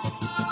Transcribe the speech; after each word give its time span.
Thank 0.00 0.46
you. 0.46 0.51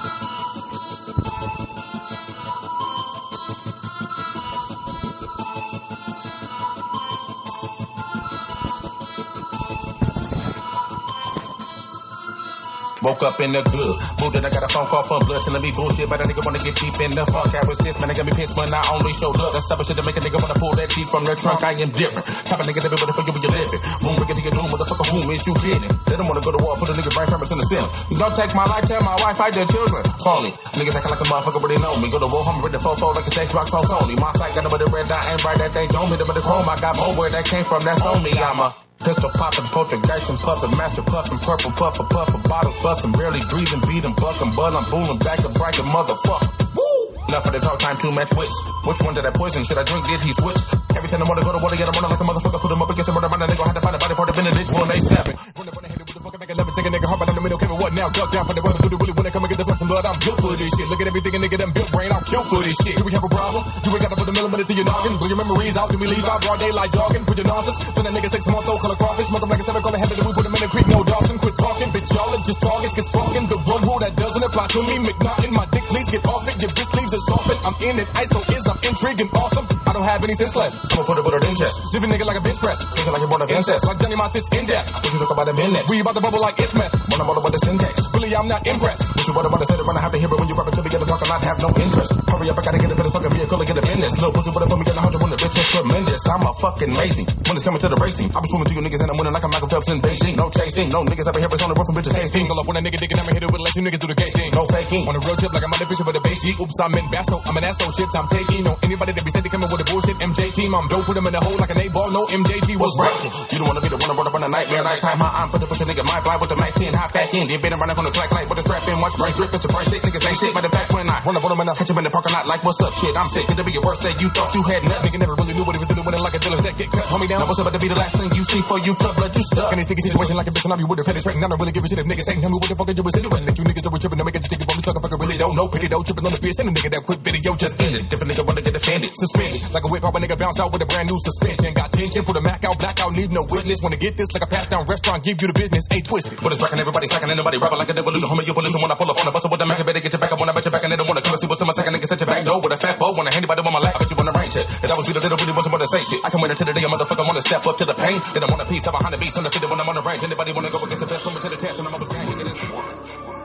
Woke 13.02 13.22
up 13.22 13.40
in 13.40 13.52
the 13.52 13.62
good. 13.64 13.96
And 14.30 14.46
I 14.46 14.50
got 14.50 14.62
a 14.62 14.68
phone 14.68 14.86
call 14.86 15.02
from 15.04 15.24
blood 15.26 15.42
telling 15.42 15.60
me 15.60 15.72
bullshit, 15.72 16.08
but 16.08 16.20
a 16.20 16.24
nigga 16.24 16.44
wanna 16.44 16.60
get 16.60 16.76
deep 16.76 16.96
in 17.00 17.10
the 17.16 17.24
funk. 17.28 17.52
I 17.52 17.64
was 17.66 17.76
this, 17.80 17.98
man, 17.98 18.08
I 18.08 18.14
got 18.14 18.24
me 18.24 18.32
pissed 18.32 18.56
when 18.56 18.72
I 18.72 18.80
only 18.92 19.12
showed 19.12 19.36
up. 19.40 19.52
That's 19.52 19.68
type 19.68 19.80
of 19.80 19.86
shit 19.88 19.96
to 19.96 20.04
make 20.04 20.16
a 20.16 20.22
nigga 20.22 20.38
wanna 20.40 20.56
pull 20.60 20.76
that 20.76 20.88
teeth 20.88 21.10
from 21.10 21.24
the 21.24 21.34
trunk. 21.34 21.64
I 21.64 21.74
am 21.80 21.90
different. 21.90 22.24
Type 22.46 22.60
of 22.60 22.64
nigga 22.68 22.80
that 22.84 22.92
be 22.92 22.96
with 23.00 23.10
for 23.10 23.24
you 23.24 23.32
when 23.32 23.42
you 23.42 23.50
living. 23.50 23.80
Boom, 24.00 24.14
break 24.20 24.30
it 24.30 24.36
to 24.38 24.42
your 24.44 24.54
doom, 24.54 24.68
motherfucker, 24.68 25.06
whom 25.10 25.26
is 25.32 25.42
you 25.48 25.54
kidding? 25.58 25.92
They 26.06 26.16
don't 26.16 26.28
wanna 26.28 26.44
go 26.44 26.52
to 26.52 26.60
war, 26.60 26.76
put 26.76 26.88
a 26.88 26.94
nigga 26.94 27.10
brain 27.10 27.28
farmers 27.28 27.50
in 27.50 27.58
the 27.58 27.66
ceiling. 27.66 27.90
Don't 28.16 28.36
take 28.36 28.52
my 28.54 28.64
life, 28.68 28.84
tell 28.84 29.02
my 29.02 29.16
wife, 29.18 29.36
fight 29.36 29.52
their 29.56 29.66
children. 29.66 30.04
Phony. 30.20 30.52
Niggas 30.76 30.94
acting 30.94 31.10
like 31.10 31.24
a 31.24 31.28
motherfucker, 31.28 31.60
but 31.60 31.68
they 31.68 31.80
know 31.80 31.96
me. 31.96 32.08
Go 32.12 32.20
to 32.20 32.28
war, 32.30 32.44
home, 32.44 32.62
with 32.62 32.72
the 32.72 32.80
fofo 32.80 33.16
like 33.16 33.26
a 33.26 33.32
Xbox 33.32 33.68
phone 33.72 33.88
Sony. 33.88 34.14
My 34.16 34.30
sight 34.38 34.54
got 34.54 34.68
with 34.70 34.80
the 34.80 34.88
red 34.92 35.08
dot 35.08 35.24
and 35.26 35.40
right 35.44 35.58
that 35.58 35.72
they 35.74 35.88
don't 35.88 36.12
them 36.12 36.28
with 36.28 36.36
the 36.36 36.44
chrome. 36.44 36.68
I 36.68 36.76
got 36.78 36.96
more 36.96 37.16
where 37.16 37.30
that 37.30 37.44
came 37.44 37.64
from, 37.64 37.82
that's 37.82 38.04
on 38.06 38.22
me. 38.22 38.30
I'm 38.36 38.60
a 38.60 38.74
Pistol 39.00 39.30
popping, 39.30 39.64
poltergeist 39.64 40.28
and 40.28 40.38
puffin', 40.40 40.76
master 40.76 41.02
puffin', 41.02 41.38
purple 41.38 41.70
puffer, 41.72 42.04
puffer, 42.04 42.38
bottles 42.46 42.76
bustin', 42.82 43.12
barely 43.12 43.40
breathing, 43.48 43.80
beating, 43.88 44.12
buckin', 44.12 44.52
but 44.54 44.74
I'm 44.74 44.84
boolin' 44.90 45.18
back 45.18 45.38
and 45.38 45.54
bracket, 45.54 45.86
motherfucker. 45.86 46.76
Woo! 46.76 47.16
Enough 47.28 47.46
of 47.46 47.52
the 47.52 47.60
talk 47.60 47.78
time, 47.78 47.96
two 47.96 48.12
man 48.12 48.26
switch. 48.26 48.50
Which 48.84 49.00
one 49.00 49.14
did 49.14 49.24
I 49.24 49.30
poison? 49.30 49.64
Should 49.64 49.78
I 49.78 49.84
drink? 49.84 50.06
Did 50.06 50.20
he 50.20 50.32
switch? 50.32 50.58
Every 50.96 51.08
time 51.08 51.22
I 51.22 51.26
wanna 51.28 51.44
go 51.44 51.52
to 51.52 51.60
water, 51.62 51.76
get 51.76 51.88
him 51.88 51.94
running 51.94 52.10
like 52.10 52.20
a 52.20 52.26
motherfucker, 52.26 52.60
put 52.60 52.70
him 52.70 52.82
up 52.82 52.90
against 52.90 53.08
the 53.08 53.14
murder, 53.14 53.28
man, 53.30 53.40
nigga 53.48 53.64
had 53.66 53.76
to 53.78 53.82
find 53.82 53.94
a 53.94 53.98
body 53.98 54.14
for 54.14 54.26
the 54.26 54.34
benedict, 54.34 54.68
one 54.74 54.90
eight 54.90 55.04
seven. 55.06 55.34
Run 55.34 55.68
up 55.68 55.76
on 55.76 55.82
the 55.82 55.88
head 55.90 55.98
with 56.00 56.10
the 56.10 56.20
fucking 56.20 56.40
nigga, 56.40 56.54
never 56.56 56.72
take 56.74 56.86
a 56.86 56.90
nigga 56.90 57.06
hard, 57.06 57.18
but 57.20 57.28
in 57.30 57.34
the 57.34 57.44
middle, 57.44 57.58
Kevin, 57.58 57.78
what 57.78 57.92
now? 57.94 58.08
Duck 58.10 58.30
down 58.32 58.44
for 58.46 58.54
the 58.54 58.62
brother, 58.62 58.80
do 58.82 58.88
the 58.90 58.96
when 59.10 59.24
they 59.24 59.30
come 59.30 59.44
and 59.44 59.50
get 59.50 59.58
the 59.58 59.66
flex 59.66 59.80
blood, 59.84 60.04
I'm 60.06 60.18
built 60.20 60.38
for 60.40 60.54
this 60.56 60.70
shit. 60.74 60.86
Look 60.88 61.00
at 61.00 61.06
everything 61.06 61.34
a 61.34 61.38
nigga 61.38 61.58
done 61.58 61.72
built 61.72 61.90
brain, 61.92 62.10
I'm 62.10 62.24
killed 62.24 62.46
for 62.48 62.60
this 62.62 62.76
shit. 62.80 62.96
Do 62.96 63.04
we 63.04 63.12
have 63.12 63.24
a 63.24 63.32
problem? 63.32 63.62
You 63.84 63.90
ain't 63.92 64.02
got 64.02 64.10
to 64.10 64.18
put 64.18 64.26
the 64.26 64.34
millimeter 64.34 64.64
to 64.64 64.74
your 64.74 64.86
noggin, 64.86 65.18
blow 65.18 65.28
your 65.28 65.40
memories 65.40 65.76
out, 65.76 65.88
then 65.90 66.00
we 66.00 66.06
leave 66.06 66.26
out 66.26 66.40
broad 66.42 66.58
daylight 66.58 66.90
jogging, 66.92 67.24
put 67.24 67.36
your 67.38 67.46
nonsense, 67.46 67.78
send 67.84 68.06
that 68.06 68.14
nigga 68.14 68.30
six 68.30 68.46
month 68.46 68.68
old 68.68 68.80
color 68.80 68.96
crawfish, 68.96 69.28
mother 69.30 69.46
like 69.46 69.60
a 69.60 69.64
seven 69.64 69.82
color 69.82 69.98
heaven, 69.98 70.16
then 70.16 70.26
we 70.26 70.32
put 70.32 70.46
him 70.46 70.54
in 70.54 70.60
the 70.60 70.70
creek, 70.70 70.88
no 70.88 71.04
Dawson, 71.04 71.38
quit 71.38 71.56
talking, 71.56 71.88
bitch, 71.92 72.08
y'all 72.14 72.32
are 72.32 72.42
just 72.42 72.60
targets, 72.60 72.94
get 72.94 73.06
fucking 73.12 73.46
the 73.46 73.58
one 73.68 73.82
rule 73.84 74.00
that 74.00 74.14
doesn't 74.16 74.42
apply 74.42 74.66
to 74.72 74.80
me, 74.82 74.94
McNaughton, 75.04 75.50
my 75.52 75.66
dick, 75.70 75.84
please 75.92 76.08
get 76.10 76.24
off 76.26 76.48
it, 76.48 76.56
your 76.60 76.70
bitch 76.72 76.92
leaves 76.96 77.12
are 77.14 77.24
softened, 77.28 77.60
I'm 77.60 77.76
in 77.84 77.98
it, 78.00 78.08
ice 78.16 78.30
so 78.30 78.40
is, 78.52 78.64
I'm 78.66 78.80
intriguing, 78.86 79.28
awesome, 79.36 79.66
I 79.86 79.92
don't 79.92 80.08
have 80.08 80.24
any 80.24 80.34
sense 80.34 80.56
left, 80.56 80.79
I'ma 80.88 81.04
put 81.04 81.18
it 81.18 81.24
with 81.24 81.34
her 81.36 81.44
in 81.44 81.54
chest, 81.56 81.76
living 81.92 82.10
nigga 82.10 82.24
like 82.24 82.38
a 82.38 82.44
bench 82.44 82.56
press, 82.56 82.80
thinking 82.96 83.12
like 83.12 83.20
you're 83.20 83.28
born 83.28 83.42
of 83.42 83.50
incest, 83.50 83.84
like 83.84 83.98
Johnny, 84.00 84.16
my 84.16 84.28
sits 84.30 84.48
in 84.52 84.64
death, 84.66 84.88
what 84.92 85.12
you 85.12 85.18
talk 85.20 85.30
about 85.30 85.48
a 85.48 85.54
minute, 85.54 85.84
we 85.88 86.00
about 86.00 86.14
to 86.16 86.20
bubble 86.20 86.40
like 86.40 86.58
it's 86.58 86.74
meth, 86.74 86.92
wanna 87.12 87.24
bubble 87.24 87.44
about 87.44 87.52
the 87.52 87.60
syntax, 87.60 88.00
really 88.14 88.34
I'm 88.34 88.48
not 88.48 88.66
impressed, 88.66 89.04
what 89.12 89.26
you 89.26 89.32
what 89.34 89.46
about 89.46 89.60
to 89.60 89.66
say, 89.68 89.76
when 89.76 89.96
I 89.96 90.00
have 90.00 90.12
to 90.12 90.18
hear 90.18 90.28
it 90.32 90.38
when 90.40 90.48
you 90.48 90.56
rap 90.56 90.68
it 90.68 90.74
to 90.74 90.82
me, 90.82 90.88
get 90.88 91.02
a 91.02 91.06
talk, 91.06 91.20
and 91.20 91.32
I 91.32 91.38
have 91.44 91.60
no 91.60 91.68
interest, 91.76 92.12
hurry 92.28 92.48
up, 92.48 92.58
I 92.58 92.62
gotta 92.64 92.78
get 92.80 92.90
a 92.90 92.96
bit 92.96 93.06
of 93.06 93.12
fucking 93.12 93.32
vehicle 93.32 93.60
and 93.60 93.68
get 93.68 93.76
a 93.76 93.82
business, 93.84 94.12
what 94.20 94.44
you 94.46 94.52
what 94.52 94.68
for 94.68 94.76
me, 94.76 94.84
get 94.84 94.96
a 94.96 95.00
hundred 95.04 95.19
the 95.30 95.38
bitch 95.38 95.54
is 95.54 95.68
tremendous, 95.70 96.22
I'm 96.26 96.42
a 96.42 96.52
fucking 96.58 96.90
amazing, 96.90 97.26
when 97.46 97.54
it's 97.54 97.62
coming 97.62 97.78
to 97.78 97.88
the 97.88 97.98
racing, 98.02 98.26
I 98.34 98.38
be 98.42 98.48
swimming 98.50 98.66
to 98.66 98.74
you 98.74 98.82
niggas 98.82 99.00
and 99.06 99.10
I'm 99.14 99.18
winning 99.18 99.34
like 99.34 99.46
a 99.46 99.50
Michael 99.50 99.70
Phelps 99.70 99.88
in 99.90 100.02
Beijing, 100.02 100.34
no 100.34 100.50
chasing, 100.50 100.90
no 100.90 101.06
niggas 101.06 101.30
ever 101.30 101.38
here, 101.38 101.46
it's 101.46 101.62
on 101.62 101.70
the 101.70 101.78
road 101.78 101.86
from 101.86 101.94
bitches 101.94 102.14
tasting, 102.18 102.46
pull 102.50 102.58
up 102.58 102.66
when 102.66 102.76
a 102.76 102.82
nigga 102.82 102.98
digging, 102.98 103.18
I'ma 103.22 103.30
hit 103.30 103.46
it 103.46 103.50
with 103.50 103.62
let 103.62 103.74
you 103.78 103.82
niggas 103.86 104.02
do 104.02 104.10
the 104.10 104.18
gay 104.18 104.30
thing, 104.34 104.50
no 104.50 104.66
faking, 104.66 105.06
on 105.06 105.14
a 105.14 105.22
road 105.22 105.38
trip 105.38 105.54
like 105.54 105.62
I'm 105.62 105.70
on 105.70 105.78
the 105.78 105.86
bishop 105.86 106.06
with 106.06 106.18
a 106.18 106.22
base 106.26 106.42
G, 106.42 106.50
oops, 106.58 106.76
I'm 106.82 106.94
in 106.98 107.06
Basto, 107.14 107.38
I'm 107.46 107.56
an 107.56 107.64
asshole 107.64 107.94
shit, 107.94 108.10
I'm 108.18 108.26
taking, 108.26 108.66
no 108.66 108.74
anybody 108.82 109.12
that 109.14 109.22
be 109.22 109.30
steady 109.30 109.48
coming 109.48 109.70
with 109.70 109.82
a 109.82 109.86
bullshit, 109.86 110.18
MJ 110.18 110.50
team, 110.50 110.74
I'm 110.74 110.90
dope, 110.90 111.06
put 111.06 111.14
him 111.14 111.26
in 111.30 111.34
the 111.34 111.42
hole 111.42 111.58
like 111.62 111.70
an 111.70 111.78
8Ball, 111.78 112.10
no 112.10 112.26
MJG 112.26 112.74
was 112.74 112.92
right, 112.98 113.14
you 113.54 113.62
don't 113.62 113.70
wanna 113.70 113.84
be 113.84 113.90
the 113.90 113.98
one 114.02 114.10
to 114.10 114.16
run 114.18 114.26
up 114.26 114.34
on 114.34 114.42
a 114.42 114.50
nightmare, 114.50 114.82
nighttime, 114.82 115.22
high, 115.22 115.46
I'm 115.46 115.48
for 115.50 115.62
the 115.62 115.70
push 115.70 115.80
a 115.80 115.86
nigga, 115.86 116.02
my 116.02 116.18
fly 116.26 116.36
with 116.42 116.50
the 116.50 116.58
Mac 116.58 116.74
10, 116.74 116.90
high 116.90 117.10
back 117.14 117.30
in, 117.38 117.46
then 117.46 117.62
been 117.62 117.78
running 117.78 117.94
from 117.94 118.06
the 118.10 118.14
black 118.14 118.30
light 118.34 118.50
with 118.50 118.58
a 118.58 118.64
strap 118.66 118.82
in, 118.90 118.98
watch 118.98 119.14
price 119.14 119.36
drip, 119.38 119.54
it's 119.54 119.64
a 119.64 119.70
price 119.70 119.86
sick, 119.86 120.02
niggas 120.02 120.26
ain't 120.26 120.38
shit, 120.38 120.52
but 120.54 120.66
the 120.66 120.72
fact 120.72 120.90
when 120.90 121.06
I 121.06 121.22
run 121.22 121.36
up 121.38 121.44
on 121.44 121.50
them 121.54 121.60
and 121.60 121.70
I 121.70 121.74
catch 121.78 121.90
him 121.90 121.98
in 121.98 122.04
the 122.04 122.10
parking 122.10 122.34
lot 122.34 122.46
like, 122.50 122.64
what's 122.64 122.80
up, 122.80 122.92
shit, 122.98 123.14
I'm 123.14 123.28
sick, 123.30 123.46
it'll 123.48 123.64
be 123.64 123.72
your 123.72 123.84
worst 123.84 124.02
day, 124.02 124.14
you 124.18 124.28
thought 124.32 124.50
you 124.54 124.62
had 124.64 124.82
nothing, 124.84 125.19
never 125.20 125.36
really 125.36 125.52
knew 125.52 125.64
what 125.64 125.76
he 125.76 125.80
was 125.84 125.88
doing, 125.92 126.00
winning 126.00 126.24
like 126.24 126.34
a 126.34 126.40
dealer's 126.40 126.64
deck, 126.64 126.76
get 126.80 126.88
cut, 126.88 127.04
hold 127.12 127.20
me 127.20 127.28
down, 127.28 127.40
now 127.40 127.46
what's 127.46 127.60
about 127.60 127.76
to 127.76 127.78
be 127.78 127.88
the 127.92 127.94
last 127.94 128.16
thing 128.16 128.32
you 128.32 128.44
see 128.44 128.60
for 128.64 128.80
you, 128.80 128.96
club 128.96 129.14
blood, 129.14 129.36
you 129.36 129.44
stuck, 129.44 129.68
in 129.72 129.78
this 129.78 129.86
sticky 129.86 130.02
situation 130.08 130.34
like 130.36 130.48
a 130.48 130.50
bitch, 130.50 130.64
and 130.64 130.72
I'm 130.72 130.80
you 130.80 130.88
with 130.88 131.00
a 131.00 131.04
penetrating, 131.04 131.44
I 131.44 131.48
don't 131.48 131.60
really 131.60 131.76
give 131.76 131.84
a 131.84 131.88
shit 131.88 132.00
if 132.00 132.08
niggas 132.08 132.28
ain't 132.32 132.40
tell 132.40 132.50
me 132.50 132.56
what 132.56 132.68
the 132.68 132.74
fuck 132.74 132.88
you 132.88 133.04
was 133.04 133.12
doing, 133.12 133.44
let 133.44 133.54
you 133.54 133.64
niggas 133.68 133.84
that 133.84 133.92
were 133.92 134.00
tripping, 134.00 134.18
to 134.18 134.24
make 134.24 134.36
it 134.36 134.42
just 134.42 134.50
think 134.50 134.64
about 134.64 134.76
me 134.76 134.82
talking, 134.82 135.02
fucking 135.04 135.20
really 135.20 135.36
don't 135.36 135.54
know, 135.54 135.68
pity 135.68 135.88
don't 135.92 136.04
tripping 136.04 136.24
on 136.24 136.32
the 136.32 136.40
bitch, 136.40 136.58
and 136.58 136.68
a 136.68 136.72
nigga 136.72 136.90
that 136.96 137.02
quick 137.04 137.20
video 137.20 137.52
just 137.54 137.76
ended, 137.76 138.08
different 138.08 138.32
nigga 138.32 138.42
wanna 138.48 138.64
get 138.64 138.74
offended, 138.74 139.12
suspended, 139.12 139.60
like 139.70 139.84
a 139.84 139.88
whip, 139.92 140.00
pop 140.00 140.16
a 140.16 140.20
nigga 140.24 140.36
bounce 140.40 140.58
out 140.58 140.72
with 140.72 140.80
a 140.80 140.88
brand 140.88 141.06
new 141.12 141.18
suspension, 141.20 141.68
got 141.76 141.92
tension, 141.92 142.24
put 142.24 142.36
a 142.36 142.42
Mac 142.42 142.64
out, 142.64 142.78
black 142.80 142.96
out, 143.04 143.12
leave 143.12 143.30
no 143.30 143.44
witness, 143.44 143.84
wanna 143.84 144.00
get 144.00 144.16
this 144.16 144.32
like 144.32 144.44
a 144.44 144.50
pass 144.50 144.66
down 144.72 144.88
restaurant, 144.88 145.20
give 145.20 145.36
you 145.36 145.48
the 145.52 145.56
business, 145.56 145.84
ain't 145.92 146.08
twisted, 146.08 146.40
but 146.40 146.48
it's 146.52 146.60
rocking, 146.64 146.80
everybody 146.80 147.06
slacking, 147.06 147.28
anybody 147.28 147.60
rapping 147.60 147.76
like 147.76 147.92
a 147.92 147.94
devolution, 147.94 148.24
homie, 148.24 148.48
you 148.48 148.56
listen 148.56 148.80
when 148.80 148.90
I 148.90 148.96
pull 148.96 149.10
up 149.12 149.20
on 149.20 149.28
the 149.28 149.34
bus 149.36 149.44
with 149.44 149.60
the 149.60 149.68
Mac, 149.68 149.84
better 149.84 150.00
get 150.00 150.12
your 150.16 150.20
back 150.20 150.32
up 150.32 150.40
when 150.40 150.48
I 150.48 150.56
bet 150.56 150.64
your 150.64 150.72
back, 150.72 150.82
and 150.88 150.92
they 150.92 150.96
don't 150.96 151.08
wanna 151.08 151.20
come 151.20 151.36
and 151.36 151.40
see 151.40 151.46
what's 151.46 151.60
in 151.60 151.66
my 151.68 151.76
second 151.76 151.92
nigga, 151.92 152.08
set 152.08 152.20
your 152.20 152.30
back, 152.30 152.44
no, 152.44 152.60
with 152.64 152.72
a 152.72 152.78
fat 152.78 152.96
bow, 152.98 153.12
wanna 153.12 153.32
hand 153.32 153.44
anybody 153.44 153.60
on 153.60 153.72
my 153.72 153.80
lap, 153.80 153.96
I 153.96 154.04
bet 154.04 154.10
you 154.10 154.16
wanna 154.16 154.32
range 154.32 154.56
it, 154.56 154.64
that 154.80 154.90
you 155.10 155.14
that 155.14 155.22
didn't 155.22 155.40
really 155.40 155.52
want 155.52 155.82
to 155.82 155.86
say. 155.90 156.02
Shit, 156.02 156.24
I 156.24 156.30
can 156.30 156.40
wait 156.40 156.50
until 156.50 156.66
the 156.66 156.72
day 156.72 156.84
a 156.84 156.88
motherfucker 156.88 157.26
wanna 157.26 157.42
step 157.42 157.66
up 157.66 157.76
to 157.78 157.84
the 157.84 157.94
pain, 157.94 158.22
then 158.32 158.44
I 158.44 158.46
want 158.46 158.62
a 158.62 158.64
piece 158.64 158.86
of 158.86 158.94
a 158.94 158.98
hundred 158.98 159.20
beats 159.20 159.36
on 159.36 159.42
the 159.42 159.50
feet 159.50 159.68
when 159.68 159.80
I'm 159.80 159.88
on 159.88 159.96
the 159.96 160.02
range, 160.02 160.22
anybody 160.22 160.52
wanna 160.52 160.70
go 160.70 160.78
against 160.84 161.00
the 161.00 161.06
best, 161.06 161.24
come 161.24 161.34
to 161.34 161.48
the 161.48 161.56
test, 161.56 161.78
and 161.78 161.88
I'm 161.88 161.94
always 161.94 162.08
gang, 162.08 162.28
get 162.30 162.46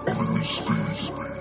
When 0.05 1.25
I 1.25 1.34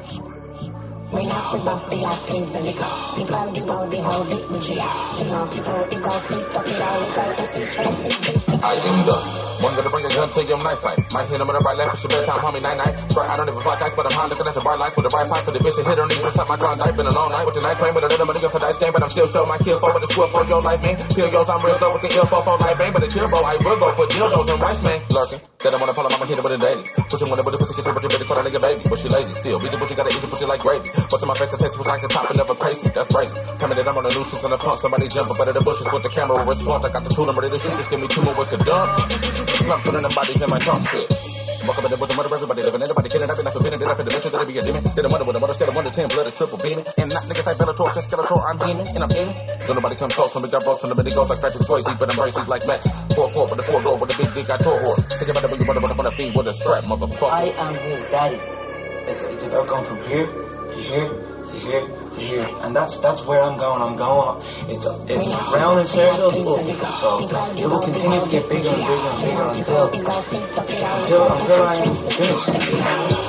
ice 1.23 2.23
cream 2.27 2.49
and 2.55 2.65
liquor 2.65 2.91
People 3.17 3.87
the 3.89 4.03
whole 4.03 4.25
bit 4.25 4.51
with 4.51 4.69
you 4.69 4.75
You 4.75 5.31
know 5.31 5.47
people 5.47 5.87
the 5.89 6.01
ghost 6.01 6.27
please 6.27 6.47
stop 6.47 6.67
it 6.67 6.81
all 6.81 7.03
It's 7.03 7.17
like 7.17 7.37
this 7.39 7.55
is 7.57 7.75
Francis 7.75 8.45
I 8.65 8.75
am 8.75 9.05
the 9.05 9.45
one 9.61 9.77
gonna 9.77 9.89
bring 9.89 10.05
a 10.05 10.09
gun 10.09 10.29
to 10.29 10.45
your 10.45 10.61
knife 10.61 10.81
fight. 10.81 10.99
Might 11.13 11.29
him 11.29 11.41
in 11.41 11.47
the 11.47 11.63
right 11.65 11.77
left, 11.77 11.95
it's 11.95 12.05
your 12.05 12.13
bedtime, 12.13 12.41
homie, 12.41 12.61
night 12.61 12.77
night. 12.77 12.97
Sprite, 13.09 13.31
I 13.31 13.37
don't 13.37 13.49
even 13.49 13.61
fly 13.61 13.79
dice, 13.81 13.95
but 13.95 14.05
I'm 14.09 14.17
high 14.17 14.27
looking 14.29 14.47
at 14.47 14.53
the 14.53 14.61
bright 14.61 14.79
lights 14.79 14.97
with 14.97 15.05
the 15.05 15.13
bright 15.13 15.29
pipe 15.29 15.45
for 15.45 15.53
the 15.53 15.61
bitch 15.61 15.77
to 15.77 15.85
hit 15.85 15.97
her 15.97 16.07
knees. 16.07 16.21
Just 16.21 16.37
my 16.37 16.57
grind, 16.57 16.83
I've 16.83 16.97
been 16.97 17.07
a 17.07 17.13
long 17.13 17.31
night 17.33 17.45
with 17.45 17.55
the 17.55 17.61
night 17.61 17.77
train, 17.77 17.95
with 17.95 18.05
a 18.05 18.09
little 18.09 18.27
nigga 18.27 18.51
for 18.51 18.59
dice 18.61 18.77
game, 18.77 18.93
but 18.93 19.03
I'm 19.05 19.09
still 19.09 19.29
show 19.29 19.47
my 19.47 19.57
kill 19.57 19.81
for 19.81 19.93
with 19.93 20.05
the 20.05 20.09
squill 20.13 20.29
for 20.29 20.45
your 20.45 20.61
life, 20.61 20.83
man. 20.83 20.97
Kill 20.97 21.29
yours, 21.33 21.49
I'm 21.49 21.65
real 21.65 21.79
though 21.79 21.93
with 21.93 22.03
the 22.03 22.13
ill 22.13 22.27
for 22.27 22.43
for 22.43 22.57
life, 22.57 22.77
man. 22.77 22.93
But 22.93 23.03
the 23.05 23.11
chill, 23.13 23.29
bro, 23.29 23.41
I 23.41 23.57
will 23.57 23.79
go 23.81 23.89
put 23.93 24.11
dildos 24.11 24.53
and 24.53 24.61
rice, 24.61 24.83
man. 24.83 25.01
Lurking. 25.09 25.54
Then 25.65 25.73
I 25.73 25.79
wanna 25.81 25.95
pull 25.95 26.05
up, 26.05 26.13
I'ma 26.13 26.27
hit 26.27 26.37
it 26.37 26.45
with 26.45 26.53
a 26.53 26.59
daily. 26.61 26.85
Pushing 27.09 27.31
when 27.33 27.41
the 27.41 27.57
pussy, 27.57 27.73
get 27.73 27.89
your 27.89 27.95
bitch 27.97 28.29
for 28.29 28.37
a 28.37 28.45
nigga 28.45 28.61
baby. 28.61 28.85
But 28.85 28.99
she 29.01 29.09
lazy 29.09 29.33
still. 29.33 29.59
Beat 29.59 29.73
the 29.73 29.79
pussy, 29.79 29.95
gotta 29.95 30.13
eat 30.13 30.21
the 30.21 30.29
pussy 30.29 30.45
like 30.45 30.61
gravy. 30.61 30.91
What's 31.09 31.25
in 31.25 31.29
my 31.29 31.33
face, 31.41 31.53
the 31.53 31.57
taste 31.57 31.79
was 31.79 31.87
like 31.87 32.03
the 32.03 32.09
top 32.09 32.29
and 32.29 32.37
never 32.37 32.55
crazy. 32.55 32.87
That's 32.93 33.09
crazy. 33.09 33.33
Tell 33.57 33.73
me 33.73 33.75
that 33.81 33.89
I'm 33.89 33.97
on 33.97 34.05
a 34.05 34.13
nuisance 34.13 34.45
and 34.45 34.53
a 34.53 34.59
pump. 34.59 34.77
Somebody 34.79 35.09
jumping, 35.09 35.41
but 35.41 35.49
in 35.49 35.55
the 35.57 35.65
bushes 35.65 35.89
with 35.89 36.03
the 36.03 36.11
camera 36.11 36.45
respond. 36.45 36.85
I 36.85 36.93
got 36.93 37.05
the 37.05 37.15
tool, 37.17 37.31
I'm 37.31 37.39
ready 37.41 37.49
to 37.49 37.59
shoot. 37.59 37.81
Just 37.81 37.89
give 37.89 37.99
me 37.99 38.09
two 38.09 38.21
more 38.21 38.37
with 38.37 38.51
the 38.53 38.61
dump. 38.61 39.09
Slump 39.57 39.85
putting 39.89 40.05
the 40.05 40.13
bodies 40.13 40.43
in 40.43 40.51
my 40.53 40.61
trunk 40.61 40.85
shit. 40.85 41.44
Walk 41.65 41.79
in 41.81 41.89
the 41.89 41.97
with 41.97 42.11
the 42.11 42.17
mother, 42.17 42.29
everybody 42.29 42.63
living, 42.63 42.83
everybody 42.83 43.09
killing, 43.09 43.31
I've 43.31 43.41
been 43.41 43.49
a 43.49 43.63
minute, 43.65 43.89
I 43.89 43.95
feel 43.97 44.05
the 44.05 44.43
it 44.43 44.49
be 44.49 44.59
a 44.59 44.63
demon. 44.63 44.85
Then 44.85 45.05
a 45.05 45.09
mother 45.09 45.25
with 45.25 45.37
a 45.37 45.41
instead 45.49 45.69
of 45.69 45.75
one 45.75 45.85
to 45.85 45.91
ten, 45.91 46.09
blood 46.09 46.27
is 46.29 46.35
triple 46.37 46.59
beaming. 46.61 46.85
And 47.01 47.09
not 47.09 47.25
niggas 47.25 47.47
like 47.47 47.57
Bellator, 47.57 47.95
just 47.95 48.11
Skeletor, 48.11 48.37
I'm 48.45 48.59
beaming, 48.61 48.89
and 48.93 49.01
I'm 49.01 49.13
aiming. 49.13 49.37
Don't 49.65 49.77
nobody 49.81 49.97
come 49.97 50.11
close, 50.11 50.37
and 50.37 50.45
the 50.45 50.95
minute 50.95 51.15
goes 51.15 51.31
like 51.31 51.41
Patrick 51.41 51.65
Swayze, 51.65 51.89
but 51.99 52.13
I'm 52.13 52.21
racing 52.21 52.45
like 52.45 52.67
Max. 52.69 52.85
Four 53.17 53.33
four 53.33 53.49
with 53.49 53.57
the 53.57 53.65
four 53.65 53.81
door 53.81 53.97
with 53.97 54.13
the 54.13 54.17
big 54.21 54.35
dick, 54.35 54.51
I 54.51 54.59
tore 54.61 54.81
horse. 54.81 55.01
Think 55.09 55.31
about 55.33 55.41
the 55.41 55.57
big 55.57 55.67
mother, 55.67 55.81
mother, 55.81 55.95
mother, 55.97 56.13
feed 56.13 56.37
with 56.37 56.49
a 56.49 56.53
strap, 56.53 56.85
motherfucker. 56.85 57.33
I 57.33 57.49
am 57.57 57.75
his 57.89 58.05
daddy. 58.13 58.37
It's, 59.09 59.23
it's 59.25 59.43
about 59.45 59.67
going 59.67 59.85
from 59.89 60.05
here 60.05 60.27
to 60.29 60.77
here 60.77 61.34
to 61.45 61.59
here 61.59 61.87
to 61.87 62.21
here, 62.21 62.47
and 62.63 62.75
that's 62.75 62.99
that's 62.99 63.23
where 63.25 63.43
I'm 63.43 63.59
going. 63.59 63.83
I'm 63.83 63.97
going. 63.97 64.43
It's 64.69 64.85
it's 64.85 65.29
round 65.53 65.81
in 65.81 65.87
circles. 65.87 66.35
Up. 66.35 67.01
So 67.01 67.21
it 67.57 67.67
will 67.67 67.81
continue 67.81 68.21
to 68.21 68.29
get 68.31 68.49
bigger 68.49 68.69
and 68.69 68.83
bigger 68.83 69.09
and 69.09 69.25
bigger 69.25 69.49
until 69.51 69.89
until 69.93 71.23
until 71.33 71.63
I 71.63 71.75
am 71.85 71.95
finished. 71.95 72.47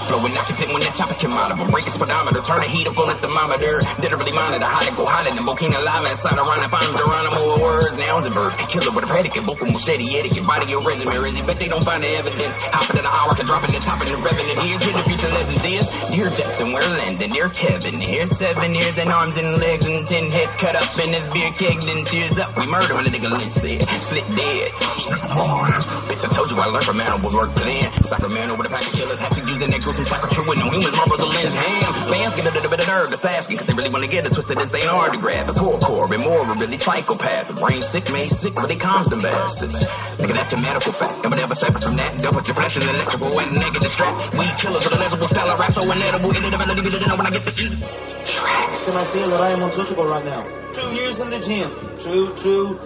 Blowing 0.09 0.37
out 0.37 0.49
your 0.49 0.57
pit 0.57 0.69
when 0.69 0.81
that 0.81 0.95
chopper 0.95 1.15
came 1.15 1.31
out 1.31 1.51
of 1.51 1.59
a 1.59 1.65
break 1.71 1.85
his 1.85 1.93
speedometer, 1.93 2.41
turn 2.41 2.61
the 2.61 2.69
heat 2.69 2.87
up 2.87 2.97
on 2.97 3.07
the 3.09 3.17
thermometer. 3.19 3.81
Didn't 4.01 4.19
really 4.19 4.31
mind 4.31 4.55
it, 4.55 4.63
I 4.63 4.71
had 4.79 4.89
to 4.89 4.95
go 4.95 5.05
hide 5.05 5.27
in 5.27 5.35
the 5.35 5.43
volcano 5.43 5.81
lava 5.81 6.11
inside 6.11 6.37
around 6.37 6.63
if 6.63 6.73
I'm 6.73 6.95
Geronimo 6.95 7.61
words, 7.61 7.95
nouns 7.97 8.25
and 8.25 8.35
verbs. 8.35 8.55
Killer 8.69 8.93
with 8.93 9.05
a 9.05 9.07
predicate, 9.07 9.43
vocal 9.43 9.67
machete, 9.71 10.17
etiquette, 10.17 10.45
body 10.45 10.71
your 10.71 10.83
resume, 10.85 11.29
is 11.29 11.39
but 11.45 11.59
they 11.59 11.67
don't 11.67 11.83
find 11.83 12.03
the 12.03 12.09
evidence. 12.15 12.55
Out 12.71 12.89
of 12.89 12.95
the 12.95 13.05
hour, 13.05 13.35
can 13.35 13.45
drop 13.45 13.65
in 13.65 13.73
the 13.73 13.79
top 13.79 14.01
of 14.01 14.07
the 14.07 14.15
revenant. 14.17 14.59
Here's 14.61 14.83
who 14.83 14.93
the 14.93 15.03
future 15.03 15.29
legends 15.29 15.65
is. 15.65 15.87
Here's 16.09 16.37
Jetson, 16.37 16.73
we're 16.73 16.81
Landon, 16.81 17.31
dear 17.31 17.49
Kevin. 17.49 18.04
Here's 18.05 18.37
seven 18.37 18.75
years 18.75 18.97
and 18.99 19.09
arms 19.09 19.35
and 19.35 19.57
legs 19.57 19.83
and 19.83 20.07
ten 20.07 20.29
heads 20.29 20.53
cut 20.55 20.75
up 20.75 20.93
in 20.99 21.09
his 21.11 21.27
beer 21.33 21.51
keg, 21.53 21.81
then 21.81 22.05
tears 22.05 22.37
up. 22.37 22.55
We 22.55 22.67
murder 22.67 22.93
when 22.93 23.03
the 23.03 23.09
nigga 23.09 23.33
Lynch 23.33 23.53
said, 23.53 23.81
slit 24.03 24.29
dead. 24.37 24.69
Bitch, 24.77 26.21
I 26.21 26.29
told 26.33 26.51
you 26.51 26.57
I 26.57 26.65
learned 26.69 26.85
from 26.85 27.01
animals 27.01 27.33
work 27.33 27.49
plan. 27.57 27.91
Sacramento 28.03 28.53
over 28.53 28.63
the 28.63 28.69
pack 28.69 28.85
of 28.85 28.93
killers, 28.93 29.17
have 29.17 29.33
to 29.33 29.41
use 29.41 29.55
using 29.55 29.71
that 29.71 29.81
gruesome 29.81 30.05
psychotry 30.05 30.43
with 30.45 30.59
no 30.59 30.69
humans, 30.69 30.93
marble 30.93 31.17
the 31.17 31.25
lens 31.25 31.53
hand. 31.55 31.85
Fans 32.11 32.35
get 32.35 32.45
a 32.45 32.51
little 32.51 32.69
bit 32.69 32.79
of 32.81 32.87
nerve, 32.87 33.11
it's 33.11 33.25
asking, 33.25 33.57
cause 33.57 33.65
they 33.65 33.73
really 33.73 33.89
wanna 33.89 34.07
get 34.07 34.25
it 34.25 34.33
twisted. 34.33 34.57
This 34.57 34.73
ain't 34.75 34.91
hard 34.91 35.13
to 35.13 35.19
grab. 35.19 35.49
It's 35.49 35.57
hardcore, 35.57 36.11
immoral, 36.13 36.55
really 36.55 36.77
psychopath. 36.77 37.55
Brain 37.57 37.81
sick, 37.81 38.11
made 38.11 38.31
sick, 38.31 38.53
but 38.53 38.67
they 38.67 38.75
calms 38.75 39.09
them 39.09 39.21
bastards. 39.21 39.81
Nigga, 40.19 40.33
that's 40.33 40.53
a 40.53 40.57
medical 40.57 40.91
fact. 40.91 41.23
And 41.23 41.31
whatever 41.31 41.55
separate 41.55 41.83
from 41.83 41.95
that, 41.95 42.21
double 42.21 42.43
your 42.43 42.53
flesh 42.53 42.75
and 42.75 42.83
electrical 42.83 43.39
and 43.39 43.51
negative 43.55 43.91
strap. 43.91 44.33
We 44.35 44.45
killers 44.59 44.83
with 44.83 44.93
a 44.93 44.97
legible 44.97 45.27
style 45.27 45.49
of 45.49 45.59
rap, 45.59 45.73
so 45.73 45.81
inedible, 45.89 46.35
inedibility, 46.35 46.81
but 46.81 46.91
didn't 46.91 47.07
know 47.07 47.15
when 47.15 47.27
I 47.27 47.31
get 47.31 47.45
to 47.45 47.53
eat. 47.55 47.94
Tracks. 48.27 48.87
And 48.87 48.97
I 48.97 49.05
feel 49.05 49.29
that 49.29 49.41
I 49.41 49.51
am 49.51 49.63
untouchable 49.63 50.05
right 50.05 50.25
now. 50.25 50.71
True 50.73 50.93
years 50.93 51.19
in 51.19 51.29
the 51.29 51.39
gym. 51.39 51.71
True, 51.99 52.35
true 52.35 52.79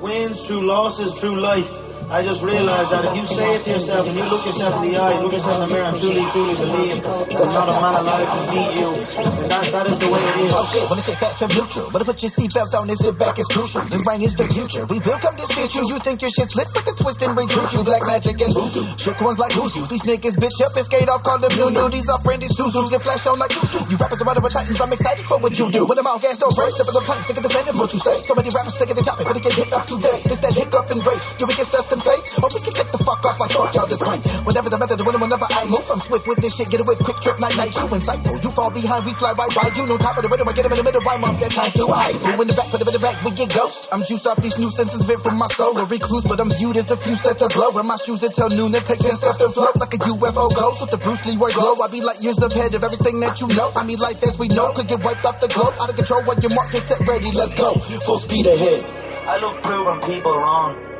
wins, 0.00 0.46
true 0.46 0.66
losses, 0.66 1.14
true 1.20 1.40
life. 1.40 1.70
I 2.04 2.22
just 2.22 2.42
realized 2.42 2.92
that 2.92 3.04
if 3.08 3.16
you 3.16 3.24
say 3.24 3.48
it 3.56 3.64
to 3.64 3.70
yourself 3.80 4.06
and 4.06 4.16
you 4.16 4.24
look 4.28 4.44
yourself 4.44 4.84
in 4.84 4.92
the 4.92 4.98
eye, 5.00 5.18
look 5.24 5.32
yourself 5.32 5.56
in 5.56 5.60
the 5.64 5.70
mirror 5.72 5.88
and 5.88 5.96
truly, 5.96 6.24
truly 6.36 6.54
believe 6.54 7.00
that 7.00 7.48
not 7.48 7.68
a 7.72 7.76
man 7.80 7.94
alive 8.04 8.28
can 8.28 8.42
beat 8.52 8.72
you, 8.76 8.88
then 9.24 9.48
that, 9.48 9.64
that 9.72 9.86
is 9.88 9.98
the 9.98 10.08
way 10.12 10.20
it 10.20 10.36
is. 10.44 10.52
Okay, 10.52 10.84
when 10.84 11.00
I 11.00 11.02
say 11.02 11.16
facts 11.16 11.38
from 11.40 11.50
neutral, 11.56 11.88
but 11.88 11.98
to 12.00 12.06
put 12.06 12.20
your 12.20 12.30
seatbelt 12.30 12.70
on 12.76 12.92
and 12.92 12.98
sit 13.00 13.16
back 13.16 13.40
is 13.40 13.48
crucial. 13.48 13.82
This 13.88 14.04
brain 14.04 14.20
is 14.20 14.36
the 14.36 14.46
future. 14.52 14.84
We 14.84 15.00
will 15.00 15.16
come 15.16 15.34
defeat 15.40 15.72
you. 15.72 15.88
You 15.88 15.98
think 16.04 16.20
your 16.20 16.30
shit's 16.30 16.52
lit, 16.54 16.68
but 16.76 16.84
the 16.84 16.92
twist 16.92 17.24
and 17.24 17.32
recruit 17.32 17.72
you. 17.72 17.80
Black 17.82 18.04
magic 18.04 18.36
and 18.36 18.52
voodoo. 18.52 18.84
Shook 19.00 19.18
ones 19.24 19.40
like 19.40 19.56
you. 19.56 19.64
These 19.88 20.04
niggas 20.04 20.36
bitch 20.36 20.60
up 20.60 20.76
and 20.76 20.84
skate 20.84 21.08
off, 21.08 21.24
call 21.24 21.40
them 21.40 21.56
new 21.56 21.72
new. 21.72 21.88
These 21.88 22.08
are 22.12 22.20
brandy 22.20 22.52
Suzus 22.52 22.90
get 22.92 23.00
flashed 23.00 23.26
on 23.26 23.40
like 23.40 23.56
you 23.56 23.64
do. 23.64 23.80
You 23.88 23.96
rappers 23.96 24.20
are 24.20 24.28
running 24.28 24.44
with 24.44 24.52
titans, 24.52 24.76
I'm 24.76 24.92
excited 24.92 25.24
for 25.24 25.40
what 25.40 25.56
you 25.56 25.72
do. 25.72 25.88
With 25.88 25.96
them 25.96 26.06
all 26.06 26.20
gas, 26.20 26.36
no 26.38 26.52
break, 26.52 26.76
step 26.76 26.86
in 26.86 26.94
the 26.94 27.00
plank, 27.00 27.24
sick 27.26 27.36
of 27.38 27.42
defending 27.42 27.74
what 27.80 27.90
you 27.90 27.98
say. 27.98 28.22
So 28.28 28.36
many 28.36 28.52
rappers 28.52 28.76
sick 28.76 28.90
of 28.92 28.96
the 28.96 29.02
topic, 29.02 29.24
but 29.24 29.34
they 29.34 29.40
get 29.40 29.56
hit 29.56 29.72
up 29.72 29.88
today. 29.88 30.20
This 30.28 30.40
that 30.44 30.52
hiccup 30.52 30.90
and 30.92 31.00
break. 31.00 31.24
You 31.40 31.48
against 31.48 31.74
us 31.74 31.90
and 31.93 31.93
or 32.02 32.48
we 32.50 32.58
can 32.60 32.74
get 32.74 32.88
the 32.90 32.98
fuck 32.98 33.22
off. 33.24 33.40
I 33.40 33.46
thought 33.46 33.74
y'all 33.74 33.86
this 33.86 34.00
prank. 34.00 34.24
Whatever 34.46 34.70
the 34.70 34.78
method, 34.78 35.00
when 35.04 35.20
whenever 35.20 35.46
I 35.46 35.64
move, 35.66 35.86
I'm 35.90 36.00
swift 36.00 36.26
with 36.26 36.38
this 36.42 36.54
shit. 36.56 36.70
Get 36.70 36.80
away, 36.80 36.96
quick 36.96 37.18
trip, 37.22 37.38
night 37.38 37.56
night. 37.56 37.74
You 37.74 37.86
insightful, 37.86 38.42
you 38.42 38.50
fall 38.50 38.70
behind, 38.70 39.06
we 39.06 39.14
fly 39.14 39.32
right 39.32 39.52
by. 39.54 39.70
You 39.74 39.86
know 39.86 39.98
top 39.98 40.16
of 40.16 40.22
the 40.22 40.28
rhythm, 40.28 40.48
I 40.48 40.52
get 40.52 40.64
him 40.66 40.72
in 40.72 40.78
the 40.78 40.84
middle, 40.84 41.02
rhyme 41.02 41.24
off 41.24 41.38
that 41.40 41.52
time 41.52 41.70
too 41.70 41.86
high. 41.86 42.12
Who 42.12 42.42
in 42.42 42.48
the 42.48 42.54
back, 42.54 42.68
put 42.70 42.80
him 42.80 42.88
in 42.88 42.94
the 42.94 42.98
back, 42.98 43.16
we 43.22 43.30
get 43.32 43.52
ghost. 43.54 43.88
I'm 43.92 44.02
juiced 44.04 44.26
off 44.26 44.38
these 44.42 44.58
new 44.58 44.70
senses, 44.70 45.02
vent 45.04 45.22
from 45.22 45.38
my 45.38 45.48
soul. 45.54 45.76
A 45.78 45.84
recluse, 45.86 46.24
but 46.24 46.40
I'm 46.40 46.50
viewed 46.50 46.76
as 46.76 46.90
a 46.90 46.96
few 46.96 47.14
sets 47.14 47.42
of 47.42 47.50
blow. 47.50 47.70
Wear 47.70 47.84
my 47.84 47.96
shoes 47.98 48.22
until 48.22 48.48
noon 48.50 48.74
and 48.74 48.84
take 48.84 48.98
their 48.98 49.16
steps 49.16 49.40
and 49.40 49.52
float 49.54 49.76
like 49.76 49.94
a 49.94 49.98
UFO 49.98 50.54
ghost 50.54 50.80
with 50.80 50.90
the 50.90 50.98
Bruce 50.98 51.24
Leroy 51.26 51.52
glow. 51.52 51.78
I 51.80 51.88
be 51.88 52.00
like 52.00 52.22
years 52.22 52.38
ahead 52.38 52.74
of 52.74 52.82
everything 52.82 53.20
that 53.20 53.40
you 53.40 53.48
know. 53.48 53.70
I 53.76 53.84
mean, 53.84 53.98
life 53.98 54.22
as 54.22 54.38
we 54.38 54.48
know 54.48 54.72
could 54.72 54.88
get 54.88 55.02
wiped 55.02 55.24
off 55.24 55.40
the 55.40 55.48
globe. 55.48 55.74
Out 55.80 55.90
of 55.90 55.96
control 55.96 56.22
when 56.24 56.40
your 56.40 56.54
mark 56.54 56.74
is 56.74 56.82
set 56.84 57.06
ready, 57.06 57.30
let's 57.32 57.54
go. 57.54 57.74
Full 58.06 58.18
speed 58.18 58.46
ahead. 58.46 58.84
I 59.26 59.36
love 59.38 59.62
proving 59.62 60.00
people 60.06 60.36
wrong. 60.36 60.93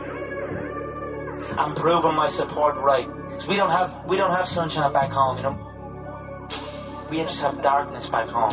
I'm 1.56 1.74
proving 1.74 2.14
my 2.14 2.28
support 2.28 2.76
right. 2.78 3.08
So 3.38 3.48
we 3.48 3.56
don't 3.56 3.70
have 3.70 4.04
we 4.08 4.16
don't 4.16 4.30
have 4.30 4.48
sunshine 4.48 4.92
back 4.92 5.10
home, 5.10 5.36
you 5.36 5.42
know. 5.44 5.56
We 7.10 7.18
just 7.18 7.40
have 7.40 7.62
darkness 7.62 8.08
back 8.08 8.28
home. 8.28 8.50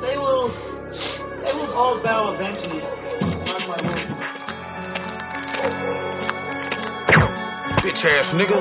They 0.00 0.16
will 0.16 0.48
they 0.48 1.52
will 1.54 1.72
all 1.74 1.98
bow 2.02 2.32
eventually. 2.34 2.80
Mark 2.80 3.68
my 3.68 3.80
words. 3.86 4.10
Bitch 7.82 8.04
ass 8.04 8.32
nigga. 8.32 8.60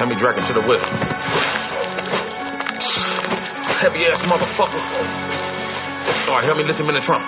Let 0.00 0.08
me 0.08 0.16
drag 0.16 0.36
him 0.36 0.44
to 0.44 0.52
the 0.52 0.62
whip. 0.62 0.80
Heavy 3.78 4.04
ass 4.06 4.22
motherfucker. 4.22 4.82
Alright, 6.28 6.44
help 6.44 6.58
me 6.58 6.64
lift 6.64 6.80
him 6.80 6.88
in 6.88 6.94
the 6.94 7.00
trunk. 7.00 7.24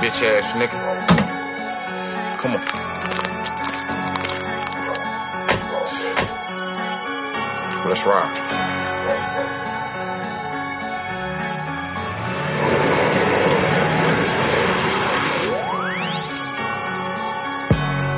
Bitch 0.00 0.22
ass 0.26 0.52
nigga. 0.52 1.29
Come 2.40 2.54
on. 2.54 2.60
Let's 7.86 8.06
ride. 8.06 8.32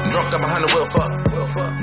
Drunk 0.08 0.34
up 0.34 0.40
behind 0.40 0.62
the 0.62 0.70
wheel, 0.72 0.86
fuck. 0.86 1.10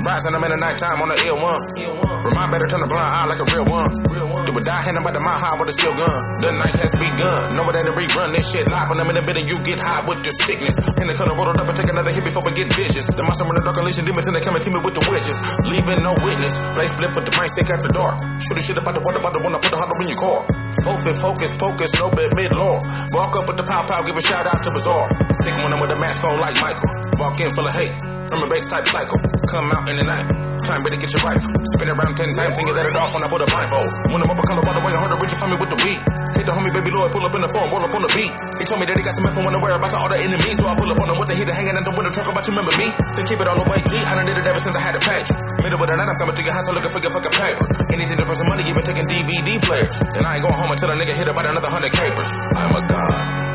Rising, 0.06 0.34
I'm 0.34 0.44
in 0.44 0.50
the 0.50 0.56
nighttime 0.56 1.02
on 1.02 1.08
the 1.08 1.20
ill 1.26 1.36
one. 1.44 2.24
Remind 2.24 2.52
better 2.52 2.66
turn 2.68 2.80
the 2.80 2.86
blind 2.86 3.10
eye 3.10 3.26
like 3.26 3.40
a 3.40 3.44
real 3.52 3.66
one. 3.66 4.19
Do 4.50 4.58
a 4.58 4.66
die 4.66 4.82
hand 4.82 4.98
about 4.98 5.14
the 5.14 5.22
mile 5.22 5.38
high 5.38 5.54
with 5.62 5.70
a 5.70 5.74
steel 5.78 5.94
gun. 5.94 6.10
The 6.42 6.50
night 6.50 6.74
has 6.82 6.90
begun. 6.98 7.54
Know 7.54 7.70
it 7.70 7.86
ain't 7.86 7.94
rerun. 7.94 8.34
This 8.34 8.50
shit 8.50 8.66
live 8.66 8.90
when 8.90 8.98
I'm 8.98 9.06
in 9.14 9.14
the 9.14 9.22
building. 9.22 9.46
You 9.46 9.62
get 9.62 9.78
high 9.78 10.02
with 10.02 10.26
your 10.26 10.34
sickness. 10.42 10.74
In 10.98 11.06
the 11.06 11.14
corner, 11.14 11.38
rolled 11.38 11.54
up 11.54 11.70
and 11.70 11.76
take 11.78 11.86
another 11.86 12.10
hit 12.10 12.26
before 12.26 12.42
we 12.42 12.50
get 12.58 12.66
vicious. 12.74 13.06
The 13.14 13.22
monster 13.22 13.46
in 13.46 13.54
the 13.54 13.62
dark 13.62 13.78
unleashing 13.78 14.10
demons 14.10 14.26
and 14.26 14.34
they 14.34 14.42
coming 14.42 14.58
to 14.58 14.70
me 14.74 14.82
with 14.82 14.98
the 14.98 15.06
witches. 15.06 15.38
Leaving 15.70 16.02
no 16.02 16.18
witness. 16.18 16.50
Play 16.74 16.90
split 16.90 17.14
with 17.14 17.30
the 17.30 17.34
brain 17.38 17.50
sick 17.54 17.70
after 17.70 17.94
dark. 17.94 18.18
Shoot 18.42 18.56
the 18.58 18.64
shit 18.66 18.74
about 18.74 18.94
the 18.98 19.02
water 19.06 19.22
about 19.22 19.34
the 19.38 19.42
one 19.46 19.54
I 19.54 19.58
put 19.62 19.70
the 19.70 19.78
hollow 19.78 19.98
in 20.02 20.08
your 20.10 20.18
car. 20.18 20.40
Focus, 20.82 21.14
focus, 21.22 21.50
focus, 21.54 21.90
no 21.94 22.10
bit 22.10 22.30
mid 22.34 22.50
law. 22.50 22.74
Walk 23.14 23.38
up 23.38 23.46
with 23.46 23.54
the 23.54 23.66
pow 23.70 23.86
pow, 23.86 24.02
give 24.02 24.18
a 24.18 24.24
shout 24.26 24.50
out 24.50 24.58
to 24.66 24.70
Bazaar. 24.74 25.06
Sick 25.46 25.54
when 25.62 25.70
I'm 25.70 25.78
with 25.78 25.94
a 25.94 25.98
mask 26.02 26.26
on 26.26 26.42
like 26.42 26.58
Michael. 26.58 26.90
Walk 27.22 27.38
in 27.38 27.54
full 27.54 27.70
of 27.70 27.74
hate. 27.78 28.19
From 28.30 28.46
a 28.46 28.48
base 28.48 28.70
type 28.70 28.86
cycle. 28.86 29.18
Come 29.50 29.74
out 29.74 29.90
in 29.90 29.98
the 29.98 30.06
night. 30.06 30.50
Time 30.62 30.86
better 30.86 31.02
get 31.02 31.10
your 31.10 31.24
rifle. 31.26 31.50
Spin 31.74 31.90
around 31.90 32.14
ten 32.14 32.30
times 32.30 32.54
and 32.62 32.66
you 32.68 32.74
let 32.78 32.86
it 32.86 32.94
off 32.94 33.10
when 33.10 33.26
I 33.26 33.28
put 33.32 33.42
a 33.42 33.48
blindfold. 33.50 33.90
Oh. 33.90 34.12
When 34.14 34.22
I'm 34.22 34.30
up 34.30 34.38
a 34.38 34.44
color 34.46 34.62
by 34.62 34.72
the 34.76 34.82
way, 34.86 34.92
I 34.94 34.98
heard 35.02 35.10
a 35.10 35.18
reaching 35.18 35.40
for 35.40 35.48
me 35.50 35.56
with 35.58 35.70
the 35.72 35.80
weed. 35.82 36.00
Hit 36.38 36.46
the 36.46 36.54
homie 36.54 36.70
baby 36.70 36.94
Lloyd, 36.94 37.10
pull 37.10 37.26
up 37.26 37.34
in 37.34 37.42
the 37.42 37.50
phone, 37.50 37.66
roll 37.74 37.82
up 37.82 37.90
on 37.90 38.06
the 38.06 38.12
beat. 38.14 38.30
He 38.30 38.64
told 38.68 38.78
me 38.78 38.86
that 38.86 38.94
he 38.94 39.02
got 39.02 39.18
some 39.18 39.26
info 39.26 39.42
on 39.42 39.50
the 39.50 39.58
whereabouts 39.58 39.96
of 39.96 40.00
all 40.04 40.10
the 40.12 40.20
enemies. 40.22 40.62
So 40.62 40.70
I 40.70 40.78
pull 40.78 40.86
up 40.86 41.00
on 41.00 41.10
him 41.10 41.18
with 41.18 41.28
the 41.32 41.36
heater 41.42 41.50
hanging 41.50 41.74
in 41.74 41.82
the 41.82 41.90
window 41.90 42.12
truck 42.14 42.28
about 42.30 42.44
you 42.46 42.52
remember 42.54 42.74
me. 42.78 42.86
To 42.92 43.20
keep 43.26 43.40
it 43.40 43.48
all 43.50 43.58
the 43.58 43.66
way 43.66 43.82
G, 43.82 43.98
I 43.98 44.12
done 44.14 44.26
did 44.30 44.36
it 44.38 44.46
ever 44.46 44.62
since 44.62 44.76
I 44.78 44.82
had 44.84 44.94
a 44.94 45.02
page. 45.02 45.28
Middle 45.66 45.80
of 45.80 45.88
the 45.90 45.96
night, 45.98 46.08
I'm 46.12 46.18
coming 46.22 46.36
to 46.38 46.42
your 46.44 46.54
house 46.54 46.66
and 46.70 46.76
looking 46.78 46.92
for 46.92 47.02
your 47.02 47.12
fucking 47.18 47.34
paper. 47.34 47.64
Anything 47.96 48.16
to 48.20 48.24
some 48.30 48.48
money, 48.52 48.62
even 48.68 48.82
taking 48.86 49.06
DVD 49.10 49.48
players. 49.58 49.94
And 50.14 50.22
I 50.22 50.38
ain't 50.38 50.44
going 50.46 50.54
home 50.54 50.70
until 50.70 50.92
a 50.92 50.96
nigga 50.96 51.18
hit 51.18 51.26
about 51.26 51.50
another 51.50 51.66
hundred 51.72 51.90
capers. 51.96 52.30
I'm 52.54 52.70
a 52.70 52.82
god. 52.84 53.10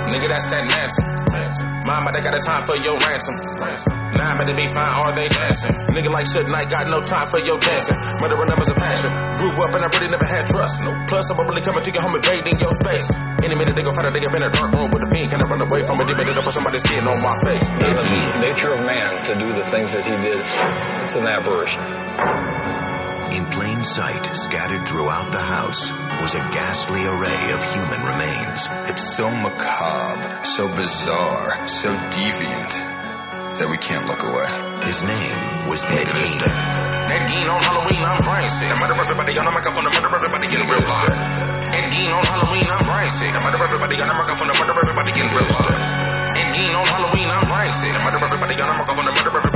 Nigga, 0.09 0.27
that's 0.27 0.51
that 0.51 0.63
Nancy. 0.67 1.05
Mama, 1.87 2.09
they 2.11 2.21
got 2.25 2.35
a 2.35 2.41
time 2.43 2.63
for 2.67 2.75
your 2.81 2.97
ransom. 2.99 4.04
Nah, 4.15 4.39
better 4.39 4.55
be 4.55 4.67
fine, 4.71 4.87
are 4.87 5.11
they 5.11 5.27
dancing? 5.27 5.75
Nigga 5.91 6.07
like 6.07 6.23
Suge 6.23 6.47
Knight 6.47 6.69
got 6.71 6.87
no 6.87 7.03
time 7.03 7.27
for 7.27 7.39
your 7.39 7.57
dancing. 7.59 7.95
Murdering 8.23 8.47
numbers 8.47 8.69
of 8.71 8.77
passion. 8.79 9.11
Grew 9.35 9.51
up 9.59 9.75
and 9.75 9.83
I 9.83 9.87
really 9.91 10.07
never 10.07 10.23
had 10.23 10.47
trust. 10.47 10.79
Plus, 11.11 11.25
I'm 11.31 11.47
really 11.47 11.61
coming 11.61 11.83
to 11.83 11.91
your 11.91 12.01
home 12.01 12.15
invading 12.15 12.55
your 12.59 12.71
space. 12.79 13.11
Any 13.43 13.55
minute 13.55 13.75
they 13.75 13.83
gon' 13.83 13.93
find 13.93 14.07
a 14.07 14.11
nigga 14.15 14.31
in 14.31 14.43
a 14.43 14.49
dark 14.49 14.71
room 14.71 14.87
with 14.87 15.03
a 15.03 15.09
fiend. 15.11 15.31
Can 15.31 15.41
I 15.41 15.45
run 15.45 15.61
away 15.61 15.83
from 15.83 15.99
a 15.99 16.05
demon 16.07 16.31
and 16.31 16.43
put 16.47 16.53
somebody's 16.53 16.81
skin 16.81 17.03
on 17.03 17.19
my 17.19 17.35
face? 17.43 17.67
the 17.75 18.39
nature 18.39 18.71
of 18.71 18.79
man 18.87 19.11
to 19.27 19.33
do 19.35 19.51
the 19.51 19.63
things 19.67 19.91
that 19.91 20.03
he 20.07 20.15
did. 20.23 20.39
It's 20.39 21.15
an 21.15 21.27
aberration. 21.27 21.83
In 23.35 23.45
plain 23.51 23.83
sight, 23.83 24.25
scattered 24.35 24.87
throughout 24.87 25.31
the 25.31 25.43
house, 25.43 25.91
was 26.21 26.33
a 26.35 26.43
ghastly 26.55 27.03
array 27.05 27.51
of 27.51 27.61
human 27.73 28.01
remains. 28.01 28.67
It's 28.89 29.03
so 29.15 29.29
macabre, 29.29 30.45
so 30.45 30.69
bizarre, 30.69 31.67
so 31.67 31.93
deviant 32.15 32.94
that 33.59 33.69
we 33.71 33.79
can't 33.79 34.03
look 34.03 34.19
away. 34.19 34.51
His 34.83 34.99
name 34.99 35.71
was 35.71 35.79
Ed 35.87 36.11
Gein. 36.11 36.39
Ed 37.07 37.23
Gein 37.31 37.47
on 37.47 37.61
Halloween, 37.63 38.03
I'm 38.03 38.19
brain 38.19 38.47
sick. 38.59 38.67
I 38.67 38.75
murder 38.75 38.99
everybody 38.99 39.31
on 39.39 39.45
the 39.47 39.53
microphone, 39.55 39.87
I 39.87 39.91
murder 39.95 40.11
everybody 40.11 40.45
getting 40.51 40.67
real 40.67 40.83
hot. 40.83 41.09
Ed 41.71 41.87
Gein 41.95 42.11
on 42.11 42.25
Halloween, 42.27 42.67
I'm 42.67 42.83
brain 42.83 43.09
sick. 43.15 43.31
I 43.31 43.39
murder 43.39 43.63
everybody 43.63 43.95
on 43.95 44.07
the 44.11 44.15
microphone, 44.19 44.49
I 44.51 44.55
murder 44.59 44.75
everybody 44.75 45.11
getting 45.15 45.31
real 45.31 45.51
hot. 45.55 45.71
Ed 46.35 46.49
Gein 46.51 46.73
on 46.75 46.83
Halloween, 46.83 47.29
I'm 47.31 47.45
brain 47.47 47.71
sick. 47.79 47.93
I 47.95 47.99
murder 48.03 48.19
everybody 48.19 48.55
on 48.59 48.67
the 48.67 48.75
microphone, 48.75 49.07
I 49.07 49.11
murder 49.15 49.31
everybody 49.39 49.54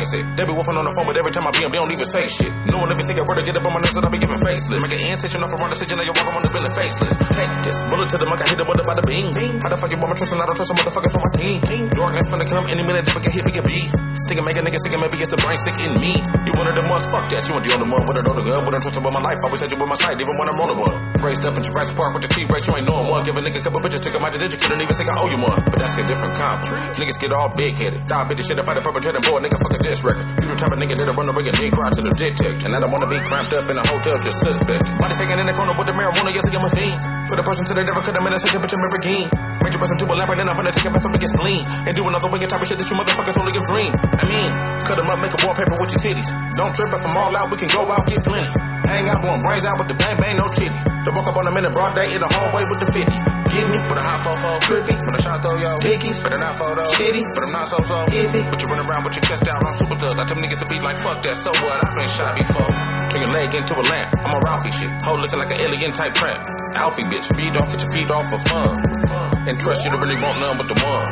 Sick. 0.00 0.24
They 0.36 0.44
be 0.48 0.52
wolfing 0.56 0.76
on 0.80 0.84
the 0.88 0.94
phone, 0.96 1.04
but 1.04 1.16
every 1.20 1.28
time 1.28 1.44
I 1.44 1.52
be 1.52 1.60
them, 1.60 1.70
they 1.72 1.80
don't 1.80 1.92
even 1.92 2.08
say 2.08 2.24
shit. 2.24 2.48
No 2.72 2.80
one 2.80 2.88
ever 2.88 3.04
say 3.04 3.12
a 3.12 3.24
word 3.24 3.36
to 3.36 3.44
get 3.44 3.56
up 3.60 3.66
on 3.68 3.72
my 3.76 3.80
nerves 3.84 3.96
that 3.96 4.04
I 4.04 4.10
be 4.10 4.16
giving 4.16 4.40
faceless. 4.40 4.80
Make 4.80 4.96
an 4.96 5.12
incision 5.12 5.44
off 5.44 5.52
around 5.52 5.70
the 5.70 5.76
station, 5.76 5.96
now 6.00 6.06
you 6.08 6.14
walk 6.16 6.32
on 6.32 6.40
the 6.40 6.50
building 6.50 6.72
faceless. 6.72 7.12
Take 7.36 7.52
this, 7.60 7.78
bullet 7.90 8.08
to 8.08 8.16
the 8.16 8.24
mug, 8.24 8.40
I 8.40 8.46
hit 8.48 8.58
him 8.60 8.68
with 8.68 8.80
about 8.80 8.96
the 8.96 9.04
beam. 9.04 9.28
How 9.60 9.68
the 9.68 9.76
fuck 9.76 9.90
you 9.92 9.98
want 10.00 10.10
my 10.12 10.16
trust 10.16 10.32
and 10.32 10.40
I 10.40 10.46
don't 10.48 10.56
trust 10.56 10.72
a 10.72 10.76
motherfucker 10.80 11.10
from 11.12 11.22
my 11.24 11.32
team? 11.36 11.56
Darkness 11.92 12.26
finna 12.32 12.46
come 12.48 12.64
any 12.70 12.84
minute, 12.84 13.04
I 13.12 13.20
get 13.20 13.32
hit, 13.36 13.44
we 13.44 13.52
can 13.52 13.64
be. 13.68 13.80
Stick 14.16 14.38
and 14.40 14.46
make 14.48 14.56
a 14.56 14.62
nigga 14.64 14.78
sick 14.80 14.92
and 14.96 15.02
maybe 15.04 15.20
it's 15.20 15.32
the 15.32 15.40
brain 15.40 15.58
sick 15.60 15.76
in 15.84 15.92
me. 16.00 16.12
You 16.48 16.52
one 16.56 16.68
of 16.68 16.74
them 16.76 16.86
ones, 16.88 17.04
fuck 17.08 17.28
that. 17.28 17.44
You 17.44 17.52
want 17.56 17.64
you 17.68 17.72
on 17.76 17.80
the 17.84 17.88
one 17.92 18.04
with 18.08 18.18
another 18.20 18.44
gun, 18.44 18.60
wouldn't 18.64 18.82
trust 18.84 18.96
about 18.96 19.12
my 19.12 19.22
life. 19.22 19.40
I 19.40 19.46
always 19.48 19.60
had 19.60 19.70
you 19.70 19.78
by 19.80 19.86
my 19.88 19.98
side, 19.98 20.16
even 20.16 20.34
when 20.40 20.48
I'm 20.48 20.56
rolling 20.56 20.80
one. 20.80 20.99
Raised 21.20 21.44
up 21.44 21.52
in 21.52 21.60
Jurassic 21.60 22.00
Park 22.00 22.16
with 22.16 22.24
the 22.24 22.32
T 22.32 22.48
Rex, 22.48 22.64
you 22.64 22.72
ain't 22.72 22.88
knowing 22.88 23.12
one. 23.12 23.20
Give 23.28 23.36
a 23.36 23.44
nigga 23.44 23.60
a 23.60 23.64
couple 23.68 23.84
bitches, 23.84 24.00
took 24.00 24.16
him 24.16 24.24
out 24.24 24.32
the 24.32 24.40
digit, 24.40 24.56
couldn't 24.56 24.80
even 24.80 24.96
say 24.96 25.04
I 25.04 25.20
owe 25.20 25.28
you 25.28 25.36
one. 25.36 25.60
But 25.68 25.76
that's 25.76 25.92
a 26.00 26.04
different 26.08 26.32
comp. 26.32 26.64
Niggas 26.96 27.20
get 27.20 27.36
all 27.36 27.52
big 27.52 27.76
headed. 27.76 28.08
Die 28.08 28.24
bitch 28.24 28.40
shit 28.40 28.56
up 28.56 28.64
out 28.64 28.72
the 28.72 28.80
perpetrating 28.80 29.20
boy, 29.20 29.36
nigga 29.44 29.60
fuck 29.60 29.76
a 29.76 29.80
diss 29.84 30.00
record. 30.00 30.24
You 30.40 30.48
the 30.48 30.56
type 30.56 30.72
of 30.72 30.80
nigga 30.80 30.96
that'll 30.96 31.12
run 31.12 31.28
the 31.28 31.36
ring 31.36 31.52
and 31.52 31.56
dick 31.60 31.76
cry 31.76 31.92
to 31.92 32.00
the 32.00 32.12
detect. 32.16 32.64
And 32.64 32.72
I 32.72 32.80
don't 32.80 32.88
wanna 32.88 33.04
be 33.12 33.20
cramped 33.20 33.52
up 33.52 33.68
in 33.68 33.76
a 33.76 33.84
hotel 33.84 34.16
just 34.16 34.40
suspect. 34.40 34.80
Body 34.96 35.12
taking 35.12 35.36
in 35.36 35.44
the 35.44 35.52
corner 35.52 35.76
with 35.76 35.88
the 35.92 35.92
marijuana, 35.92 36.32
yes, 36.32 36.48
I'm 36.48 36.64
a 36.64 36.70
fiend. 36.72 37.00
Put 37.28 37.36
a 37.36 37.44
person 37.44 37.64
to 37.68 37.74
the 37.76 37.84
devil, 37.84 38.00
cut 38.00 38.16
him 38.16 38.24
in 38.24 38.32
a 38.32 38.38
such 38.40 38.56
a 38.56 38.60
bitch, 38.64 38.72
I'm 38.72 38.80
a 38.80 39.00
king. 39.04 39.26
Major 39.60 39.76
person 39.76 39.96
to 40.00 40.04
a 40.08 40.14
and 40.16 40.38
then 40.40 40.48
I'm 40.48 40.56
gonna 40.56 40.72
take 40.72 40.88
bath 40.88 41.04
and 41.04 41.20
get 41.20 41.32
clean. 41.36 41.60
And 41.84 41.92
do 41.92 42.02
another 42.08 42.32
wicked 42.32 42.48
type 42.48 42.64
of 42.64 42.68
shit 42.68 42.80
that 42.80 42.88
you 42.88 42.96
motherfuckers 42.96 43.36
only 43.36 43.52
give 43.52 43.68
dream. 43.68 43.92
I 43.92 44.24
mean, 44.24 44.48
cut 44.88 44.96
them 44.96 45.12
up, 45.12 45.20
make 45.20 45.36
a 45.36 45.40
wallpaper 45.44 45.76
with 45.76 45.92
your 45.92 46.00
titties. 46.00 46.32
Don't 46.56 46.72
trip 46.72 46.88
if 46.96 47.04
I'm 47.04 47.12
all 47.20 47.36
out, 47.36 47.52
we 47.52 47.60
can 47.60 47.68
go 47.68 47.84
out, 47.92 48.08
get 48.08 48.24
plenty. 48.24 48.79
Hang 48.90 49.06
out, 49.06 49.22
blowing 49.22 49.38
brains 49.38 49.62
out 49.62 49.78
with 49.78 49.86
the 49.86 49.94
bang 49.94 50.18
bang, 50.18 50.34
no 50.34 50.50
chitty. 50.50 50.74
The 51.06 51.14
walk 51.14 51.30
up 51.30 51.38
on 51.38 51.46
them 51.46 51.54
in 51.54 51.62
the 51.62 51.70
broad 51.70 51.94
day 51.94 52.10
in 52.10 52.18
the 52.18 52.26
hallway 52.26 52.66
with 52.66 52.82
the 52.82 52.90
50. 52.90 53.06
Get 53.54 53.66
me 53.70 53.78
with 53.78 53.98
a 53.98 54.02
high 54.02 54.18
fofo, 54.18 54.58
trippy. 54.66 54.98
When 54.98 55.14
I 55.14 55.20
shot 55.22 55.38
throw 55.46 55.54
yo, 55.62 55.78
but 55.78 56.30
I'm 56.34 56.42
not 56.42 56.58
photo, 56.58 56.82
shitty, 56.98 57.22
but 57.22 57.42
I'm 57.46 57.54
not 57.54 57.66
so 57.70 57.78
so 57.86 57.96
iffy. 58.10 58.42
But 58.50 58.58
you 58.58 58.66
run 58.66 58.82
around 58.82 59.06
with 59.06 59.14
your 59.14 59.26
chest 59.30 59.46
out, 59.46 59.62
I'm 59.62 59.74
super 59.78 59.94
thug. 59.94 60.18
I 60.18 60.26
tell 60.26 60.38
niggas 60.42 60.58
to 60.58 60.66
be 60.66 60.82
like, 60.82 60.98
fuck 60.98 61.22
that, 61.22 61.38
so 61.38 61.54
what? 61.62 61.78
I've 61.86 61.94
been 61.94 62.10
shot 62.10 62.34
before. 62.34 62.70
Turn 63.14 63.20
your 63.22 63.30
leg 63.30 63.54
into 63.54 63.74
a 63.78 63.84
lamp. 63.86 64.10
I'm 64.26 64.34
a 64.34 64.40
Ralphie 64.42 64.74
shit. 64.74 64.90
Hoe 65.06 65.14
looking 65.14 65.38
like 65.38 65.54
an 65.54 65.60
alien 65.62 65.94
type 65.94 66.14
tramp. 66.18 66.42
Alfie 66.74 67.06
bitch, 67.06 67.30
feed 67.30 67.54
off, 67.62 67.70
get 67.70 67.78
your 67.78 67.92
feet 67.94 68.10
off 68.10 68.26
for 68.26 68.42
fun. 68.42 68.74
And 69.46 69.54
trust 69.54 69.86
you 69.86 69.90
to 69.94 69.98
really 70.02 70.18
want 70.18 70.42
none 70.42 70.58
but 70.58 70.66
the 70.66 70.78
one. 70.82 71.06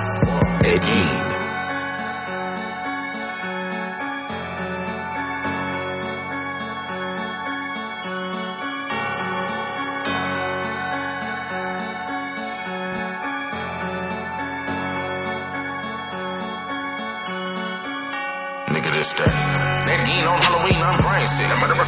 Ed 0.67 1.38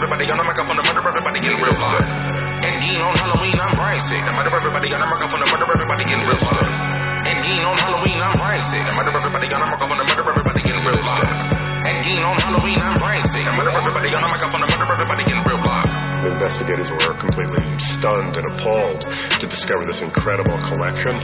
everybody 0.01 0.33
on 0.33 0.41
the 0.41 0.49
microphone, 0.49 0.81
murder 0.81 1.05
everybody 1.05 1.39
getting 1.45 1.61
real 1.61 1.77
stuck. 1.77 2.01
That 2.01 2.75
gein 2.81 2.97
on 3.05 3.13
Halloween, 3.21 3.53
I'm 3.53 4.01
sick. 4.01 4.25
I 4.25 4.33
murder 4.33 4.49
everybody 4.57 4.89
on 4.97 5.01
the 5.05 5.09
microphone, 5.13 5.45
murder 5.45 5.69
everybody 5.69 6.05
getting 6.09 6.25
real 6.25 6.41
stuck. 6.41 6.65
That 7.21 7.37
gein 7.45 7.61
on 7.61 7.77
Halloween, 7.77 8.17
I'm 8.17 8.65
sick. 8.65 8.81
I 8.81 8.93
murder 8.97 9.13
everybody 9.13 9.47
on 9.53 9.61
the 9.61 9.69
microphone, 9.69 10.01
murder 10.01 10.25
everybody 10.25 10.61
getting 10.65 10.85
real 10.89 11.03
stuck. 11.05 11.61
That 11.85 11.97
gein 12.01 12.25
on 12.25 12.37
Halloween, 12.41 12.81
I'm 12.81 13.25
sick. 13.29 13.45
I 13.45 13.53
murder 13.61 13.73
everybody 13.77 14.09
on 14.17 14.23
the 14.25 14.31
microphone, 14.33 14.65
murder 14.65 14.89
everybody 14.89 15.23
getting 15.29 15.45
real 15.45 15.61
blocked. 15.61 15.93
The 16.17 16.29
investigators 16.33 16.89
were 16.89 17.13
completely 17.21 17.65
stunned 17.77 18.33
and 18.41 18.47
appalled 18.57 19.05
to 19.05 19.45
discover 19.45 19.85
this 19.85 20.01
incredible 20.01 20.57
collection 20.65 21.17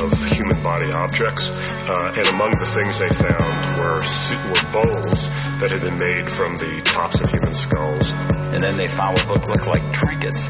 of 0.00 0.08
human 0.24 0.58
body 0.64 0.88
objects. 0.96 1.52
Uh, 1.52 2.16
and 2.16 2.26
among 2.32 2.52
the 2.56 2.68
things 2.72 2.96
they 2.96 3.12
found 3.12 3.61
were, 3.76 3.96
were 3.96 4.64
bowls 4.72 5.28
that 5.60 5.70
had 5.72 5.80
been 5.80 5.96
made 5.96 6.28
from 6.30 6.56
the 6.56 6.82
tops 6.84 7.20
of 7.20 7.30
human 7.30 7.54
skulls. 7.54 8.12
And 8.52 8.60
then 8.60 8.76
they 8.76 8.86
found 8.86 9.18
what 9.18 9.28
looked, 9.28 9.48
looked 9.48 9.68
like 9.68 9.92
trinkets, 9.92 10.48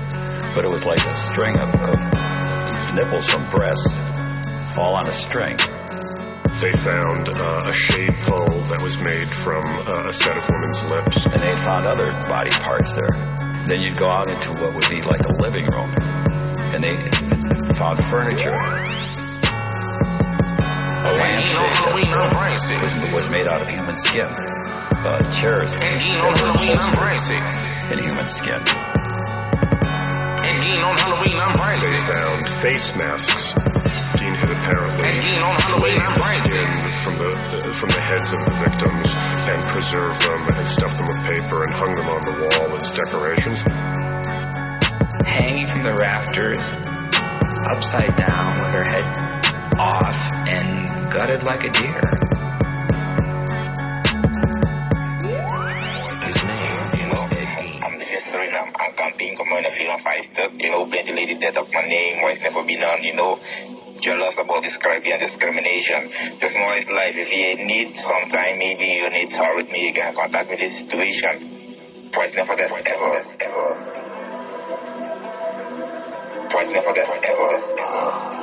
but 0.55 0.65
it 0.65 0.71
was 0.71 0.85
like 0.85 1.01
a 1.01 1.15
string 1.15 1.55
of, 1.59 1.71
of 1.75 1.99
nipples 2.95 3.31
from 3.31 3.49
breasts 3.49 4.01
all 4.77 4.97
on 4.97 5.07
a 5.07 5.13
string. 5.13 5.57
They 5.57 6.73
found 6.79 7.27
uh, 7.35 7.61
a 7.67 7.73
shade 7.73 8.17
pole 8.23 8.63
that 8.71 8.81
was 8.83 8.97
made 9.03 9.29
from 9.29 9.63
uh, 9.67 10.09
a 10.09 10.13
set 10.13 10.37
of 10.37 10.45
women's 10.47 10.83
lips. 10.91 11.27
And 11.27 11.43
they 11.43 11.57
found 11.59 11.87
other 11.87 12.13
body 12.29 12.55
parts 12.63 12.95
there. 12.95 13.35
Then 13.67 13.81
you'd 13.81 13.99
go 13.99 14.07
out 14.07 14.29
into 14.29 14.51
what 14.61 14.75
would 14.75 14.89
be 14.89 15.03
like 15.03 15.21
a 15.21 15.33
living 15.43 15.67
room, 15.67 15.91
and 16.75 16.83
they 16.83 16.97
found 17.75 18.03
furniture. 18.05 19.02
A 21.03 21.11
was, 23.13 23.29
made 23.29 23.49
out 23.49 23.63
of 23.63 23.69
human 23.69 23.97
skin. 23.97 24.31
Uh, 25.03 25.19
chairs 25.35 25.75
that 25.75 26.39
were 26.39 26.51
upholstered 26.55 27.91
in 27.91 27.99
human 28.05 28.29
skin. 28.29 28.63
And 30.47 30.63
Gein 30.63 30.83
on 30.85 30.97
Halloween 30.97 31.37
on 31.43 31.53
Bryce. 31.59 31.83
They 31.83 31.95
found 32.13 32.47
face 32.63 32.95
masks 32.95 33.53
Gein 34.23 34.39
had 34.39 34.55
apparently 34.55 35.19
flayed 35.27 35.99
the 35.99 36.23
skin 36.47 36.71
from 37.03 37.19
the 37.19 37.27
uh, 37.27 37.73
from 37.75 37.91
the 37.91 38.03
heads 38.07 38.31
of 38.31 38.39
the 38.47 38.55
victims 38.63 39.11
and 39.51 39.59
preserved 39.67 40.23
them 40.23 40.39
and 40.47 40.67
stuffed 40.71 40.99
them 41.03 41.07
with 41.11 41.19
paper 41.27 41.67
and 41.67 41.73
hung 41.75 41.91
them 41.91 42.07
on 42.07 42.23
the 42.23 42.35
wall 42.39 42.71
as 42.79 42.87
decorations. 42.95 43.67
Hanging 45.27 45.67
from 45.67 45.83
the 45.83 45.99
rafters, 45.99 46.63
upside 47.75 48.15
down 48.15 48.55
with 48.55 48.71
her 48.71 48.87
head 48.87 49.43
off 49.83 50.32
and 50.32 50.32
gutted 51.13 51.45
like 51.45 51.61
a 51.61 51.71
deer. 51.71 52.01
His 56.25 56.39
name 56.41 57.09
was 57.13 57.23
Ed 57.37 57.49
I'm 57.85 57.99
the 58.01 58.09
history 58.09 58.49
and 58.49 58.57
I'm, 58.57 58.73
I'm 58.81 58.93
campaign 58.97 59.37
commander 59.37 59.69
feeling 59.77 60.01
five 60.01 60.25
you 60.57 60.71
know, 60.73 60.89
ventilated 60.89 61.57
of 61.57 61.69
my 61.69 61.85
name, 61.85 62.23
why 62.25 62.33
it's 62.33 62.43
never 62.43 62.65
been 62.65 62.81
on, 62.81 63.03
you 63.05 63.15
know 63.15 63.37
jealous 64.03 64.35
about 64.35 64.65
describing 64.67 65.13
and 65.15 65.23
discrimination. 65.23 66.11
Just 66.43 66.59
know 66.59 66.75
it's 66.75 66.91
life. 66.91 67.15
If 67.15 67.31
you 67.31 67.55
need 67.63 67.95
some 68.03 68.27
time, 68.35 68.59
maybe 68.59 68.83
you 68.83 69.07
need 69.15 69.31
to 69.31 69.37
talk 69.39 69.55
with 69.55 69.71
me, 69.71 69.79
you 69.79 69.95
can 69.95 70.11
contact 70.11 70.51
me 70.51 70.59
this 70.59 70.75
situation. 70.75 72.11
Twice 72.11 72.35
never 72.35 72.51
forget 72.51 72.67
ever, 72.67 73.23
ever. 73.47 73.69
Twice 76.51 76.71
never 76.75 76.89
forget 76.91 77.07
ever, 77.07 77.63
ever. 77.79 78.42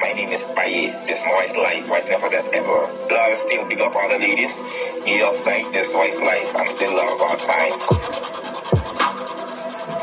My 0.00 0.12
name 0.14 0.30
is 0.30 0.44
Paye. 0.54 0.94
This 1.10 1.18
white 1.26 1.58
life, 1.58 1.90
white 1.90 2.06
never 2.06 2.30
forget 2.30 2.46
ever. 2.54 2.86
Love 3.10 3.34
still 3.46 3.66
big 3.66 3.80
up 3.82 3.96
all 3.96 4.06
the 4.06 4.14
ladies. 4.14 4.54
Get 5.02 5.26
outside 5.26 5.74
this 5.74 5.90
white 5.90 6.14
life. 6.22 6.54
I'm 6.54 6.70
still 6.76 6.94
love 6.94 7.18
all 7.18 7.34
time. 7.34 7.74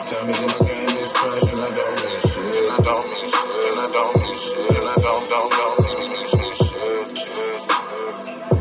Tell 0.03 0.23
me 0.27 0.33
that 0.35 0.59
game 0.67 0.99
is 0.99 1.11
trash 1.15 1.47
and 1.47 1.61
I 1.63 1.71
don't 1.71 1.95
mean 1.95 2.19
shit. 2.27 2.43
I 2.43 2.83
don't 2.83 3.07
mean 3.07 3.23
shit. 3.23 3.75
I 3.79 3.87
don't 3.95 4.19
mean 4.19 4.35
shit. 4.35 4.67
I 4.67 4.99
don't, 4.99 5.23
don't, 5.31 5.51
don't 5.55 5.79
mean 5.79 6.27
shit. 6.27 6.55
shit, 6.59 7.15
shit. 7.15 7.63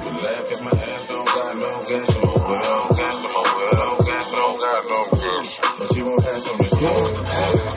You 0.07 0.15
laugh 0.23 0.47
cause 0.47 0.63
my 0.63 0.71
ass 0.71 1.09
don't 1.09 1.27
got 1.27 1.57
no 1.59 1.83
gas. 1.83 2.15
I'm 2.15 2.23
a 2.23 2.39
well, 2.47 2.89
gas, 2.95 3.19
I'm 3.19 3.35
a 3.35 3.43
well, 3.43 3.99
gas, 4.07 4.31
I 4.31 4.39
don't 4.39 4.59
got 4.63 4.87
no 4.87 5.01
gas. 5.19 5.59
But 5.79 5.97
you 5.97 6.05
won't 6.05 6.23
pass 6.23 6.47
on 6.47 6.59
this. 6.59 7.74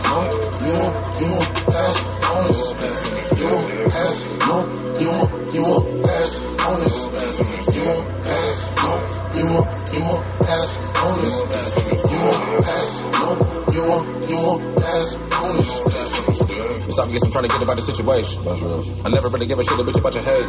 You 5.53 5.63
won't, 5.63 5.87
you 5.87 6.01
won't 6.01 6.03
pass 6.03 6.37
on 6.59 6.79
this. 6.83 6.95
You 7.75 7.83
won't 7.85 8.23
pass, 8.23 8.75
no, 8.77 8.89
you 9.37 9.45
won't, 9.45 9.93
you 9.93 10.01
won't 10.01 10.39
pass 10.39 10.77
on 10.97 11.19
this. 11.21 11.35
You 12.11 12.19
won't 12.19 12.63
pass, 12.63 12.99
no, 13.13 13.27
you 13.73 13.83
won't, 13.83 14.29
you 14.29 14.37
won't 14.37 14.77
pass 14.77 15.15
on 15.15 15.57
this. 15.57 16.93
Stop 16.93 17.11
guess 17.11 17.23
I'm 17.23 17.31
trying 17.31 17.43
to 17.43 17.49
get 17.49 17.61
about 17.61 17.75
the 17.75 17.81
situation. 17.81 18.47
I 18.47 19.09
never 19.09 19.29
really 19.29 19.45
give 19.45 19.59
a 19.59 19.63
shit 19.63 19.79
about 19.79 19.95
you 19.95 19.99
about 20.01 20.15
your 20.15 20.23
hate. 20.23 20.47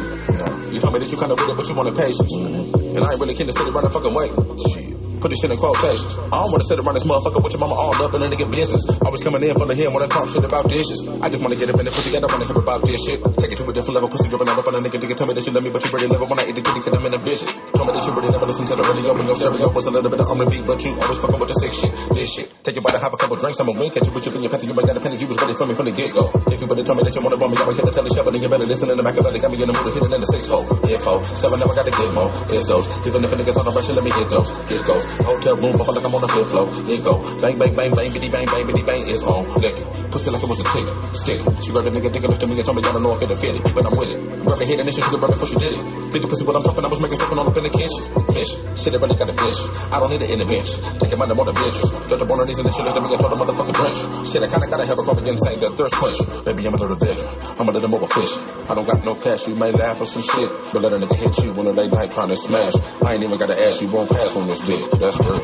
You 0.73 0.79
told 0.79 0.93
me 0.93 0.99
that 0.99 1.11
you 1.11 1.17
kinda 1.17 1.35
with 1.35 1.49
it, 1.49 1.57
but 1.57 1.67
you 1.67 1.75
wanted 1.75 1.95
patience. 1.95 2.33
And 2.33 3.03
I 3.05 3.11
ain't 3.11 3.19
really 3.19 3.35
keen 3.35 3.47
to 3.47 3.53
sit 3.53 3.67
around 3.67 3.83
and 3.85 3.93
fucking 3.93 4.13
wait. 4.13 4.98
Put 5.19 5.35
this 5.35 5.39
shit 5.43 5.51
in 5.51 5.57
quotations. 5.59 6.15
I 6.31 6.39
don't 6.39 6.51
wanna 6.55 6.63
sit 6.63 6.79
around 6.79 6.95
this 6.95 7.03
motherfucker 7.03 7.43
with 7.43 7.51
your 7.51 7.59
mama 7.59 7.75
all 7.75 7.91
up 7.99 8.13
and 8.15 8.23
in 8.23 8.31
a 8.31 8.35
nigga 8.35 8.47
business. 8.49 8.87
I 9.03 9.09
was 9.11 9.19
coming 9.19 9.43
in 9.43 9.53
full 9.53 9.69
of 9.69 9.75
him 9.75 9.91
wanna 9.91 10.07
talk 10.07 10.29
shit 10.31 10.43
about 10.43 10.69
dishes. 10.69 11.03
I 11.19 11.27
just 11.27 11.43
wanna 11.43 11.59
get 11.59 11.69
up 11.69 11.79
in 11.79 11.85
the 11.85 11.91
pussy, 11.91 12.15
I 12.15 12.23
don't 12.23 12.31
wanna 12.31 12.47
hear 12.47 12.55
about 12.55 12.85
this 12.87 13.03
shit. 13.03 13.19
Take 13.35 13.51
it 13.51 13.57
to 13.59 13.67
a 13.67 13.73
different 13.73 13.95
level, 13.99 14.07
pussy 14.07 14.29
dripping 14.31 14.47
up 14.47 14.63
on 14.63 14.75
a 14.75 14.79
nigga. 14.79 14.95
Nigga 14.95 15.15
tell 15.19 15.27
me 15.27 15.33
that 15.35 15.43
you 15.43 15.51
love 15.51 15.63
me, 15.63 15.69
but 15.69 15.83
you 15.83 15.91
really 15.91 16.07
it 16.07 16.23
when 16.23 16.39
I 16.39 16.47
eat 16.47 16.55
the 16.55 16.63
kitty, 16.63 16.79
cause 16.79 16.93
I'm 16.95 17.03
in 17.03 17.11
the 17.11 17.19
vicious. 17.19 17.51
Told 17.75 17.87
me 17.87 17.99
that 17.99 18.03
you 18.07 18.13
really 18.15 18.31
never 18.31 18.47
listen 18.47 18.65
to 18.71 18.75
the 18.79 18.83
radio, 18.87 19.11
but 19.11 19.25
your 19.27 19.35
stereo 19.35 19.67
was 19.75 19.85
a 19.85 19.91
little 19.91 20.11
bit 20.11 20.21
of 20.23 20.27
on 20.31 20.37
the 20.39 20.47
beat, 20.47 20.63
but 20.63 20.79
you 20.87 20.95
always 20.95 21.19
fucking 21.19 21.39
with 21.39 21.51
the 21.51 21.57
sick 21.59 21.73
shit. 21.75 21.91
This 22.15 22.31
shit. 22.31 22.47
Take 22.63 22.79
you 22.79 22.81
by 22.81 22.95
to 22.95 22.99
have 23.03 23.11
a 23.11 23.19
couple 23.19 23.35
drinks, 23.35 23.59
I'ma 23.59 23.75
wink 23.75 23.99
at 23.99 24.07
you, 24.07 24.11
but 24.15 24.23
you 24.23 24.31
in 24.31 24.47
your 24.47 24.51
pants, 24.51 24.63
you 24.63 24.71
ain't 24.71 24.87
got 24.87 24.95
a 24.95 25.03
penny, 25.03 25.19
you 25.19 25.27
was 25.27 25.35
ready 25.35 25.55
for 25.59 25.67
me 25.67 25.75
from 25.75 25.91
the 25.91 25.91
get 25.91 26.15
go. 26.15 26.31
If 26.47 26.63
you 26.63 26.67
would've 26.67 26.87
told 26.87 26.95
me 26.95 27.03
that 27.03 27.15
you 27.15 27.21
wanna 27.21 27.35
run 27.35 27.51
me, 27.51 27.57
I 27.59 27.67
would 27.67 27.75
hit 27.75 27.83
the 27.83 27.91
telly 27.91 28.11
shovel, 28.15 28.31
then 28.31 28.39
you 28.39 28.47
better 28.47 28.63
listen 28.63 28.87
in 28.87 28.95
the 28.95 29.03
Machiavelli. 29.03 29.39
Got 29.43 29.51
me 29.51 29.59
in 29.59 29.67
the 29.67 29.75
mood 29.75 29.83
of 29.83 29.93
hitting 29.93 30.13
in 30.15 30.21
the 30.23 30.29
six 30.31 30.47
hole. 30.47 30.63
Info, 30.87 31.23
seven, 31.35 31.59
never 31.59 31.75
gotta 31.75 31.91
get 31.91 32.13
more. 32.15 32.31
Pistols, 32.47 32.85
even 33.03 33.19
if 33.25 33.31
a 33.31 33.35
nigga's 33.35 33.57
on 33.57 33.65
the 33.65 33.73
rush, 33.75 33.89
let 33.89 34.03
me 34.03 34.11
get 34.11 34.29
those. 34.31 34.49
Get 34.69 34.85
goes. 34.85 35.08
Hotel 35.25 35.55
room, 35.57 35.75
I 35.75 35.83
feel 35.83 35.95
like 35.95 36.05
I'm 36.05 36.15
on 36.15 36.21
the 36.21 36.27
fifth 36.29 36.49
floor. 36.51 36.67
It 36.87 37.03
go. 37.03 37.13
Bang, 37.41 37.57
bang, 37.57 37.75
bang, 37.75 37.91
bang, 37.93 38.11
bitty, 38.13 38.29
bang, 38.29 38.45
bang, 38.45 38.65
bitty, 38.65 38.83
bang, 38.83 39.03
it's 39.07 39.23
on. 39.23 39.47
Lick 39.59 39.77
it. 39.77 39.87
Pussy 40.11 40.29
like 40.31 40.43
it 40.43 40.49
was 40.49 40.59
a 40.59 40.67
tick. 40.69 40.87
Stick. 41.13 41.39
She 41.61 41.71
grabbed 41.71 41.87
a 41.87 41.91
nigga, 41.91 42.09
thinking, 42.13 42.29
looked 42.29 42.43
at 42.43 42.49
me 42.49 42.55
and 42.55 42.65
told 42.65 42.77
me, 42.77 42.83
I 42.83 42.91
don't 42.91 43.03
know 43.03 43.13
if 43.15 43.21
it'll 43.21 43.35
fit 43.35 43.55
it, 43.55 43.63
but 43.63 43.85
I'm 43.85 43.97
with 43.97 44.09
it. 44.09 44.19
Grab 44.45 44.61
a 44.61 44.65
hit 44.65 44.79
and 44.79 44.89
shit, 44.89 45.03
she 45.03 45.09
could 45.09 45.21
rub 45.21 45.31
it 45.31 45.39
before 45.39 45.47
she 45.47 45.57
did 45.59 45.73
it. 45.73 45.81
Bitch, 46.13 46.25
pussy, 46.29 46.43
what 46.45 46.55
I'm 46.55 46.63
talking, 46.63 46.85
I 46.85 46.87
was 46.87 46.99
making 46.99 47.19
something 47.19 47.37
all 47.37 47.47
up 47.49 47.57
in 47.57 47.63
the 47.63 47.69
kitchen. 47.69 48.01
Mission. 48.33 48.59
Shit, 48.75 48.93
it 48.93 49.01
really 49.01 49.15
got 49.15 49.29
a 49.29 49.33
bitch. 49.33 49.59
I 49.91 49.99
don't 49.99 50.09
need 50.09 50.21
an 50.21 50.29
intervention. 50.29 50.81
Take 50.99 51.11
your 51.11 51.19
money 51.19 51.35
more 51.35 51.45
than 51.45 51.55
bitch. 51.55 51.77
Judge 52.07 52.21
up 52.21 52.29
on 52.29 52.39
her 52.39 52.45
knees 52.45 52.59
and 52.59 52.67
the 52.67 52.71
shit 52.71 52.85
is 52.85 52.93
to 52.93 53.01
me 53.01 53.11
and 53.13 53.19
told 53.19 53.31
the 53.33 53.39
motherfucking 53.39 53.75
drench. 53.75 53.99
Shit, 54.29 54.43
I 54.43 54.47
kinda 54.47 54.67
gotta 54.67 54.85
have 54.85 54.99
a 54.99 55.03
call 55.03 55.17
again 55.17 55.37
saying 55.37 55.59
that 55.59 55.75
thirst 55.75 55.95
quench. 55.95 56.19
Baby, 56.45 56.67
I'm 56.67 56.73
a 56.73 56.77
little 56.77 56.95
different. 56.95 57.59
I'm 57.59 57.67
a 57.67 57.71
little 57.71 57.89
more 57.89 58.07
fish. 58.07 58.33
I 58.69 58.73
don't 58.75 58.85
got 58.85 59.03
no 59.03 59.15
cash, 59.15 59.47
you 59.47 59.55
may 59.55 59.71
laugh 59.71 60.01
or 60.01 60.05
some 60.05 60.23
shit. 60.23 60.49
But 60.73 60.81
let 60.81 60.93
a 60.93 60.97
nigga 60.97 61.15
hit 61.15 61.37
you 61.43 61.51
on 61.51 61.67
a 61.67 61.71
late 61.71 61.91
night 61.91 62.11
trying 62.11 62.29
to 62.29 62.35
smash. 62.35 62.73
I 63.03 63.13
ain't 63.15 63.23
even 63.23 63.37
gotta 63.37 63.59
ask, 63.59 63.81
you 63.81 63.89
won't 63.89 64.09
pass 64.09 64.35
on 64.35 64.47
this 64.47 64.61
dick. 64.61 64.85
That's 64.99 65.15
good. 65.17 65.41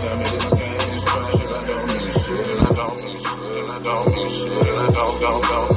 Tell 0.00 0.16
me 0.16 0.24
my 0.24 0.50
game 0.56 0.94
is 0.94 1.04
I 1.06 1.66
don't 1.66 1.86
mean 1.86 2.10
shit. 2.10 2.48
I 2.48 2.72
don't 2.72 3.04
mean 3.04 3.18
shit. 3.18 3.26
I 3.26 3.78
don't 3.82 4.08
mean 4.08 4.28
shit. 4.30 4.52
I 4.52 4.90
don't, 4.90 5.20
don't, 5.20 5.42
don't 5.42 5.73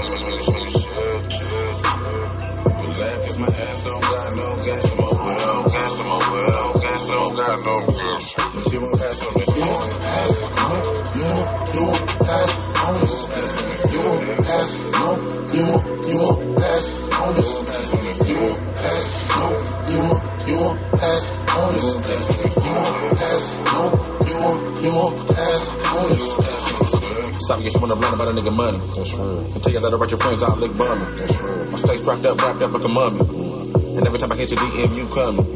Stop 27.88 28.02
get 28.02 28.10
you 28.10 28.16
about 28.16 28.28
a 28.28 28.32
nigga 28.36 28.52
money. 28.52 28.84
That's 28.98 29.10
true. 29.12 29.48
And 29.48 29.64
tell 29.64 29.72
you 29.72 29.80
that 29.80 29.94
about 29.94 30.12
your 30.12 30.20
friends, 30.20 30.44
I'll 30.44 30.60
lick 30.60 30.76
bummy. 30.76 31.08
That's 31.16 31.40
true. 31.40 31.72
I 31.72 31.76
stay 31.78 31.96
strapped 31.96 32.26
up, 32.26 32.36
wrapped 32.36 32.62
up 32.62 32.74
like 32.76 32.84
a 32.84 32.88
mummy. 32.92 33.24
And 33.96 34.06
every 34.06 34.20
time 34.20 34.30
I 34.30 34.36
hit 34.36 34.52
your 34.52 34.60
DM, 34.60 34.92
you 34.92 35.08
coming. 35.08 35.48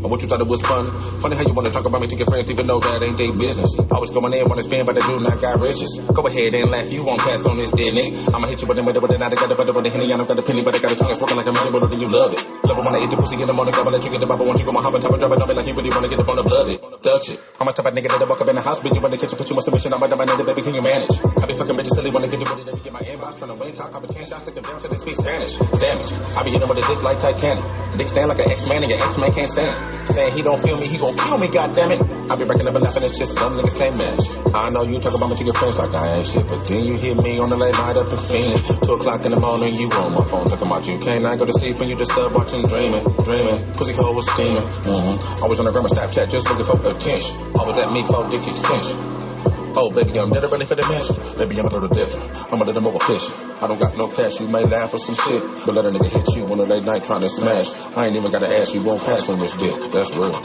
Or 0.00 0.08
what 0.08 0.22
you 0.22 0.28
thought 0.28 0.40
it 0.40 0.48
was 0.48 0.62
fun? 0.62 0.88
Funny 1.20 1.36
how 1.36 1.44
you 1.44 1.52
wanna 1.52 1.68
talk 1.68 1.84
about 1.84 2.00
me 2.00 2.06
to 2.06 2.16
your 2.16 2.24
friends 2.24 2.50
even 2.50 2.66
though 2.66 2.80
that 2.80 3.02
ain't 3.02 3.18
their 3.18 3.30
business. 3.30 3.76
Always 3.90 4.08
going 4.08 4.32
in, 4.32 4.48
wanna 4.48 4.62
spend, 4.62 4.86
but 4.86 4.94
they 4.94 5.02
do 5.02 5.20
not 5.20 5.38
got 5.38 5.60
riches. 5.60 6.00
Go 6.00 6.26
ahead 6.26 6.54
and 6.54 6.70
laugh, 6.70 6.90
you 6.90 7.04
won't 7.04 7.20
pass 7.20 7.44
on 7.44 7.58
this, 7.58 7.70
didn't 7.72 7.98
it? 7.98 8.24
Eh? 8.24 8.32
I'ma 8.32 8.48
hit 8.48 8.62
you 8.62 8.68
with 8.68 8.78
them, 8.78 8.86
with 8.86 8.96
it, 8.96 9.02
with 9.02 9.12
it, 9.12 9.20
got 9.20 9.32
it, 9.32 9.56
but 9.56 9.74
with 9.74 9.84
the 9.84 9.90
henny, 9.90 10.10
I 10.10 10.16
don't 10.16 10.26
got 10.26 10.38
a 10.38 10.42
penny, 10.42 10.64
but 10.64 10.74
I 10.74 10.78
got 10.78 10.92
a 10.92 10.96
tongue 10.96 11.08
that's 11.08 11.20
working 11.20 11.36
like 11.36 11.46
a 11.46 11.52
million, 11.52 11.72
but 11.76 11.90
then 11.90 12.00
you 12.00 12.08
love 12.08 12.32
it. 12.32 12.55
Love 12.76 12.84
it 12.84 12.92
when 12.92 13.00
I 13.00 13.04
eat 13.04 13.10
the 13.10 13.16
pussy 13.16 13.40
in 13.40 13.46
the 13.48 13.56
morning, 13.56 13.72
gotta 13.72 13.88
let 13.88 14.04
you 14.04 14.10
get 14.10 14.20
the 14.20 14.26
bubble, 14.26 14.44
once 14.44 14.60
you 14.60 14.66
go 14.66 14.72
my 14.72 14.82
hop 14.84 14.92
on 14.92 15.00
top 15.00 15.08
and 15.08 15.20
drop 15.20 15.32
it 15.32 15.40
on 15.40 15.48
me 15.48 15.54
like 15.54 15.66
you 15.66 15.72
really 15.72 15.88
wanna 15.88 16.08
get 16.12 16.20
up 16.20 16.28
on 16.28 16.36
the 16.36 16.42
blood 16.42 16.68
it. 16.68 16.80
Touch 17.00 17.30
it. 17.32 17.40
I'm 17.56 17.68
a 17.68 17.72
type 17.72 17.86
of 17.88 17.94
nigga 17.96 18.12
that'll 18.12 18.28
walk 18.28 18.40
up 18.42 18.48
in 18.52 18.56
the 18.56 18.60
house, 18.60 18.80
but 18.84 18.92
you 18.92 19.00
in 19.00 19.10
the 19.10 19.16
kitchen, 19.16 19.38
put 19.38 19.48
you 19.48 19.56
on 19.56 19.62
submission, 19.64 19.94
I'm 19.96 20.02
a 20.02 20.08
nigga, 20.12 20.44
baby, 20.44 20.60
can 20.60 20.74
you 20.76 20.84
manage? 20.84 21.16
I 21.40 21.46
be 21.48 21.56
fucking 21.56 21.72
bitches 21.72 21.96
silly 21.96 22.10
when 22.12 22.20
they 22.20 22.28
get 22.28 22.40
you 22.44 22.48
ready 22.52 22.64
to 22.68 22.76
get 22.76 22.92
my 22.92 23.00
inbox, 23.00 23.40
trying 23.40 23.48
to 23.48 23.56
win, 23.56 23.72
talk, 23.72 23.96
I 23.96 23.98
be 24.04 24.08
10 24.12 24.28
shots, 24.28 24.44
stick 24.44 24.60
down 24.60 24.76
they 24.76 24.96
speak 25.00 25.16
Spanish. 25.16 25.56
Damage. 25.56 26.12
I 26.36 26.44
be 26.44 26.50
hitting 26.52 26.68
with 26.68 26.76
a 26.76 26.84
dick 26.84 27.00
like 27.00 27.18
Titanic. 27.18 27.64
Dick 27.96 28.08
stand 28.12 28.28
like 28.28 28.44
an 28.44 28.50
X-Man 28.52 28.82
and 28.84 28.90
your 28.92 29.00
X-Man 29.00 29.32
can't 29.32 29.48
stand. 29.48 29.95
Saying 30.06 30.34
he 30.34 30.42
don't 30.42 30.62
feel 30.62 30.78
me, 30.78 30.86
he 30.86 30.98
gon' 30.98 31.16
kill 31.16 31.38
me, 31.38 31.48
goddammit. 31.48 32.30
I 32.30 32.36
be 32.36 32.44
breaking 32.44 32.68
up 32.68 32.74
and 32.74 32.84
laughing, 32.84 33.02
it's 33.02 33.18
just 33.18 33.34
some 33.34 33.58
niggas 33.58 33.76
can't 33.76 33.96
match. 33.96 34.54
I 34.54 34.70
know 34.70 34.82
you 34.82 34.98
talk 34.98 35.14
about 35.14 35.30
me 35.30 35.36
to 35.36 35.44
your 35.44 35.54
friends 35.54 35.76
like 35.76 35.92
I 35.92 36.18
ain't 36.18 36.26
shit, 36.26 36.46
but 36.46 36.66
then 36.66 36.84
you 36.84 36.96
hear 36.96 37.14
me 37.14 37.38
on 37.38 37.50
the 37.50 37.56
late 37.56 37.74
night 37.74 37.96
up 37.96 38.10
in 38.10 38.18
Phoenix. 38.18 38.68
Two 38.68 38.92
o'clock 38.92 39.24
in 39.24 39.32
the 39.32 39.40
morning, 39.40 39.74
you 39.74 39.90
on 39.90 40.12
my 40.14 40.24
phone 40.24 40.48
talking 40.48 40.66
about 40.66 40.86
you 40.86 40.98
can't 40.98 41.24
I 41.26 41.36
go 41.36 41.44
to 41.44 41.52
sleep 41.52 41.78
when 41.78 41.88
you 41.88 41.96
just 41.96 42.12
up 42.12 42.32
watching, 42.32 42.62
dreaming, 42.66 43.02
dreaming. 43.24 43.72
Pussy 43.72 43.92
hole 43.92 44.14
was 44.14 44.30
steaming. 44.32 44.62
Mm-hmm. 44.62 45.42
Always 45.42 45.58
on 45.58 45.66
the 45.66 45.72
grammar 45.72 45.88
Snapchat, 45.88 46.30
just 46.30 46.48
looking 46.48 46.64
for 46.64 46.78
attention. 46.80 47.36
Always 47.56 47.76
at 47.78 47.90
me 47.90 48.02
for 48.04 48.28
dick 48.28 48.46
extension. 48.46 49.35
Oh, 49.78 49.90
baby, 49.90 50.18
I'm 50.18 50.30
never 50.30 50.48
ready 50.48 50.64
for 50.64 50.74
the 50.74 50.88
mansion. 50.88 51.16
Baby, 51.36 51.60
I'm 51.60 51.66
a 51.66 51.68
little 51.68 51.88
different. 51.88 52.52
I'm 52.52 52.62
a 52.62 52.64
little 52.64 52.80
more 52.80 52.96
efficient. 52.96 53.34
I 53.62 53.66
don't 53.66 53.78
got 53.78 53.94
no 53.94 54.08
cash, 54.08 54.40
you 54.40 54.48
may 54.48 54.64
laugh 54.64 54.94
or 54.94 54.98
some 54.98 55.14
shit. 55.14 55.42
But 55.66 55.74
let 55.74 55.84
a 55.84 55.90
nigga 55.90 56.08
hit 56.08 56.34
you 56.34 56.46
on 56.46 56.60
a 56.60 56.64
late 56.64 56.84
night 56.84 57.04
trying 57.04 57.20
to 57.20 57.28
smash. 57.28 57.70
I 57.94 58.06
ain't 58.06 58.16
even 58.16 58.30
gotta 58.30 58.48
ask, 58.48 58.74
you 58.74 58.82
won't 58.82 59.02
pass 59.02 59.28
on 59.28 59.38
this 59.38 59.52
dick. 59.52 59.74
That's 59.92 60.10
real. 60.12 60.32
That 60.32 60.40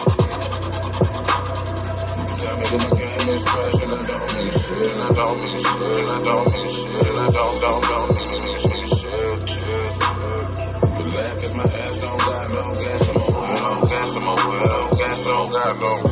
my 2.74 2.92
I 5.02 5.14
don't 5.14 5.40
I 5.40 5.54
don't. 5.54 5.72
I 6.08 6.24
don't. 6.24 6.48
I 7.12 7.30
don't, 7.32 7.62
don't, 7.62 7.82
don't 7.82 8.22
ass 11.82 12.00
don't 12.00 12.18
got 12.18 12.50
no 12.50 12.74
gas. 12.74 13.02
I'm 13.02 13.18
on 13.18 13.34
well, 13.34 13.82
gas, 13.82 14.16
I'm 14.16 14.28
on 14.28 14.50
well, 14.50 14.90
don't 15.26 15.52
got 15.52 15.80
no 15.80 16.11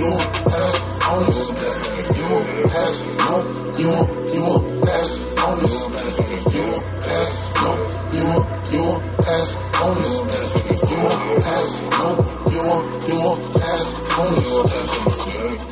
you 0.00 0.10
won't 0.10 0.32
pass 0.32 1.04
on 1.04 1.26
this. 1.26 2.16
You 2.16 2.24
won't 2.24 2.70
pass, 2.70 2.94
no, 3.18 3.78
you 3.78 3.88
won't, 3.90 4.34
you 4.34 4.42
won't 4.42 4.82
pass 4.82 5.10
on 5.36 5.60
this. 5.60 6.54
You 6.54 6.62
won't 6.62 7.00
pass, 7.00 7.54
no, 7.60 7.70
you 8.16 8.24
won't, 8.24 8.72
you 8.72 8.80
won't 8.80 9.18
pass 9.18 9.54
on 9.74 9.98
this. 9.98 10.90
You 10.90 10.96
won't 10.96 11.42
pass, 11.42 11.80
no, 11.92 12.50
you 12.50 12.62
won't, 12.62 13.08
you 13.08 13.20
won't 13.20 13.54
pass 13.60 13.94
on 14.18 14.34
this. 14.34 15.69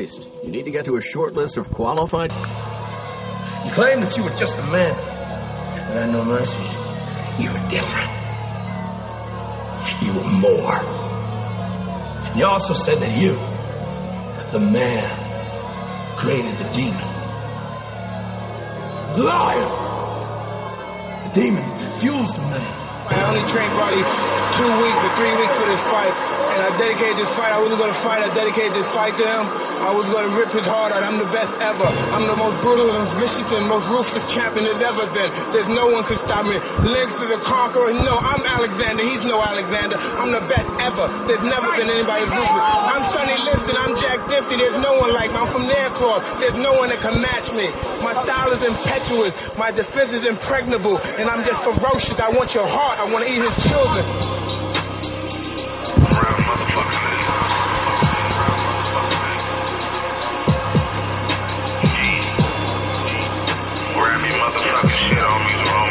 Waste. 0.00 0.28
You 0.42 0.50
need 0.50 0.64
to 0.64 0.70
get 0.70 0.86
to 0.86 0.96
a 0.96 1.00
short 1.00 1.34
list 1.34 1.58
of 1.58 1.70
qualified. 1.70 2.32
You 3.64 3.70
claimed 3.72 4.02
that 4.02 4.16
you 4.16 4.24
were 4.24 4.34
just 4.34 4.56
a 4.56 4.62
man, 4.62 4.94
but 5.88 5.96
I 5.98 6.06
know 6.06 6.24
mercy. 6.24 6.66
You 7.42 7.52
were 7.52 7.68
different. 7.68 8.10
You 10.04 10.12
were 10.16 10.30
more. 10.46 10.76
You 12.36 12.46
also 12.46 12.74
said 12.74 12.98
that 13.00 13.12
you, 13.16 13.34
the 14.52 14.60
man, 14.60 16.16
created 16.16 16.56
the 16.58 16.68
demon. 16.72 17.08
Liar! 19.18 19.68
The 21.24 21.40
demon 21.40 21.92
fuels 21.98 22.32
the 22.32 22.42
man. 22.42 22.76
I 23.10 23.28
only 23.28 23.46
trained 23.52 23.74
probably 23.74 24.29
two 24.56 24.70
weeks 24.82 25.00
or 25.06 25.12
three 25.14 25.34
weeks 25.38 25.54
for 25.54 25.66
this 25.70 25.82
fight, 25.86 26.10
and 26.10 26.60
I 26.66 26.74
dedicated 26.76 27.16
this 27.22 27.30
fight. 27.38 27.54
I 27.54 27.60
wasn't 27.62 27.78
going 27.78 27.92
to 27.94 28.02
fight. 28.02 28.20
I 28.22 28.32
dedicated 28.34 28.74
this 28.74 28.88
fight 28.90 29.14
to 29.18 29.24
him. 29.24 29.44
I 29.80 29.94
was 29.94 30.06
going 30.10 30.26
to 30.26 30.32
rip 30.34 30.50
his 30.50 30.66
heart 30.66 30.90
out. 30.90 31.06
I'm 31.06 31.18
the 31.18 31.30
best 31.30 31.54
ever. 31.62 31.86
I'm 31.86 32.26
the 32.26 32.34
most 32.34 32.58
brutal 32.62 32.90
and 32.90 33.06
vicious 33.16 33.46
and 33.54 33.70
most 33.70 33.86
ruthless 33.86 34.26
champion 34.26 34.66
there's 34.66 34.82
ever 34.82 35.06
been. 35.14 35.30
There's 35.54 35.70
no 35.70 35.94
one 35.94 36.02
can 36.04 36.18
stop 36.18 36.44
me. 36.44 36.58
Lennox 36.82 37.14
is 37.22 37.30
a 37.30 37.40
conqueror. 37.46 37.94
No, 37.94 38.18
I'm 38.18 38.42
Alexander. 38.42 39.06
He's 39.06 39.24
no 39.24 39.38
Alexander. 39.38 39.96
I'm 39.96 40.34
the 40.34 40.42
best 40.50 40.68
ever. 40.82 41.06
There's 41.30 41.46
never 41.46 41.70
been 41.78 41.88
anybody 41.88 42.26
as 42.26 42.32
ruthless. 42.34 42.66
I'm 42.90 43.04
Sonny 43.14 43.38
Liston. 43.38 43.76
I'm 43.78 43.94
Jack 43.96 44.26
Dempsey. 44.28 44.58
There's 44.58 44.80
no 44.82 44.98
one 44.98 45.14
like 45.14 45.30
me. 45.30 45.38
I'm 45.38 45.50
from 45.54 45.64
Nairclaw. 45.70 46.42
There's 46.42 46.58
no 46.58 46.74
one 46.74 46.90
that 46.90 47.00
can 47.00 47.22
match 47.22 47.54
me. 47.54 47.70
My 48.02 48.12
style 48.26 48.50
is 48.52 48.62
impetuous. 48.66 49.32
My 49.56 49.70
defense 49.70 50.12
is 50.12 50.26
impregnable. 50.26 50.98
And 50.98 51.30
I'm 51.30 51.46
just 51.46 51.62
ferocious. 51.62 52.18
I 52.18 52.30
want 52.34 52.54
your 52.54 52.66
heart. 52.66 52.98
I 52.98 53.06
want 53.12 53.24
to 53.24 53.30
eat 53.30 53.40
his 53.40 53.56
children. 53.70 54.39
Motherfucking 64.40 64.90
shit 64.90 65.18
on 65.18 65.44
me, 65.44 65.54
Roman. 65.70 65.89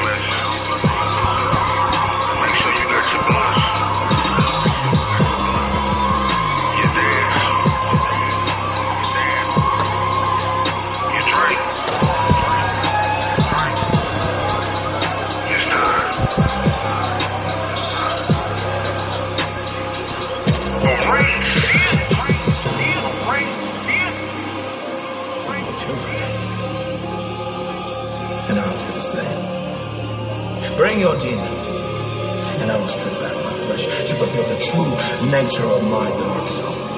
Bring 30.80 31.02
your 31.02 31.18
demon, 31.18 31.44
and 31.44 32.72
I 32.72 32.78
will 32.78 32.88
strip 32.88 33.12
back 33.20 33.36
my 33.36 33.54
flesh 33.54 33.84
to 33.86 34.15
reveal 34.15 34.48
the 34.48 34.58
true 34.58 35.30
nature 35.30 35.65
of 35.65 35.84
my 35.84 36.10
dark 36.10 36.48
soul. 36.48 36.88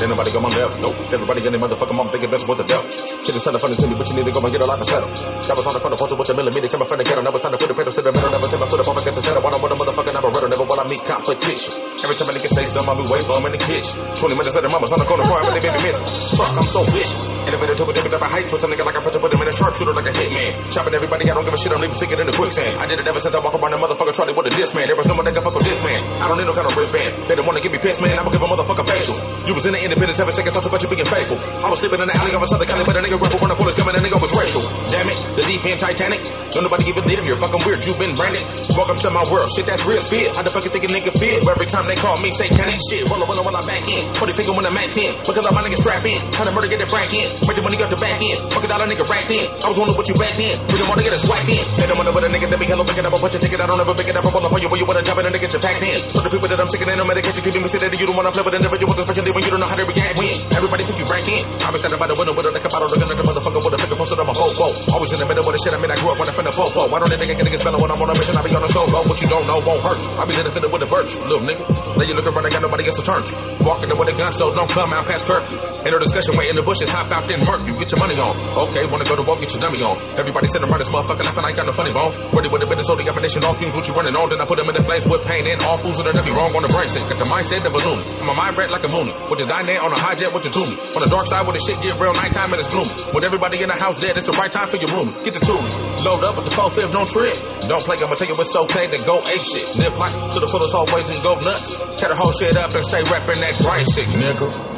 Ain't 0.00 0.08
nobody 0.08 0.32
got 0.32 0.40
my 0.40 0.48
left, 0.48 0.80
nope. 0.80 0.96
Everybody 1.12 1.40
got 1.44 1.52
their 1.52 1.60
motherfucking 1.60 1.96
mom 1.96 2.08
thinking 2.08 2.30
best 2.30 2.48
with 2.48 2.56
the 2.56 2.64
devil. 2.64 2.88
Shit 2.88 3.36
is 3.36 3.44
kinda 3.44 3.58
funny 3.60 3.76
to 3.76 3.86
me, 3.86 3.94
but 4.00 4.08
you 4.08 4.16
need 4.16 4.24
to 4.24 4.32
go 4.32 4.40
and 4.40 4.48
get 4.52 4.62
a 4.62 4.66
life 4.66 4.80
and 4.80 4.88
settle. 4.88 5.10
That 5.12 5.56
was 5.56 5.66
on 5.68 5.74
the 5.76 5.80
front 5.80 5.92
of 5.92 5.98
photo 6.00 6.16
with 6.16 6.30
a 6.30 6.34
millimeter, 6.34 6.68
came 6.68 6.80
from 6.80 6.98
the 6.98 7.04
ghetto. 7.04 7.20
Never 7.20 7.38
time 7.38 7.52
to 7.52 7.58
put 7.60 7.68
the 7.68 7.76
pedals 7.76 7.94
to 7.94 8.02
the 8.02 8.12
middle, 8.12 8.30
never 8.32 8.48
time 8.48 8.60
to 8.60 8.66
put 8.66 8.78
the 8.80 8.84
phone 8.88 8.96
against 8.96 9.18
the 9.20 9.24
center. 9.28 9.40
One 9.44 9.52
on 9.52 9.60
one, 9.60 9.72
a 9.72 9.76
motherfucker 9.76 10.12
never 10.16 10.28
never 10.48 10.64
wanna 10.64 10.84
meet 10.88 11.02
competition. 11.04 11.72
Every 12.00 12.16
time 12.16 12.28
a 12.28 12.32
nigga 12.32 12.48
say 12.48 12.64
something, 12.64 12.88
I 12.88 12.94
be 12.96 13.04
waiting 13.12 13.28
for 13.28 13.36
him 13.36 13.44
in 13.46 13.52
the 13.52 13.60
kitchen. 13.60 13.94
20 14.16 14.34
minutes 14.40 14.54
later, 14.56 14.70
mama's 14.72 14.92
on 14.92 15.00
the 15.04 15.08
corner 15.08 15.24
crying, 15.28 15.44
but 15.44 15.52
they 15.52 15.62
baby 15.68 15.80
missing. 15.84 16.06
Fuck, 16.32 16.52
I'm 16.56 16.68
so 16.68 16.80
vicious. 16.88 17.22
Elevator 17.44 17.74
to 17.76 17.84
a 17.84 17.92
different 17.92 18.12
type 18.16 18.24
of 18.24 18.30
height, 18.32 18.46
twist 18.48 18.64
a 18.64 18.68
nigga 18.72 18.84
like 18.88 18.96
I 18.96 19.00
pressure, 19.04 19.20
put 19.20 19.32
him 19.32 19.40
in 19.44 19.48
a 19.48 19.52
sharpshooter 19.52 19.92
like 19.92 20.08
a 20.08 20.14
hitman. 20.16 20.72
Chopping 20.72 20.94
everybody, 20.96 21.28
I 21.28 21.34
don't 21.36 21.44
give 21.44 21.52
a 21.52 21.60
shit, 21.60 21.72
I'm 21.76 21.80
leaving 21.84 22.00
sinking 22.00 22.18
in 22.18 22.26
the 22.26 22.32
quicksand. 22.32 22.80
I 22.80 22.86
did 22.88 22.98
it 23.00 23.06
ever 23.06 23.20
since 23.20 23.36
I 23.36 23.40
walk 23.44 23.52
around 23.54 23.72
the 23.76 23.80
motherfucker 23.80 24.16
Charlie 24.16 24.32
with 24.32 24.48
a 24.48 24.54
diss 24.56 24.72
man. 24.72 24.88
There 24.88 24.96
was 24.96 25.06
no 25.06 25.14
one 25.14 25.28
that 25.28 25.34
can 25.36 25.44
fuck 25.44 25.54
with 25.54 25.68
this 25.68 25.82
man. 25.84 26.00
I 26.00 26.24
don't 26.26 26.38
need 26.40 26.48
no 26.48 26.56
kind 26.56 26.66
of 26.66 26.74
wristband. 26.74 27.28
They 27.28 27.34
don't 27.36 27.46
wanna 27.46 27.60
give 27.60 27.72
me 27.72 27.78
pissed, 27.78 28.00
man. 28.00 28.16
I'ma 28.18 28.30
give 28.32 28.42
a 28.42 28.48
motherfucker 28.48 28.86
facials. 28.88 29.20
You 29.46 29.52
was 29.52 29.66
in 29.66 29.72
the 29.76 29.82
independence, 29.90 30.22
having 30.22 30.34
second 30.34 30.54
thoughts 30.54 30.70
about 30.70 30.80
you 30.82 30.88
being 30.88 31.10
faithful. 31.10 31.38
I 31.38 31.66
was 31.66 31.82
sleeping 31.82 31.98
in 31.98 32.06
the 32.06 32.14
alley 32.14 32.30
of 32.30 32.42
a 32.42 32.46
Southern 32.46 32.70
Cali, 32.70 32.86
but 32.86 32.94
a 32.94 33.02
nigga 33.02 33.18
rapper 33.18 33.42
when 33.42 33.50
the 33.50 33.58
police 33.58 33.74
coming, 33.74 33.98
a 33.98 33.98
nigga 33.98 34.22
was 34.22 34.30
racial. 34.30 34.62
Damn 34.86 35.10
it, 35.10 35.18
the 35.34 35.42
deep 35.42 35.66
end 35.66 35.82
Titanic. 35.82 36.22
Don't 36.54 36.62
nobody 36.62 36.86
give 36.86 36.98
a 36.98 37.02
if 37.10 37.26
you're 37.26 37.38
fucking 37.38 37.62
weird. 37.66 37.82
You 37.82 37.94
been 37.98 38.14
branded. 38.14 38.46
Welcome 38.70 38.98
to 39.02 39.10
my 39.10 39.26
world. 39.26 39.50
Shit, 39.50 39.66
that's 39.66 39.82
real 39.82 39.98
spit. 39.98 40.30
How 40.34 40.42
the 40.46 40.50
fuck 40.50 40.62
you 40.62 40.70
think 40.70 40.86
a 40.86 40.90
nigga 40.90 41.10
feel? 41.14 41.42
Every 41.42 41.66
time 41.66 41.86
they 41.90 41.98
call 41.98 42.18
me 42.22 42.30
satanic 42.30 42.78
shit. 42.86 43.06
Roll 43.10 43.22
up, 43.22 43.28
roll 43.30 43.42
up, 43.42 43.46
while 43.46 43.58
I 43.58 43.62
back 43.66 43.86
in. 43.90 44.06
Put 44.14 44.30
a 44.30 44.34
finger 44.34 44.54
when 44.54 44.66
I'm 44.66 44.78
at 44.78 44.94
10. 44.94 45.26
Because 45.26 45.42
all 45.42 45.54
my 45.54 45.62
niggas 45.66 45.82
strap 45.82 46.06
in. 46.06 46.22
Kind 46.30 46.46
of 46.46 46.54
murder, 46.54 46.70
get 46.70 46.82
it 46.82 46.90
back 46.90 47.10
in. 47.10 47.26
Make 47.46 47.56
the 47.58 47.62
money 47.62 47.78
got 47.78 47.90
the 47.90 47.98
back 47.98 48.22
in. 48.22 48.38
Fuck 48.50 48.62
it, 48.62 48.70
all 48.70 48.82
a 48.82 48.86
nigga 48.86 49.06
racked 49.06 49.30
in. 49.30 49.46
I 49.62 49.66
was 49.70 49.78
wondering 49.78 49.98
what 49.98 50.06
you 50.06 50.14
back 50.14 50.38
in. 50.38 50.54
We 50.70 50.78
don't 50.78 50.90
wanna 50.90 51.02
get 51.02 51.14
us 51.14 51.26
whacked 51.26 51.50
in. 51.50 51.62
They 51.78 51.86
don't 51.86 51.98
wanna 51.98 52.14
put 52.14 52.22
a 52.22 52.30
nigga 52.30 52.46
that 52.50 52.58
be 52.58 52.66
hello, 52.66 52.84
pick 52.86 52.98
up, 52.98 53.10
I'll 53.10 53.18
put 53.18 53.32
your 53.34 53.42
ticket. 53.42 53.58
I 53.62 53.66
don't 53.66 53.80
ever 53.80 53.94
pick 53.94 54.06
it 54.10 54.16
up, 54.16 54.24
I'm 54.26 54.32
pulling 54.34 54.50
for 54.50 54.58
you, 54.58 54.68
but 54.68 54.78
you 54.78 54.86
wanna 54.86 55.02
jump 55.02 55.18
in 55.18 55.26
and 55.26 55.34
get 55.34 55.50
you 55.50 55.60
packed 55.62 55.82
in. 55.82 55.98
So 56.10 56.22
the 56.22 56.30
people 56.30 56.48
that 56.50 56.58
I'm 56.60 56.66
sick 56.66 56.82
of, 56.82 56.88
ain't 56.90 56.98
no 56.98 57.06
medication 57.06 57.42
keeping 57.42 57.62
me 57.62 57.68
sitting. 57.70 57.90
You 57.94 58.06
don't 58.06 58.18
wanna 58.18 58.32
flip 58.34 58.46
it, 58.46 58.54
individual, 58.54 58.92
especially 58.94 59.32
when 59.32 59.42
you 59.46 59.50
don't 59.50 59.60
know 59.60 59.70
how 59.70 59.78
to 59.78 59.79
everybody 59.80 60.00
react 60.00 60.16
when. 60.20 60.36
Everybody 60.52 60.82
think 60.84 60.98
you 61.00 61.06
rank 61.08 61.26
in. 61.28 61.44
I 61.64 61.72
been 61.72 61.80
standing 61.80 61.98
by 61.98 62.08
the 62.08 62.16
window 62.16 62.36
with 62.36 62.46
a 62.46 62.52
liquor 62.52 62.68
bottle, 62.68 62.88
looking 62.92 63.08
at 63.08 63.16
the 63.16 63.24
motherfucker 63.24 63.60
with 63.64 63.74
a 63.74 63.78
finger 63.80 63.96
posted 63.96 64.20
on 64.20 64.26
my 64.28 64.36
boat. 64.36 64.54
Always 64.92 65.12
in 65.12 65.18
the 65.20 65.28
middle 65.28 65.44
of 65.46 65.52
the 65.52 65.60
shit. 65.60 65.72
I 65.72 65.80
mean, 65.80 65.90
I 65.90 65.96
grew 65.96 66.12
up 66.12 66.20
on 66.20 66.26
the 66.28 66.34
finna 66.36 66.52
popo. 66.52 66.88
Why 66.92 67.00
don't 67.00 67.08
they 67.08 67.16
nigga 67.16 67.40
get 67.40 67.44
niggas 67.48 67.64
spelling 67.64 67.80
when 67.80 67.90
I'm 67.90 68.00
on 68.00 68.10
a 68.12 68.16
mission? 68.16 68.36
I 68.36 68.42
be 68.44 68.52
on 68.52 68.64
a 68.64 68.70
solo. 68.70 69.00
What 69.08 69.18
you 69.20 69.28
don't 69.28 69.46
know 69.48 69.58
won't 69.64 69.80
hurt. 69.80 70.02
I 70.20 70.22
be 70.28 70.36
living 70.36 70.52
with 70.52 70.82
a 70.84 70.88
birch, 70.88 71.16
little 71.16 71.44
nigga. 71.44 71.64
Now 71.64 72.04
you 72.04 72.14
look 72.14 72.28
around, 72.28 72.44
I 72.46 72.50
got 72.52 72.62
nobody 72.62 72.84
gets 72.84 73.00
a 73.00 73.04
turn. 73.04 73.24
Walking 73.64 73.88
in 73.88 73.96
with 73.96 74.12
a 74.12 74.16
gun, 74.16 74.32
so 74.32 74.52
don't 74.52 74.68
come 74.68 74.92
out 74.92 75.08
past 75.08 75.24
curfew. 75.24 75.56
Ain't 75.56 75.92
no 75.92 75.98
discussion, 76.00 76.36
wait 76.36 76.52
in 76.52 76.56
the 76.56 76.64
bushes, 76.64 76.88
hop 76.92 77.08
out, 77.12 77.28
then 77.28 77.40
murk 77.44 77.64
you. 77.64 77.72
Get 77.76 77.92
your 77.92 78.00
money 78.00 78.16
on. 78.20 78.36
Okay, 78.68 78.84
wanna 78.88 79.04
go 79.08 79.16
to 79.16 79.24
war, 79.24 79.40
get 79.40 79.52
your 79.52 79.60
dummy 79.60 79.80
on. 79.80 79.96
Everybody 80.16 80.48
sitting 80.48 80.68
around 80.68 80.80
this 80.80 80.92
motherfucker 80.92 81.24
laughing, 81.24 81.44
I 81.44 81.52
ain't 81.52 81.58
got 81.60 81.66
no 81.66 81.72
funny 81.72 81.92
bone. 81.92 82.12
Ready 82.36 82.48
with 82.52 82.60
the 82.60 82.68
business, 82.68 82.88
so 82.88 82.96
the 82.96 83.04
definition, 83.04 83.44
all 83.44 83.56
fumes, 83.56 83.72
what 83.76 83.84
you 83.88 83.94
running 83.94 84.16
on. 84.16 84.28
Then 84.28 84.40
I 84.40 84.44
put 84.44 84.60
them 84.60 84.68
in 84.68 84.76
the 84.76 84.84
flames 84.84 85.04
with 85.08 85.24
pain 85.24 85.46
and 85.48 85.60
all 85.64 85.76
fools 85.78 86.00
that 86.00 86.12
be 86.24 86.32
wrong 86.32 86.52
on 86.56 86.62
the 86.64 86.72
brain. 86.72 86.88
Got 86.90 87.18
the 87.20 87.28
mindset 87.28 87.62
of 87.64 87.72
a 87.74 87.80
loony. 87.80 88.04
My 88.24 88.34
mind 88.34 88.56
red 88.56 88.70
like 88.70 88.84
a 88.84 88.90
moony. 88.90 89.12
With 89.28 89.38
the 89.38 89.46
dine 89.46 89.69
there 89.70 89.82
on 89.82 89.92
a 89.94 89.98
high 89.98 90.18
jet 90.18 90.34
with 90.34 90.42
your 90.42 90.52
toonie. 90.52 90.74
On 90.74 91.00
the 91.00 91.06
dark 91.06 91.30
side 91.30 91.46
where 91.46 91.54
the 91.54 91.62
shit 91.62 91.78
get 91.78 91.94
real 92.02 92.14
nighttime 92.14 92.50
and 92.50 92.58
it's 92.58 92.66
gloomy. 92.66 92.90
With 93.14 93.22
everybody 93.22 93.62
in 93.62 93.70
the 93.70 93.78
house 93.78 94.02
dead, 94.02 94.18
it's 94.18 94.26
the 94.26 94.34
right 94.34 94.50
time 94.50 94.66
for 94.66 94.76
your 94.82 94.90
room. 94.90 95.14
Get 95.22 95.38
the 95.38 95.42
toonie. 95.46 95.70
Load 96.02 96.26
up 96.26 96.34
with 96.34 96.50
the 96.50 96.54
4 96.54 96.70
5 96.74 96.90
don't 96.90 97.06
trip. 97.06 97.38
Don't 97.70 97.84
play, 97.86 97.96
I'ma 98.02 98.18
tell 98.18 98.26
you 98.26 98.34
it's 98.34 98.56
okay 98.66 98.90
to 98.90 98.98
go 99.06 99.22
ape 99.30 99.46
shit. 99.46 99.70
Live 99.78 99.94
life 99.94 100.34
to 100.34 100.38
the 100.42 100.48
fullest 100.50 100.74
always 100.74 101.06
and 101.10 101.22
go 101.22 101.38
nuts. 101.38 101.70
Tear 102.00 102.10
the 102.10 102.18
whole 102.18 102.34
shit 102.34 102.56
up 102.58 102.74
and 102.74 102.82
stay 102.82 103.02
reppin' 103.06 103.38
that 103.38 103.54
grind 103.62 103.86
shit, 103.86 104.10
nigga. 104.18 104.69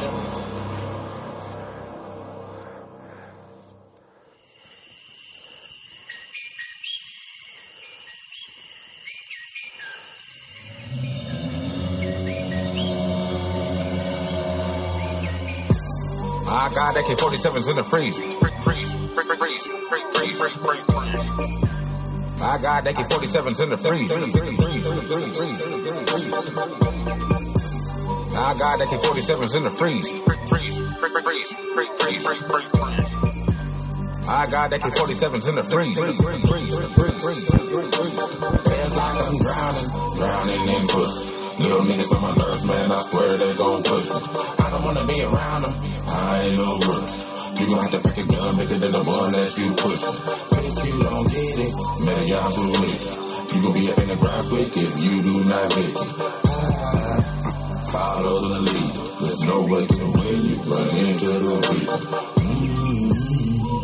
AK-47s 17.03 17.69
in 17.69 17.77
the 17.77 17.83
freeze. 17.83 18.21
I 22.41 22.59
got 22.59 22.87
AK-47s 22.87 23.61
in 23.61 23.71
the 23.71 23.77
freeze. 23.77 24.13
I 28.35 28.55
got 28.59 28.81
AK-47s 28.81 29.57
in 29.57 29.65
the 29.65 29.71
freeze. 29.71 30.09
I 34.29 34.47
got 34.47 34.73
AK-47s 34.73 35.49
in 35.49 35.55
the 35.57 35.65
freeze. 35.65 35.99
Like 38.95 39.19
I'm 39.19 39.39
drowning, 39.39 39.89
drowning 40.17 40.69
in 40.69 40.87
pussy. 40.89 41.42
Little 41.63 41.83
niggas 41.83 42.13
on 42.17 42.23
my 42.23 42.35
nerves, 42.35 42.65
man, 42.65 42.91
I 42.91 43.01
swear 43.03 43.37
they 43.39 43.55
gon' 43.55 43.83
push 43.85 44.11
me. 44.11 44.17
I 44.59 44.71
don't 44.71 44.83
wanna 44.85 45.07
be 45.07 45.23
around 45.23 45.63
them, 45.63 45.75
I 46.09 46.43
ain't 46.43 46.57
no 46.57 46.77
rush. 46.77 47.61
You 47.61 47.67
gon' 47.69 47.79
have 47.79 47.91
to 47.93 48.01
pick 48.01 48.19
a 48.19 48.27
gun 48.27 48.57
bigger 48.57 48.79
than 48.79 48.91
the 48.91 49.03
one 49.05 49.31
that 49.31 49.57
you 49.57 49.71
pushing. 49.71 50.15
Bitch, 50.51 50.85
you 50.85 51.03
don't 51.05 51.29
get 51.31 51.59
it, 51.63 51.73
man, 52.03 52.27
y'all 52.27 52.51
too 52.51 52.67
late. 52.67 53.03
You 53.55 53.63
gon' 53.63 53.75
be 53.75 53.93
up 53.93 53.99
in 53.99 54.09
the 54.09 54.17
ground 54.17 54.49
quick 54.49 54.77
if 54.77 55.01
you 55.05 55.23
do 55.23 55.45
not 55.45 55.77
make 55.77 55.87
it. 55.87 55.97
Ah, 56.51 57.21
follow 57.93 58.41
the 58.41 58.59
lead. 58.59 58.95
There's 59.23 59.45
no 59.45 59.63
way 59.63 59.87
to 59.87 60.05
win, 60.19 60.45
you 60.47 60.57
run 60.67 60.89
into 60.99 61.31
the 61.47 61.63
beat. 61.71 61.87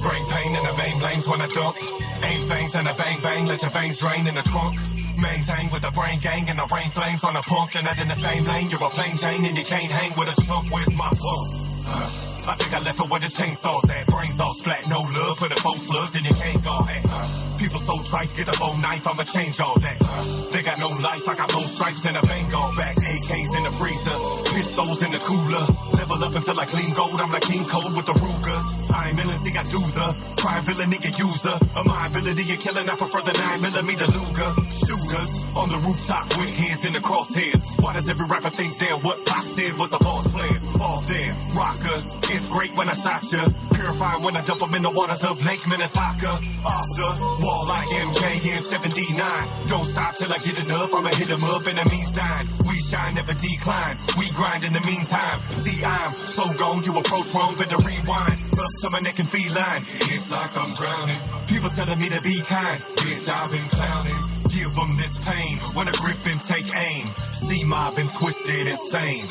Brain 0.03 0.25
pain 0.27 0.57
in 0.57 0.63
the 0.65 0.75
vein 0.75 0.99
lanes 1.01 1.27
when 1.29 1.41
I 1.43 1.47
dump. 1.47 1.77
Aim 2.25 2.43
fangs 2.49 2.75
and 2.75 2.89
a 2.89 2.95
bang 2.95 3.21
bang, 3.23 3.47
let 3.47 3.63
your 3.63 3.71
veins 3.71 3.99
drain 3.99 4.27
in 4.27 4.35
the 4.35 4.43
trunk. 4.43 4.77
Maintain 5.19 5.71
with 5.73 5.83
the 5.83 5.91
brain 5.91 6.21
gang 6.21 6.49
and 6.49 6.59
the 6.59 6.67
rain 6.73 6.91
flames 6.91 7.25
on 7.25 7.35
the 7.35 7.41
punk. 7.41 7.75
And 7.75 7.87
that 7.87 7.99
in 7.99 8.07
the 8.07 8.15
same 8.15 8.45
lane, 8.45 8.71
you're 8.71 8.83
a 8.83 8.89
plain 8.89 9.17
Jane 9.17 9.45
and 9.45 9.57
you 9.57 9.65
can't 9.65 9.91
hang 9.91 10.17
with 10.17 10.29
a 10.29 10.43
chump 10.43 10.73
with 10.73 10.95
my 10.95 11.09
pump. 11.11 12.28
I 12.49 12.55
think 12.55 12.73
I 12.75 12.81
left 12.81 12.99
her 12.99 13.05
where 13.05 13.21
the 13.21 13.27
chainsaws 13.27 13.91
at. 13.91 14.07
Brains 14.07 14.41
all 14.41 14.55
flat, 14.55 14.89
no 14.89 15.01
love 15.01 15.39
for 15.39 15.49
the 15.49 15.57
folks 15.57 15.83
slugs 15.83 16.17
and 16.17 16.25
you 16.25 16.33
can't 16.33 16.65
go 16.65 16.81
at. 16.89 17.59
People 17.59 17.81
so 17.81 18.03
trite, 18.05 18.35
get 18.37 18.49
a 18.49 18.59
bone 18.59 18.81
knife, 18.81 19.07
I'ma 19.07 19.25
change 19.25 19.61
all 19.61 19.79
that. 19.81 19.99
They 20.53 20.63
got 20.63 20.79
no 20.79 20.89
life, 20.89 21.29
I 21.29 21.35
got 21.35 21.53
no 21.53 21.61
stripes 21.61 22.05
and 22.07 22.17
a 22.17 22.23
bang 22.23 22.55
all 22.55 22.75
back. 22.75 22.97
AKs 22.97 23.57
in 23.57 23.63
the 23.65 23.73
freezer, 23.73 24.17
pistols 24.55 25.03
in 25.03 25.11
the 25.11 25.19
cooler. 25.19 25.67
Level 25.93 26.25
up 26.25 26.35
until 26.35 26.59
I 26.59 26.65
clean 26.65 26.95
gold, 26.95 27.21
I'm 27.21 27.31
like 27.31 27.43
King 27.43 27.65
Cole 27.67 27.95
with 27.95 28.07
the 28.07 28.15
Ruger. 28.15 28.79
I 28.95 29.09
ain't 29.09 29.17
million, 29.17 29.39
think 29.41 29.59
I 29.59 29.65
do 29.65 29.81
the 29.81 30.09
crime 30.41 30.63
villain, 30.65 30.91
nigga 30.91 31.19
user. 31.19 31.59
Of 31.77 31.87
my 31.87 32.07
ability 32.07 32.55
of 32.55 32.61
killing, 32.61 32.89
I 32.89 32.97
prefer 32.97 33.21
the 33.23 33.33
9 33.33 33.61
millimeter 33.61 34.07
Luger. 34.07 34.51
Shooters 34.87 35.57
on 35.57 35.69
the 35.69 35.79
rooftop 35.79 36.29
with 36.39 36.55
hands 36.55 36.85
in 36.85 36.93
the 36.93 37.01
crosshairs. 37.01 37.83
Why 37.83 37.95
does 37.95 38.09
every 38.09 38.27
rapper 38.27 38.51
think 38.51 38.79
they're 38.79 38.97
what 38.97 39.27
Pop 39.27 39.45
said 39.45 39.77
was 39.77 39.93
a 39.93 39.99
boss 39.99 40.27
player? 40.29 40.59
All 40.81 41.01
there, 41.03 41.37
rocker. 41.53 41.99
It's 42.39 42.47
great 42.51 42.73
when 42.77 42.89
I 42.89 42.93
stop 42.93 43.23
ya. 43.33 43.49
Purify 43.75 44.15
when 44.23 44.37
I 44.37 44.43
dump 44.47 44.61
them 44.61 44.73
in 44.77 44.83
the 44.83 44.91
waters 44.91 45.25
of 45.25 45.45
Lake 45.45 45.67
Minnetonka. 45.67 46.39
Off 46.39 46.89
the 46.95 47.09
wall 47.43 47.67
like 47.67 47.89
MJ 47.89 48.57
in 48.57 48.63
79. 48.63 49.67
Don't 49.67 49.85
stop 49.91 50.15
till 50.15 50.33
I 50.33 50.39
get 50.39 50.57
enough. 50.61 50.95
I'ma 50.95 51.11
hit 51.15 51.31
'em 51.33 51.43
up 51.43 51.67
in 51.67 51.75
the 51.75 51.85
meantime. 51.91 52.47
We 52.65 52.79
shine, 52.79 53.15
never 53.15 53.35
decline. 53.35 53.99
We 54.17 54.31
grind 54.31 54.63
in 54.63 54.73
the 54.73 54.85
meantime. 54.87 55.43
See, 55.65 55.85
I'm 55.85 56.13
so 56.13 56.45
gone, 56.55 56.85
you 56.85 56.97
approach 56.97 57.27
wrong, 57.35 57.57
better 57.57 57.79
rewind. 57.79 58.39
Up 58.65 58.73
to 58.83 58.91
my 58.91 59.01
neck 59.01 59.19
and 59.19 59.29
feline. 59.29 59.83
It's 60.15 60.31
like 60.31 60.57
I'm 60.57 60.73
drowning. 60.75 61.19
People 61.49 61.71
telling 61.71 61.99
me 61.99 62.09
to 62.11 62.21
be 62.21 62.41
kind. 62.43 62.81
Bitch, 63.03 63.29
I've 63.29 63.51
been 63.51 63.69
clowning. 63.69 64.23
Give 64.55 64.79
'em 64.79 64.97
this 64.97 65.17
pain 65.27 65.59
when 65.75 65.89
a 65.89 65.93
griffin 65.93 66.39
take 66.47 66.71
aim. 66.77 67.11
See 67.49 67.65
mobbing 67.65 68.09
twisted 68.11 68.69
insane. 68.69 69.27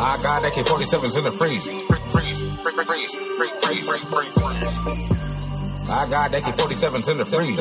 I 0.00 0.16
got 0.22 0.44
AK-47s 0.44 1.18
in 1.18 1.24
the 1.24 1.32
freeze. 1.32 1.64
Freeze, 1.66 1.82
freeze, 2.12 2.40
freeze, 2.40 3.14
freeze, 3.26 3.88
freeze, 3.88 4.04
freeze. 4.04 4.78
I 5.90 6.06
got 6.08 6.34
AK-47s 6.34 7.08
in 7.08 7.18
the 7.18 7.24
freeze. 7.24 7.58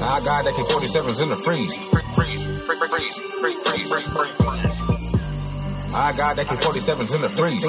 I 0.00 0.20
got 0.24 0.46
AK-47s 0.46 1.20
in 1.22 1.28
the 1.28 1.36
freeze. 1.36 1.76
I 5.94 6.12
got 6.16 6.38
AK-47s 6.38 7.14
in 7.14 7.20
the 7.20 7.28
freeze. 7.28 7.62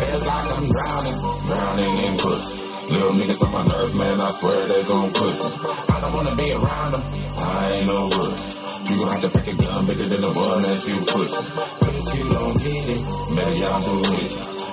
Feels 0.00 0.26
like 0.26 0.50
I'm 0.50 0.68
drowning, 0.68 1.16
drowning 1.46 1.96
in 2.04 2.18
pussy. 2.18 2.69
Little 2.90 3.12
niggas 3.12 3.42
on 3.46 3.52
my 3.52 3.62
nerves, 3.62 3.94
man, 3.94 4.20
I 4.20 4.30
swear 4.32 4.66
they 4.66 4.82
gon' 4.82 5.12
push 5.12 5.38
me. 5.38 5.50
I 5.94 6.00
don't 6.00 6.12
wanna 6.12 6.34
be 6.34 6.52
around 6.52 6.92
them, 6.92 7.02
I 7.38 7.72
ain't 7.74 7.86
no 7.86 8.08
rush. 8.08 8.90
You 8.90 8.98
gon' 8.98 9.08
have 9.12 9.22
to 9.22 9.28
pick 9.30 9.46
a 9.46 9.54
gun 9.62 9.86
bigger 9.86 10.08
than 10.08 10.20
the 10.22 10.32
one 10.32 10.62
that 10.62 10.88
you 10.88 10.96
pushing. 11.06 11.46
Bitch, 11.78 12.18
you 12.18 12.32
don't 12.32 12.58
get 12.58 12.88
it, 12.90 13.00
man, 13.36 13.56
y'all 13.58 13.80
too 13.80 14.00
late. 14.10 14.32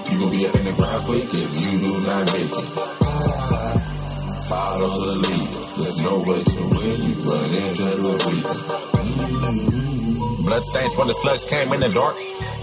You 0.09 0.19
gon' 0.19 0.31
be 0.31 0.47
up 0.47 0.55
in 0.55 0.65
the 0.65 0.71
ground 0.73 1.05
quick 1.05 1.31
if 1.31 1.59
you 1.61 1.79
do 1.79 2.01
not 2.01 2.25
make 2.33 2.51
it. 2.51 2.71
Ah, 3.01 3.77
follow 4.49 5.05
the 5.05 5.15
lead. 5.15 5.49
There's 5.77 6.01
no 6.01 6.19
way 6.19 6.43
to 6.43 6.61
win, 6.73 7.03
you 7.03 7.13
run 7.21 7.53
into 7.53 7.83
the 8.01 8.13
weak. 10.01 10.06
Bloodstains 10.47 10.95
when 10.95 11.07
the 11.07 11.13
slugs 11.13 11.43
came 11.43 11.73
in 11.73 11.81
the 11.81 11.89
dark. 11.89 12.15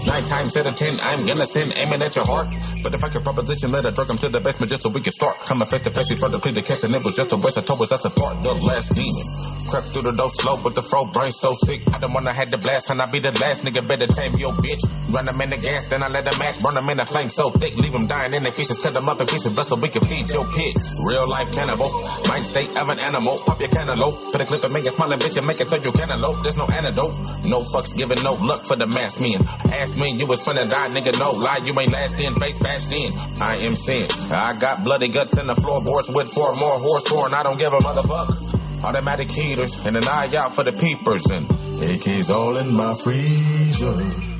Nine 0.05 0.25
times 0.25 0.57
out 0.57 0.65
of 0.65 0.75
ten, 0.75 0.99
I'm 1.01 1.25
gonna 1.25 1.45
send 1.45 1.73
aiming 1.77 2.01
at 2.01 2.15
your 2.15 2.25
heart. 2.25 2.47
But 2.81 2.95
if 2.95 3.03
I 3.03 3.09
could 3.09 3.23
proposition, 3.23 3.71
let 3.71 3.85
her 3.85 3.91
drug 3.91 4.09
him 4.09 4.17
to 4.19 4.29
the 4.29 4.39
basement 4.39 4.71
just 4.71 4.81
so 4.81 4.89
we 4.89 5.01
can 5.01 5.13
start. 5.13 5.37
Coming 5.41 5.67
face 5.67 5.81
to 5.81 5.91
face, 5.91 6.09
you 6.09 6.15
tried 6.15 6.31
to 6.31 6.39
plead 6.39 6.55
the 6.55 6.63
case 6.63 6.83
and 6.83 6.95
it 6.95 7.03
was 7.03 7.15
just 7.15 7.31
a 7.31 7.37
waste 7.37 7.57
of 7.57 7.65
told 7.65 7.81
us 7.81 7.89
that's 7.89 8.05
a 8.05 8.09
part. 8.09 8.41
The 8.41 8.53
last 8.53 8.89
demon. 8.97 9.25
Crept 9.69 9.87
through 9.89 10.03
the 10.03 10.13
door 10.13 10.29
slow, 10.29 10.57
but 10.61 10.75
the 10.75 10.83
fro 10.83 11.05
brain 11.05 11.31
so 11.31 11.53
sick. 11.65 11.81
I 11.93 11.97
don't 11.97 12.13
wanna 12.13 12.33
have 12.33 12.51
the 12.51 12.57
blast, 12.57 12.89
and 12.89 13.01
I 13.01 13.05
be 13.09 13.19
the 13.19 13.33
last 13.41 13.63
nigga 13.65 13.81
better 13.87 14.05
tame 14.05 14.37
your 14.37 14.53
bitch. 14.53 14.81
Run 15.09 15.25
them 15.25 15.41
in 15.41 15.49
the 15.49 15.57
gas, 15.57 15.87
then 15.87 16.03
I 16.03 16.07
let 16.07 16.25
the 16.25 16.37
match 16.37 16.61
burn 16.61 16.75
them 16.75 16.89
in 16.89 16.97
the 16.97 17.05
flame 17.05 17.29
so 17.29 17.49
thick. 17.49 17.75
Leave 17.77 17.93
them 17.93 18.05
dying 18.05 18.33
in 18.33 18.43
the 18.43 18.51
pieces, 18.51 18.77
cut 18.77 18.93
them 18.93 19.09
up 19.09 19.21
in 19.21 19.25
pieces, 19.25 19.53
just 19.55 19.69
so 19.69 19.75
we 19.75 19.89
can 19.89 20.05
feed 20.05 20.29
your 20.29 20.45
kids. 20.53 21.01
Real 21.05 21.27
life 21.27 21.51
cannibal, 21.53 21.89
mind 22.29 22.45
state 22.45 22.69
of 22.77 22.89
an 22.89 22.99
animal. 22.99 23.41
Pop 23.41 23.59
your 23.59 23.69
cantaloupe, 23.69 24.31
put 24.31 24.41
a 24.41 24.45
clip 24.45 24.63
and 24.63 24.73
make 24.73 24.85
it 24.85 24.93
smiling, 24.93 25.17
bitch, 25.17 25.37
and 25.37 25.47
make 25.47 25.59
it 25.59 25.69
so 25.69 25.77
you 25.77 25.91
cantaloupe. 25.91 26.43
There's 26.43 26.57
no 26.57 26.69
antidote, 26.69 27.17
no 27.45 27.63
fucks 27.75 27.95
given, 27.97 28.23
no 28.23 28.33
luck 28.33 28.63
for 28.63 28.75
the 28.77 28.85
mass 28.85 29.19
men. 29.19 29.41
Ask 29.71 29.97
me, 29.97 30.11
you 30.13 30.25
was 30.25 30.39
finna 30.39 30.69
die, 30.69 30.87
nigga, 30.89 31.19
no 31.19 31.31
lie, 31.31 31.59
you 31.63 31.77
ain't 31.77 31.91
last 31.91 32.19
in, 32.21 32.35
face 32.35 32.57
fast 32.57 32.91
in. 32.93 33.11
I 33.41 33.57
am 33.57 33.75
sin. 33.75 34.07
I 34.31 34.53
got 34.57 34.83
bloody 34.83 35.09
guts 35.09 35.37
in 35.37 35.47
the 35.47 35.55
floorboards 35.55 36.09
with 36.09 36.29
four 36.29 36.55
more 36.55 36.79
horse 36.79 37.07
horn. 37.07 37.33
I 37.33 37.43
don't 37.43 37.59
give 37.59 37.73
a 37.73 37.79
motherfucker. 37.79 38.83
Automatic 38.83 39.29
heaters 39.29 39.77
and 39.85 39.97
an 39.97 40.07
eye 40.07 40.33
out 40.37 40.55
for 40.55 40.63
the 40.63 40.71
peepers 40.71 41.25
and 41.25 41.49
AK's 41.81 42.29
all 42.31 42.55
in 42.57 42.73
my 42.73 42.93
freezer. 42.93 44.34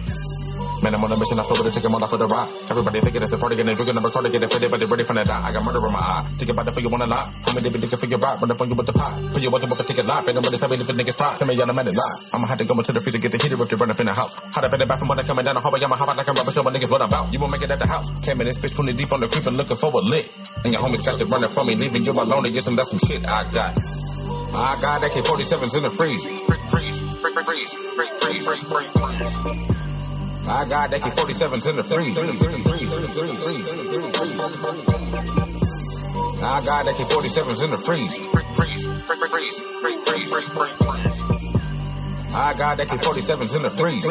Man, 0.85 0.93
I'm 0.93 1.03
on 1.03 1.11
a 1.13 1.17
mission. 1.17 1.39
I 1.39 1.41
feel 1.41 1.57
take 1.65 1.81
him 1.81 1.95
on 1.97 2.03
off 2.05 2.13
for 2.13 2.21
the 2.21 2.29
ride. 2.29 2.53
Everybody 2.69 3.01
thinking 3.01 3.17
it's 3.25 3.33
a 3.33 3.41
party, 3.41 3.57
and 3.57 3.65
drinking 3.73 3.97
number 3.97 4.13
card 4.13 4.21
to 4.25 4.29
get 4.29 4.43
it 4.45 4.53
but 4.53 4.61
they're 4.61 4.69
ready 4.69 5.01
for 5.01 5.17
the 5.17 5.25
die. 5.25 5.41
I 5.41 5.49
got 5.49 5.65
murder 5.65 5.81
in 5.81 5.89
my 5.89 5.97
eye. 5.97 6.29
Think 6.37 6.53
about 6.53 6.67
it 6.69 6.77
for 6.77 6.81
you 6.85 6.93
wanna 6.93 7.09
lie. 7.09 7.25
Homie, 7.41 7.65
they 7.65 7.73
be 7.73 7.81
looking 7.81 7.97
for 7.97 8.05
your 8.05 8.21
ride. 8.21 8.37
Run 8.37 8.53
up 8.53 8.61
on 8.61 8.69
you 8.69 8.77
with 8.77 8.85
the 8.85 8.93
pot. 8.93 9.17
Put 9.33 9.41
you 9.41 9.49
want 9.49 9.65
to 9.65 9.67
book 9.67 9.79
a 9.79 9.83
ticket 9.83 10.05
live. 10.05 10.29
Ain't 10.29 10.37
nobody 10.37 10.61
telling 10.61 10.77
if 10.77 10.85
a 10.85 10.93
niggas 10.93 11.17
try. 11.17 11.33
Tell 11.33 11.47
me 11.47 11.57
y'all 11.57 11.65
the 11.65 11.73
man 11.73 11.89
lie. 11.89 12.15
I'ma 12.37 12.45
have 12.45 12.59
to 12.61 12.65
go 12.69 12.77
into 12.77 12.93
the 12.93 13.01
freezer, 13.01 13.17
get 13.17 13.33
the 13.33 13.41
heater 13.41 13.57
if 13.57 13.65
they 13.65 13.75
run 13.81 13.89
up 13.89 13.99
in 13.99 14.05
the 14.05 14.13
house. 14.13 14.37
Hot 14.37 14.61
up 14.61 14.73
in 14.77 14.77
the 14.77 14.85
bathroom 14.85 15.09
when 15.09 15.17
they 15.17 15.25
coming 15.25 15.41
down 15.41 15.55
the 15.57 15.61
hallway. 15.65 15.81
I'ma 15.81 15.95
hop 15.97 16.09
out 16.09 16.17
like 16.21 16.27
a 16.29 16.33
rubber, 16.37 16.51
show 16.53 16.61
my 16.61 16.69
niggas 16.69 16.91
what 16.93 17.01
I'm 17.01 17.09
about. 17.09 17.33
You 17.33 17.39
won't 17.41 17.49
make 17.49 17.65
it 17.65 17.71
at 17.73 17.79
the 17.81 17.89
house. 17.89 18.13
Came 18.21 18.37
in 18.41 18.45
this 18.45 18.61
bitch 18.61 18.77
20 18.77 18.93
deep 18.93 19.09
on 19.09 19.25
the 19.25 19.27
creep 19.27 19.47
and 19.49 19.57
looking 19.57 19.77
for 19.81 19.89
a 19.89 20.05
lit. 20.05 20.29
And 20.61 20.69
your 20.69 20.85
homies 20.85 21.01
got 21.01 21.17
to 21.17 21.25
running 21.25 21.49
from 21.49 21.65
me, 21.65 21.81
leaving 21.81 22.05
you 22.05 22.13
alone 22.13 22.45
to 22.45 22.51
get 22.53 22.61
some, 22.61 22.75
that's 22.75 22.93
some 22.93 23.01
shit 23.01 23.25
I 23.25 23.49
got. 23.49 23.73
My 24.53 24.77
God, 24.77 25.01
that 25.01 25.09
K-47's 25.17 25.73
in 25.73 25.81
the 25.81 25.89
freeze. 25.89 26.21
Freeze, 26.29 26.45
freeze, 26.69 26.99
freeze, 27.25 27.73
freeze, 27.73 27.73
freeze, 28.21 28.45
freeze, 28.45 28.63
freeze, 28.69 29.35
freeze. 29.41 29.74
My 30.45 30.63
God, 30.69 30.91
that 30.91 31.01
K-47's 31.01 31.65
in 31.65 31.75
the 31.75 31.83
freeze. 31.83 32.15
My 36.41 36.61
God, 36.63 36.85
that 36.85 36.95
K-47's 36.97 37.61
in 37.63 37.71
the 37.71 37.77
freeze. 37.77 38.15
Freeze, 38.55 38.85
freeze, 38.85 39.59
freeze, 39.81 40.47
freeze. 40.49 40.79
My 42.31 42.53
God, 42.53 42.77
that 42.77 42.87
K-47's 42.89 43.53
in 43.55 43.61
the 43.63 43.69
freeze. 43.71 44.03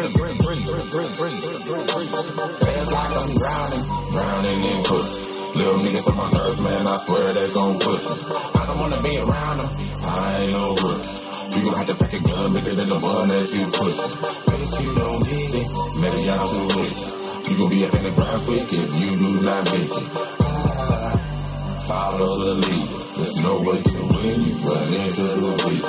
Feels 2.64 2.90
like 2.90 3.12
I'm 3.12 3.35
drowning, 3.35 3.85
drowning 4.11 4.62
in 4.64 4.83
pussy. 4.83 5.31
Little 5.55 5.79
niggas 5.79 6.09
on 6.11 6.16
my 6.16 6.31
nerves, 6.33 6.61
man, 6.61 6.87
I 6.87 6.97
swear 6.97 7.33
they 7.33 7.49
gon' 7.53 7.79
push 7.79 8.05
me. 8.05 8.11
I 8.57 8.66
don't 8.66 8.81
wanna 8.81 9.01
be 9.03 9.18
around 9.18 9.59
them, 9.59 9.70
I 10.03 10.40
ain't 10.40 10.51
no 10.51 10.75
rookie. 10.75 11.34
You 11.55 11.62
gon' 11.62 11.75
have 11.75 11.87
to 11.87 11.95
pack 11.95 12.12
a 12.12 12.19
gun 12.19 12.53
bigger 12.53 12.75
than 12.75 12.88
the 12.88 12.99
one 12.99 13.29
that 13.29 13.49
you 13.55 13.64
push. 13.67 13.97
Bitch, 13.97 14.83
you 14.83 14.95
don't 14.95 15.23
need 15.25 15.55
it, 15.55 15.67
maybe 16.01 16.31
I'm 16.31 16.47
too 16.49 16.67
rich. 16.81 16.99
You 17.49 17.57
gon' 17.57 17.71
be 17.71 17.85
up 17.85 17.95
in 17.95 18.03
the 18.03 18.11
ground 18.11 18.43
quick 18.43 18.73
if 18.73 18.95
you 18.99 19.17
do 19.17 19.40
not 19.40 19.64
make 19.71 19.85
it. 19.85 19.90
Ah, 20.40 21.14
follow 21.87 22.38
the 22.38 22.55
lead. 22.55 22.88
There's 23.17 23.40
no 23.40 23.61
way 23.62 23.83
to 23.83 23.99
win, 24.14 24.43
you 24.43 24.55
run 24.67 24.95
into 24.95 25.23
the 25.23 25.51
weak. 25.64 25.83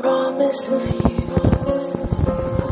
Promise 0.00 0.68
of 0.68 0.82
you. 0.84 2.69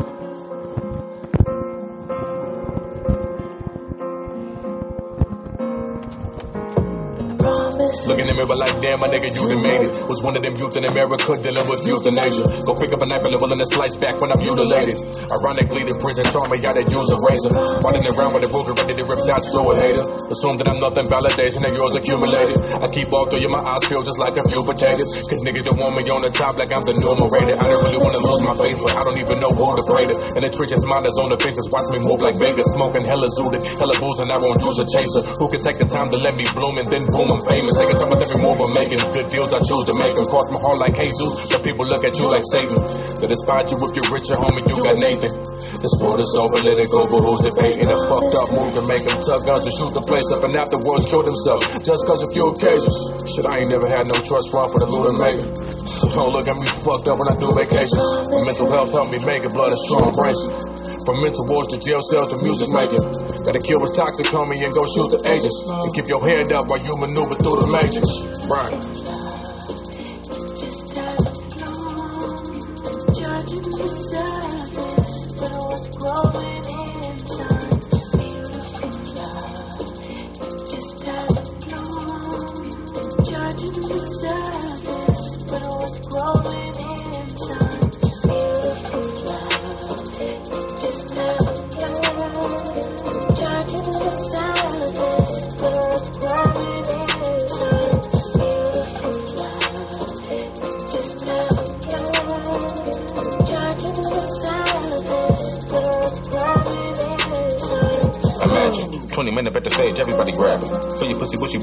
Look 8.09 8.17
in 8.17 8.25
the 8.25 8.33
mirror 8.33 8.57
like, 8.57 8.81
damn, 8.81 8.97
my 8.97 9.05
nigga, 9.05 9.29
you 9.29 9.45
done 9.45 9.61
made 9.61 9.85
it. 9.85 9.93
Was 10.09 10.17
one 10.25 10.33
of 10.33 10.41
them 10.41 10.57
youth 10.57 10.73
in 10.73 10.81
America 10.81 11.29
dealing 11.45 11.67
with 11.69 11.85
euthanasia. 11.85 12.41
Go 12.65 12.73
pick 12.73 12.89
up 12.89 13.05
a 13.05 13.07
knife 13.07 13.21
and 13.21 13.37
willing 13.37 13.61
to 13.61 13.69
slice 13.69 13.93
back 14.01 14.17
when 14.17 14.33
I'm 14.33 14.41
mutilated. 14.41 14.97
Ironically, 15.29 15.85
the 15.85 15.93
prison 16.01 16.25
taught 16.33 16.49
me 16.49 16.57
how 16.57 16.73
to 16.73 16.81
use 16.89 17.05
a 17.05 17.17
razor. 17.21 17.53
Running 17.85 18.09
around 18.09 18.33
with 18.33 18.49
a 18.49 18.51
book 18.51 18.65
ready 18.73 18.97
to 18.97 19.05
rip 19.05 19.21
shots 19.29 19.53
to 19.53 19.61
a 19.61 19.73
hater. 19.77 20.01
Assume 20.25 20.57
that 20.57 20.65
I'm 20.73 20.81
nothing, 20.81 21.05
validation 21.05 21.61
that 21.61 21.77
yours 21.77 21.93
accumulated. 21.93 22.57
I 22.81 22.89
keep 22.89 23.13
all 23.13 23.29
through 23.29 23.45
you, 23.45 23.51
my 23.53 23.61
eyes 23.61 23.85
feel 23.85 24.01
just 24.01 24.17
like 24.17 24.33
a 24.41 24.45
few 24.49 24.65
potatoes. 24.65 25.09
Cause 25.29 25.45
don't 25.45 25.77
want 25.77 25.93
me 25.93 26.01
on 26.09 26.25
the 26.25 26.33
top 26.33 26.57
like 26.57 26.73
I'm 26.73 26.81
the 26.81 26.97
numerator. 26.97 27.61
I 27.61 27.65
don't 27.69 27.83
really 27.85 28.01
wanna 28.01 28.25
lose 28.25 28.41
my 28.41 28.57
faith, 28.57 28.81
but 28.81 28.89
I 28.89 29.05
don't 29.05 29.21
even 29.21 29.37
know 29.37 29.53
who 29.53 29.69
to 29.77 29.85
pray 29.85 30.09
to. 30.09 30.17
And 30.33 30.41
the 30.41 30.49
trenches, 30.49 30.81
mine 30.81 31.05
is 31.05 31.13
on 31.21 31.29
the 31.29 31.37
fences, 31.37 31.69
watch 31.69 31.85
me 31.93 32.01
move 32.01 32.25
like 32.25 32.41
Vegas. 32.41 32.73
Smoking 32.73 33.05
hella 33.05 33.29
zooted, 33.37 33.61
hella 33.77 34.01
booze, 34.01 34.25
and 34.25 34.33
I 34.33 34.41
won't 34.41 34.65
use 34.65 34.81
a 34.81 34.87
chaser. 34.89 35.21
Who 35.37 35.45
can 35.45 35.61
take 35.61 35.77
the 35.77 35.85
time 35.85 36.09
to 36.09 36.17
let 36.17 36.33
me 36.33 36.49
bloom 36.57 36.73
and 36.81 36.89
then 36.89 37.05
boom, 37.05 37.29
I'm 37.29 37.43
famous. 37.45 37.77
A 37.99 38.07
time 38.07 38.09
with 38.15 38.23
every 38.23 38.39
move 38.39 38.59
I'm 38.63 38.71
making. 38.71 38.99
Good 39.11 39.27
deals, 39.27 39.51
I 39.51 39.59
choose 39.59 39.83
to 39.91 39.95
make 39.99 40.15
them. 40.15 40.25
Cross 40.25 40.47
my 40.55 40.59
heart 40.63 40.79
like 40.79 40.95
Jesus. 40.95 41.47
The 41.51 41.59
people 41.59 41.85
look 41.85 42.03
at 42.07 42.15
you 42.15 42.27
like 42.31 42.45
Satan. 42.47 42.79
They 43.19 43.27
despise 43.27 43.67
you 43.67 43.77
if 43.79 43.91
you're 43.95 44.07
richer, 44.07 44.37
homie, 44.39 44.63
you 44.63 44.77
got 44.79 44.95
Nathan. 44.99 45.33
This 45.79 45.93
world 45.99 46.19
is 46.19 46.31
over, 46.39 46.59
let 46.63 46.79
it 46.79 46.89
go, 46.91 47.03
but 47.07 47.21
who's 47.23 47.43
debating? 47.43 47.87
A 47.91 47.97
fucked 48.07 48.35
up 48.35 48.47
move 48.55 48.71
can 48.75 48.85
make 48.87 49.03
them 49.03 49.19
tuck 49.19 49.43
guns 49.43 49.67
and 49.67 49.75
shoot 49.75 49.91
the 49.91 50.03
place 50.03 50.27
up 50.31 50.43
and 50.47 50.53
afterwards 50.55 51.07
kill 51.11 51.23
themselves. 51.23 51.63
Just 51.83 52.01
cause 52.07 52.21
a 52.23 52.29
few 52.31 52.51
occasions. 52.51 52.95
Shit, 53.27 53.45
I 53.47 53.63
ain't 53.63 53.71
never 53.71 53.87
had 53.91 54.07
no 54.07 54.17
trust 54.23 54.47
fund 54.51 54.69
for 54.71 54.79
the 54.79 54.89
loot 54.89 55.05
and 55.11 55.19
maker. 55.19 55.47
So 55.83 56.07
don't 56.15 56.31
look 56.31 56.47
at 56.47 56.55
me 56.55 56.67
fucked 56.79 57.07
up 57.11 57.19
when 57.19 57.27
I 57.27 57.35
do 57.35 57.51
vacations. 57.51 58.09
My 58.31 58.41
mental 58.47 58.67
health 58.71 58.91
help 58.95 59.11
me 59.11 59.19
make 59.27 59.43
it, 59.43 59.51
blood 59.51 59.71
is 59.75 59.81
strong 59.87 60.11
bracing. 60.15 60.78
From 61.09 61.21
mental 61.21 61.43
wars 61.49 61.65
to 61.73 61.79
jail 61.81 62.01
cells 62.05 62.29
to 62.29 62.43
music 62.43 62.69
making. 62.69 63.01
Gotta 63.01 63.57
kill 63.65 63.81
what's 63.81 63.97
toxic, 63.97 64.27
homie, 64.27 64.61
and 64.61 64.69
go 64.69 64.85
shoot 64.85 65.09
the 65.09 65.17
agents. 65.25 65.57
And 65.65 65.89
keep 65.89 66.05
your 66.05 66.21
head 66.21 66.53
up 66.53 66.69
while 66.69 66.77
you 66.85 66.93
maneuver 67.01 67.33
through 67.33 67.65
the 67.65 67.69
matrix. 67.73 68.05
Right. 68.45 69.08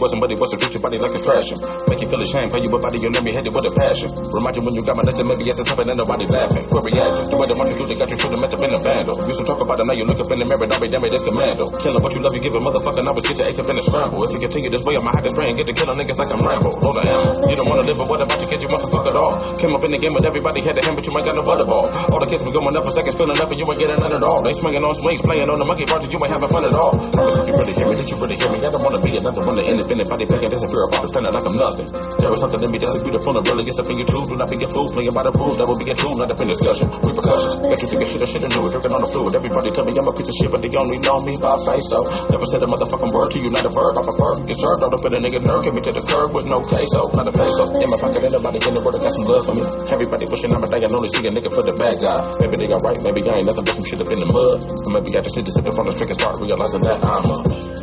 Wasn't, 0.00 0.20
but 0.20 0.32
it 0.32 0.38
wasn't. 0.40 0.45
Your 0.76 0.84
body 0.84 1.00
like 1.00 1.16
a 1.16 1.20
trashing. 1.24 1.56
Make 1.88 2.04
you 2.04 2.08
feel 2.12 2.20
ashamed, 2.20 2.52
pay 2.52 2.60
you 2.60 2.68
a 2.68 2.76
body, 2.76 3.00
you'll 3.00 3.16
never 3.16 3.32
hit 3.32 3.48
it 3.48 3.54
with 3.56 3.64
a 3.64 3.72
passion. 3.72 4.12
Remind 4.28 4.60
you 4.60 4.62
when 4.68 4.76
you 4.76 4.84
got 4.84 4.92
my 5.00 5.08
letter, 5.08 5.24
maybe 5.24 5.48
yes, 5.48 5.56
it's 5.56 5.72
happening, 5.72 5.96
and 5.96 6.04
nobody 6.04 6.28
laughing. 6.28 6.68
Quit 6.68 6.84
reacting. 6.92 7.32
You 7.32 7.36
had 7.40 7.48
the 7.48 7.56
Martin 7.56 7.80
Luther, 7.80 7.96
got 7.96 8.12
you 8.12 8.18
shooting, 8.20 8.36
meant 8.36 8.52
to 8.52 8.60
been 8.60 8.76
a 8.76 8.80
vandal. 8.84 9.16
Used 9.24 9.40
to 9.40 9.44
talk 9.48 9.56
about 9.64 9.80
it, 9.80 9.88
now 9.88 9.96
you 9.96 10.04
look 10.04 10.20
up 10.20 10.28
in 10.28 10.36
the 10.36 10.44
mirror, 10.44 10.68
don't 10.68 10.76
be 10.76 10.92
damn 10.92 11.00
it, 11.00 11.16
it's 11.16 11.24
commando. 11.24 11.64
Killing 11.80 12.02
what 12.04 12.12
you 12.12 12.20
love, 12.20 12.36
you 12.36 12.44
give 12.44 12.52
a 12.52 12.60
motherfucker, 12.60 13.00
now 13.00 13.16
it's 13.16 13.24
get 13.24 13.40
your 13.40 13.48
ace 13.48 13.56
up 13.56 13.72
in 13.72 13.76
the 13.80 13.84
scramble. 13.88 14.20
If 14.20 14.36
you 14.36 14.40
continue 14.44 14.68
this 14.68 14.84
way, 14.84 15.00
I'ma 15.00 15.16
have 15.16 15.24
to 15.24 15.32
spray 15.32 15.48
and 15.48 15.56
get 15.56 15.64
to 15.64 15.72
killing 15.72 15.96
niggas 15.96 16.18
like 16.20 16.28
I'm 16.28 16.44
Rambo. 16.44 16.68
Load 16.76 16.96
of 17.00 17.08
ammo. 17.08 17.32
You 17.48 17.56
don't 17.56 17.68
wanna 17.72 17.84
live, 17.88 17.96
but 17.96 18.08
what 18.12 18.20
about 18.20 18.36
you, 18.36 18.48
kid? 18.52 18.60
You 18.60 18.68
motherfucker 18.68 19.08
at 19.08 19.16
all. 19.16 19.32
Came 19.56 19.72
up 19.72 19.80
in 19.80 19.96
the 19.96 20.00
game 20.04 20.12
with 20.12 20.28
everybody, 20.28 20.60
had 20.60 20.76
a 20.76 20.82
hand, 20.84 21.00
but 21.00 21.08
you 21.08 21.12
ain't 21.16 21.24
got 21.24 21.40
no 21.40 21.44
butterball. 21.48 21.88
All 22.12 22.20
the 22.20 22.28
kids 22.28 22.44
be 22.44 22.52
going 22.52 22.76
up 22.76 22.84
for 22.84 22.92
seconds, 22.92 23.16
filling 23.16 23.40
up, 23.40 23.48
and 23.48 23.56
you 23.56 23.64
ain't 23.64 23.80
getting 23.80 23.96
none 23.96 24.12
at 24.12 24.20
all. 24.28 24.44
They 24.44 24.52
swinging 24.52 24.84
on 24.84 24.92
swings, 24.92 25.24
playing 25.24 25.48
on 25.48 25.56
the 25.56 25.64
monkey 25.64 25.88
bar, 25.88 26.04
you 26.04 26.20
ain't 26.20 26.28
having 26.36 26.52
fun 26.52 26.68
at 26.68 26.76
all. 26.76 26.92
If 27.40 27.48
you 27.48 27.56
really 27.56 27.72
hear 27.72 27.88
me, 27.88 27.96
did 27.96 28.12
you 28.12 28.20
really 28.20 28.36
hear 28.36 28.52
me? 28.52 28.60
I 28.60 28.68
don't 28.68 28.84
wanna 28.84 29.00
be 29.00 29.16
another 29.16 29.40
one, 29.40 29.56
the 29.56 29.64
independent 29.64 30.12
body 30.12 30.26
picking, 30.66 30.76
disappear 30.76 30.83
apart, 30.90 31.09
standing 31.11 31.33
like 31.33 31.46
I'm 31.46 31.57
nothing. 31.57 31.88
There 32.18 32.31
was 32.31 32.40
something 32.40 32.62
in 32.62 32.70
me 32.70 32.79
that's 32.79 33.02
beautiful 33.02 33.33
and 33.37 33.46
really 33.46 33.64
gets 33.64 33.79
up 33.79 33.88
in 33.90 33.98
your 33.98 34.09
tube. 34.09 34.26
Do 34.26 34.37
not 34.37 34.50
be 34.50 34.59
a 34.62 34.68
fool, 34.68 34.88
playing 34.90 35.14
by 35.14 35.22
the 35.22 35.33
rules, 35.33 35.57
that 35.59 35.66
will 35.66 35.79
be 35.79 35.90
a 35.90 35.96
tool, 35.96 36.14
not 36.18 36.31
up 36.31 36.40
in 36.40 36.48
discussion. 36.48 36.87
Repercussions, 36.90 37.55
got 37.62 37.79
you 37.79 37.88
thinking 37.88 38.09
shit, 38.11 38.22
I 38.22 38.26
should've 38.26 38.50
knew 38.50 38.66
it, 38.66 38.70
drinking 38.74 38.94
on 38.94 39.02
the 39.02 39.11
fluid. 39.11 39.33
Everybody 39.37 39.68
tell 39.70 39.87
me 39.87 39.92
I'm 39.96 40.09
a 40.09 40.14
piece 40.14 40.31
of 40.31 40.37
shit, 40.37 40.50
but 40.50 40.61
they 40.62 40.70
only 40.76 40.98
know 40.98 41.18
me 41.22 41.35
by 41.38 41.55
face 41.62 41.87
though. 41.90 42.07
Never 42.33 42.46
said 42.46 42.62
a 42.62 42.68
motherfucking 42.68 43.12
word 43.12 43.31
to 43.33 43.38
you, 43.38 43.50
not 43.52 43.66
a 43.66 43.72
verb, 43.72 43.94
I 43.94 44.02
prefer. 44.02 44.31
Get 44.46 44.59
served, 44.59 44.83
up 44.83 45.05
in 45.07 45.12
a 45.14 45.20
nigga 45.22 45.40
nerve, 45.46 45.62
hit 45.62 45.74
me 45.74 45.83
to 45.87 45.92
the 45.92 46.02
curb 46.02 46.31
with 46.35 46.46
no 46.50 46.59
queso, 46.62 47.00
not 47.14 47.26
a 47.26 47.33
peso. 47.33 47.64
In 47.79 47.88
my 47.90 47.98
pocket, 47.98 48.22
anybody 48.26 48.59
in 48.62 48.72
the 48.74 48.83
world 48.83 48.94
that 48.96 49.02
got 49.07 49.14
some 49.14 49.26
love 49.26 49.44
for 49.46 49.55
me. 49.55 49.64
Everybody 49.87 50.24
pushing 50.26 50.50
on 50.52 50.61
my 50.62 50.68
day, 50.68 50.83
I 50.83 50.88
only 50.90 51.11
see 51.11 51.22
a 51.22 51.31
nigga 51.31 51.50
for 51.52 51.62
the 51.62 51.74
bad 51.76 51.96
guy. 52.00 52.18
Maybe 52.42 52.55
they 52.59 52.68
got 52.68 52.83
right, 52.83 52.98
maybe 53.02 53.20
I 53.29 53.38
ain't 53.38 53.46
nothing 53.46 53.64
but 53.66 53.74
some 53.76 53.87
shit 53.87 54.00
up 54.02 54.11
in 54.11 54.18
the 54.20 54.29
mud. 54.29 54.59
Or 54.66 54.90
maybe 54.98 55.14
I 55.14 55.20
just 55.22 55.37
need 55.37 55.46
to 55.46 55.55
sit 55.55 55.66
up 55.66 55.79
on 55.79 55.87
the 55.87 55.94
trick 55.94 56.11
and 56.11 56.18
start 56.18 56.35
realizing 56.42 56.83
that 56.83 56.98
I'm 57.05 57.24
a. 57.31 57.75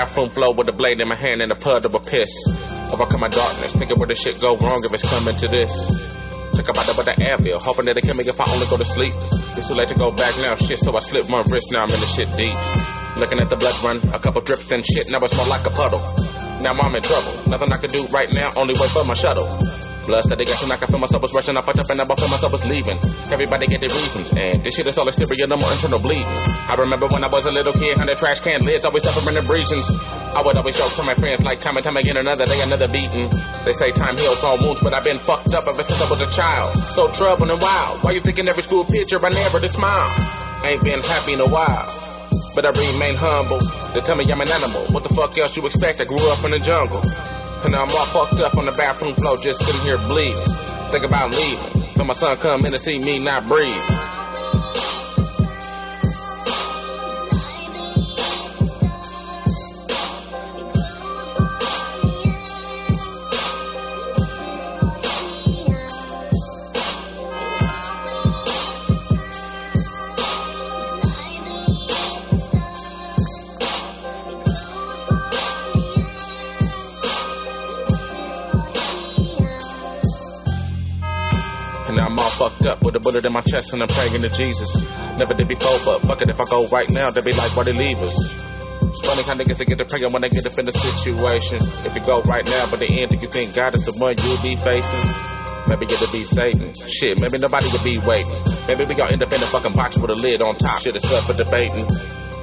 bathroom 0.00 0.30
floor 0.30 0.54
with 0.54 0.66
a 0.68 0.72
blade 0.72 0.98
in 0.98 1.08
my 1.08 1.14
hand 1.14 1.42
and 1.42 1.52
a 1.52 1.54
puddle 1.54 1.84
of 1.84 1.94
a 1.94 2.00
piss. 2.00 2.32
Overcome 2.92 3.20
my 3.20 3.28
darkness, 3.28 3.72
thinking 3.72 3.96
where 3.98 4.08
the 4.08 4.14
shit 4.14 4.40
go 4.40 4.56
wrong 4.56 4.80
if 4.82 4.94
it's 4.94 5.04
coming 5.04 5.36
to 5.36 5.46
this. 5.46 5.72
Took 6.56 6.68
about 6.72 6.96
with 6.96 7.04
the 7.04 7.16
Advil, 7.20 7.60
hoping 7.62 7.84
that 7.84 7.98
it 7.98 8.04
can 8.04 8.16
make 8.16 8.26
if 8.26 8.40
I 8.40 8.50
only 8.50 8.66
go 8.66 8.78
to 8.78 8.84
sleep. 8.84 9.12
It's 9.60 9.68
too 9.68 9.74
late 9.74 9.88
to 9.88 9.94
go 9.94 10.10
back 10.10 10.36
now, 10.40 10.54
shit, 10.54 10.78
so 10.78 10.96
I 10.96 11.00
slip 11.00 11.28
my 11.28 11.42
wrist, 11.52 11.70
now 11.70 11.84
I'm 11.84 11.92
in 11.92 12.00
the 12.00 12.10
shit 12.16 12.32
deep. 12.32 12.56
Looking 13.20 13.40
at 13.40 13.50
the 13.50 13.56
blood 13.56 13.76
run, 13.84 14.00
a 14.14 14.18
couple 14.18 14.40
drips 14.40 14.72
and 14.72 14.84
shit, 14.84 15.10
now 15.10 15.20
it's 15.20 15.36
more 15.36 15.46
like 15.46 15.66
a 15.66 15.70
puddle. 15.70 16.00
Now 16.64 16.72
I'm 16.80 16.94
in 16.96 17.02
trouble, 17.02 17.36
nothing 17.52 17.68
I 17.70 17.76
can 17.76 17.90
do 17.90 18.06
right 18.08 18.32
now, 18.32 18.52
only 18.56 18.72
wait 18.80 18.90
for 18.90 19.04
my 19.04 19.14
shuttle. 19.14 19.79
Blood 20.06 20.24
steady 20.24 20.44
guessing 20.44 20.70
I 20.70 20.76
can 20.76 20.88
feel 20.88 20.98
myself 20.98 21.22
was 21.22 21.34
rushing, 21.34 21.56
I 21.56 21.60
fucked 21.60 21.78
up 21.78 21.90
and 21.90 22.00
I 22.00 22.04
felt 22.04 22.30
myself 22.30 22.52
was 22.52 22.64
leaving. 22.64 22.98
Everybody 23.30 23.66
get 23.66 23.80
their 23.80 23.94
reasons, 23.94 24.32
and 24.32 24.64
this 24.64 24.74
shit 24.74 24.86
is 24.86 24.96
all 24.98 25.06
exterior, 25.06 25.46
no 25.46 25.56
more 25.56 25.70
internal 25.72 25.98
bleeding. 25.98 26.40
I 26.66 26.74
remember 26.78 27.06
when 27.08 27.22
I 27.22 27.28
was 27.28 27.46
a 27.46 27.52
little 27.52 27.72
kid, 27.72 27.98
hundred 27.98 28.16
trash 28.16 28.40
can 28.40 28.60
lids, 28.64 28.84
always 28.84 29.02
suffering 29.02 29.36
abrasions. 29.36 29.86
I 30.34 30.42
would 30.44 30.56
always 30.56 30.76
joke 30.76 30.92
to 30.94 31.02
my 31.02 31.14
friends 31.14 31.44
like 31.44 31.58
time 31.58 31.76
and 31.76 31.84
time 31.84 31.96
again, 31.96 32.16
another 32.16 32.44
day, 32.44 32.60
another 32.62 32.88
beating. 32.88 33.28
They 33.64 33.72
say 33.72 33.90
time 33.90 34.16
heals 34.16 34.42
all 34.42 34.58
wounds, 34.58 34.80
but 34.80 34.94
I've 34.94 35.04
been 35.04 35.18
fucked 35.18 35.52
up 35.54 35.66
ever 35.66 35.82
since 35.82 36.00
I 36.00 36.08
was 36.08 36.20
a 36.22 36.30
child. 36.30 36.76
So 36.76 37.10
troubled 37.12 37.50
and 37.50 37.60
wild. 37.60 38.02
Why 38.02 38.12
you 38.12 38.20
thinking 38.20 38.48
every 38.48 38.62
school 38.62 38.84
picture 38.84 39.24
I 39.24 39.30
never 39.30 39.60
to 39.60 39.68
smile? 39.68 40.08
Ain't 40.64 40.82
been 40.82 41.00
happy 41.02 41.34
in 41.34 41.40
a 41.40 41.48
while. 41.48 41.86
But 42.54 42.64
I 42.66 42.70
remain 42.70 43.14
humble. 43.14 43.58
They 43.92 44.00
tell 44.00 44.16
me 44.16 44.24
I'm 44.30 44.40
an 44.40 44.50
animal. 44.50 44.86
What 44.92 45.04
the 45.04 45.14
fuck 45.14 45.36
else 45.38 45.56
you 45.56 45.66
expect? 45.66 46.00
I 46.00 46.04
grew 46.04 46.18
up 46.30 46.44
in 46.44 46.50
the 46.50 46.58
jungle. 46.58 47.00
And 47.62 47.72
now 47.72 47.84
I'm 47.84 47.90
all 47.90 48.06
fucked 48.06 48.40
up 48.40 48.56
on 48.56 48.64
the 48.64 48.72
bathroom 48.72 49.14
floor, 49.14 49.36
just 49.36 49.60
sitting 49.64 49.82
here 49.82 49.98
bleeding. 49.98 50.44
Think 50.88 51.04
about 51.04 51.34
leaving. 51.34 51.94
So 51.94 52.04
my 52.04 52.14
son 52.14 52.36
come 52.38 52.64
in 52.64 52.72
to 52.72 52.78
see 52.78 52.98
me 52.98 53.18
not 53.18 53.46
breathe. 53.46 53.80
Up 82.66 82.82
with 82.82 82.96
a 82.96 83.00
bullet 83.00 83.24
in 83.24 83.32
my 83.32 83.40
chest 83.40 83.72
and 83.72 83.82
I'm 83.82 83.88
praying 83.88 84.22
to 84.22 84.28
Jesus. 84.28 84.68
Never 85.18 85.34
did 85.34 85.48
before, 85.48 85.78
but 85.84 86.00
fuck 86.02 86.22
it, 86.22 86.30
if 86.30 86.40
I 86.40 86.44
go 86.44 86.66
right 86.68 86.88
now, 86.90 87.10
they 87.10 87.20
be 87.20 87.32
like, 87.32 87.56
why 87.56 87.64
they 87.64 87.72
leave 87.72 88.00
us? 88.00 88.14
It's 88.90 89.06
funny 89.06 89.22
how 89.22 89.34
niggas 89.34 89.58
they 89.58 89.64
get 89.64 89.78
to 89.78 89.84
praying 89.84 90.12
when 90.12 90.22
they 90.22 90.28
get 90.28 90.46
up 90.46 90.58
in 90.58 90.66
the 90.66 90.72
situation. 90.72 91.58
If 91.86 91.94
you 91.94 92.02
go 92.02 92.22
right 92.22 92.44
now, 92.46 92.68
but 92.70 92.80
the 92.80 92.88
end, 92.90 93.10
do 93.10 93.18
you 93.20 93.28
think 93.28 93.54
God 93.54 93.74
is 93.74 93.84
the 93.86 93.92
one 93.98 94.16
you'll 94.18 94.42
be 94.42 94.56
facing? 94.56 95.04
Maybe 95.68 95.86
it'll 95.86 96.10
be 96.10 96.24
Satan. 96.24 96.74
Shit, 96.74 97.20
maybe 97.20 97.38
nobody 97.38 97.70
will 97.70 97.84
be 97.84 97.98
waiting. 98.02 98.42
Maybe 98.66 98.84
we 98.86 98.94
gon' 98.94 99.12
end 99.12 99.22
up 99.22 99.32
in 99.32 99.42
a 99.42 99.46
fucking 99.46 99.74
box 99.74 99.98
with 99.98 100.10
a 100.10 100.18
lid 100.18 100.42
on 100.42 100.56
top. 100.56 100.82
Shit 100.82 100.96
is 100.96 101.04
up 101.12 101.24
for 101.24 101.34
debating. 101.34 101.86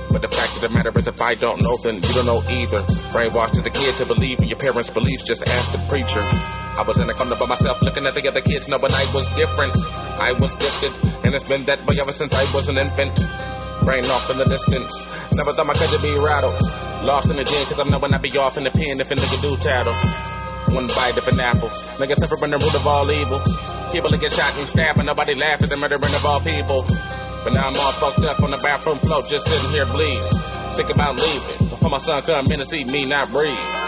But 0.09 0.21
the 0.21 0.31
fact 0.31 0.55
of 0.55 0.61
the 0.61 0.69
matter 0.69 0.97
is, 0.97 1.07
if 1.07 1.21
I 1.21 1.35
don't 1.35 1.61
know, 1.61 1.75
then 1.83 1.95
you 1.95 2.13
don't 2.15 2.25
know 2.25 2.39
either. 2.47 2.79
Brainwashed 3.11 3.59
as 3.59 3.67
a 3.67 3.69
kid 3.69 3.95
to 3.97 4.05
believe 4.05 4.39
in 4.39 4.47
your 4.47 4.57
parents' 4.57 4.89
beliefs, 4.89 5.25
just 5.25 5.45
ask 5.45 5.71
the 5.73 5.83
preacher. 5.91 6.23
I 6.77 6.83
was 6.85 6.99
in 6.99 7.09
a 7.09 7.13
corner 7.13 7.35
by 7.35 7.47
myself, 7.47 7.81
looking 7.81 8.05
at 8.05 8.13
the 8.13 8.27
other 8.29 8.41
kids, 8.41 8.69
knowing 8.69 8.93
I 8.93 9.09
was 9.09 9.25
different. 9.33 9.73
I 10.21 10.29
was 10.37 10.53
gifted, 10.53 10.93
and 11.25 11.33
it's 11.33 11.49
been 11.49 11.65
that 11.65 11.81
way 11.89 11.97
ever 11.99 12.11
since 12.11 12.29
I 12.37 12.45
was 12.53 12.69
an 12.69 12.77
infant. 12.77 13.17
Brain 13.81 14.05
off 14.13 14.29
in 14.29 14.37
the 14.37 14.45
distance. 14.45 14.93
Never 15.33 15.53
thought 15.53 15.65
my 15.65 15.73
country 15.73 15.97
be 16.05 16.13
rattled. 16.21 16.53
Lost 17.01 17.33
in 17.33 17.37
the 17.37 17.43
gym, 17.43 17.65
cause 17.65 17.79
I'm 17.81 17.89
knowing 17.89 18.13
I 18.13 18.21
be 18.21 18.29
off 18.37 18.61
in 18.61 18.63
the 18.63 18.69
pen 18.69 19.01
if 19.01 19.09
a 19.09 19.15
nigga 19.17 19.41
do 19.41 19.57
tattle. 19.57 19.97
One 20.75 20.85
bite 20.93 21.17
of 21.17 21.25
an 21.27 21.41
apple. 21.41 21.73
Nigga 21.97 22.13
suffering 22.13 22.51
the 22.53 22.61
root 22.61 22.75
of 22.77 22.85
all 22.85 23.09
evil. 23.09 23.41
People 23.89 24.13
that 24.13 24.21
get 24.21 24.37
shot 24.37 24.53
and 24.53 24.67
stabbed, 24.67 25.01
and 25.01 25.07
nobody 25.09 25.33
laugh 25.33 25.63
at 25.63 25.69
the 25.69 25.77
murdering 25.77 26.13
of 26.13 26.25
all 26.25 26.41
people. 26.45 26.85
But 27.41 27.57
now 27.57 27.73
I'm 27.73 27.77
all 27.81 27.93
fucked 27.97 28.21
up 28.21 28.37
on 28.45 28.51
the 28.51 28.61
bathroom 28.61 28.99
floor, 28.99 29.25
just 29.25 29.49
sitting 29.49 29.73
here 29.73 29.85
bleeding. 29.89 30.29
Think 30.77 30.93
about 30.93 31.17
leaving. 31.17 31.73
Before 31.73 31.89
my 31.89 31.97
son 31.97 32.21
come 32.21 32.45
in 32.53 32.59
to 32.59 32.65
see 32.65 32.83
me 32.83 33.05
not 33.05 33.31
breathe. 33.31 33.86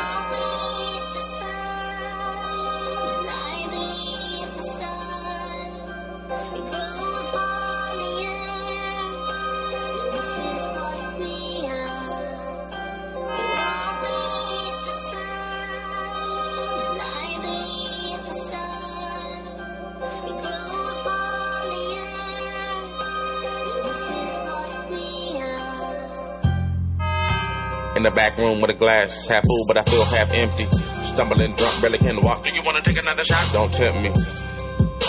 In 28.00 28.04
the 28.04 28.12
back 28.12 28.38
room 28.38 28.62
with 28.62 28.72
a 28.72 28.80
glass, 28.80 29.28
half 29.28 29.44
full, 29.44 29.68
but 29.68 29.76
I 29.76 29.84
feel 29.84 30.06
half 30.06 30.32
empty. 30.32 30.64
Stumbling 31.04 31.52
drunk, 31.56 31.82
barely 31.82 31.98
can 31.98 32.16
walk. 32.22 32.44
Do 32.44 32.56
you 32.56 32.64
wanna 32.64 32.80
take 32.80 32.96
another 32.96 33.26
shot? 33.26 33.52
Don't 33.52 33.74
tempt 33.74 34.00
me. 34.00 34.08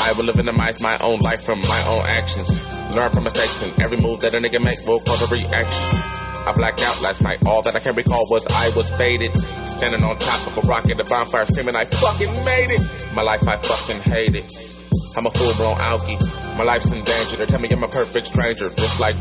I 0.01 0.11
will 0.19 0.25
live 0.25 0.41
in 0.41 0.47
the 0.47 0.53
mice 0.59 0.83
my 0.83 0.99
own 0.99 1.21
life 1.21 1.45
from 1.45 1.61
my 1.71 1.87
own 1.87 2.03
actions. 2.03 2.51
Learn 2.91 3.13
from 3.13 3.31
mistakes 3.31 3.63
and 3.63 3.71
every 3.81 3.99
move 4.03 4.19
that 4.27 4.35
a 4.35 4.39
nigga 4.39 4.59
make 4.59 4.83
will 4.89 4.99
cause 5.07 5.23
a 5.23 5.31
reaction. 5.31 5.87
I 6.43 6.51
blacked 6.57 6.83
out 6.83 7.01
last 7.01 7.23
night. 7.23 7.47
All 7.47 7.63
that 7.63 7.77
I 7.77 7.79
can 7.79 7.95
recall 7.95 8.27
was 8.29 8.45
I 8.49 8.75
was 8.75 8.91
faded. 8.91 9.37
Standing 9.71 10.03
on 10.03 10.19
top 10.19 10.45
of 10.49 10.59
a 10.59 10.67
rock 10.67 10.91
at 10.91 10.99
a 10.99 11.05
bonfire 11.07 11.45
screaming 11.45 11.77
I 11.77 11.85
fucking 11.85 12.43
made 12.43 12.75
it. 12.75 12.83
My 13.15 13.23
life 13.23 13.47
I 13.47 13.55
fucking 13.63 14.03
hate 14.03 14.35
it. 14.35 14.51
I'm 15.17 15.27
a 15.27 15.31
full 15.31 15.55
blown 15.55 15.79
alkie. 15.79 16.19
My 16.59 16.65
life's 16.65 16.91
in 16.91 17.05
danger. 17.05 17.37
They 17.37 17.47
tell 17.47 17.61
me 17.61 17.69
I'm 17.71 17.85
a 17.85 17.89
perfect 17.89 18.27
stranger, 18.27 18.69
just 18.69 18.99
like 18.99 19.15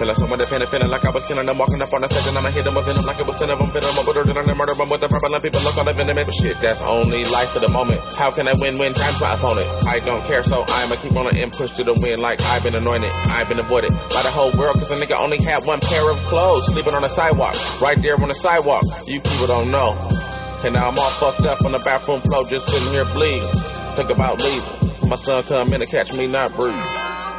Feel 0.00 0.08
like 0.08 0.16
someone 0.16 0.38
dependent, 0.38 0.70
feeling 0.70 0.88
like 0.88 1.04
I 1.04 1.10
was 1.10 1.24
killing 1.26 1.46
them. 1.46 1.58
Walking 1.58 1.82
up 1.82 1.92
on 1.92 2.00
the 2.00 2.24
and 2.28 2.38
I'ma 2.38 2.50
hit 2.50 2.64
them 2.64 2.74
with 2.74 2.86
venom 2.86 3.04
like 3.04 3.20
it 3.20 3.26
was 3.26 3.36
ten 3.36 3.50
of 3.50 3.58
them. 3.58 3.70
Fit 3.70 3.82
them 3.82 3.98
up 3.98 4.06
with 4.06 4.16
her, 4.16 4.24
and 4.24 4.56
murder 4.56 4.74
them 4.74 4.88
with 4.88 5.00
the 5.00 5.08
prevalent 5.08 5.42
people. 5.42 5.60
Look 5.60 5.76
on 5.76 5.84
the 5.84 5.92
venomous 5.92 6.26
but 6.26 6.34
shit. 6.34 6.56
That's 6.60 6.82
only 6.82 7.24
life 7.24 7.50
for 7.50 7.60
the 7.60 7.68
moment. 7.68 8.00
How 8.14 8.30
can 8.30 8.48
I 8.48 8.52
win 8.56 8.78
when 8.78 8.94
time's 8.94 9.20
my 9.20 9.34
opponent? 9.34 9.68
I 9.86 9.98
don't 10.00 10.24
care, 10.24 10.42
so 10.42 10.64
I'ma 10.66 10.96
keep 10.96 11.16
on 11.16 11.28
and 11.36 11.52
push 11.52 11.76
to 11.76 11.84
the 11.84 11.94
win 11.94 12.20
like 12.20 12.40
I've 12.42 12.62
been 12.62 12.76
anointed. 12.76 13.10
I've 13.28 13.48
been 13.48 13.60
avoided 13.60 13.92
by 14.12 14.22
the 14.22 14.32
whole 14.32 14.52
world 14.56 14.76
cause 14.80 14.90
a 14.90 14.96
nigga 14.96 15.20
only 15.20 15.42
had 15.42 15.64
one 15.64 15.80
pair 15.80 16.08
of 16.10 16.16
clothes. 16.24 16.66
Sleeping 16.72 16.94
on 16.94 17.02
the 17.02 17.12
sidewalk, 17.12 17.54
right 17.80 18.00
there 18.00 18.16
on 18.16 18.28
the 18.28 18.38
sidewalk. 18.38 18.84
You 19.06 19.20
people 19.20 19.46
don't 19.46 19.70
know. 19.70 19.96
And 20.64 20.74
now 20.74 20.88
I'm 20.88 20.98
all 20.98 21.10
fucked 21.10 21.44
up 21.46 21.64
on 21.64 21.72
the 21.72 21.80
bathroom 21.80 22.20
floor, 22.20 22.44
just 22.48 22.68
sitting 22.68 22.88
here 22.88 23.04
bleeding. 23.04 23.48
Think 23.96 24.10
about 24.10 24.40
leaving. 24.44 25.08
My 25.08 25.16
son 25.16 25.42
come 25.44 25.72
in 25.72 25.80
and 25.80 25.90
catch 25.90 26.12
me 26.12 26.26
not 26.26 26.54
breathing. 26.54 27.29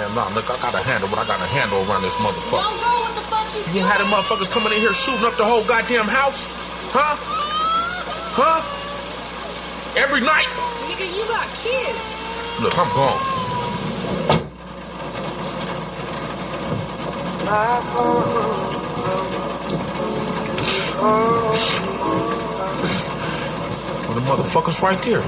Man, 0.00 0.14
nah, 0.14 0.28
look, 0.34 0.48
I 0.48 0.56
gotta 0.56 0.82
handle 0.82 1.10
what 1.10 1.18
I 1.18 1.26
gotta 1.26 1.44
handle 1.44 1.84
around 1.84 2.00
this 2.00 2.14
motherfucker. 2.16 2.52
Don't 2.52 2.80
go. 2.80 3.00
What 3.04 3.14
the 3.14 3.20
fuck 3.28 3.52
you 3.52 3.80
You 3.80 3.86
had 3.86 4.00
them 4.00 4.08
motherfuckers 4.08 4.50
coming 4.50 4.72
in 4.72 4.80
here 4.80 4.94
shooting 4.94 5.26
up 5.26 5.36
the 5.36 5.44
whole 5.44 5.62
goddamn 5.62 6.08
house? 6.08 6.46
Huh? 6.88 7.16
Huh? 8.32 8.64
Every 10.00 10.22
night? 10.22 10.46
Nigga, 10.88 11.04
you 11.04 11.28
got 11.28 11.52
kids. 11.52 11.98
Look, 12.62 12.78
I'm 12.78 12.88
gone. 12.96 13.20
Well, 24.08 24.14
the 24.14 24.22
motherfuckers 24.24 24.80
right 24.80 25.02
there. 25.02 25.20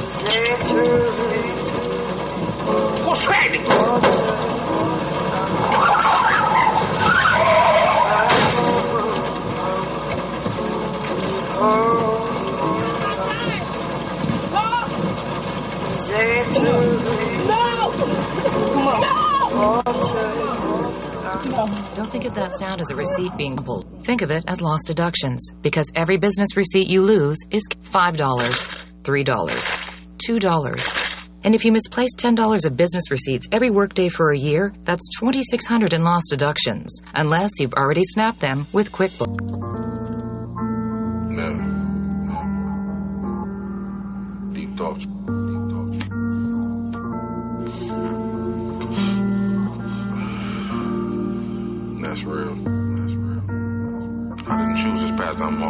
What's 3.04 3.24
happening? 3.26 4.61
No! 16.12 17.90
Come 18.72 18.86
on. 18.86 19.00
No! 21.50 21.66
Don't 21.94 22.10
think 22.12 22.26
of 22.26 22.34
that 22.34 22.58
sound 22.58 22.80
as 22.82 22.90
a 22.90 22.96
receipt 22.96 23.34
being 23.38 23.56
pulled. 23.56 24.04
Think 24.04 24.20
of 24.20 24.30
it 24.30 24.44
as 24.46 24.60
lost 24.60 24.86
deductions, 24.86 25.48
because 25.62 25.90
every 25.94 26.18
business 26.18 26.54
receipt 26.56 26.88
you 26.88 27.02
lose 27.02 27.38
is 27.50 27.62
$5, 27.84 28.14
$3, 29.02 29.24
$2. 30.18 31.08
And 31.44 31.54
if 31.54 31.64
you 31.64 31.72
misplace 31.72 32.14
$10 32.16 32.66
of 32.66 32.76
business 32.76 33.10
receipts 33.10 33.48
every 33.50 33.70
workday 33.70 34.08
for 34.10 34.30
a 34.32 34.38
year, 34.38 34.72
that's 34.84 35.08
2600 35.18 35.94
in 35.94 36.04
lost 36.04 36.26
deductions, 36.30 37.00
unless 37.14 37.50
you've 37.58 37.72
already 37.74 38.04
snapped 38.04 38.40
them 38.40 38.66
with 38.72 38.92
QuickBooks. 38.92 39.40
No. 41.30 41.48
Deep 44.52 44.76
thoughts. 44.76 45.06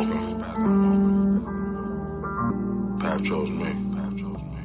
Path 0.02 0.10
chose 3.24 3.50
me. 3.50 3.72
Path 3.94 4.16
chose 4.16 4.42
me. 4.42 4.58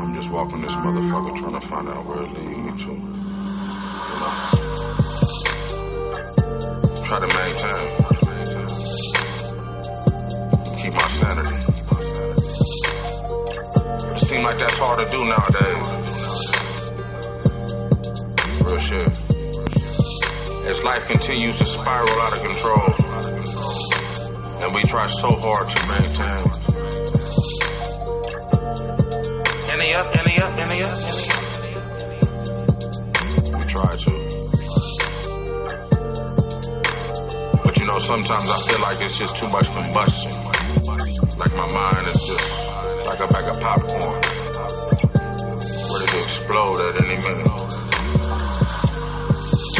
I'm 0.00 0.12
just 0.14 0.28
walking 0.30 0.62
this 0.62 0.74
motherfucker 0.74 1.36
trying 1.38 1.60
to 1.60 1.66
find 1.68 1.88
out 1.88 2.04
where 2.06 2.22
it 2.24 2.32
leads 2.32 2.58
me 2.58 2.72
to. 2.78 2.86
You 2.86 2.92
know? 4.18 4.34
Try 7.06 7.18
to 7.20 7.28
maintain. 7.38 7.88
Keep 10.76 10.92
my 10.94 11.08
sanity. 11.08 11.56
It 14.16 14.20
seems 14.22 14.44
like 14.44 14.58
that's 14.58 14.76
hard 14.78 14.98
to 14.98 15.06
do 15.08 15.24
nowadays. 15.24 15.88
Real 18.60 18.80
shit. 18.80 19.21
As 20.64 20.80
life 20.82 21.06
continues 21.08 21.56
to 21.56 21.66
spiral 21.66 22.22
out 22.22 22.34
of 22.34 22.40
control, 22.40 22.94
and 24.62 24.72
we 24.72 24.82
try 24.84 25.04
so 25.06 25.34
hard 25.40 25.68
to 25.70 25.86
maintain. 25.88 26.38
Any 29.68 29.92
up, 29.92 30.14
any 30.16 30.38
up, 30.40 30.56
any 30.60 30.82
up, 30.82 30.96
any 31.02 31.24
up. 31.24 31.42
We 33.52 33.64
try 33.66 33.96
to. 33.96 34.10
But 37.64 37.78
you 37.80 37.86
know, 37.86 37.98
sometimes 37.98 38.48
I 38.48 38.56
feel 38.62 38.80
like 38.80 39.00
it's 39.00 39.18
just 39.18 39.36
too 39.36 39.48
much 39.48 39.66
combustion. 39.66 40.30
Like 41.38 41.54
my 41.54 41.66
mind 41.72 42.06
is 42.06 42.22
just 42.24 42.40
like 43.06 43.18
a 43.18 43.26
bag 43.26 43.48
of 43.48 43.58
popcorn. 43.60 44.20
Ready 45.90 46.06
to 46.06 46.22
explode 46.22 46.80
at 46.80 47.02
any 47.04 47.16
minute. 47.16 47.81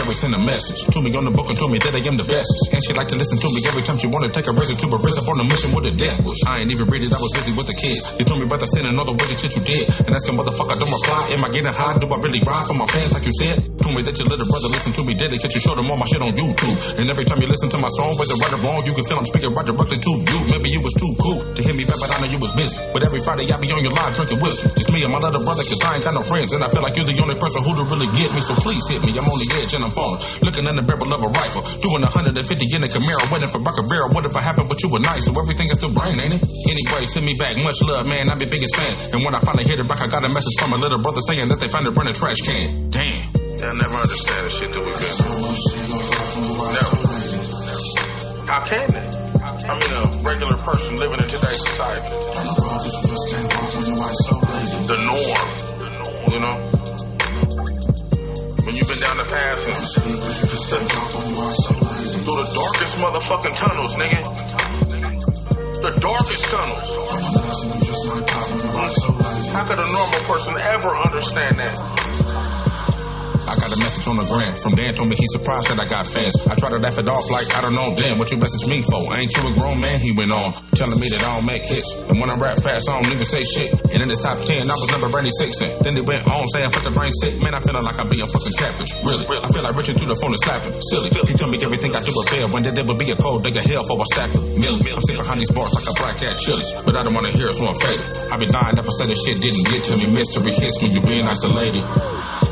Carrie 0.03 0.15
sent 0.19 0.35
a 0.35 0.39
message 0.39 0.83
to 0.91 0.99
me 0.99 1.15
on 1.15 1.23
the 1.23 1.31
book 1.31 1.47
and 1.47 1.55
told 1.55 1.71
me 1.71 1.79
that 1.79 1.95
I 1.95 2.03
am 2.03 2.19
the 2.19 2.27
best. 2.27 2.51
And 2.75 2.83
she 2.83 2.91
like 2.91 3.07
to 3.15 3.17
listen 3.17 3.39
to 3.39 3.49
me 3.55 3.63
every 3.63 3.87
time 3.87 3.95
she 4.03 4.11
wanna 4.11 4.35
take 4.35 4.51
a 4.51 4.53
razor 4.53 4.75
to 4.75 4.87
a 4.91 4.99
wrist 4.99 5.23
up 5.23 5.31
on 5.31 5.39
a 5.39 5.47
mission 5.47 5.71
with 5.71 5.87
a 5.87 5.95
death 5.95 6.19
wish. 6.27 6.43
I 6.43 6.59
ain't 6.59 6.75
even 6.75 6.91
read 6.91 7.07
it, 7.07 7.15
I 7.15 7.23
was 7.23 7.31
busy 7.31 7.55
with 7.55 7.71
the 7.71 7.79
kids. 7.79 8.03
You 8.19 8.27
told 8.27 8.43
me 8.43 8.51
about 8.51 8.59
the 8.59 8.67
sin 8.67 8.83
and 8.83 8.99
all 8.99 9.07
the 9.07 9.15
wicked 9.15 9.39
shit 9.39 9.55
you 9.55 9.63
did. 9.63 9.87
And 10.03 10.11
asking 10.11 10.35
motherfucker, 10.35 10.75
don't 10.75 10.91
reply. 10.91 11.31
Am 11.39 11.47
I 11.47 11.55
getting 11.55 11.71
high? 11.71 12.03
Do 12.03 12.11
I 12.11 12.19
really 12.19 12.43
ride 12.43 12.67
for 12.67 12.75
my 12.75 12.87
fans 12.91 13.15
like 13.15 13.23
you 13.23 13.35
said? 13.39 13.72
Told 13.83 13.99
me 13.99 14.03
that 14.07 14.15
your 14.15 14.31
little 14.31 14.47
brother 14.47 14.71
listen 14.71 14.95
to 14.95 15.03
me 15.03 15.19
dedicate. 15.19 15.51
You 15.51 15.59
showed 15.59 15.75
him 15.75 15.91
all 15.91 15.99
my 15.99 16.07
shit 16.07 16.23
on 16.23 16.31
YouTube. 16.39 16.79
And 17.03 17.11
every 17.11 17.27
time 17.27 17.43
you 17.43 17.51
listen 17.51 17.67
to 17.75 17.79
my 17.83 17.91
song, 17.99 18.15
whether 18.15 18.39
right 18.39 18.55
or 18.55 18.63
wrong, 18.63 18.87
you 18.87 18.95
can 18.95 19.03
feel 19.03 19.19
I'm 19.19 19.27
speaking 19.27 19.51
right 19.51 19.67
directly 19.67 19.99
to 19.99 20.13
you. 20.23 20.39
Maybe 20.47 20.71
you 20.71 20.79
was 20.79 20.95
too 20.95 21.11
cool 21.19 21.43
to 21.43 21.61
hear 21.61 21.75
me 21.75 21.83
back, 21.83 21.99
but 21.99 22.15
I 22.15 22.23
know 22.23 22.31
you 22.31 22.39
was 22.39 22.55
busy. 22.55 22.79
But 22.95 23.03
every 23.03 23.19
Friday 23.19 23.51
I 23.51 23.59
be 23.59 23.75
on 23.75 23.83
your 23.83 23.91
live 23.91 24.15
drinking 24.15 24.39
whiskey. 24.39 24.71
Just 24.79 24.91
me 24.95 25.03
and 25.03 25.11
my 25.11 25.19
little 25.19 25.43
brother, 25.43 25.67
cause 25.67 25.83
I 25.83 25.99
ain't 25.99 26.07
got 26.07 26.15
no 26.15 26.23
friends. 26.23 26.55
And 26.55 26.63
I 26.63 26.71
feel 26.71 26.87
like 26.87 26.95
you're 26.95 27.11
the 27.11 27.19
only 27.19 27.35
person 27.35 27.59
who 27.67 27.75
to 27.75 27.85
really 27.91 28.07
get 28.15 28.31
me. 28.31 28.39
So 28.39 28.55
please 28.55 28.87
hit 28.87 29.03
me. 29.03 29.19
I'm 29.19 29.27
on 29.27 29.39
the 29.43 29.51
edge 29.59 29.75
and 29.75 29.83
I'm 29.83 29.91
falling. 29.91 30.23
Looking 30.47 30.63
in 30.63 30.79
the 30.79 30.87
barrel 30.87 31.11
of 31.11 31.27
a 31.27 31.31
rifle. 31.35 31.67
Doing 31.83 32.07
150 32.07 32.39
in 32.39 32.87
a 32.87 32.89
Camaro, 32.89 33.27
waiting 33.35 33.51
for 33.51 33.59
Bucker 33.59 33.83
Barrel. 33.91 34.15
What 34.15 34.23
if 34.23 34.35
I 34.39 34.43
happened, 34.47 34.71
but 34.71 34.79
you 34.79 34.95
were 34.95 35.03
nice? 35.03 35.27
So 35.27 35.35
everything 35.35 35.67
is 35.75 35.83
still 35.83 35.91
brain, 35.91 36.23
ain't 36.23 36.39
it? 36.39 36.43
Anyway, 36.71 37.03
send 37.11 37.27
me 37.27 37.35
back. 37.35 37.59
Much 37.59 37.83
love, 37.83 38.07
man. 38.07 38.31
I'm 38.31 38.39
your 38.39 38.51
biggest 38.51 38.79
fan. 38.79 38.95
And 39.11 39.27
when 39.27 39.35
I 39.35 39.43
finally 39.43 39.67
hit 39.67 39.83
it 39.83 39.89
back, 39.91 39.99
I 39.99 40.07
got 40.07 40.23
a 40.23 40.31
message 40.31 40.55
from 40.55 40.71
my 40.71 40.79
little 40.79 41.03
brother 41.03 41.21
saying 41.27 41.51
that 41.51 41.59
they 41.59 41.67
found 41.67 41.91
it 41.91 41.95
burning 41.99 42.15
trash 42.15 42.39
can. 42.47 42.91
Damn. 42.91 43.22
I 43.63 43.73
never 43.75 43.95
understand 43.95 44.43
the 44.43 44.51
shit 44.51 44.73
that 44.75 44.83
we've 44.83 44.99
been 44.99 45.07
through. 45.07 45.47
How 48.47 48.59
can 48.67 48.91
they? 48.91 49.07
I 49.39 49.79
mean, 49.79 49.95
a 49.95 50.11
regular 50.19 50.59
person 50.59 50.97
living 50.97 51.23
in 51.23 51.29
today's 51.31 51.63
society. 51.63 52.11
The 54.91 54.99
norm, 55.07 55.47
you 56.27 56.43
know? 56.43 56.59
When 58.67 58.75
you've 58.75 58.91
been 58.91 58.99
down 58.99 59.17
the 59.23 59.31
path 59.31 59.63
and 59.63 59.79
through 62.27 62.35
the 62.35 62.51
darkest 62.51 62.99
motherfucking 62.99 63.55
tunnels, 63.55 63.95
nigga. 63.95 64.27
The 65.83 65.95
darkest 66.03 66.51
tunnels. 66.51 66.89
How 69.53 69.63
could 69.65 69.79
a 69.79 69.87
normal 69.87 70.21
person 70.27 70.59
ever 70.59 70.97
understand 70.97 71.59
that? 71.61 71.79
I 73.49 73.57
got 73.59 73.73
a 73.75 73.79
message 73.79 74.07
on 74.07 74.17
the 74.17 74.25
gram 74.25 74.55
from 74.57 74.75
Dan. 74.75 74.95
Told 74.95 75.09
me 75.09 75.17
he's 75.17 75.33
surprised 75.33 75.69
that 75.69 75.81
I 75.81 75.87
got 75.87 76.07
fans. 76.07 76.35
I 76.47 76.55
tried 76.55 76.71
to 76.71 76.81
laugh 76.81 76.99
it 76.99 77.09
off 77.09 77.31
like 77.31 77.51
I 77.55 77.61
don't 77.61 77.75
know. 77.75 77.95
Dan 77.95 78.19
what 78.19 78.31
you 78.31 78.39
message 78.39 78.67
me 78.67 78.83
for? 78.83 79.03
Ain't 79.15 79.35
you 79.35 79.43
a 79.43 79.53
grown 79.55 79.81
man? 79.81 79.99
He 79.99 80.13
went 80.13 80.31
on 80.31 80.55
telling 80.79 80.99
me 80.99 81.09
that 81.11 81.23
I 81.23 81.37
don't 81.37 81.47
make 81.47 81.63
hits, 81.63 81.91
and 82.09 82.19
when 82.21 82.31
I 82.31 82.37
rap 82.39 82.59
fast, 82.59 82.89
I 82.89 83.01
don't 83.01 83.11
even 83.11 83.25
say 83.25 83.43
shit. 83.43 83.73
And 83.93 84.03
in 84.03 84.09
the 84.09 84.19
top 84.19 84.39
ten, 84.47 84.69
I 84.71 84.75
was 84.75 84.89
number 84.91 85.09
96. 85.09 85.61
And 85.61 85.73
then 85.85 85.95
they 85.95 86.05
went 86.05 86.27
on 86.27 86.47
saying 86.55 86.71
fuck 86.71 86.83
the 86.83 86.95
brain 86.95 87.11
sick. 87.23 87.41
Man, 87.43 87.55
I 87.55 87.61
feeling 87.61 87.85
like 87.85 87.99
I'm 87.99 88.09
being 88.09 88.27
fucking 88.27 88.57
catfish. 88.59 88.93
Really, 89.03 89.27
I 89.27 89.49
feel 89.51 89.63
like 89.63 89.75
reaching 89.77 89.99
through 89.99 90.11
the 90.11 90.19
phone 90.19 90.33
and 90.33 90.43
slapping. 90.43 90.75
Silly. 90.91 91.11
He 91.27 91.35
told 91.35 91.51
me 91.51 91.59
everything 91.63 91.95
I 91.95 92.03
do 92.03 92.13
would 92.15 92.29
fail. 92.29 92.49
When 92.51 92.63
there 92.63 92.75
would 92.75 92.99
be 92.99 93.11
a 93.11 93.17
cold 93.17 93.43
dig 93.43 93.57
of 93.57 93.65
hell 93.67 93.85
for 93.85 93.99
a 93.99 94.07
of 94.07 94.59
million. 94.59 94.95
I'm 94.95 95.01
sitting 95.03 95.21
behind 95.21 95.41
these 95.41 95.51
bars 95.51 95.73
like 95.75 95.89
a 95.89 95.95
black 95.95 96.17
cat 96.19 96.39
chilies, 96.39 96.73
but 96.85 96.97
I 96.97 97.03
don't 97.03 97.15
want 97.15 97.27
to 97.27 97.33
hear 97.33 97.49
it, 97.49 97.55
so 97.55 97.67
I'm 97.67 97.75
faded. 97.75 98.07
I 98.31 98.37
been 98.37 98.53
dying 98.53 98.75
never 98.77 98.91
said 98.91 99.09
this 99.09 99.21
shit 99.25 99.41
didn't 99.41 99.67
get 99.67 99.85
to 99.91 99.97
me. 99.97 100.07
Mystery 100.07 100.53
hits 100.53 100.83
when 100.83 100.93
you 100.93 101.01
being 101.01 101.27
isolated. 101.27 102.52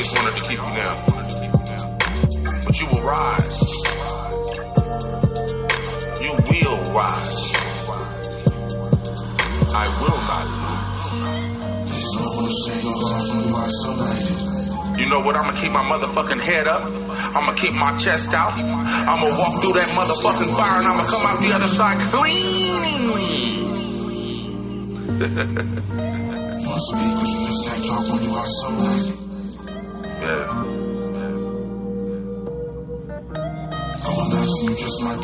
Always 0.00 0.14
wanted 0.14 0.32
to 0.38 0.44
keep 0.48 0.58
you 0.58 0.72
down. 0.82 0.96
But 2.64 2.80
you 2.80 2.86
will 2.86 3.02
rise. 3.02 3.60
You 6.20 6.32
will 6.32 6.80
rise. 6.94 7.52
I 9.72 9.88
will 10.00 10.20
not 10.20 10.46
lose. 10.56 11.08
You 14.98 15.06
know 15.08 15.20
what? 15.20 15.36
I'm 15.36 15.44
gonna 15.44 15.60
keep 15.60 15.72
my 15.72 15.82
motherfucking 15.82 16.40
head 16.40 16.66
up. 16.66 16.82
I'm 16.82 17.44
gonna 17.44 17.56
keep 17.56 17.72
my 17.72 17.96
chest 17.98 18.32
out. 18.32 18.52
I'm 18.52 19.22
gonna 19.22 19.38
walk 19.38 19.60
through 19.60 19.74
that 19.74 19.88
motherfucking 19.88 20.56
fire 20.56 20.78
and 20.78 20.88
I'm 20.88 20.96
gonna 20.96 21.10
come 21.10 21.26
out 21.26 21.40
the 21.42 21.52
other 21.52 21.68
side 21.68 22.10
clean. 22.10 22.80
yeah. 30.20 30.80
Life 35.02 35.20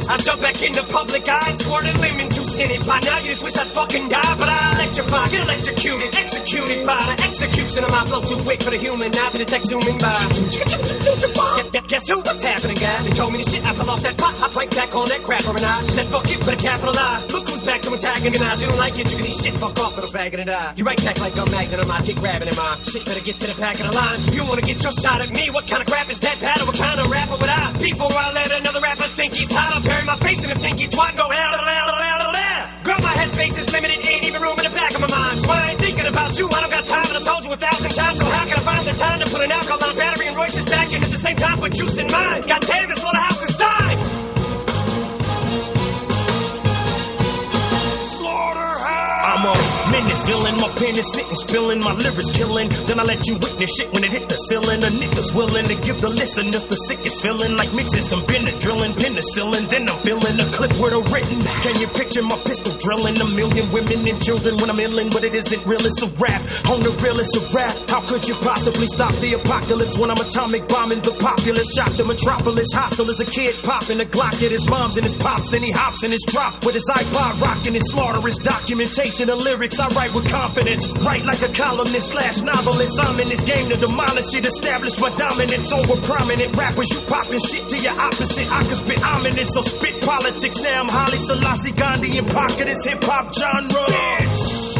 lemons. 0.00 0.08
I 0.08 0.16
jump 0.24 0.40
back 0.40 0.62
into 0.62 0.82
public 0.84 1.28
eye 1.28 1.56
squirted 1.56 1.98
lemon 2.00 2.30
juice 2.30 2.58
in 2.58 2.70
it. 2.70 2.86
By 2.86 2.98
now 3.04 3.18
you 3.20 3.28
just 3.28 3.42
wish 3.42 3.56
I'd 3.56 3.66
fucking 3.68 4.08
die, 4.08 4.34
but 4.38 4.48
I 4.48 4.74
electrify, 4.74 5.28
get 5.28 5.40
electrocuted, 5.42 6.14
executed 6.14 6.86
by 6.86 6.96
the 7.16 7.22
execution 7.24 7.84
of 7.84 7.90
my 7.90 8.04
flow 8.06 8.22
too 8.22 8.42
quick 8.42 8.62
for 8.62 8.70
the 8.70 8.78
human 8.78 9.14
eye 9.14 9.30
to 9.30 9.38
detect 9.38 9.66
zooming 9.66 9.98
by. 9.98 10.14
Guess, 11.88 12.08
who? 12.08 12.20
What's 12.20 12.42
happening, 12.42 12.76
guys? 12.76 13.08
They 13.08 13.14
told 13.14 13.32
me 13.32 13.42
the 13.42 13.50
shit. 13.50 13.64
I 13.64 13.74
fell 13.74 13.90
off 13.90 14.02
that 14.02 14.16
pot. 14.16 14.34
I 14.38 14.48
right 14.54 14.70
back 14.70 14.94
on 14.94 15.08
that 15.08 15.22
crapper 15.22 15.56
and 15.56 15.64
I 15.64 15.82
said 15.90 16.10
fuck 16.10 16.30
it, 16.30 16.40
put 16.40 16.54
a 16.54 16.56
capital 16.56 16.94
I. 16.96 17.26
Look 17.26 17.48
who's 17.48 17.62
back 17.62 17.82
to 17.82 17.92
antagonize. 17.92 18.60
You 18.60 18.68
don't 18.68 18.78
like 18.78 18.98
it, 18.98 19.10
you 19.10 19.16
can 19.16 19.26
eat 19.26 19.34
shit. 19.34 19.58
Fuck 19.58 19.78
off, 19.80 19.94
little 19.96 20.10
faggot 20.10 20.40
and 20.40 20.50
I. 20.50 20.74
You 20.76 20.84
right 20.84 21.02
back 21.02 21.18
like 21.18 21.36
a 21.36 21.46
magnet 21.50 21.80
on 21.80 21.88
my 21.88 22.00
dick 22.02 22.16
grabbing 22.16 22.48
in 22.48 22.56
my 22.56 22.80
shit. 22.84 23.04
Better 23.04 23.20
get 23.20 23.38
to 23.38 23.46
the 23.48 23.54
back 23.54 23.80
of 23.80 23.90
the 23.90 23.96
line. 23.96 24.20
If 24.28 24.34
you 24.34 24.44
wanna 24.44 24.62
get 24.62 24.82
your 24.82 24.92
shot 24.92 25.20
at 25.20 25.30
me, 25.30 25.50
what 25.50 25.66
kind 25.66 25.82
of 25.82 25.88
crap 25.88 26.08
is 26.10 26.20
that? 26.20 26.40
Battle, 26.40 26.66
what 26.66 26.76
kind 26.76 27.00
of 27.00 27.10
rapper 27.10 27.36
would 27.36 27.50
I? 27.50 27.72
Before 27.78 28.12
I 28.12 28.32
let 28.32 28.50
another 28.52 28.80
rapper 28.80 29.08
think 29.08 29.34
he's 29.34 29.50
hot, 29.50 29.82
turn 29.90 30.06
my 30.06 30.18
face 30.18 30.38
in 30.38 30.50
a 30.50 30.54
stinky 30.54 30.86
twat 30.86 31.10
and 31.10 31.18
go 31.18 31.26
out 31.26 31.54
of 31.58 31.64
there. 31.66 31.80
Girl, 32.82 32.96
my 33.02 33.12
headspace 33.12 33.58
is 33.58 33.70
limited, 33.72 34.06
ain't 34.08 34.24
even 34.24 34.40
room 34.40 34.56
in 34.58 34.64
the 34.64 34.74
back 34.74 34.94
of 34.94 35.00
my 35.02 35.10
mind. 35.10 35.40
So 35.40 35.50
I 35.50 35.70
ain't 35.70 35.80
thinking 35.80 36.06
about 36.06 36.38
you, 36.38 36.48
I 36.48 36.60
don't 36.62 36.70
got 36.70 36.84
time, 36.84 37.04
and 37.12 37.16
I 37.18 37.20
told 37.20 37.44
you 37.44 37.52
a 37.52 37.56
thousand 37.56 37.90
times. 37.90 38.18
So 38.18 38.24
how 38.24 38.46
can 38.46 38.56
I 38.56 38.64
find 38.64 38.86
the 38.86 38.92
time 38.92 39.20
to 39.20 39.26
put 39.30 39.42
an 39.42 39.52
alkaline 39.52 39.96
battery 39.96 40.26
and 40.28 40.36
Royce's 40.36 40.64
back 40.64 40.90
in 40.90 41.04
at 41.04 41.10
the 41.10 41.18
same 41.18 41.36
time 41.36 41.58
put 41.58 41.72
juice 41.72 41.98
in 41.98 42.06
mine? 42.10 42.40
God 42.48 42.60
damn, 42.62 42.88
this 42.88 43.02
little 43.04 43.20
house 43.20 43.50
is 43.50 43.56
time! 43.56 43.89
Menace 50.02 50.24
villain, 50.24 50.56
my 50.56 50.68
pen 50.76 50.98
is 50.98 51.12
sitting, 51.12 51.36
spilling, 51.36 51.80
my 51.80 51.92
lyrics 51.92 52.30
killing. 52.30 52.68
Then 52.86 53.00
I 53.00 53.04
let 53.04 53.26
you 53.26 53.34
witness 53.36 53.70
shit 53.76 53.92
when 53.92 54.04
it 54.04 54.12
hit 54.12 54.28
the 54.28 54.36
ceiling. 54.36 54.82
A 54.84 54.90
nigga's 54.90 55.32
willing 55.32 55.68
to 55.68 55.74
give 55.76 56.00
the 56.00 56.08
listeners 56.08 56.64
the 56.64 56.76
sickest 56.76 57.22
feeling, 57.22 57.56
like 57.56 57.72
mixing 57.72 58.02
some 58.02 58.24
Benadryl 58.24 58.80
penicillin. 58.96 59.68
Then 59.68 59.88
I'm 59.88 60.02
feeling 60.02 60.40
a 60.40 60.50
clip 60.50 60.72
with 60.80 60.94
a 60.94 61.00
written. 61.12 61.44
Can 61.44 61.80
you 61.80 61.88
picture 61.88 62.22
my 62.22 62.40
pistol 62.44 62.76
drilling 62.76 63.20
a 63.20 63.28
million 63.28 63.70
women 63.72 64.08
and 64.08 64.22
children 64.22 64.56
when 64.56 64.70
I'm 64.70 64.80
inland? 64.80 65.12
But 65.12 65.24
it 65.24 65.34
isn't 65.34 65.66
real, 65.66 65.84
it's 65.84 66.02
a 66.02 66.08
rap. 66.16 66.42
On 66.66 66.82
the 66.82 66.92
real, 67.02 67.20
it's 67.20 67.36
a 67.36 67.44
rap. 67.52 67.88
How 67.88 68.00
could 68.06 68.26
you 68.26 68.34
possibly 68.40 68.86
stop 68.86 69.16
the 69.20 69.34
apocalypse 69.34 69.98
when 69.98 70.10
I'm 70.10 70.20
atomic 70.20 70.68
bombing 70.68 71.00
the 71.00 71.14
populace? 71.16 71.72
Shock 71.74 71.92
the 71.96 72.04
metropolis, 72.04 72.72
hostile 72.72 73.10
as 73.10 73.20
a 73.20 73.24
kid, 73.24 73.56
popping 73.62 74.00
a 74.00 74.04
Glock 74.04 74.42
at 74.42 74.50
his 74.50 74.66
mom's 74.66 74.96
and 74.96 75.06
his 75.06 75.16
pops. 75.16 75.50
Then 75.50 75.62
he 75.62 75.70
hops 75.70 76.04
in 76.04 76.10
his 76.10 76.24
drop 76.26 76.64
with 76.64 76.74
his 76.74 76.88
iPod 76.88 77.40
rocking 77.40 77.74
his 77.74 77.88
slaughterous 77.90 78.38
documentation 78.38 79.28
of 79.30 79.40
lyrics 79.40 79.78
I 79.78 79.89
write 79.94 80.14
with 80.14 80.28
confidence. 80.28 80.86
Write 80.98 81.24
like 81.24 81.42
a 81.42 81.52
columnist 81.52 82.12
slash 82.12 82.40
novelist. 82.40 82.98
I'm 83.00 83.18
in 83.20 83.28
this 83.28 83.42
game 83.42 83.68
to 83.70 83.76
demolish 83.76 84.34
it, 84.34 84.46
establish 84.46 84.98
my 84.98 85.10
dominance 85.10 85.72
over 85.72 86.00
prominent 86.02 86.56
rappers. 86.56 86.90
You 86.90 87.00
popping 87.02 87.38
shit 87.40 87.68
to 87.68 87.78
your 87.78 87.98
opposite. 88.00 88.50
I 88.50 88.64
can 88.64 88.74
spit 88.74 89.02
ominous, 89.02 89.50
so 89.52 89.62
spit 89.62 90.00
politics. 90.02 90.56
Now 90.60 90.82
I'm 90.82 90.88
Haile 90.88 91.16
Selassie 91.16 91.72
Gandhi 91.72 92.18
in 92.18 92.26
pocket 92.26 92.68
is 92.68 92.84
hip 92.84 93.02
hop 93.04 93.34
genre. 93.34 93.86
Bitch. 93.86 94.70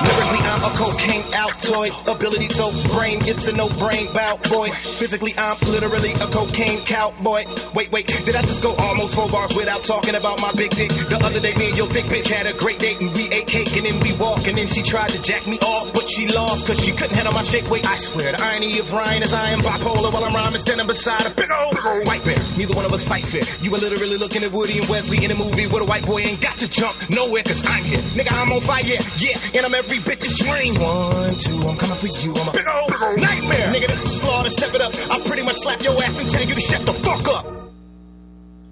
Lyrically, 0.00 0.44
I'm 0.46 0.64
a 0.64 0.76
cocaine 0.76 1.19
Altoid. 1.32 1.90
Ability 2.06 2.48
to 2.48 2.88
brain, 2.88 3.26
it's 3.26 3.46
a 3.46 3.52
no 3.52 3.68
brain 3.68 4.12
bout 4.12 4.48
boy. 4.48 4.70
Physically, 4.98 5.34
I'm 5.36 5.56
literally 5.60 6.12
a 6.12 6.28
cocaine 6.28 6.84
cowboy. 6.84 7.44
Wait, 7.74 7.90
wait, 7.92 8.06
did 8.06 8.34
I 8.34 8.42
just 8.42 8.62
go 8.62 8.74
almost 8.74 9.14
four 9.14 9.28
bars 9.28 9.54
without 9.54 9.84
talking 9.84 10.14
about 10.14 10.40
my 10.40 10.52
big 10.52 10.70
dick? 10.70 10.90
The 10.90 11.20
other 11.22 11.40
day, 11.40 11.54
me 11.54 11.68
and 11.68 11.76
your 11.76 11.88
thick 11.88 12.06
bitch 12.06 12.28
had 12.28 12.46
a 12.46 12.54
great 12.54 12.78
date 12.78 13.00
and 13.00 13.14
we 13.14 13.28
ate 13.30 13.46
cake 13.46 13.72
and 13.76 13.86
then 13.86 14.00
we 14.00 14.16
walked 14.16 14.46
and 14.46 14.58
then 14.58 14.66
she 14.66 14.82
tried 14.82 15.10
to 15.10 15.18
jack 15.20 15.46
me 15.46 15.58
off, 15.60 15.92
but 15.92 16.08
she 16.08 16.26
lost 16.28 16.66
cause 16.66 16.78
she 16.80 16.92
couldn't 16.92 17.14
handle 17.14 17.32
my 17.32 17.42
shape. 17.42 17.68
Wait, 17.68 17.86
I 17.86 17.96
swear, 17.96 18.32
the 18.36 18.42
irony 18.42 18.78
of 18.78 18.92
Ryan 18.92 19.22
is 19.22 19.32
I 19.32 19.50
am 19.50 19.60
bipolar 19.60 20.12
while 20.12 20.24
I'm 20.24 20.34
rhyming 20.34 20.60
standing 20.60 20.86
beside 20.86 21.26
a 21.26 21.30
big 21.30 21.50
old, 21.50 21.74
big 21.74 21.86
old 21.86 22.06
white 22.06 22.24
bear. 22.24 22.38
Neither 22.56 22.74
one 22.74 22.84
of 22.84 22.92
us 22.92 23.02
fight 23.02 23.26
fair. 23.26 23.42
You 23.60 23.70
were 23.70 23.78
literally 23.78 24.16
looking 24.16 24.42
at 24.44 24.52
Woody 24.52 24.78
and 24.78 24.88
Wesley 24.88 25.24
in 25.24 25.30
a 25.30 25.34
movie 25.34 25.66
where 25.66 25.82
a 25.82 25.86
white 25.86 26.06
boy 26.06 26.20
ain't 26.20 26.40
got 26.40 26.58
to 26.58 26.68
jump 26.68 26.96
nowhere 27.10 27.42
cause 27.42 27.64
I'm 27.64 27.84
here. 27.84 28.00
Nigga, 28.00 28.32
I'm 28.32 28.52
on 28.52 28.60
fire, 28.62 28.82
yeah, 28.84 29.38
and 29.54 29.66
I'm 29.66 29.74
every 29.74 29.98
bitch's 29.98 30.38
dream. 30.38 30.80
One, 30.80 31.29
two, 31.36 31.60
I'm 31.68 31.76
coming 31.76 31.96
for 31.96 32.06
you. 32.06 32.34
I'm 32.34 32.48
a 32.48 32.52
big 32.52 32.66
old, 32.66 32.88
big 32.88 33.02
old 33.02 33.18
nightmare. 33.20 33.68
Nigga, 33.68 33.88
this 33.88 34.02
is 34.02 34.20
slaughter, 34.20 34.50
step 34.50 34.74
it 34.74 34.80
up. 34.80 34.94
I'll 35.10 35.20
pretty 35.20 35.42
much 35.42 35.56
slap 35.56 35.82
your 35.82 36.02
ass 36.02 36.18
and 36.18 36.28
tell 36.28 36.42
you 36.46 36.54
to 36.54 36.60
shut 36.60 36.84
the 36.86 36.92
fuck 36.94 37.28
up. 37.28 37.46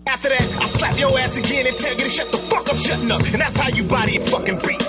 After 0.06 0.30
that, 0.30 0.62
I 0.62 0.64
slap 0.66 0.98
your 0.98 1.18
ass 1.18 1.36
again 1.36 1.66
and 1.66 1.76
tell 1.76 1.92
you 1.92 2.04
to 2.04 2.08
shut 2.08 2.32
the 2.32 2.38
fuck 2.38 2.68
up, 2.68 2.78
shutting 2.78 3.10
up. 3.10 3.20
And 3.22 3.40
that's 3.40 3.56
how 3.56 3.68
you 3.68 3.84
body 3.84 4.16
a 4.16 4.26
fucking 4.26 4.58
beat. 4.66 4.82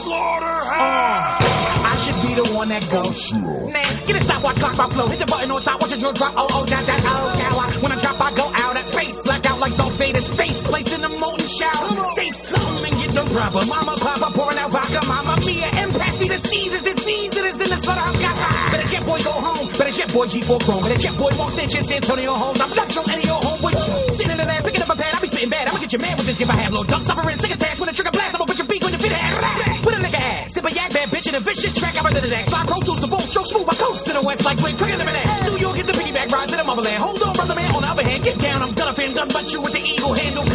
Slaughter 0.00 0.46
uh, 0.46 1.38
I 1.84 1.94
should 2.04 2.28
be 2.28 2.34
the 2.34 2.54
one 2.54 2.68
that 2.70 2.88
goes. 2.90 3.32
Man, 3.34 4.06
get 4.06 4.16
a 4.16 4.24
stopwatch 4.24 4.58
clock 4.58 4.76
my 4.76 4.88
flow. 4.88 5.08
Hit 5.08 5.18
the 5.18 5.26
button 5.26 5.50
on 5.50 5.60
top, 5.60 5.80
watch 5.80 5.92
it 5.92 6.00
drill 6.00 6.12
drop. 6.12 6.32
Oh, 6.36 6.46
oh, 6.50 6.64
that, 6.64 6.86
that, 6.86 7.04
oh, 7.04 7.38
now 7.38 7.58
I, 7.58 7.72
when 7.80 7.92
I 7.92 7.96
drop, 7.96 8.20
I 8.20 8.32
go 8.32 8.50
out 8.54 8.76
at 8.76 8.86
space. 8.86 9.20
Black 9.20 9.44
out 9.46 9.58
like 9.58 9.76
Darth 9.76 9.98
Vader's 9.98 10.28
face. 10.28 10.66
Placed 10.66 10.92
in 10.92 11.02
the 11.02 11.08
molten 11.08 11.46
shower. 11.46 11.94
Proper. 13.36 13.66
Mama, 13.66 13.94
papa, 14.00 14.32
pouring 14.32 14.58
out 14.58 14.70
vodka. 14.70 15.00
Mama, 15.06 15.36
Mia, 15.44 15.68
and 15.68 15.92
pass 15.92 16.18
me 16.18 16.28
the 16.28 16.38
Caesar. 16.38 16.80
The 16.80 16.96
Caesar 16.96 17.44
is 17.44 17.60
in 17.60 17.68
the 17.68 17.76
slaughterhouse. 17.76 18.20
Got 18.20 18.36
high. 18.36 18.70
Better 18.72 18.88
jet 18.88 19.04
boy 19.04 19.18
go 19.20 19.32
home. 19.32 19.68
Better 19.68 19.92
jet 19.92 20.12
boy 20.12 20.26
G4 20.26 20.60
Chrome. 20.64 20.82
Better 20.82 20.98
jet 20.98 21.16
boy 21.16 21.30
Los 21.36 21.54
Sanchez, 21.54 21.90
Antonio 21.90 22.32
Holmes. 22.32 22.60
I'm 22.60 22.72
not 22.72 22.88
your 22.94 23.04
any 23.10 23.28
of 23.28 23.28
your 23.28 23.40
home. 23.44 23.60
Sitting 24.16 24.32
in 24.32 24.38
the 24.38 24.44
lab, 24.48 24.64
picking 24.64 24.82
up 24.82 24.88
a 24.88 24.96
pad. 24.96 25.14
I 25.14 25.20
be 25.20 25.28
spitting 25.28 25.50
bad. 25.50 25.68
I'ma 25.68 25.80
get 25.80 25.92
your 25.92 26.00
man 26.00 26.16
with 26.16 26.26
this. 26.26 26.40
If 26.40 26.48
I 26.48 26.56
have 26.64 26.72
low 26.72 26.84
duck 26.84 27.02
suffering, 27.02 27.36
sick 27.38 27.52
attached 27.52 27.80
with 27.80 27.90
a 27.90 27.92
trigger 27.92 28.10
blast. 28.10 28.34
I'ma 28.34 28.44
put 28.46 28.58
your 28.58 28.66
beak 28.66 28.84
on 28.84 28.92
your 28.92 29.12
ass. 29.12 29.84
With 29.84 29.94
a 29.94 30.00
nigga 30.00 30.20
ass. 30.20 30.54
Sip 30.54 30.64
a 30.64 30.72
yak 30.72 30.92
bad 30.92 31.10
bitch 31.12 31.28
in 31.28 31.34
a 31.34 31.40
vicious 31.40 31.74
track. 31.76 31.96
I'm 31.98 32.04
rather 32.06 32.20
than 32.20 32.30
that. 32.30 32.46
Slide 32.46 32.66
pro 32.66 32.80
tools, 32.80 33.00
the 33.00 33.08
bolt 33.08 33.28
stroke 33.28 33.46
smooth. 33.46 33.68
I 33.68 33.74
coast 33.74 34.04
to 34.06 34.12
the 34.14 34.22
west 34.22 34.44
like 34.44 34.58
wind. 34.64 34.78
Trigger 34.78 34.96
that. 34.96 35.52
New 35.52 35.58
York 35.58 35.76
hit 35.76 35.86
the 35.86 35.92
piggyback 35.92 36.32
ride 36.32 36.48
to 36.48 36.56
the 36.56 36.64
motherland. 36.64 37.02
Hold 37.04 37.22
on, 37.22 37.34
brother 37.34 37.54
man. 37.54 37.70
On 37.76 37.82
the 37.82 37.88
other 37.88 38.04
hand, 38.04 38.24
get 38.24 38.38
down. 38.38 38.62
I'm 38.62 38.72
gonna 38.72 38.94
fan 38.94 39.12
gun 39.12 39.28
butt 39.28 39.52
you 39.52 39.60
with 39.60 39.72
the 39.72 39.82
eagle 39.84 40.14
handle. 40.14 40.45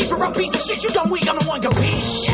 For 0.00 0.16
rough 0.16 0.36
piece 0.36 0.54
of 0.54 0.62
shit. 0.62 0.82
You 0.82 0.90
dumb 0.90 1.10
weak. 1.10 1.28
I'm 1.28 1.38
the 1.38 1.44
one 1.44 1.60
compete. 1.60 2.26
They 2.26 2.31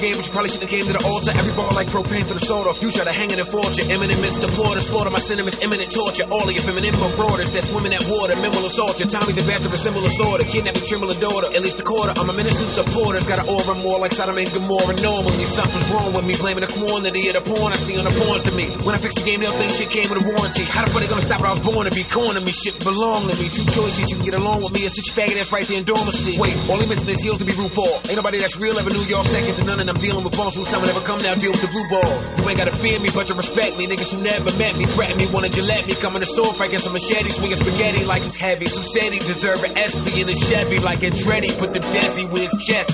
game, 0.00 0.16
but 0.16 0.26
you 0.26 0.32
probably 0.32 0.50
shouldn't 0.50 0.70
have 0.70 0.74
came 0.74 0.86
to 0.88 0.96
the 0.96 1.04
altar. 1.04 1.32
Every 1.36 1.52
ball 1.52 1.70
like 1.76 1.88
propane 1.88 2.24
for 2.24 2.34
the 2.34 2.40
soda. 2.40 2.74
Future 2.74 3.04
the 3.04 3.12
hanging 3.12 3.38
and 3.38 3.48
fortune. 3.48 3.90
Imminent 3.90 4.20
Mr. 4.20 4.48
Porter. 4.50 4.80
Slaughter 4.80 5.10
my 5.10 5.20
sentiments. 5.20 5.60
Imminent 5.60 5.92
torture. 5.92 6.24
All 6.30 6.48
of 6.48 6.52
your 6.52 6.64
feminine 6.64 6.98
marauders 6.98 7.50
that 7.52 7.64
swim 7.64 7.86
in 7.86 7.92
that 7.92 8.08
water. 8.08 8.34
Minimal 8.34 8.66
assault. 8.66 8.98
Your 8.98 9.08
Tommy's 9.08 9.38
a 9.38 9.46
bastard 9.46 9.72
of 9.72 9.78
similar 9.78 10.08
sorta. 10.08 10.44
Kidnapping, 10.44 10.86
tremble 10.86 11.10
a 11.10 11.18
daughter. 11.20 11.48
At 11.54 11.62
least 11.62 11.78
a 11.80 11.84
quarter. 11.84 12.12
I'm 12.16 12.28
a 12.28 12.34
innocent 12.40 12.70
supporters. 12.70 13.26
Got 13.26 13.40
an 13.40 13.48
aura 13.48 13.74
more 13.76 13.98
like 14.00 14.12
Sodom 14.12 14.38
and 14.38 14.50
Gomorrah. 14.50 14.96
Normally 14.96 15.44
something's 15.44 15.88
wrong 15.90 16.12
with 16.12 16.24
me. 16.24 16.34
Blaming 16.36 16.64
the 16.64 16.72
quantity 16.72 17.28
of 17.28 17.34
the 17.34 17.42
porn 17.42 17.72
I 17.72 17.76
see 17.76 17.98
on 17.98 18.04
the 18.04 18.10
porns 18.10 18.44
to 18.44 18.52
me. 18.52 18.72
When 18.80 18.94
I 18.94 18.98
fix 18.98 19.14
the 19.14 19.22
game, 19.22 19.40
they'll 19.40 19.56
think 19.58 19.72
shit 19.72 19.90
came 19.90 20.08
with 20.08 20.22
a 20.22 20.24
warranty. 20.24 20.64
How 20.64 20.84
the 20.84 20.90
fuck 20.90 21.02
they 21.02 21.08
gonna 21.08 21.20
stop 21.20 21.40
what 21.40 21.50
I 21.50 21.52
was 21.52 21.64
born 21.64 21.84
to 21.84 21.94
be? 21.94 22.04
Corner 22.04 22.40
me. 22.40 22.52
Shit 22.52 22.78
belong 22.80 23.28
to 23.28 23.36
me. 23.36 23.48
Two 23.50 23.64
choices. 23.66 24.08
You 24.08 24.16
can 24.16 24.24
get 24.24 24.34
along 24.34 24.62
with 24.62 24.72
me 24.72 24.86
or 24.86 24.88
sit 24.88 25.06
your 25.06 25.14
faggot 25.14 25.38
ass 25.38 25.52
right 25.52 25.66
there 25.66 25.78
in 25.78 25.84
dormancy. 25.84 26.38
Wait, 26.38 26.56
he 26.56 26.86
missing 26.86 27.08
is 27.08 27.22
heels 27.22 27.38
to 27.38 27.44
be 27.44 27.52
RuPaul. 27.52 28.08
Ain't 28.08 28.16
nobody 28.16 28.38
that's 28.38 28.56
real 28.56 28.78
ever 28.78 28.90
knew 28.90 29.04
y'all 29.04 29.24
second 29.24 29.56
to 29.56 29.64
none 29.64 29.89
I'm 29.90 29.96
dealing 29.96 30.22
with 30.22 30.36
bones 30.36 30.54
whose 30.54 30.68
time 30.68 30.82
never 30.82 31.00
come 31.00 31.20
now 31.20 31.34
deal 31.34 31.50
with 31.50 31.62
the 31.62 31.66
blue 31.66 31.88
balls. 31.90 32.24
You 32.38 32.48
ain't 32.48 32.56
gotta 32.56 32.70
fear 32.70 33.00
me, 33.00 33.08
but 33.12 33.28
you 33.28 33.34
respect 33.34 33.76
me. 33.76 33.88
Niggas 33.88 34.14
who 34.14 34.22
never 34.22 34.56
met 34.56 34.76
me, 34.76 34.86
threaten 34.86 35.18
me, 35.18 35.26
wanna 35.26 35.48
let 35.62 35.84
me, 35.84 35.94
come 35.94 36.14
in 36.14 36.20
the 36.20 36.26
store, 36.26 36.52
fight, 36.54 36.70
get 36.70 36.80
some 36.80 36.92
machete, 36.92 37.28
swinging 37.30 37.56
spaghetti 37.56 38.04
like 38.04 38.22
it's 38.22 38.36
heavy. 38.36 38.66
Some 38.66 38.84
said 38.84 39.12
he 39.12 39.18
deserve 39.18 39.64
an 39.64 39.74
SP 39.74 40.22
in 40.22 40.28
a 40.28 40.34
Chevy 40.36 40.78
like 40.78 41.00
Andretti, 41.00 41.58
put 41.58 41.72
the 41.72 41.80
Desi 41.80 42.30
with 42.30 42.52
his 42.52 42.64
chest. 42.64 42.92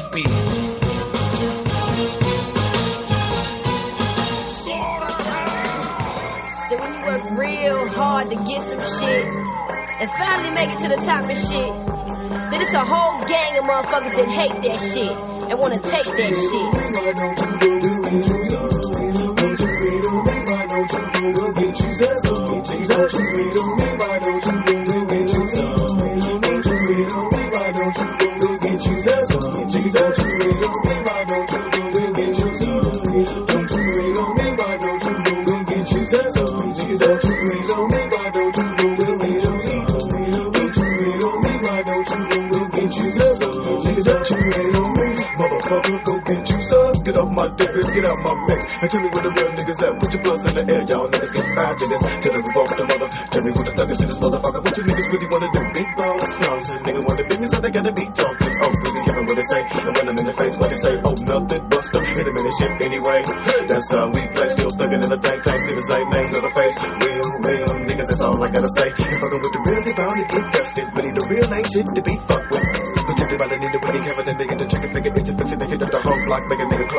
So 6.67 6.77
when 6.81 6.95
you 6.95 7.03
work 7.05 7.31
real 7.39 7.89
hard 7.91 8.31
to 8.31 8.37
get 8.37 8.63
some 8.71 8.81
shit 8.81 9.27
and 10.01 10.11
finally 10.13 10.51
make 10.55 10.71
it 10.71 10.79
to 10.79 10.89
the 10.89 10.97
top 11.05 11.29
of 11.31 11.37
shit, 11.37 11.96
then 12.53 12.61
it's 12.61 12.75
a 12.75 12.85
whole 12.85 13.25
gang 13.27 13.59
of 13.59 13.65
motherfuckers 13.65 14.15
that 14.17 14.29
hate 14.29 14.63
that 14.63 14.81
shit 14.81 15.17
and 15.51 15.59
wanna 15.59 15.79
take 15.79 16.05
that 16.05 16.33
shit. 16.35 17.77
Motherfucker, 24.07 24.46
get 47.83 48.05
out 48.05 48.19
my 48.21 48.35
mix. 48.47 48.65
And 48.83 48.91
tell 48.91 49.01
me 49.01 49.09
where 49.09 49.23
the 49.23 49.31
real 49.31 49.53
niggas 49.53 49.83
at. 49.83 50.01
Put 50.01 50.13
your 50.15 50.23
blunts 50.23 50.47
in 50.47 50.55
the 50.57 50.75
air, 50.75 50.83
y'all 50.89 51.09
niggas 51.09 51.33
get 51.35 51.47
fired 51.55 51.79
to 51.79 51.87
this. 51.87 52.03
To 52.03 52.29
the 52.29 52.39
revolt 52.41 52.69
the 52.77 52.85
mother. 52.85 53.09
Tell 53.09 53.43
me 53.43 53.51
who 53.53 53.65
the 53.65 53.76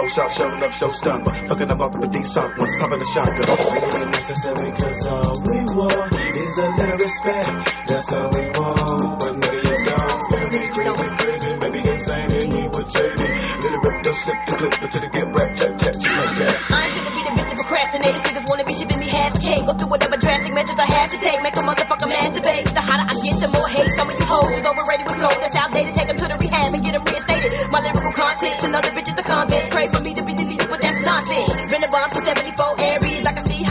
make 0.08 0.18
a 0.18 0.22
nigga 0.22 0.32
close 0.32 0.32
shop, 0.32 0.32
showing 0.32 0.64
up, 0.64 0.72
show 0.72 0.88
stopper. 0.90 1.48
Fucking 1.48 1.68
them 1.68 1.82
off 1.82 1.96
with 1.96 2.10
a 2.10 2.12
decent 2.12 2.58
once 2.58 2.76
popping 2.80 3.02
a 3.02 3.06
shotgun. 3.06 3.44
It 3.44 3.96
ain't 3.96 4.12
necessary, 4.12 4.72
cause 4.72 5.08
all 5.08 5.42
we 5.42 5.58
want 5.76 6.16
is 6.16 6.58
a 6.58 6.70
little 6.78 6.98
respect. 6.98 7.88
That's 7.88 8.14
all 8.14 8.30
we 8.32 8.46
want. 8.48 9.20
But 9.20 9.34
nigga, 9.36 9.62
you 9.68 9.86
don't 9.86 10.22
feel 10.32 10.48
me 10.48 10.72
crazy, 10.74 11.10
crazy. 11.18 11.52
Maybe 11.58 11.80
insane, 11.90 12.32
and 12.32 12.54
me 12.54 12.64
with 12.68 12.88
JD. 12.88 13.22
Little 13.64 13.80
rip, 13.80 14.04
don't 14.04 14.16
slip 14.16 14.38
the 14.48 14.56
clip 14.58 14.74
until 14.82 15.02
they 15.02 15.10
get 15.10 15.28
wrapped, 15.36 15.58
tap, 15.58 15.78
tap, 15.78 15.94
just 16.00 16.18
like 16.18 16.36
that. 16.38 16.56
I 16.72 16.86
ain't 16.88 16.96
finna 16.96 17.12
be 17.14 17.22
the 17.24 17.34
bitch 17.36 17.52
of 17.52 17.58
procrastinating. 17.58 18.22
Niggas 18.22 18.46
wanna 18.48 18.66
be 18.66 18.74
shipping 18.74 19.00
me 19.00 19.10
half 19.10 19.36
a 19.36 19.40
cake. 19.42 19.66
Go 19.66 19.74
through 19.74 19.92
whatever 19.92 20.18
drastic 20.18 20.54
measures 20.54 20.80
I 20.80 20.88
have 20.88 21.10
to 21.12 21.18
take. 21.18 21.42
Make 21.42 21.58
a 21.58 21.64
motherfucker 21.64 22.08
masturbate. 22.08 22.72
The 22.74 22.82
hotter 22.82 23.06
I 23.08 23.16
get, 23.20 23.36
the 23.42 23.50
more 23.52 23.68
hate. 23.68 23.90
Some 23.98 24.08
of 24.10 24.16
you 24.16 24.26
hoes 24.26 24.56
is 24.56 24.66
overrated 24.66 25.06
with 25.10 25.17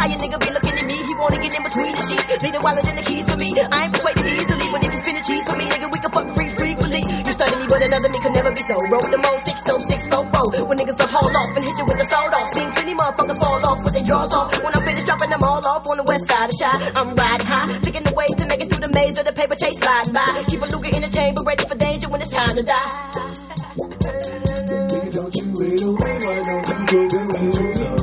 I 0.07 0.09
how 0.09 0.15
your 0.15 0.23
nigga 0.23 0.39
be 0.39 0.51
looking 0.55 0.79
at 0.79 0.87
me. 0.87 1.03
He 1.03 1.15
wanna 1.19 1.39
get 1.43 1.51
in 1.51 1.63
between 1.67 1.91
the 1.91 2.05
sheets. 2.07 2.31
Need 2.39 2.55
a 2.55 2.63
wallet 2.63 2.87
and 2.87 2.95
the 2.95 3.03
keys 3.03 3.27
for 3.27 3.35
me. 3.35 3.51
I 3.59 3.67
ain't 3.67 3.91
persuaded 3.91 4.23
easily, 4.39 4.67
but 4.71 4.81
if 4.87 4.95
you 4.95 5.01
spin 5.03 5.15
the 5.19 5.25
cheese 5.27 5.43
for 5.43 5.57
me, 5.59 5.67
nigga, 5.67 5.91
we 5.91 5.99
can 5.99 6.11
fuck 6.15 6.31
free 6.31 6.51
frequently. 6.55 7.03
You 7.03 7.33
study 7.35 7.57
me, 7.59 7.67
but 7.67 7.83
another 7.83 8.07
me 8.15 8.19
could 8.23 8.31
never 8.39 8.55
be 8.55 8.63
so. 8.63 8.79
Wrote 8.87 9.11
the 9.11 9.19
most 9.19 9.43
60644. 9.51 10.63
When 10.63 10.79
niggas 10.79 10.95
will 10.95 11.11
haul 11.11 11.27
off 11.27 11.51
and 11.59 11.65
hit 11.67 11.75
you 11.75 11.87
with 11.91 11.99
the 11.99 12.07
sold 12.07 12.35
off. 12.39 12.49
Seen 12.55 12.71
plenty 12.71 12.95
motherfuckers 12.95 13.39
fall 13.43 13.63
off 13.67 13.83
with 13.83 13.95
their 13.99 14.07
drawers 14.07 14.31
off. 14.31 14.55
When 14.63 14.73
I'm 14.79 14.85
finished 14.87 15.07
dropping 15.11 15.31
them 15.35 15.43
all 15.43 15.63
off 15.67 15.83
on 15.91 15.97
the 15.99 16.07
west 16.07 16.31
side 16.31 16.51
of 16.51 16.55
Chi, 16.55 16.71
I'm 16.95 17.11
riding 17.19 17.51
high. 17.51 17.67
Picking 17.83 18.07
the 18.07 18.15
ways 18.15 18.35
to 18.39 18.47
make 18.47 18.63
it 18.63 18.71
through 18.71 18.87
the 18.87 18.93
maze 18.95 19.19
of 19.19 19.27
the 19.27 19.35
paper 19.35 19.59
chase 19.59 19.83
sliding 19.83 20.15
by. 20.15 20.47
Keep 20.47 20.63
a 20.63 20.67
Luger 20.71 20.95
in 20.95 21.03
the 21.03 21.11
chamber, 21.11 21.43
ready 21.43 21.67
for 21.67 21.75
danger 21.75 22.07
when 22.07 22.23
it's 22.23 22.31
time 22.31 22.55
to 22.55 22.63
die. 22.63 22.91
Nigga, 24.87 25.11
don't 25.19 25.35
you 25.35 25.47
wait 25.59 25.83
me, 25.83 26.15
why 26.23 26.39
don't 26.47 26.63
you 26.71 26.79
go 26.95 27.11
get 27.11 27.96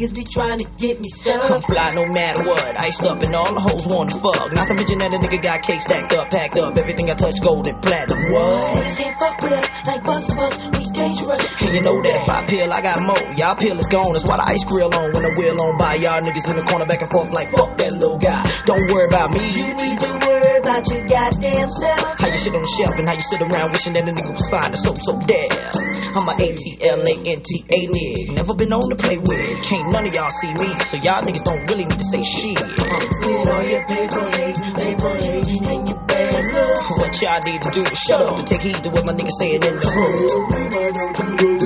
niggas 0.00 0.14
be 0.14 0.24
trying 0.24 0.58
to 0.58 0.64
get 0.78 1.00
me 1.00 1.08
stuck. 1.10 1.50
I'm 1.50 1.62
fly 1.62 1.90
no 1.94 2.06
matter 2.06 2.44
what. 2.44 2.80
Iced 2.80 3.04
up 3.04 3.22
and 3.22 3.34
all 3.34 3.52
the 3.52 3.60
hoes 3.60 3.86
wanna 3.86 4.12
fuck. 4.12 4.52
Not 4.52 4.68
to 4.68 4.74
mention 4.74 4.98
that 4.98 5.12
a 5.12 5.18
nigga 5.18 5.42
got 5.42 5.62
cake 5.62 5.82
stacked 5.82 6.12
up, 6.12 6.30
packed 6.30 6.56
up. 6.56 6.76
Everything 6.78 7.10
I 7.10 7.14
touch 7.14 7.40
gold 7.42 7.66
and 7.66 7.80
platinum. 7.82 8.32
What? 8.32 8.84
Niggas 8.84 8.96
can't 8.96 9.18
fuck 9.18 9.42
with 9.42 9.52
us 9.52 9.86
like 9.86 10.04
Buster 10.04 10.34
Bus. 10.34 10.56
We 10.72 10.84
dangerous. 10.92 11.44
And 11.60 11.74
you 11.74 11.82
know 11.82 12.00
that 12.02 12.16
if 12.22 12.28
I 12.28 12.46
peel, 12.46 12.72
I 12.72 12.80
got 12.80 13.02
more. 13.02 13.34
Y'all 13.36 13.56
peel 13.56 13.78
is 13.78 13.86
gone. 13.86 14.12
That's 14.12 14.24
why 14.24 14.36
the 14.36 14.46
ice 14.46 14.64
grill 14.64 14.94
on 14.94 15.12
when 15.12 15.22
the 15.22 15.34
wheel 15.36 15.60
on 15.60 15.76
by. 15.78 15.96
Y'all 15.96 16.20
niggas 16.20 16.48
in 16.48 16.56
the 16.56 16.64
corner 16.64 16.86
back 16.86 17.02
and 17.02 17.10
forth 17.10 17.30
like 17.32 17.50
fuck 17.50 17.76
that 17.76 17.92
little 17.92 18.18
guy. 18.18 18.48
Don't 18.64 18.86
worry 18.92 19.06
about 19.06 19.30
me. 19.32 19.52
You 19.52 19.74
need 19.74 19.98
to 19.98 20.10
worry 20.24 20.56
about 20.58 20.88
your 20.88 21.04
goddamn 21.06 21.70
self. 21.70 22.18
How 22.18 22.28
you 22.28 22.36
sit 22.36 22.54
on 22.54 22.62
the 22.62 22.72
shelf 22.78 22.94
and 22.96 23.08
how 23.08 23.14
you 23.14 23.22
sit 23.28 23.42
around 23.42 23.72
wishing 23.72 23.92
that 23.94 24.08
a 24.08 24.12
nigga 24.12 24.32
was 24.32 24.48
fine. 24.48 24.74
So 24.76 24.94
so 24.94 25.20
there. 25.26 25.79
I'm 26.14 26.28
a 26.28 26.32
A-T-L-A-N-T-A 26.32 27.86
nigga. 27.86 28.34
Never 28.34 28.54
been 28.54 28.72
on 28.72 28.88
to 28.90 28.96
play 28.96 29.18
with. 29.18 29.62
Can't 29.62 29.92
none 29.92 30.06
of 30.06 30.14
y'all 30.14 30.30
see 30.40 30.52
me, 30.54 30.68
so 30.90 30.96
y'all 30.96 31.22
niggas 31.22 31.44
don't 31.44 31.70
really 31.70 31.84
need 31.84 31.98
to 31.98 32.08
say 32.10 32.22
shit. 32.22 32.58
With 32.58 33.48
all 33.48 33.62
your 33.62 33.86
paper 33.86 34.30
hating, 34.30 34.74
paper 34.74 35.14
hating, 35.14 35.66
and 35.68 35.88
your 35.88 35.98
bad 36.06 36.54
luck. 36.54 36.98
What 36.98 37.22
y'all 37.22 37.40
need 37.44 37.62
to 37.62 37.70
do 37.70 37.82
is 37.84 37.98
shut 37.98 38.20
up 38.20 38.38
and 38.38 38.46
take 38.46 38.62
heed 38.62 38.82
to 38.82 38.90
what 38.90 39.06
my 39.06 39.12
niggas 39.12 39.38
saying 39.38 39.62
in 39.62 39.74
the 39.76 39.90
hood. 39.90 41.59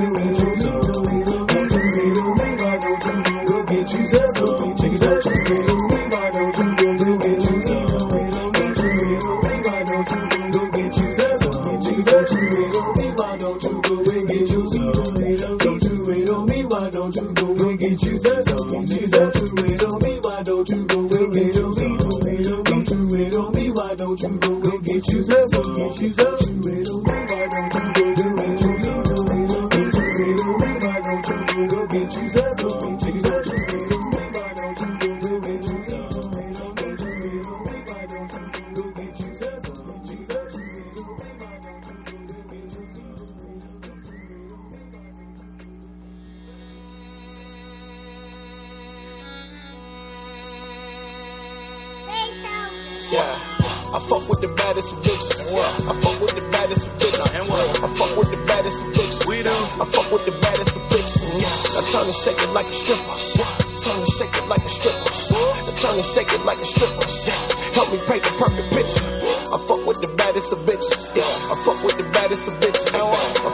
I 69.54 69.56
fuck 69.56 69.86
with 69.86 70.00
the 70.00 70.08
baddest 70.08 70.50
of 70.50 70.58
bitches. 70.66 71.14
I 71.14 71.54
fuck 71.62 71.84
with 71.84 71.96
the 71.96 72.02
baddest 72.10 72.48
of 72.48 72.54
bitches. 72.54 72.90
I 72.90 72.98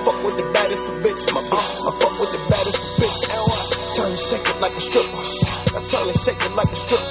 fuck 0.03 0.25
with 0.25 0.37
the 0.37 0.49
baddest 0.51 0.89
of 0.89 0.95
bitches. 1.05 1.29
My. 1.29 1.41
I 1.41 1.91
fuck 2.01 2.21
with 2.21 2.33
the 2.33 2.39
baddest 2.49 2.81
of 2.81 3.05
bitches. 3.05 3.97
Turn 3.97 4.09
and 4.09 4.19
shake 4.19 4.49
it 4.49 4.61
like 4.63 4.77
a 4.77 4.81
stripper. 4.81 5.21
I 5.77 5.85
turn 5.93 6.09
and 6.09 6.17
shake 6.17 6.41
it 6.41 6.55
like 6.57 6.73
a 6.73 6.77
stripper. 6.77 7.11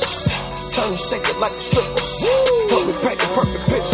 Turn 0.73 0.89
and 0.89 0.99
shake 0.99 1.29
it 1.29 1.37
like 1.37 1.53
a 1.53 1.61
stripper. 1.61 2.01
Help 2.73 2.87
me 2.87 2.93
paint 2.97 3.19
the 3.19 3.27
perfect 3.37 3.69
picture. 3.69 3.88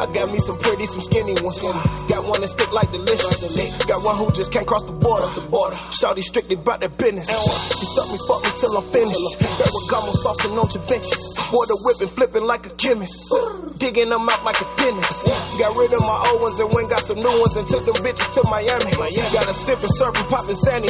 I 0.00 0.06
got 0.12 0.30
me 0.30 0.38
some 0.38 0.58
pretty, 0.58 0.86
some 0.86 1.00
skinny 1.00 1.34
ones. 1.42 1.60
Got 2.08 2.26
one 2.26 2.40
that 2.40 2.48
stick 2.48 2.72
like 2.72 2.90
delicious. 2.92 3.84
Got 3.84 4.02
one 4.04 4.16
who 4.16 4.30
just 4.32 4.52
can't 4.52 4.66
cross 4.66 4.84
the 4.84 4.92
border. 4.92 5.28
The 5.34 5.46
border. 5.48 5.76
Shawty 5.76 6.22
strictly 6.22 6.54
about 6.54 6.80
their 6.80 6.88
business. 6.88 7.28
She 7.28 7.86
suck 7.86 8.10
me, 8.10 8.18
fuck 8.26 8.44
me 8.44 8.50
till 8.54 8.76
I'm 8.78 8.90
finished. 8.90 9.38
Ferragamo 9.38 10.12
sauce 10.14 10.44
and 10.44 10.58
on 10.58 10.68
Juventus. 10.70 11.34
Water 11.52 11.74
whipping, 11.82 12.08
flipping 12.08 12.44
like 12.44 12.66
a 12.66 12.70
chemist. 12.70 13.34
Digging 13.78 14.10
them 14.10 14.28
out 14.28 14.44
like 14.44 14.60
a 14.60 14.76
dentist. 14.76 15.26
Got 15.58 15.74
rid 15.74 15.92
of 15.92 16.00
my 16.02 16.30
old 16.30 16.40
ones 16.42 16.58
and 16.60 16.72
went 16.72 16.88
got 16.88 17.00
some 17.00 17.18
new 17.18 17.40
ones 17.40 17.56
and 17.56 17.66
took 17.66 17.84
them 17.84 17.96
bitches 17.96 18.30
to 18.34 18.48
Miami. 18.48 18.94
Got 18.94 19.48
a 19.48 19.52
sipping, 19.52 19.90
surfing, 19.90 20.30
popping 20.30 20.54
sandy. 20.54 20.88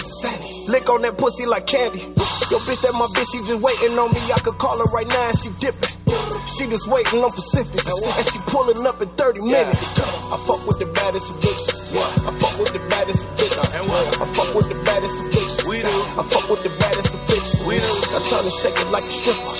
Lick 0.68 0.90
on 0.90 1.00
that 1.02 1.16
pussy 1.16 1.46
like 1.46 1.66
candy. 1.66 2.00
Yo, 2.52 2.60
bitch, 2.68 2.80
that 2.84 2.92
my 2.92 3.08
bitch, 3.16 3.32
she 3.32 3.38
just 3.48 3.60
waiting 3.64 3.98
on 3.98 4.12
me. 4.12 4.20
I 4.30 4.38
could 4.44 4.58
call 4.58 4.76
her 4.76 4.84
right 4.92 5.08
now 5.08 5.28
and 5.28 5.38
she 5.38 5.48
dipping. 5.56 5.88
She 6.56 6.66
just 6.66 6.86
waiting 6.86 7.20
on 7.24 7.30
Pacific. 7.30 7.80
And 7.80 8.26
she 8.28 8.38
pulling 8.44 8.84
up 8.86 9.00
in 9.00 9.08
30 9.16 9.40
minutes. 9.40 9.80
I 10.04 10.36
fuck 10.44 10.66
with 10.66 10.78
the 10.78 10.92
baddest 10.92 11.30
of 11.30 11.36
bitches. 11.40 11.96
I 11.96 12.30
fuck 12.36 12.58
with 12.60 12.72
the 12.72 12.84
baddest 12.92 13.24
of 13.24 13.30
bitches. 13.40 13.56
I 13.56 14.24
fuck 14.36 14.54
with 14.54 14.68
the 14.68 14.78
baddest 14.84 15.16
of 15.16 15.26
bitches. 15.32 15.64
We 15.68 15.80
do. 15.80 15.88
I 15.88 16.22
fuck 16.28 16.48
with 16.50 16.62
the 16.62 16.68
baddest. 16.76 16.97
Turn 18.28 18.44
and 18.44 18.52
shake 18.52 18.78
it 18.78 18.90
like 18.90 19.04
a 19.04 19.10
stripper. 19.10 19.56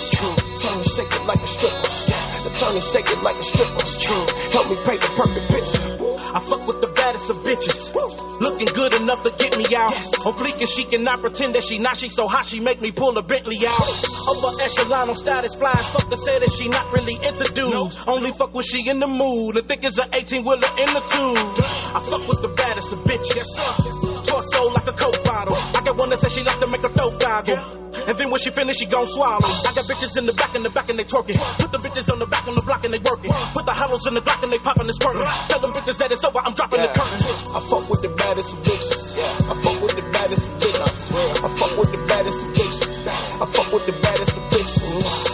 Turn 0.61 0.75
and 0.75 0.85
shake 0.85 1.12
it 1.12 1.25
like 1.25 1.43
a 1.43 1.47
stripper. 1.47 1.81
I 1.81 2.59
turn 2.59 2.75
and 2.75 2.83
shake 2.85 3.11
it 3.11 3.23
like 3.23 3.37
a 3.37 3.43
stripper. 3.43 4.53
Help 4.53 4.69
me 4.69 4.77
paint 4.85 5.01
the 5.01 5.09
perfect 5.16 5.51
picture. 5.51 6.07
I 6.35 6.41
fuck 6.41 6.66
with 6.66 6.81
the 6.81 6.89
baddest 6.89 7.31
of 7.31 7.37
bitches. 7.39 7.95
Looking 8.41 8.68
good 8.68 8.95
enough 8.95 9.22
to 9.22 9.31
get 9.31 9.57
me 9.57 9.64
out. 9.74 9.93
On 10.26 10.35
fleek 10.35 10.61
and 10.61 10.68
she 10.68 10.85
cannot 10.85 11.20
pretend 11.20 11.55
that 11.55 11.64
she 11.64 11.79
not. 11.79 11.97
She 11.97 12.09
so 12.09 12.29
hot 12.29 12.47
she 12.47 12.61
make 12.61 12.81
me 12.81 12.93
pull 12.93 13.16
a 13.16 13.22
Bentley 13.22 13.66
out. 13.66 13.81
Upper 13.81 14.61
echelon 14.62 15.09
on 15.09 15.16
status 15.16 15.55
flies. 15.55 15.87
Fuck 15.89 16.11
to 16.11 16.16
say 16.16 16.39
that 16.39 16.53
she 16.53 16.68
not 16.68 16.93
really 16.93 17.14
into 17.14 17.45
dudes. 17.55 17.99
Only 18.07 18.33
fuck 18.33 18.55
when 18.55 18.64
she 18.64 18.89
in 18.89 19.01
the 19.01 19.09
mood. 19.09 19.57
And 19.57 19.66
think 19.66 19.85
it's 19.85 19.99
an 19.99 20.11
18 20.12 20.45
wheeler 20.45 20.68
in 20.79 20.87
the 20.93 21.03
tube. 21.09 21.64
I 21.64 22.01
fuck 22.01 22.29
with 22.29 22.43
the 22.43 22.49
baddest 22.49 22.93
of 22.93 22.99
bitches. 23.01 23.35
Yes, 23.35 23.49
sir. 23.57 24.22
Torso 24.31 24.70
like 24.70 24.87
a 24.87 24.93
coke 24.93 25.24
bottle. 25.24 25.57
I 25.57 25.83
got 25.83 25.97
one 25.97 26.11
that 26.11 26.18
says 26.18 26.33
she 26.33 26.43
like 26.43 26.59
to 26.61 26.66
make 26.66 26.85
a 26.85 26.91
throat 26.91 27.18
goggle. 27.20 27.79
And 28.07 28.16
then 28.16 28.31
when 28.31 28.41
she 28.41 28.51
finish, 28.51 28.76
she 28.76 28.87
gon' 28.87 29.09
swallow. 29.09 29.45
I 29.45 29.72
got 29.74 29.85
bitches 29.85 30.16
in 30.16 30.26
the 30.26 30.33
back, 30.33 30.55
in 30.55 30.62
the 30.62 30.70
back, 30.70 30.89
and 30.89 30.99
they 30.99 31.05
twerking. 31.05 31.37
Put 31.59 31.72
the 31.72 31.79
bitches 31.79 32.12
on 32.12 32.18
the 32.18 32.26
back 32.26 32.47
on 32.47 32.55
the 32.55 32.62
block 32.62 32.85
and 32.85 32.93
they 32.93 32.99
working. 32.99 33.33
Put 33.53 33.66
the 33.66 33.72
hollows 33.72 34.07
in 34.07 34.14
the 34.14 34.20
block 34.20 34.43
and 34.43 34.53
they 34.53 34.59
popping 34.59 34.85
and 34.85 34.95
squirting. 34.95 35.24
Tell 35.49 35.61
them 35.61 35.72
bitches 35.72 35.97
that 35.99 36.12
it's 36.12 36.18
it's 36.19 36.27
over, 36.27 36.43
I'm 36.43 36.55
dropping 36.55 36.81
yeah. 36.81 36.91
the 36.91 36.99
curtain. 36.99 37.23
I 37.55 37.61
fuck 37.71 37.85
with 37.89 38.03
the 38.03 38.11
baddest 38.11 38.53
of 38.53 38.59
bitches. 38.66 39.16
Yeah. 39.16 39.51
I 39.51 39.55
fuck 39.62 39.79
with 39.79 39.95
the 39.95 40.07
baddest 40.11 40.47
of 40.51 40.55
bitches. 40.59 40.99
I, 41.14 41.47
I 41.47 41.49
fuck 41.59 41.73
with 41.79 41.91
the 41.95 42.03
baddest 42.11 42.43
of 42.43 42.49
bitches. 42.59 42.91
I 43.39 43.47
fuck 43.55 43.73
with 43.73 43.87
the 43.87 43.95
baddest 44.03 44.35
of 44.35 44.43
bitches. 44.51 44.83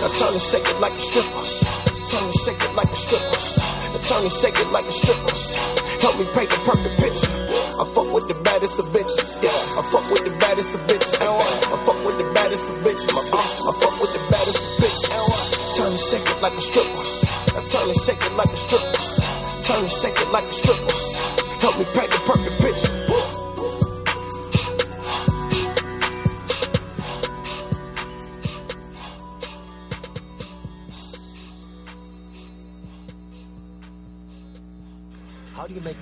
Now 0.05 0.11
turn 0.13 0.33
and 0.37 0.45
shake 0.45 0.69
it 0.69 0.79
like 0.85 0.93
a 0.93 1.01
stripper. 1.01 1.45
Turn 2.13 2.25
and 2.29 2.37
shake 2.45 2.61
it 2.61 2.75
like 2.77 2.93
a 2.93 2.97
stripper. 3.01 3.39
Now 3.65 4.01
turn 4.05 4.23
and 4.29 4.33
shake 4.33 4.59
it 4.61 4.69
like 4.69 4.85
a 4.85 4.93
stripper. 4.93 5.35
Help 6.05 6.15
me 6.21 6.25
paint 6.37 6.51
the 6.53 6.61
perfect 6.69 6.95
picture. 7.01 7.33
I 7.81 7.85
fuck 7.89 8.09
with 8.13 8.27
the 8.29 8.37
baddest 8.45 8.79
of 8.79 8.87
bitches. 8.93 9.29
Yeah. 9.41 9.57
I 9.57 9.83
fuck 9.89 10.05
with 10.13 10.25
the 10.29 10.37
baddest 10.37 10.75
of 10.75 10.81
bitches. 10.85 11.17
I 11.17 11.77
fuck 11.81 12.01
with 12.05 12.17
the 12.21 12.29
baddest 12.37 12.69
of 12.69 12.77
bitches. 12.85 13.09
I 13.09 13.73
fuck 13.81 13.95
with 14.05 14.13
the 14.13 14.23
baddest 14.29 14.61
of 14.61 14.73
bitches. 14.85 15.77
Turn 15.81 15.93
and 15.97 16.01
shake 16.01 16.29
it 16.29 16.39
like 16.45 16.53
a 16.53 16.61
stripper. 16.61 17.05
I 17.57 17.61
turn 17.73 17.89
and 17.89 18.01
shake 18.05 18.21
it 18.21 18.33
like 18.37 18.53
a 18.53 18.57
stripper. 18.61 19.24
Turn 19.65 19.87
it 19.87 20.29
like 20.31 20.45
a 20.45 20.53
stripper. 20.53 20.93
Help 21.61 21.79
me 21.79 21.85
paint 21.87 22.11
the 22.11 22.19
perfect 22.27 22.61
picture. 22.61 23.05
How 35.55 35.67
do 35.67 35.75
you 35.75 35.81
make 35.81 35.97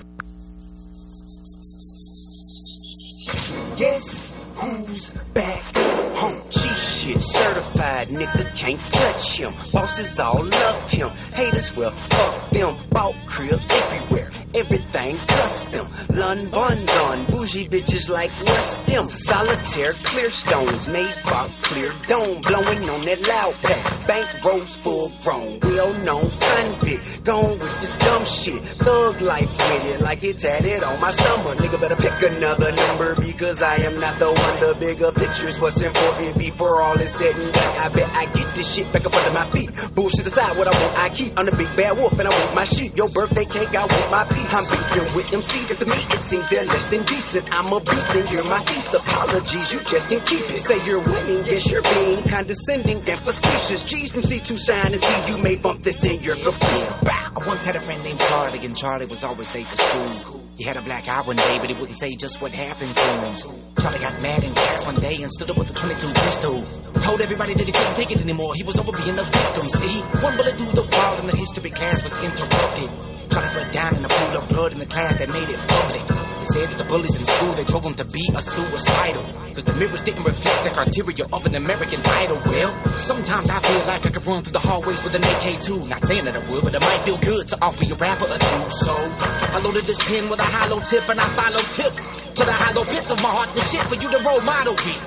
Guess 3.77 4.29
who's 4.55 5.13
back 5.33 6.12
home? 6.23 6.49
G 6.49 6.59
shit 6.77 7.21
certified, 7.21 8.07
nigga 8.07 8.55
can't 8.55 8.81
touch 8.91 9.37
him. 9.37 9.53
Bosses 9.71 10.19
all 10.19 10.43
love 10.43 10.89
him. 10.89 11.09
Haters, 11.33 11.75
well, 11.75 11.91
fuck 12.09 12.51
them. 12.51 12.87
Bought 12.89 13.15
cribs 13.25 13.69
everywhere, 13.71 14.31
everything 14.53 15.17
custom. 15.17 15.87
Lun 16.09 16.49
buns 16.49 16.91
on, 16.91 17.25
bougie 17.27 17.67
bitches 17.67 18.09
like 18.09 18.31
what's 18.47 18.79
them? 18.79 19.09
Solitaire 19.09 19.93
clear 20.03 20.31
stones, 20.31 20.87
made 20.87 21.15
by 21.25 21.49
clear 21.61 21.91
dome. 22.07 22.41
Blowing 22.41 22.89
on 22.89 23.01
that 23.01 23.27
loud 23.27 23.53
pack, 23.55 24.07
bank 24.07 24.43
rolls 24.43 24.75
full 24.77 25.11
grown. 25.23 25.59
Well 25.61 25.93
known 25.93 26.31
convict, 26.39 27.23
gone 27.23 27.59
with 27.59 27.81
the 27.81 27.95
dumb 27.99 28.25
shit. 28.25 28.63
Thug 28.83 29.21
life 29.21 29.49
with 29.49 29.85
it, 29.85 30.01
like 30.01 30.23
it's 30.23 30.43
tatted 30.43 30.83
on 30.83 30.99
my 30.99 31.11
stomach. 31.11 31.57
Nigga 31.57 31.79
better 31.79 31.95
pick 31.95 32.21
another 32.31 32.71
number 32.71 33.15
because 33.15 33.61
I 33.61 33.75
am 33.77 33.99
not 33.99 34.19
the 34.19 34.27
one. 34.27 34.59
The 34.59 34.75
bigger 34.79 35.11
picture's 35.11 35.59
what's 35.59 35.81
important 35.81 36.12
before 36.37 36.81
all 36.81 36.99
is 36.99 37.11
said 37.11 37.35
and 37.35 37.51
done. 37.53 37.77
I 37.77 37.89
bet 37.89 38.09
I 38.15 38.25
get 38.25 38.55
this 38.55 38.73
shit 38.73 38.91
back 38.91 39.05
up 39.05 39.15
under 39.15 39.31
my 39.31 39.49
feet. 39.51 39.71
Bullshit 39.95 40.27
aside, 40.27 40.57
what 40.57 40.67
I 40.67 40.81
want, 40.81 40.97
I 40.97 41.09
keep. 41.09 41.33
I'm 41.37 41.45
the 41.45 41.51
big 41.51 41.75
bad 41.75 41.97
wolf 41.97 42.13
and 42.19 42.27
I 42.27 42.43
want 42.43 42.55
my 42.55 42.63
sheep. 42.65 42.95
Your 42.95 43.09
birthday 43.09 43.45
cake, 43.45 43.75
I 43.75 43.85
want 43.85 44.11
my 44.11 44.25
piece. 44.25 44.47
I'm 44.49 44.65
beefing 44.69 45.15
with 45.15 45.25
MCs. 45.27 45.69
And 45.71 45.79
to 45.79 45.85
me, 45.85 45.97
it 46.15 46.21
seems 46.21 46.49
they're 46.49 46.65
less 46.65 46.85
than 46.85 47.05
decent. 47.05 47.53
I'm 47.53 47.71
a 47.71 47.79
beast 47.79 48.09
and 48.09 48.29
you're 48.29 48.43
my 48.43 48.63
feast. 48.65 48.93
Apologies, 48.93 49.71
you 49.71 49.79
just 49.79 50.09
can't 50.09 50.25
keep 50.25 50.49
it. 50.49 50.59
Say 50.59 50.85
you're 50.85 51.03
winning, 51.03 51.43
guess 51.43 51.69
you're 51.69 51.81
being 51.81 52.23
condescending 52.23 53.09
and 53.09 53.19
facetious. 53.19 53.89
G's 53.89 54.11
from 54.11 54.21
C2 54.23 54.65
shine 54.65 54.93
and 54.93 55.01
see 55.01 55.31
you 55.31 55.37
may 55.37 55.55
bump 55.55 55.83
this 55.83 56.03
in 56.03 56.21
your 56.23 56.35
caprice. 56.35 56.87
I 57.35 57.47
once 57.47 57.65
had 57.65 57.75
a 57.75 57.79
friend 57.79 58.03
named 58.03 58.19
Charlie, 58.19 58.65
and 58.65 58.77
Charlie 58.77 59.05
was 59.05 59.23
always 59.23 59.53
late 59.55 59.69
to 59.69 59.77
school. 59.77 60.42
He 60.63 60.67
had 60.67 60.77
a 60.77 60.81
black 60.81 61.09
eye 61.09 61.21
one 61.23 61.35
day, 61.35 61.57
but 61.59 61.69
he 61.69 61.75
wouldn't 61.75 61.99
say 61.99 62.15
just 62.15 62.41
what 62.41 62.53
happened 62.53 62.95
to 62.95 63.03
him. 63.03 63.35
Charlie 63.81 63.99
got 63.99 64.21
mad 64.21 64.45
in 64.45 64.53
class 64.53 64.85
one 64.85 64.95
day 64.95 65.21
and 65.21 65.29
stood 65.29 65.49
up 65.49 65.57
with 65.57 65.69
a 65.69 65.73
22 65.73 66.13
pistol. 66.13 66.63
Told 67.01 67.19
everybody 67.19 67.53
that 67.53 67.67
he 67.67 67.73
couldn't 67.73 67.95
take 67.95 68.11
it 68.11 68.21
anymore. 68.21 68.55
He 68.55 68.63
was 68.63 68.79
over 68.79 68.93
being 68.93 69.19
a 69.19 69.23
victim. 69.23 69.65
See, 69.67 69.99
one 70.23 70.37
bullet 70.37 70.57
through 70.57 70.71
the 70.71 70.87
wall, 70.89 71.19
and 71.19 71.27
the 71.27 71.35
history 71.35 71.69
class 71.69 72.01
was 72.01 72.15
interrupted. 72.15 72.89
Charlie 73.29 73.51
fell 73.51 73.71
down 73.71 73.95
in 73.97 74.05
a 74.05 74.07
pool 74.07 74.37
of 74.41 74.47
blood 74.47 74.71
in 74.71 74.79
the 74.79 74.85
class 74.85 75.17
that 75.17 75.27
made 75.27 75.49
it 75.49 75.59
public. 75.67 76.22
They 76.43 76.59
said 76.59 76.71
that 76.71 76.77
the 76.77 76.83
bullies 76.83 77.15
in 77.15 77.23
school, 77.23 77.53
they 77.53 77.63
drove 77.63 77.85
him 77.85 77.93
to 77.95 78.03
be 78.03 78.27
a 78.35 78.41
suicidal. 78.41 79.23
Cause 79.55 79.63
the 79.63 79.73
mirrors 79.79 80.01
didn't 80.01 80.25
reflect 80.25 80.65
the 80.65 80.71
criteria 80.71 81.23
of 81.31 81.45
an 81.45 81.55
American 81.55 82.01
idol. 82.03 82.35
Well, 82.43 82.97
sometimes 82.97 83.49
I 83.49 83.61
feel 83.61 83.79
like 83.87 84.05
I 84.05 84.09
could 84.09 84.25
run 84.25 84.43
through 84.43 84.51
the 84.51 84.59
hallways 84.59 85.01
with 85.05 85.15
an 85.15 85.23
AK-2. 85.23 85.87
Not 85.87 86.03
saying 86.03 86.25
that 86.25 86.35
I 86.35 86.51
would, 86.51 86.63
but 86.65 86.75
it 86.75 86.81
might 86.81 87.05
feel 87.05 87.17
good 87.17 87.47
to 87.47 87.63
off 87.63 87.79
me 87.79 87.91
a 87.91 87.95
rapper 87.95 88.25
or 88.25 88.35
two. 88.35 88.69
So, 88.75 88.91
I 88.91 89.57
loaded 89.63 89.85
this 89.85 90.03
pen 90.03 90.29
with 90.29 90.39
a 90.39 90.43
hollow 90.43 90.81
tip 90.81 91.07
and 91.07 91.21
I 91.21 91.29
follow 91.29 91.61
tip 91.79 91.95
to 92.35 92.43
the 92.43 92.51
hollow 92.51 92.83
bits 92.83 93.09
of 93.09 93.21
my 93.23 93.29
heart 93.29 93.55
and 93.55 93.63
shit 93.63 93.87
for 93.87 93.95
you 93.95 94.11
to 94.11 94.19
role 94.27 94.41
model 94.41 94.73
with. 94.73 94.99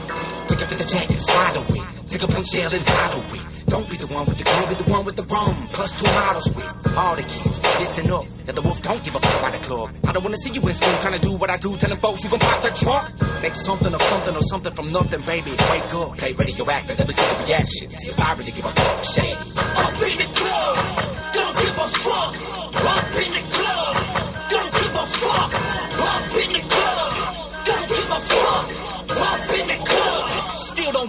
Take 0.49 0.63
it 0.63 0.69
for 0.71 0.75
the 0.75 0.89
jacket, 0.89 1.21
swallow 1.21 1.67
it. 1.69 2.09
Take 2.09 2.23
a 2.23 2.29
punch 2.29 2.49
shell 2.49 2.73
and 2.73 2.89
hollow 2.89 3.35
it. 3.35 3.56
Don't 3.67 3.91
be 3.91 3.97
the 3.97 4.07
one 4.07 4.27
with 4.27 4.39
the 4.39 4.45
girl, 4.45 4.67
be 4.67 4.75
the 4.75 4.85
one 4.91 5.05
with 5.05 5.17
the 5.17 5.25
rum. 5.25 5.69
Plus 5.73 5.93
two 5.97 6.07
models 6.07 6.47
with 6.55 6.97
all 6.97 7.17
the 7.17 7.23
kids. 7.23 7.61
Listen 7.79 8.11
up, 8.13 8.27
that 8.47 8.55
the 8.55 8.63
wolf 8.63 8.81
don't 8.81 9.03
give 9.03 9.15
a 9.15 9.21
fuck 9.21 9.35
about 9.39 9.61
the 9.61 9.67
club. 9.67 9.91
I 10.05 10.13
don't 10.13 10.23
wanna 10.23 10.37
see 10.37 10.51
you 10.53 10.61
in 10.63 10.75
school 10.75 10.97
trying 10.99 11.21
to 11.21 11.29
do 11.29 11.35
what 11.37 11.51
I 11.51 11.57
do, 11.57 11.77
telling 11.77 11.99
folks 11.99 12.23
you 12.23 12.31
gon' 12.31 12.39
pop 12.39 12.63
the 12.63 12.71
trunk. 12.71 13.43
Make 13.43 13.55
something 13.57 13.93
of 13.93 14.03
something 14.03 14.37
or 14.37 14.43
something 14.43 14.73
from 14.73 14.93
nothing, 14.93 15.23
baby. 15.27 15.51
Wake 15.51 15.93
up, 15.95 16.17
play 16.17 16.33
radioactive, 16.33 16.99
let 16.99 17.09
me 17.09 17.15
see 17.15 17.27
the 17.27 17.45
reaction. 17.45 17.89
See 17.91 18.09
if 18.11 18.21
I 18.21 18.33
really 18.35 18.53
give 18.53 18.65
a 18.65 18.71
fuck. 18.71 19.05
Shade. 19.05 19.37
Up 19.37 20.03
in 20.03 20.17
the 20.17 20.29
club, 20.31 21.33
don't 21.33 21.57
give 21.61 21.79
a 21.79 21.89
fuck. 21.89 22.35
Up 22.77 23.17
in 23.19 23.33
the 23.33 23.43
club, 23.51 23.86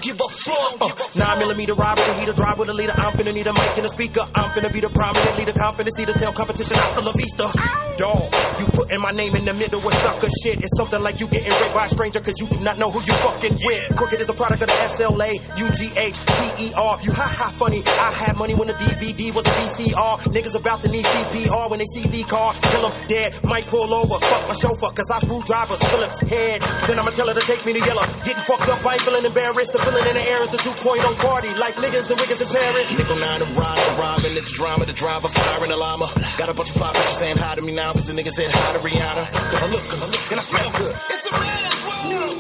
give 0.08 0.22
a 0.22 0.30
fuck. 0.30 0.82
Uh, 0.82 1.20
nine 1.20 1.40
millimeter 1.40 1.74
ride 1.74 2.00
with 2.00 2.08
a 2.08 2.14
heater, 2.20 2.32
drive 2.32 2.58
with 2.58 2.70
a 2.70 2.74
leader. 2.74 2.94
I'm 2.96 3.12
finna 3.12 3.34
need 3.34 3.48
a 3.48 3.54
mic 3.54 3.76
and 3.76 3.86
a 3.86 3.90
speaker. 3.90 4.24
I'm 4.34 4.50
finna 4.52 4.72
be 4.72 4.80
the 4.80 4.90
prominent 4.90 5.38
leader, 5.38 5.52
confident 5.52 5.96
to 5.98 6.14
tell 6.14 6.32
competition. 6.32 6.78
I 6.80 6.86
still 6.88 7.04
la 7.04 7.12
vista. 7.12 7.52
Dog, 7.98 8.34
you 8.60 8.66
putting 8.68 9.02
my 9.02 9.12
name 9.12 9.36
in 9.36 9.44
the 9.44 9.54
middle 9.54 9.82
with 9.82 9.96
sucker 9.96 10.30
shit. 10.42 10.64
It's 10.64 10.78
something 10.78 11.02
like 11.02 11.20
you 11.20 11.28
getting 11.28 11.52
raped 11.52 11.74
by 11.74 11.86
a 11.86 11.88
stranger 11.88 12.22
cause 12.22 12.40
you 12.40 12.48
do 12.48 12.60
not 12.60 12.78
know 12.78 12.90
who 12.92 13.02
you 13.02 13.14
fucking 13.20 13.58
with. 13.66 13.96
Crooked 13.98 14.22
is 14.22 14.30
a 14.30 14.34
product 14.34 14.62
of 14.62 14.70
the 14.70 14.78
SLA, 14.96 15.42
UGH, 15.58 16.16
TER. 16.16 16.94
You 17.04 17.12
ha 17.12 17.28
ha 17.28 17.50
funny. 17.52 17.84
I 17.86 18.14
had 18.14 18.38
money 18.38 18.56
when 18.56 18.68
the 18.68 18.76
DVD 18.76 19.34
was 19.34 19.46
a 19.48 19.50
VCR. 19.50 20.20
Niggas 20.32 20.56
about 20.56 20.82
to 20.82 20.90
need 20.90 21.04
CPR 21.06 21.70
when 21.70 21.80
they 21.80 21.86
see 21.86 22.08
the 22.08 22.24
car. 22.24 22.54
Kill 22.54 22.88
them 22.88 22.94
dead, 23.08 23.44
might 23.44 23.68
pull 23.68 23.94
over. 23.94 24.20
Fuck 24.20 24.48
my 24.48 24.54
chauffeur 24.54 24.92
cause 24.94 25.10
I 25.12 25.20
screwdrivers 25.20 25.84
Phillips 25.84 26.20
head. 26.22 26.62
Then 26.88 27.00
I'ma 27.00 27.12
tell 27.12 27.28
her 27.28 27.34
to 27.34 27.42
take 27.42 27.66
me 27.66 27.74
to 27.74 27.80
yellow. 27.80 28.06
Getting 28.24 28.44
fucked 28.44 28.70
up, 28.70 28.86
I 28.86 28.94
ain't 28.94 29.02
feeling 29.02 29.26
embarrassed. 29.26 29.74
The 29.74 29.80
feeling 29.98 30.16
in 30.16 30.16
the 30.16 30.30
air 30.30 30.42
is 30.44 30.50
the 30.50 30.58
2.0 30.58 31.18
party. 31.18 31.54
Like 31.54 31.76
niggas 31.76 32.10
and 32.12 32.20
wiggers 32.20 32.42
in 32.42 32.48
Paris. 32.48 32.98
Nickel 32.98 33.16
nine 33.18 33.42
and 33.42 33.56
ride 33.56 33.80
and 33.80 34.00
robbing. 34.00 34.38
It's 34.38 34.52
drama, 34.52 34.86
the 34.86 34.94
driver, 34.94 35.28
firing 35.30 35.72
a 35.72 35.76
llama. 35.76 36.12
Got 36.38 36.50
a 36.50 36.54
bunch 36.54 36.70
of 36.70 36.76
fly 36.76 36.92
bitches 36.92 37.20
saying 37.20 37.38
hi 37.38 37.56
to 37.56 37.62
me 37.62 37.74
now, 37.74 37.94
cause 37.94 38.08
the 38.08 38.14
niggas 38.14 38.34
said 38.34 38.54
hi 38.54 38.74
to 38.74 38.80
Rihanna. 38.80 39.32
Cause 39.32 39.64
I 39.64 39.68
look, 39.68 39.84
cause 39.84 40.02
I 40.02 40.08
look, 40.08 40.32
and 40.32 40.40
I 40.40 40.44
smell 40.44 40.72
good. 40.72 40.96
It's 41.10 41.26
a 41.26 41.32
world. 41.32 41.67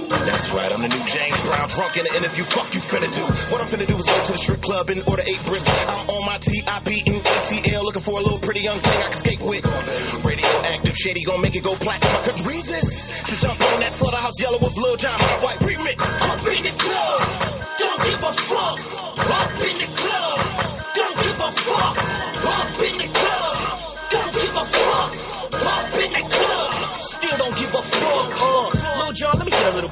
That's 0.10 0.49
right, 0.51 0.72
I'm 0.72 0.82
the 0.82 0.88
new 0.88 1.03
James 1.05 1.39
Brown, 1.41 1.68
drunk 1.68 1.97
in 1.97 2.03
the 2.05 2.16
interview. 2.16 2.43
Fuck 2.45 2.74
you 2.74 2.80
finna 2.80 3.14
do. 3.14 3.24
What 3.51 3.60
I'm 3.60 3.68
finna 3.68 3.86
do 3.86 3.97
is 3.97 4.05
go 4.05 4.24
to 4.24 4.32
the 4.32 4.38
strip 4.38 4.62
club 4.62 4.89
and 4.89 5.03
order 5.08 5.24
eight 5.26 5.43
bricks. 5.43 5.68
I'm 5.68 6.10
on 6.10 6.26
my 6.26 6.38
TIP 6.38 6.88
and 7.08 7.24
ATL 7.24 7.84
looking 7.84 8.01
for 8.01 8.20
a 8.20 8.24
little 8.24 8.39
pretty 8.39 8.62
young 8.62 8.80
thing 8.80 8.97
I 8.97 9.10
can 9.10 9.14
skate 9.14 9.41
with. 9.41 9.66
Radioactive 10.24 10.95
shady 10.95 11.24
gon' 11.24 11.41
make 11.41 11.55
it 11.55 11.64
go 11.64 11.76
platinum. 11.76 12.16
I 12.16 12.22
couldn't 12.22 12.45
resist 12.45 13.10
to 13.28 13.36
jump 13.41 13.62
on 13.62 13.80
that 13.82 13.93
slaughterhouse 13.93 14.39
yellow 14.39 14.60
with 14.60 14.78
Lil 14.78 14.95
Jon 14.95 15.12
Hot 15.12 15.43
White 15.43 15.60
remix. 15.60 15.99
Up 16.22 16.39
in 16.55 16.64
the 16.64 16.72
club, 16.80 17.68
don't 17.78 18.03
give 18.08 18.24
a 18.24 18.32
fuck. 18.32 18.80
Up 19.28 19.60
in 19.60 19.76
the 19.76 19.88
club, 19.91 20.39
don't 20.95 21.18
give 21.20 21.39
a 21.39 21.51
fuck. 21.51 21.97
Up 21.97 22.80
in 22.80 22.97
the 22.97 23.08
club, 23.12 23.27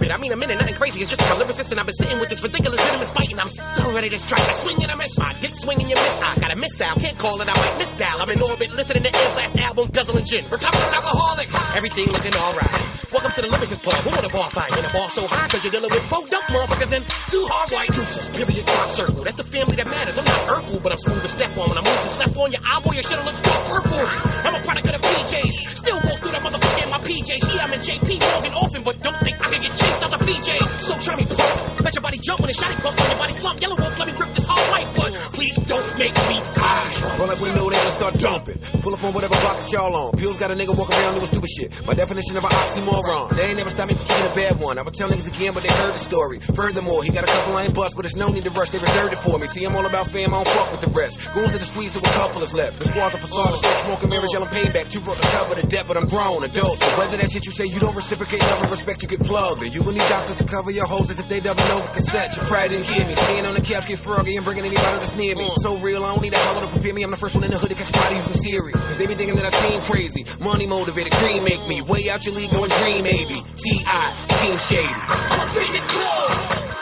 bit. 0.06 0.14
I 0.14 0.18
mean, 0.18 0.32
a 0.32 0.38
minute, 0.38 0.58
nothing 0.60 0.76
crazy. 0.76 1.01
It's 1.01 1.10
just 1.10 1.22
my 1.22 1.34
lyricist, 1.34 1.72
and 1.72 1.80
I've 1.80 1.86
been 1.86 1.95
sitting 1.95 2.20
with 2.20 2.30
this 2.30 2.41
ridiculous 2.41 2.80
venomous 2.82 3.10
fight, 3.10 3.32
and 3.32 3.41
I'm 3.41 3.47
so 3.49 3.91
ready 3.91 4.10
to 4.10 4.20
strike. 4.20 4.45
I 4.45 4.53
swing 4.53 4.78
and 4.82 4.91
I 4.91 4.95
miss. 4.95 5.18
My 5.18 5.34
dick 5.39 5.53
swing 5.53 5.82
and 5.82 5.89
you 5.89 5.95
miss. 5.95 6.20
I 6.20 6.38
got 6.38 6.53
a 6.53 6.56
miss 6.56 6.80
out. 6.82 6.99
Can't 6.99 7.18
call 7.18 7.41
it. 7.41 7.49
I 7.49 7.58
might 7.58 7.78
miss 7.78 7.93
dial. 7.93 8.22
I'm 8.22 8.30
in 8.30 8.41
orbit, 8.41 8.72
listening 8.72 9.03
to 9.03 9.12
Air's 9.18 9.36
last 9.36 9.58
album, 9.58 9.89
guzzling 9.89 10.26
gin. 10.26 10.45
Recovering 10.45 10.93
alcoholic. 10.93 11.49
Everything 11.76 12.08
looking 12.10 12.36
alright. 12.36 12.72
Welcome 13.12 13.32
to 13.32 13.41
the 13.41 13.47
lyricist 13.47 13.82
club. 13.82 14.03
Who 14.03 14.10
want 14.12 14.26
a 14.26 14.30
bar 14.30 14.51
fight? 14.51 14.78
In 14.78 14.86
a 14.86 14.93
bar 14.93 15.10
so 15.10 15.26
high, 15.28 15.47
cause 15.47 15.64
you're 15.64 15.72
dealing 15.72 15.91
with 15.91 16.03
four 16.03 16.26
dope 16.28 16.43
motherfuckers 16.53 16.91
and 16.95 17.06
two 17.30 17.45
hard 17.49 17.72
white 17.72 17.91
deuces. 17.91 18.30
Period, 18.30 18.66
drop 18.66 18.91
circle. 18.91 19.24
That's 19.24 19.36
the 19.36 19.43
family 19.43 19.76
that 19.78 19.88
matters. 19.88 20.18
I'm 20.18 20.26
not 20.26 20.47
Urkel, 20.49 20.82
but 20.82 20.91
I'm 20.91 20.97
smooth 20.97 21.22
to 21.22 21.28
step 21.28 21.58
on. 21.58 21.70
When 21.70 21.78
I 21.78 21.82
move 21.82 22.01
to 22.03 22.10
step 22.10 22.38
on 22.38 22.51
your 22.51 22.62
eyeball, 22.62 22.93
your 22.93 23.03
shit'll 23.03 23.26
look 23.26 23.41
purple. 23.41 24.06
I'm 24.45 24.56
a 24.56 24.62
product 24.62 24.88
of 24.88 25.01
the 25.01 25.08
PJs. 25.08 25.78
Still 25.78 25.99
that 26.36 26.44
motherfucker 26.44 26.84
in 26.84 26.90
my 26.90 27.00
PJs. 27.00 27.56
Yeah, 27.56 27.64
I'm 27.64 27.74
in 27.74 27.80
JP 27.80 28.10
Morgan 28.20 28.54
orphan, 28.60 28.84
but 28.84 29.02
don't 29.02 29.20
think 29.20 29.40
I 29.40 29.50
can 29.50 29.62
get 29.62 29.72
chased 29.72 30.04
out 30.04 30.12
the 30.12 30.20
PJs. 30.20 30.68
So 30.84 31.00
try 31.00 31.16
me, 31.16 31.26
punk. 31.28 31.84
Bet 31.84 31.96
your 31.96 32.02
body 32.02 32.20
jump 32.20 32.42
when 32.42 32.50
it's 32.50 32.60
shotty 32.60 32.76
pump 32.82 33.00
on 33.00 33.10
your 33.10 33.20
body 33.20 33.34
slump. 33.36 33.60
Yelawolf, 33.62 33.98
let 33.98 34.08
me 34.08 34.14
rip 34.20 34.36
this 34.36 34.46
hard 34.46 34.68
white, 34.72 34.90
but 34.96 35.14
please 35.32 35.56
don't 35.64 35.88
make 35.98 36.16
me 36.28 36.38
high. 36.56 37.18
Roll 37.18 37.32
up 37.32 37.40
window, 37.40 37.70
they 37.70 37.78
gonna 37.78 37.92
start 37.92 38.18
jumping. 38.18 38.60
Pull 38.82 38.94
up 38.94 39.04
on 39.04 39.14
whatever 39.14 39.40
block 39.40 39.60
that 39.60 39.72
y'all 39.72 39.96
on. 39.96 40.12
Pills 40.14 40.38
got 40.38 40.52
a 40.52 40.56
nigga 40.56 40.76
walking 40.76 40.96
around 40.96 41.16
doing 41.16 41.26
stupid 41.28 41.50
shit. 41.50 41.86
My 41.86 41.94
definition 41.94 42.36
of 42.38 42.44
an 42.44 42.52
oxymoron. 42.52 43.36
They 43.36 43.44
ain't 43.48 43.58
never 43.58 43.70
stopped 43.70 43.92
me 43.92 43.98
from 43.98 44.08
keeping 44.08 44.26
a 44.26 44.36
bad 44.36 44.60
one. 44.60 44.78
I 44.78 44.82
would 44.82 44.94
tell 44.94 45.10
niggas 45.10 45.28
again, 45.28 45.54
but 45.54 45.64
they 45.64 45.74
heard 45.74 45.94
the 45.94 46.00
story. 46.00 46.40
Furthermore, 46.40 47.04
he 47.04 47.12
got 47.12 47.24
a 47.24 47.28
couple 47.28 47.56
I 47.56 47.66
ain't 47.66 47.74
bust, 47.74 47.96
but 47.96 48.04
there's 48.04 48.16
no 48.16 48.28
need 48.28 48.44
to 48.44 48.52
rush. 48.52 48.70
They 48.70 48.80
reserved 48.80 49.14
it 49.14 49.20
for 49.20 49.40
me. 49.40 49.48
See, 49.48 49.64
I'm 49.64 49.76
all 49.76 49.86
about 49.86 50.08
fam, 50.08 50.34
I 50.34 50.44
don't 50.44 50.48
fuck 50.48 50.72
with 50.72 50.82
the 50.82 50.92
rest. 50.92 51.20
Goons 51.34 51.52
to 51.52 51.58
the 51.60 51.66
squeeze 51.66 51.92
to 51.94 52.00
a 52.00 52.02
couple 52.02 52.42
is 52.44 52.54
left. 52.54 52.80
The 52.80 52.88
squad's 52.88 53.16
a 53.16 53.20
facade, 53.20 53.56
still 53.56 53.80
smoking 53.86 54.10
mirrors, 54.10 54.34
yelling 54.34 54.50
payback. 54.50 54.94
You 54.94 55.02
brought 55.02 55.22
the 55.22 55.28
cover 55.28 55.56
to 55.56 55.68
debt, 55.68 55.86
but 55.88 55.98
I'm 55.98 56.08
grown, 56.26 56.43
adult. 56.43 56.80
So 56.80 56.97
whether 56.97 57.17
that 57.17 57.32
shit 57.32 57.45
you 57.45 57.51
say 57.51 57.65
you 57.65 57.80
don't 57.80 57.95
reciprocate, 57.95 58.41
never 58.41 58.67
respect, 58.67 59.01
you 59.01 59.07
get 59.07 59.21
plugged. 59.21 59.63
And 59.63 59.73
you 59.73 59.82
will 59.84 59.93
need 59.93 60.07
doctors 60.09 60.38
to 60.38 60.45
cover 60.45 60.71
your 60.71 60.86
hoes 60.86 61.09
as 61.09 61.19
if 61.19 61.28
they 61.28 61.39
double 61.39 61.63
over 61.71 61.88
cassette. 61.89 62.36
You 62.36 62.43
probably 62.43 62.69
didn't 62.69 62.86
hear 62.86 63.05
me. 63.07 63.15
Staying 63.15 63.45
on 63.45 63.53
the 63.53 63.61
couch, 63.61 63.88
get 63.88 63.99
froggy 63.99 64.36
and 64.36 64.45
bringing 64.45 64.65
anybody 64.65 64.99
to 64.99 65.05
sneeze. 65.05 65.36
near 65.38 65.47
me. 65.47 65.53
So 65.57 65.78
real, 65.78 66.03
I 66.03 66.13
don't 66.13 66.21
need 66.21 66.34
that 66.34 66.45
hollow 66.45 66.61
to 66.61 66.71
prepare 66.71 66.93
me. 66.93 67.03
I'm 67.03 67.11
the 67.11 67.17
first 67.17 67.36
one 67.36 67.43
in 67.43 67.51
the 67.51 67.57
hood 67.57 67.69
to 67.69 67.76
catch 67.76 67.89
a 67.89 67.93
body 67.93 68.15
using 68.15 68.34
Siri. 68.34 68.73
They 68.97 69.05
be 69.05 69.15
thinking 69.15 69.36
that 69.36 69.53
I 69.53 69.69
seem 69.69 69.82
crazy. 69.82 70.26
Money 70.41 70.67
motivated, 70.67 71.13
green 71.13 71.43
make 71.43 71.65
me. 71.67 71.82
Way 71.82 72.09
out 72.09 72.26
your 72.26 72.34
league, 72.34 72.51
going 72.51 72.69
dream 72.69 73.03
maybe. 73.03 73.43
T.I. 73.55 74.26
Team 74.41 74.57
Shady. 74.57 74.89
Up 74.89 75.55
in 75.55 75.71
the 75.73 75.84
club, 75.93 76.32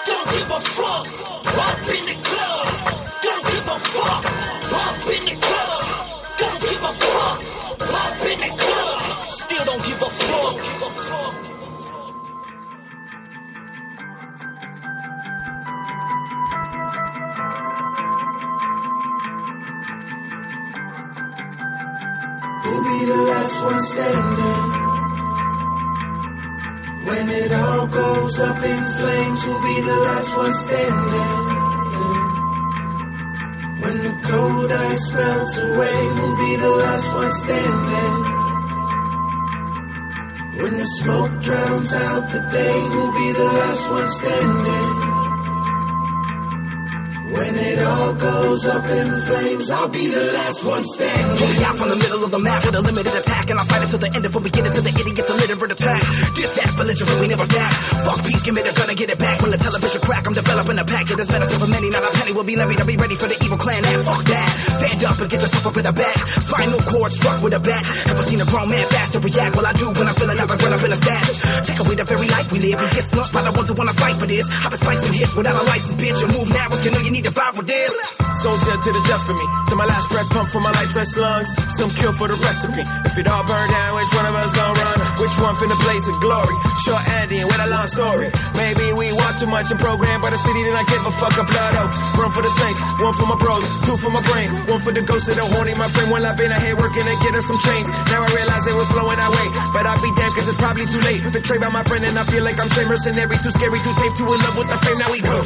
don't 0.06 0.28
give 0.32 0.52
a 0.52 0.60
fuck. 0.60 1.08
Up 1.44 1.80
in 1.90 2.06
the 2.06 2.18
club, 2.24 2.66
don't 3.22 3.44
give 3.52 3.68
a 3.68 3.80
fuck. 3.80 4.26
Up 4.26 5.08
in 5.08 5.26
the 5.26 5.36
club, 5.42 5.53
Who'll 22.64 22.84
be 22.84 23.06
the 23.06 23.22
last 23.22 23.62
one 23.62 23.80
standing? 23.80 24.70
When 27.06 27.30
it 27.30 27.52
all 27.52 27.88
goes 27.88 28.40
up 28.40 28.64
in 28.64 28.84
flames, 28.86 29.44
who'll 29.44 29.62
be 29.62 29.82
the 29.82 29.96
last 29.98 30.36
one 30.36 30.52
standing? 30.54 31.64
When 33.82 33.98
the 34.02 34.14
cold 34.24 34.72
ice 34.72 35.12
melts 35.12 35.58
away, 35.60 36.08
who'll 36.08 36.38
be 36.38 36.56
the 36.56 36.70
last 36.70 37.14
one 37.14 37.32
standing? 37.34 38.33
When 40.56 40.78
the 40.78 40.86
smoke 40.86 41.42
drowns 41.42 41.92
out 41.94 42.32
the 42.32 42.40
day, 42.52 42.80
who'll 42.80 43.12
be 43.12 43.32
the 43.32 43.44
last 43.44 43.90
one 43.90 44.08
standing? 44.08 45.13
When 47.34 47.58
it 47.58 47.80
all 47.82 48.14
goes 48.14 48.66
up 48.68 48.86
in 48.86 49.22
flames, 49.22 49.70
I'll 49.72 49.90
be 49.90 50.08
the 50.08 50.22
last 50.38 50.64
one 50.64 50.84
standing. 50.84 51.38
Pull 51.38 51.48
me 51.48 51.64
out 51.64 51.78
from 51.78 51.90
the 51.90 51.96
middle 51.96 52.24
of 52.24 52.30
the 52.30 52.38
map 52.38 52.64
with 52.64 52.76
a 52.76 52.82
limited 52.82 53.16
attack, 53.16 53.50
and 53.50 53.60
I'll 53.60 53.66
fight 53.66 53.82
it 53.82 54.00
the 54.00 54.10
end, 54.14 54.32
from 54.32 54.44
beginning 54.44 54.74
to 54.74 54.82
the 54.82 54.90
idiots, 54.94 55.30
a 55.30 55.34
literate 55.34 55.72
attack. 55.72 56.04
This, 56.38 56.54
that, 56.54 56.78
belligerent, 56.78 57.20
we 57.22 57.28
never 57.28 57.48
back. 57.48 57.74
Fuck 58.06 58.22
peace, 58.22 58.46
me 58.46 58.62
the 58.62 58.74
gun 58.74 58.90
and 58.90 58.98
get 58.98 59.10
it 59.10 59.18
back. 59.18 59.42
When 59.42 59.50
the 59.50 59.58
television 59.58 60.02
crack, 60.02 60.28
I'm 60.28 60.34
developing 60.34 60.78
a 60.78 60.86
packet. 60.86 61.16
There's 61.18 61.32
medicine 61.32 61.60
for 61.60 61.68
many, 61.68 61.90
not 61.90 62.04
a 62.06 62.12
penny 62.14 62.34
will 62.34 62.44
be 62.44 62.56
levied. 62.56 62.80
I'll 62.80 62.86
be 62.86 62.98
ready 62.98 63.16
for 63.16 63.28
the 63.28 63.38
evil 63.44 63.58
clan, 63.58 63.84
and 63.84 64.06
fuck 64.06 64.24
that. 64.30 64.50
Stand 64.78 65.04
up 65.04 65.18
and 65.18 65.30
get 65.30 65.42
yourself 65.42 65.66
up 65.66 65.78
in 65.78 65.84
the 65.90 65.94
back. 65.94 66.18
Spinal 66.38 66.82
cord 66.86 67.12
struck 67.12 67.42
with 67.42 67.54
a 67.54 67.60
bat. 67.60 67.84
Ever 68.14 68.24
seen 68.30 68.42
a 68.42 68.46
grown 68.46 68.70
man 68.70 68.86
faster 68.86 69.20
react? 69.20 69.56
Well, 69.58 69.66
I 69.66 69.74
do 69.74 69.90
when 69.90 70.06
I'm 70.06 70.14
feeling 70.14 70.38
up, 70.38 70.50
I 70.52 70.56
run 70.62 70.74
up 70.74 70.84
in 70.86 70.92
a 70.94 71.00
status. 71.02 71.66
Take 71.66 71.80
away 71.82 71.96
the 71.96 72.06
very 72.06 72.28
life 72.28 72.52
we 72.52 72.60
live 72.60 72.78
and 72.78 72.92
get 72.94 73.06
slumped 73.10 73.34
by 73.34 73.42
the 73.42 73.52
ones 73.52 73.70
who 73.70 73.74
wanna 73.74 73.94
fight 73.94 74.18
for 74.22 74.28
this. 74.28 74.46
I've 74.50 74.70
been 74.70 74.80
slicing 74.80 75.14
hits 75.14 75.34
without 75.34 75.58
a 75.58 75.66
license, 75.66 75.98
bitch. 75.98 76.22
You 76.22 76.28
move 76.30 76.50
now 76.50 76.70
if 76.70 76.86
you 76.86 76.92
know 76.92 77.00
you 77.00 77.12
need 77.12 77.23
with 77.24 77.68
this. 77.68 77.94
Soldier 78.44 78.76
to 78.76 78.90
the 78.92 79.04
death 79.08 79.24
for 79.24 79.34
me. 79.34 79.48
To 79.72 79.76
my 79.80 79.88
last 79.88 80.12
breath, 80.12 80.28
pump 80.28 80.50
for 80.50 80.60
my 80.60 80.72
life 80.72 80.92
fresh 80.92 81.16
lungs. 81.16 81.48
Some 81.80 81.90
kill 81.96 82.12
for 82.12 82.28
the 82.28 82.36
recipe. 82.36 82.84
If 82.84 83.16
it 83.18 83.28
all 83.28 83.48
burn 83.48 83.70
down, 83.72 83.96
which 83.96 84.12
one 84.12 84.28
of 84.28 84.36
us 84.36 84.52
gon' 84.52 84.76
run? 84.76 85.00
Which 85.24 85.36
one 85.40 85.56
finna 85.56 85.78
blaze 85.80 86.08
of 86.12 86.20
glory? 86.20 86.56
Short 86.84 87.04
ending 87.24 87.48
with 87.48 87.60
a 87.64 87.70
long 87.72 87.88
story. 87.88 88.28
Maybe 88.60 88.92
we 88.92 89.14
walk 89.16 89.40
too 89.40 89.48
much 89.48 89.72
and 89.72 89.80
program 89.80 90.20
by 90.20 90.36
the 90.36 90.40
city, 90.44 90.62
then 90.68 90.76
I 90.76 90.84
give 90.84 91.00
a 91.08 91.14
fuck 91.16 91.36
a 91.40 91.44
blood 91.48 91.74
oh. 91.80 91.88
One 92.20 92.32
for 92.36 92.44
the 92.44 92.52
saints, 92.60 92.80
one 93.00 93.14
for 93.16 93.28
my 93.32 93.38
bros, 93.40 93.64
two 93.88 93.96
for 93.96 94.12
my 94.12 94.24
brain, 94.28 94.50
one 94.68 94.82
for 94.84 94.92
the 94.92 95.04
ghost 95.08 95.30
of 95.32 95.36
the 95.40 95.46
horny, 95.48 95.74
my 95.80 95.88
friend. 95.88 96.12
One 96.12 96.24
life 96.28 96.40
in 96.44 96.52
ahead 96.52 96.76
working 96.76 97.08
and 97.08 97.18
get 97.24 97.34
us 97.40 97.48
some 97.48 97.60
change. 97.64 97.88
Now 98.12 98.28
I 98.28 98.30
realize 98.36 98.68
it 98.68 98.76
was 98.76 98.90
flowing 98.92 99.20
our 99.24 99.32
way. 99.32 99.48
But 99.72 99.88
I'll 99.88 100.04
be 100.04 100.12
damned 100.20 100.36
cause 100.36 100.48
it's 100.52 100.60
probably 100.60 100.86
too 100.92 101.00
late. 101.00 101.24
Betrayed 101.32 101.62
by 101.64 101.72
my 101.72 101.84
friend 101.88 102.04
and 102.04 102.20
I 102.20 102.28
feel 102.28 102.44
like 102.44 102.60
I'm 102.60 102.68
trained 102.68 102.92
mercenary, 102.92 103.40
too 103.40 103.56
scary, 103.56 103.80
too 103.80 103.96
tame, 104.04 104.14
too 104.20 104.28
in 104.28 104.40
love 104.44 104.58
with 104.60 104.68
the 104.68 104.78
fame. 104.84 105.00
Now 105.00 105.12
we 105.16 105.24
go. 105.24 105.40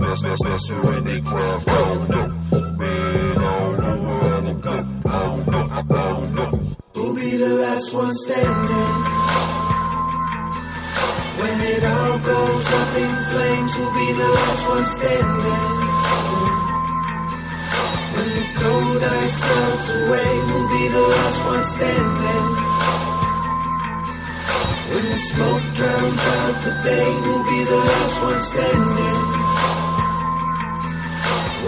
Best, 0.00 0.42
best, 0.44 0.66
in 0.70 1.04
they 1.04 1.20
craft. 1.20 1.66
Man, 1.66 3.30
go. 4.60 4.72
Who'll 6.94 7.14
be 7.14 7.36
the 7.36 7.48
last 7.48 7.92
one 7.94 8.12
standing? 8.12 9.04
When 11.40 11.60
it 11.60 11.84
all 11.84 12.18
goes 12.18 12.66
up 12.66 12.96
in 12.96 13.16
flames, 13.16 13.74
who'll 13.74 13.92
be 13.92 14.12
the 14.12 14.28
last 14.28 14.68
one 14.68 14.84
standing? 14.84 15.80
When 18.16 18.28
the 18.36 18.46
cold 18.60 19.02
ice 19.04 19.40
melts 19.40 19.90
away, 19.90 20.40
who'll 20.40 20.68
be 20.68 20.88
the 20.88 21.00
last 21.00 21.44
one 21.44 21.64
standing? 21.64 23.09
When 24.90 25.04
the 25.04 25.16
smoke 25.16 25.74
drowns 25.74 26.20
out 26.20 26.64
the 26.64 26.72
day, 26.82 27.12
who'll 27.22 27.44
be 27.44 27.64
the 27.64 27.76
last 27.76 28.22
one 28.22 28.40
standing? 28.40 29.29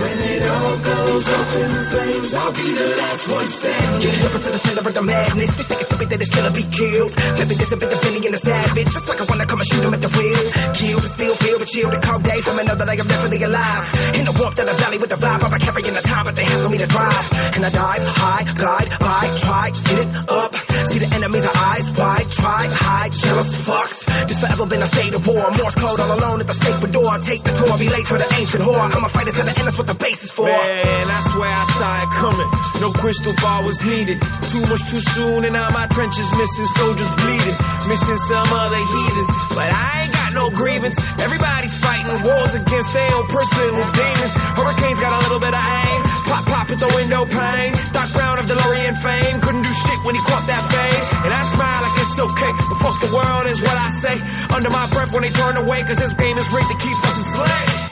When 0.03 0.19
it 0.19 0.43
all 0.43 0.79
goes 0.79 1.29
up 1.29 1.55
in 1.55 1.77
flames, 1.85 2.35
I'll 2.35 2.53
be 2.53 2.73
the 2.75 2.89
last 2.99 3.29
one 3.29 3.47
standing. 3.47 4.01
Get 4.01 4.25
up 4.25 4.35
into 4.35 4.51
the 4.51 4.59
center 4.59 4.89
of 4.89 4.95
the 4.95 5.03
madness. 5.03 5.55
They 5.55 5.63
think 5.63 5.81
it's 5.81 5.91
something 5.91 6.09
that 6.09 6.21
is 6.21 6.29
gonna 6.29 6.51
be 6.51 6.65
killed. 6.65 7.13
Maybe 7.39 7.55
this 7.55 7.71
a 7.71 7.77
bit 7.77 7.93
of 7.93 8.01
Benny 8.03 8.27
and 8.27 8.35
the 8.35 8.39
savage. 8.39 8.91
Just 8.91 9.07
like 9.07 9.21
I 9.21 9.25
wanna 9.25 9.47
come 9.47 9.61
and 9.61 9.69
shoot 9.69 9.85
him 9.85 9.95
at 9.95 10.03
the 10.03 10.11
wheel. 10.11 10.43
Kill 10.75 10.99
to 11.01 11.09
still 11.09 11.35
feel 11.37 11.59
the 11.61 11.67
chill. 11.67 11.91
The 11.91 12.01
cold 12.03 12.23
days, 12.25 12.49
I'm 12.49 12.67
know 12.67 12.75
that 12.75 12.89
I 12.89 12.95
am 12.99 13.07
definitely 13.07 13.43
alive. 13.47 13.85
In 14.19 14.25
the 14.25 14.33
warmth 14.33 14.59
of 14.59 14.67
the 14.67 14.75
valley 14.75 14.99
with 14.99 15.11
the 15.11 15.21
vibe, 15.23 15.43
I'm 15.45 15.61
carrying 15.61 15.95
the 15.95 16.03
time, 16.03 16.25
but 16.25 16.35
they 16.35 16.45
have 16.51 16.63
for 16.63 16.69
me 16.69 16.79
to 16.79 16.87
drive. 16.87 17.27
And 17.55 17.65
I 17.65 17.71
dive 17.71 18.03
high, 18.03 18.43
glide 18.59 18.91
by, 18.99 19.23
try, 19.39 19.71
get 19.71 19.99
it 20.03 20.11
up. 20.29 20.51
See 20.91 20.99
the 20.99 21.11
enemies 21.15 21.45
are 21.47 21.57
eyes 21.57 21.87
wide, 21.95 22.29
try, 22.31 22.67
hide, 22.67 23.13
jealous 23.13 23.55
fucks. 23.55 23.99
This 24.29 24.41
forever 24.41 24.67
been 24.67 24.83
a 24.83 24.87
state 24.87 25.15
of 25.15 25.27
war. 25.27 25.51
Morse 25.53 25.75
code 25.77 26.01
all 26.01 26.13
alone 26.19 26.41
at 26.41 26.47
the 26.49 26.55
sacred 26.55 26.91
door. 26.91 27.19
Take 27.19 27.45
the 27.45 27.53
tour, 27.53 27.79
be 27.79 27.89
late 27.89 28.07
to 28.09 28.19
the 28.19 28.29
ancient 28.35 28.63
whore. 28.63 28.91
I'm 28.95 29.05
a 29.05 29.09
fighter 29.09 29.33
to 29.33 29.43
the 29.43 29.55
end, 29.59 29.67
that's 29.69 29.79
what 29.79 29.87
the 29.87 29.92
base 29.95 30.25
is 30.25 30.31
for. 30.31 30.47
Man, 30.47 31.07
I 31.11 31.21
swear 31.33 31.51
I 31.51 31.65
saw 31.79 31.91
it 32.03 32.11
coming. 32.17 32.49
No 32.81 32.93
crystal 32.93 33.35
ball 33.41 33.65
was 33.65 33.79
needed. 33.83 34.21
Too 34.51 34.65
much 34.67 34.83
too 34.91 35.03
soon, 35.15 35.45
and 35.45 35.53
now 35.53 35.71
my 35.71 35.87
trenches 35.87 36.29
missing 36.35 36.69
soldiers 36.79 37.13
bleeding. 37.23 37.57
Missing 37.89 38.21
some 38.31 38.51
other 38.53 38.79
heathens. 38.79 39.31
But 39.55 39.71
I 39.71 40.03
ain't 40.05 40.13
got 40.13 40.33
no 40.35 40.51
grievance. 40.51 40.97
Everybody's 41.19 41.75
fighting 41.79 42.23
wars 42.27 42.55
against 42.55 42.91
their 42.93 43.11
own 43.15 43.27
personal 43.29 43.87
demons. 43.93 44.33
Hurricanes 44.59 44.99
got 44.99 45.13
a 45.15 45.21
little 45.27 45.43
bit 45.43 45.55
of 45.55 45.63
aim. 45.63 46.01
Pop, 46.27 46.45
pop 46.47 46.67
at 46.71 46.79
the 46.79 46.91
window 46.95 47.25
pane. 47.27 47.73
Doc 47.93 48.09
Brown 48.13 48.39
of 48.39 48.47
DeLorean 48.47 48.95
fame. 48.99 49.41
Couldn't 49.41 49.63
do 49.63 49.73
shit 49.73 49.99
when 50.05 50.15
he 50.15 50.23
caught 50.23 50.47
that 50.47 50.65
fame. 50.71 51.03
And 51.27 51.33
I 51.33 51.43
smile 51.55 51.81
like 51.87 51.97
it's 52.03 52.19
okay. 52.19 52.53
But 52.71 52.79
fuck 52.83 52.97
the 53.03 53.11
world 53.15 53.47
is 53.47 53.61
what 53.61 53.77
I 53.77 53.89
say. 53.91 54.17
Under 54.55 54.71
my 54.71 54.89
breath 54.91 55.13
when 55.13 55.23
they 55.23 55.31
turn 55.31 55.57
away. 55.57 55.83
Cause 55.83 55.99
this 55.99 56.13
game 56.15 56.39
is 56.39 56.49
rigged 56.51 56.71
to 56.71 56.79
keep 56.79 56.99
us 57.05 57.17
enslaved. 57.19 57.92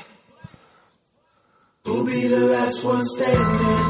Who'll 1.87 2.05
be 2.05 2.29
the 2.29 2.41
last 2.41 2.85
one 2.85 3.03
standing? 3.03 3.87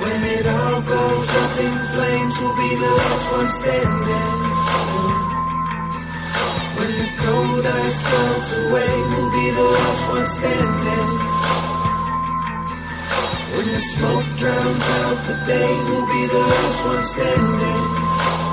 When 0.00 0.24
it 0.24 0.46
all 0.46 0.80
goes 0.80 1.28
up 1.28 1.60
in 1.60 1.78
flames, 1.78 2.36
who'll 2.38 2.56
be 2.56 2.74
the 2.74 2.90
last 2.90 3.30
one 3.30 3.46
standing? 3.46 4.32
When 6.78 6.92
the 7.00 7.08
cold 7.18 7.66
ice 7.66 8.02
melts 8.02 8.52
away, 8.54 8.92
who'll 9.10 9.30
be 9.30 9.50
the 9.50 9.62
last 9.62 10.08
one 10.08 10.26
standing? 10.26 11.08
When 13.54 13.66
the 13.74 13.80
smoke 13.92 14.36
drowns 14.38 14.82
out 14.84 15.26
the 15.26 15.34
day, 15.46 15.76
who'll 15.84 16.06
be 16.06 16.26
the 16.28 16.38
last 16.38 16.84
one 16.86 17.02
standing? 17.02 18.51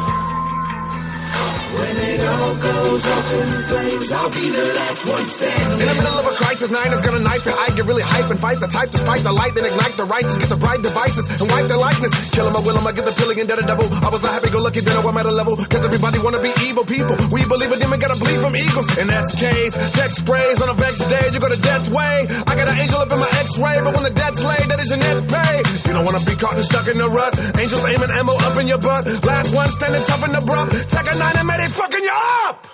When 1.70 1.98
it 1.98 2.22
all 2.28 2.56
goes 2.56 3.06
up 3.06 3.26
in 3.32 3.62
flames, 3.64 4.12
I'll 4.12 4.30
be 4.32 4.50
the 4.50 4.66
last 4.74 5.06
one 5.06 5.26
standing. 5.26 5.80
In 5.80 5.88
the 5.88 5.94
middle 6.02 6.18
of 6.20 6.26
a 6.26 6.36
crisis, 6.36 6.70
nine 6.72 6.92
is 6.94 7.02
gonna 7.02 7.20
knife 7.20 7.46
it. 7.46 7.54
I 7.54 7.70
get 7.76 7.86
really 7.86 8.02
hype 8.02 8.30
and 8.32 8.40
fight 8.40 8.60
the 8.60 8.68
type 8.68 8.90
to 8.92 8.98
spike 8.98 9.22
the 9.22 9.32
light, 9.32 9.54
then 9.54 9.66
ignite 9.66 9.96
the 9.96 10.06
righteous, 10.06 10.38
get 10.40 10.50
the 10.50 10.56
bright 10.58 10.82
devices 10.82 11.30
and 11.30 11.46
wipe 11.50 11.68
their 11.68 11.78
likeness. 11.78 12.12
Kill 12.32 12.48
'em, 12.48 12.56
I 12.56 12.60
will 12.60 12.78
'em, 12.78 12.88
I 12.88 12.92
get 12.92 13.06
the 13.06 13.12
feeling 13.14 13.40
and 13.40 13.48
dead 13.48 13.60
a 13.60 13.66
devil. 13.68 13.86
I 13.94 14.10
was 14.10 14.24
a 14.24 14.28
happy-go-lucky, 14.30 14.80
then 14.82 14.98
I'm 14.98 15.18
at 15.18 15.26
a 15.28 15.32
level. 15.32 15.56
Cause 15.58 15.86
everybody 15.86 16.18
wanna 16.20 16.40
be 16.42 16.52
evil 16.66 16.86
people. 16.86 17.16
We 17.30 17.46
believe 17.46 17.70
them 17.70 17.94
and 17.94 18.02
gotta 18.02 18.18
bleed 18.20 18.40
from 18.40 18.56
eagles. 18.56 18.88
And 18.98 19.12
SKs, 19.12 19.74
tech 19.94 20.12
sprays 20.12 20.62
on 20.62 20.70
a 20.70 20.74
vex 20.74 20.98
day, 21.06 21.30
you 21.32 21.40
go 21.40 21.50
to 21.50 21.58
death's 21.62 21.90
way. 21.90 22.28
I 22.48 22.56
got 22.56 22.68
an 22.68 22.78
angel 22.80 23.00
up 23.00 23.12
in 23.12 23.20
my 23.20 23.30
x-ray, 23.30 23.78
but 23.86 23.94
when 23.94 24.04
the 24.04 24.16
death's 24.22 24.44
laid, 24.44 24.66
that 24.70 24.80
is 24.80 24.90
your 24.90 24.98
net 24.98 25.28
pay. 25.30 25.62
You 25.86 25.94
don't 25.94 26.04
wanna 26.06 26.20
be 26.26 26.36
caught 26.36 26.56
and 26.56 26.66
stuck 26.66 26.88
in 26.88 26.98
the 26.98 27.10
rut. 27.10 27.38
Angels 27.62 27.86
aiming 27.86 28.10
ammo 28.10 28.34
up 28.34 28.58
in 28.58 28.68
your 28.68 28.80
butt. 28.80 29.06
Last 29.24 29.54
one 29.54 29.70
standing 29.70 30.04
tough 30.06 30.24
and 30.24 30.36
abrupt. 30.36 30.74
Take 30.90 31.12
a 31.14 31.16
nine 31.16 31.38
and 31.38 31.48
made 31.48 31.59
it 31.64 31.70
fucking 31.70 32.04
you 32.04 32.12
up! 32.48 32.68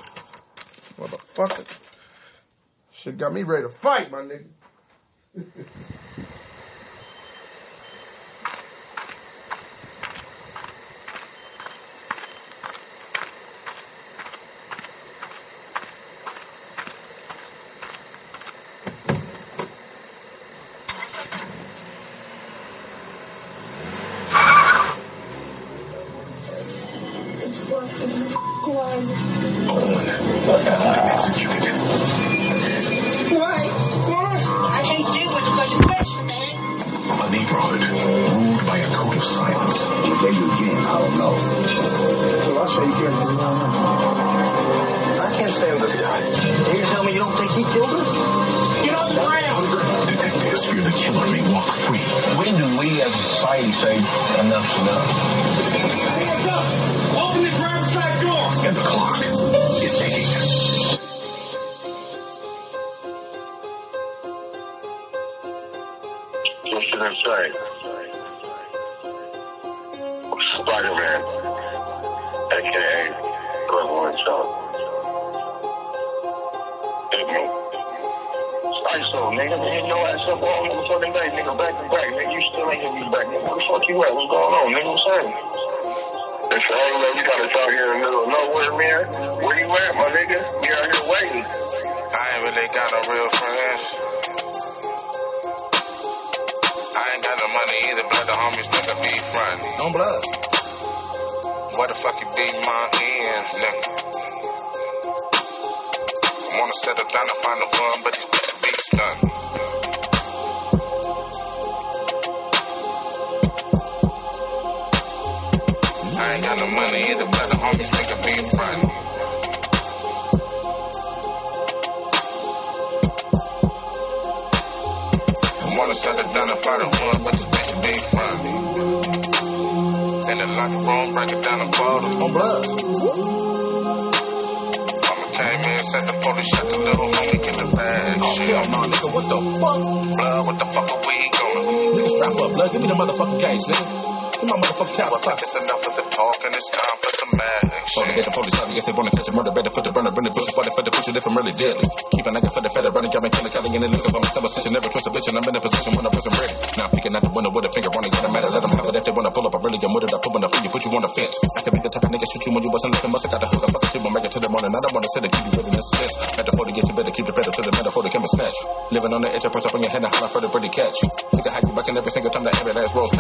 Motherfucker. 0.99 1.65
Shit 2.91 3.17
got 3.17 3.33
me 3.33 3.43
ready 3.43 3.63
to 3.63 3.69
fight, 3.69 4.11
my 4.11 4.19
nigga. 4.21 4.45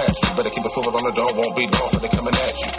every 0.05 0.13
last 0.13 0.21
rolls 0.21 0.21
past 0.21 0.21
you. 0.21 0.35
Better 0.37 0.49
keep 0.49 0.65
a 0.65 0.69
swivel 0.69 0.97
on 0.97 1.03
the 1.03 1.11
door, 1.11 1.29
won't 1.33 1.55
be 1.55 1.65
long 1.67 1.89
for 1.89 1.99
they 1.99 2.09
coming 2.09 2.35
at 2.35 2.55
you. 2.55 2.69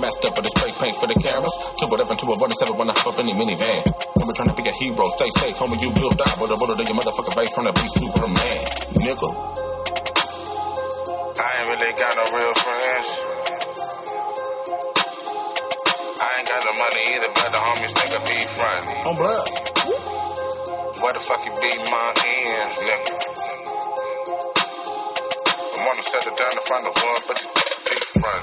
Messed 0.00 0.24
up 0.24 0.36
with 0.36 0.44
the 0.46 0.52
spray 0.54 0.72
paint 0.78 0.96
for 0.96 1.08
the 1.10 1.18
cameras. 1.18 1.54
Two 1.78 1.86
whatever 1.88 2.14
to 2.14 2.26
a 2.26 2.36
one 2.38 2.52
seven 2.52 2.76
when 2.78 2.88
I 2.88 2.94
hop 2.94 3.14
up 3.14 3.20
in 3.20 3.26
the 3.26 3.34
minivan. 3.34 3.82
When 4.14 4.28
we're 4.28 4.38
trying 4.38 4.48
to 4.48 4.54
be 4.54 4.62
a 4.68 4.72
hero, 4.72 5.08
stay 5.18 5.30
safe, 5.42 5.58
homie, 5.58 5.80
you 5.82 5.90
will 5.90 6.14
die. 6.14 6.36
But 6.38 6.54
a 6.54 6.56
bullet 6.56 6.78
in 6.78 6.86
your 6.86 6.96
motherfucking 7.02 7.34
face 7.34 7.50
trying 7.50 7.66
to 7.66 7.74
be 7.74 7.86
Superman. 7.98 8.62
Nigga. 8.94 9.30
I 11.38 11.48
ain't 11.58 11.66
really 11.66 11.92
got 11.98 12.12
no 12.14 12.24
real 12.30 12.54
friends. 12.62 13.08
I 16.18 16.28
ain't 16.38 16.46
got 16.46 16.60
no 16.62 16.72
money 16.78 17.02
either, 17.10 17.30
but 17.34 17.48
the 17.50 17.58
homies 17.58 17.94
nigga 17.98 18.18
be 18.22 18.38
front. 18.54 18.82
On 19.02 19.14
blood. 19.18 19.48
Where 21.02 21.12
the 21.12 21.20
fuck 21.20 21.42
you 21.46 21.52
be 21.58 21.72
my 21.90 22.06
ends, 22.22 22.78
nigga? 22.86 23.47
I 25.78 25.86
wanna 25.86 26.02
settle 26.02 26.34
down 26.34 26.50
and 26.50 26.66
find 26.66 26.84
the 26.86 26.90
one, 26.90 27.22
but 27.28 27.40
you 27.40 27.48
be 27.86 27.96
front. 28.18 28.42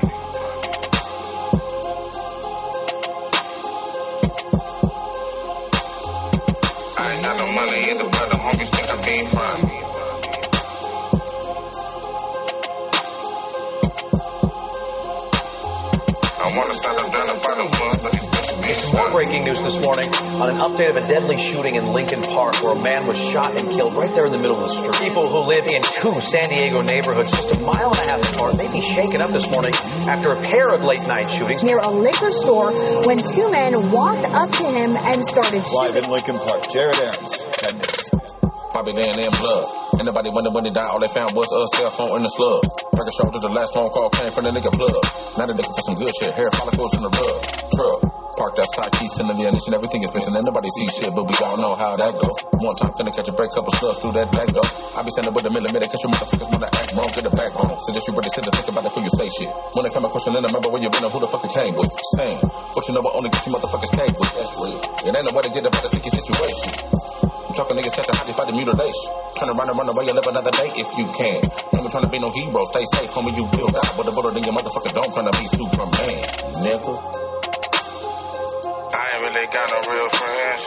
I 6.98 7.14
ain't 7.14 7.24
got 7.26 7.36
no 7.40 7.48
money 7.52 7.80
either, 7.92 8.08
but 8.10 8.30
the 8.30 8.38
homies 8.40 8.72
nigga 8.72 8.98
be 9.04 9.26
front. 9.36 9.64
I 16.40 16.58
wanna 16.58 16.76
settle 16.76 17.10
down 17.12 17.30
and 17.32 17.42
find 17.44 17.60
the 17.60 17.68
one, 17.84 17.95
More 18.96 19.12
breaking 19.12 19.43
news 19.43 19.60
this 19.60 19.76
morning 19.84 20.08
on 20.39 20.48
an 20.50 20.56
update 20.64 20.89
of 20.89 20.96
a 20.96 21.02
deadly 21.02 21.36
shooting 21.38 21.76
in 21.76 21.91
Lincoln 21.91 22.22
Park 22.22 22.56
where 22.64 22.72
a 22.72 22.82
man 22.82 23.06
was 23.06 23.18
shot 23.18 23.52
and 23.60 23.70
killed 23.74 23.93
right 23.93 24.10
there 24.16 24.26
in 24.26 24.32
the 24.32 24.38
middle 24.38 24.56
of 24.56 24.64
the 24.64 24.72
street. 24.72 24.96
People 25.04 25.28
who 25.28 25.39
live 25.52 25.68
in 25.68 25.84
two 25.84 26.14
San 26.22 26.48
Diego 26.48 26.80
neighborhoods 26.80 27.30
just 27.30 27.56
a 27.56 27.60
mile 27.60 27.91
and 27.91 28.00
a 28.00 28.16
half 28.16 28.34
apart 28.34 28.56
may 28.56 28.72
be 28.72 28.80
shaken 28.80 29.20
up 29.20 29.32
this 29.32 29.52
morning 29.52 29.74
after 30.08 30.32
a 30.32 30.39
pair 30.41 30.74
of 30.74 30.86
late 30.86 31.06
night 31.10 31.28
shootings. 31.28 31.62
near 31.62 31.80
a 31.80 31.91
liquor 31.91 32.32
store 32.32 32.72
when 33.04 33.18
two 33.20 33.52
men 33.52 33.91
walked 33.91 34.24
up 34.24 34.50
to 34.50 34.64
him 34.64 34.96
and 34.96 35.22
started 35.22 35.60
shooting. 35.60 35.91
Live 35.91 35.96
in 35.98 36.10
Lincoln 36.10 36.39
Park, 36.39 36.64
Jared 36.72 36.96
Aaron's. 36.96 37.36
10 37.68 37.74
minutes. 37.76 38.10
Probably 38.72 38.93
laying 38.93 39.20
in 39.20 39.32
blood. 39.43 39.85
Ain't 39.96 40.04
nobody 40.04 40.30
wonder 40.30 40.52
when 40.52 40.64
they 40.68 40.76
died, 40.76 40.91
all 40.91 41.00
they 41.00 41.08
found 41.08 41.32
was 41.32 41.48
a 41.48 41.64
cell 41.78 41.89
phone 41.89 42.20
in 42.20 42.24
the 42.24 42.32
slug. 42.36 42.68
Record 43.00 43.32
that 43.32 43.41
the 43.41 43.54
last 43.56 43.72
phone 43.72 43.88
call 43.96 44.12
came 44.12 44.32
from 44.32 44.43
the 44.43 44.52
nigga 44.52 44.68
plug. 44.76 44.91
Now 45.39 45.48
they 45.48 45.56
looking 45.56 45.72
for 45.72 45.86
some 45.88 45.96
good 45.96 46.12
shit, 46.20 46.36
hair 46.36 46.52
follicles 46.52 46.91
in 47.00 47.02
the 47.04 47.12
rug. 47.16 47.38
Truck. 47.72 48.00
Parked 48.36 48.60
outside, 48.60 48.91
keys 49.00 49.16
in 49.24 49.32
the 49.32 49.36
ignition, 49.48 49.72
everything 49.72 50.04
is 50.04 50.12
missing. 50.12 50.36
and 50.36 50.43
nobody 50.43 50.68
sees 50.76 50.91
shit, 51.00 51.16
but 51.16 51.24
we 51.24 51.36
all 51.39 51.56
know 51.56 51.72
how 51.80 51.96
that 51.96 52.20
go. 52.20 52.28
One 52.60 52.76
time 52.76 52.91
finna 53.00 53.16
catch 53.16 53.32
a 53.32 53.36
break, 53.36 53.48
couple 53.56 53.72
slugs 53.80 54.04
through 54.04 54.12
that 54.20 54.28
back 54.36 54.52
door. 54.52 54.68
I 54.91 55.00
be 55.08 55.12
standing 55.16 55.32
with 55.32 55.48
a 55.48 55.52
millimeter, 55.56 55.88
cause 55.88 56.04
you 56.04 56.12
motherfuckers 56.12 56.52
wanna 56.52 56.68
act 56.68 56.91
wrong, 56.91 57.08
get 57.16 57.24
a 57.24 57.32
backbone. 57.32 57.80
Suggest 57.88 58.12
you 58.12 58.14
really 58.20 58.28
sit 58.36 58.43
and 58.43 58.52
think 58.52 58.68
about 58.68 58.84
it 58.84 58.91
before 58.91 59.04
you 59.08 59.12
say 59.16 59.28
shit. 59.32 59.52
When 59.80 59.88
they 59.88 59.91
come 59.96 60.04
a 60.04 60.12
question, 60.12 60.36
then 60.36 60.43
remember 60.43 60.68
where 60.68 60.84
you 60.84 60.91
been 60.91 61.08
and 61.08 61.14
who 61.16 61.24
the 61.24 61.32
fuck 61.32 61.48
you 61.48 61.52
came 61.56 61.80
with. 61.80 61.88
Same. 62.20 62.43
But 62.76 62.84
you 62.84 62.91
know 62.91 63.08
only 63.16 63.32
gets 63.32 63.48
you 63.48 63.56
motherfuckers 63.56 63.91
came 63.96 64.12
with. 64.20 64.32
That's 64.36 64.52
real. 64.60 64.84
It 65.08 65.16
ain't 65.16 65.24
no 65.24 65.32
way 65.32 65.43
to 65.48 65.52
get 65.56 65.64
about 65.64 65.80
a 65.80 65.88
sticky 65.88 66.12
situation. 66.12 66.95
Talking 67.56 67.78
niggas 67.78 67.95
catch 67.95 68.10
a 68.10 68.12
hottie 68.12 68.36
by 68.36 68.43
the 68.43 68.51
mutilation. 68.51 69.16
Turn 69.39 69.47
around 69.47 69.72
and 69.72 69.80
run 69.80 69.88
away 69.88 70.03
and 70.12 70.16
live 70.20 70.28
another 70.28 70.51
day 70.51 70.76
if 70.76 70.91
you 70.99 71.08
can. 71.08 71.39
Never 71.72 71.88
trying 71.88 72.03
to 72.03 72.12
be 72.12 72.20
no 72.20 72.28
hero, 72.28 72.68
stay 72.68 72.84
safe, 72.84 73.08
homie, 73.16 73.32
you 73.32 73.47
will 73.47 73.72
die. 73.72 73.95
But 73.95 74.08
a 74.08 74.12
bullet 74.12 74.36
in 74.36 74.43
your 74.43 74.51
motherfucker 74.51 74.91
don't 74.91 75.08
trying 75.08 75.32
to 75.32 75.36
be 75.39 75.47
Superman, 75.47 76.20
nigga. 76.68 76.93
I 78.91 79.03
ain't 79.08 79.24
really 79.24 79.47
got 79.56 79.72
no 79.72 79.80
real 79.88 80.10
friends. 80.20 80.64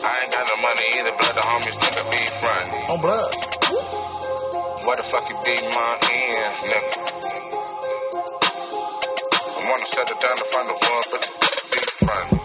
I 0.00 0.12
ain't 0.16 0.32
got 0.32 0.44
no 0.48 0.56
money 0.64 0.86
either, 0.96 1.12
but 1.20 1.32
the 1.36 1.44
homies 1.44 1.76
nigga 1.76 2.08
be 2.08 2.24
front. 2.40 2.88
On 2.88 2.98
blood. 3.04 3.36
Where 4.80 4.96
the 4.96 5.04
fuck 5.12 5.28
you 5.28 5.36
be 5.44 5.60
my 5.60 5.92
ends, 6.08 6.56
nigga? 6.72 6.88
I 9.44 9.60
wanna 9.68 9.86
settle 9.92 10.16
down 10.24 10.36
to 10.40 10.46
find 10.48 10.72
the 10.72 10.76
one, 10.88 11.04
but 11.12 11.20
you 11.20 11.36
be 11.68 11.84
front. 12.00 12.43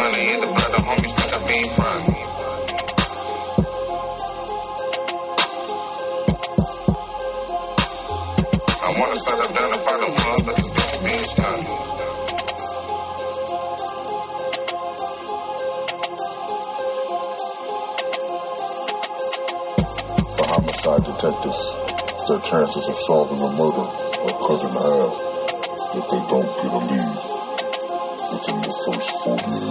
Money 0.00 0.32
but 0.32 0.70
the 0.72 0.80
homies 0.88 1.14
be 1.46 1.58
front. 1.76 2.04
I 8.80 8.88
wanna 8.98 9.18
down 9.56 9.70
but 10.46 10.54
this 10.56 10.70
bitch 10.76 10.94
be 11.04 11.12
stunned. 11.32 11.66
For 20.36 20.46
homicide 20.52 21.02
detectives, 21.10 21.62
their 22.28 22.40
chances 22.40 22.88
of 22.88 22.96
solving 23.06 23.40
a 23.40 23.50
murder 23.60 23.86
are 24.24 24.36
cut 24.46 24.60
in 24.64 24.72
half 24.80 25.12
if 25.92 26.04
they 26.08 26.22
don't 26.32 26.50
get 26.56 26.72
a 26.72 26.80
lead 26.88 27.30
within 28.30 28.60
the 28.62 28.72
first 28.86 29.10
48 29.24 29.69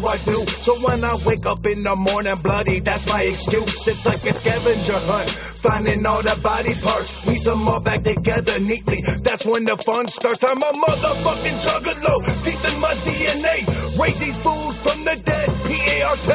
how 0.00 0.08
I 0.08 0.16
do. 0.18 0.46
So 0.46 0.74
when 0.80 1.04
I 1.04 1.14
wake 1.24 1.46
up 1.46 1.64
in 1.66 1.82
the 1.82 1.96
morning 1.96 2.36
bloody, 2.42 2.80
that's 2.80 3.06
my 3.06 3.22
excuse. 3.22 3.86
It's 3.86 4.06
like 4.06 4.24
a 4.24 4.32
scavenger 4.32 4.98
hunt, 4.98 5.30
finding 5.30 6.06
all 6.06 6.22
the 6.22 6.38
body 6.42 6.74
parts. 6.74 7.20
Piece 7.22 7.44
them 7.44 7.68
all 7.68 7.80
back 7.80 8.02
together 8.02 8.58
neatly. 8.60 9.00
That's 9.22 9.44
when 9.44 9.64
the 9.64 9.76
fun 9.84 10.08
starts. 10.08 10.42
I'm 10.44 10.58
a 10.58 10.72
motherfucking 10.72 11.60
juggalo, 11.60 12.44
deep 12.44 12.72
in 12.72 12.80
my 12.80 12.94
DNA. 12.94 13.98
Raise 13.98 14.20
these 14.20 14.36
fools 14.42 14.76
from 14.80 15.04
the 15.04 15.16
dead, 15.24 15.48
P-A-R-K. 15.66 16.30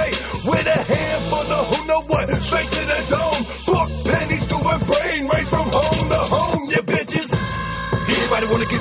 With 0.49 0.67
a 0.67 0.83
handful 0.83 1.53
of 1.53 1.75
who 1.75 1.87
know 1.87 2.01
what, 2.01 2.29
straight 2.41 2.71
to 2.71 2.85
the 2.85 3.01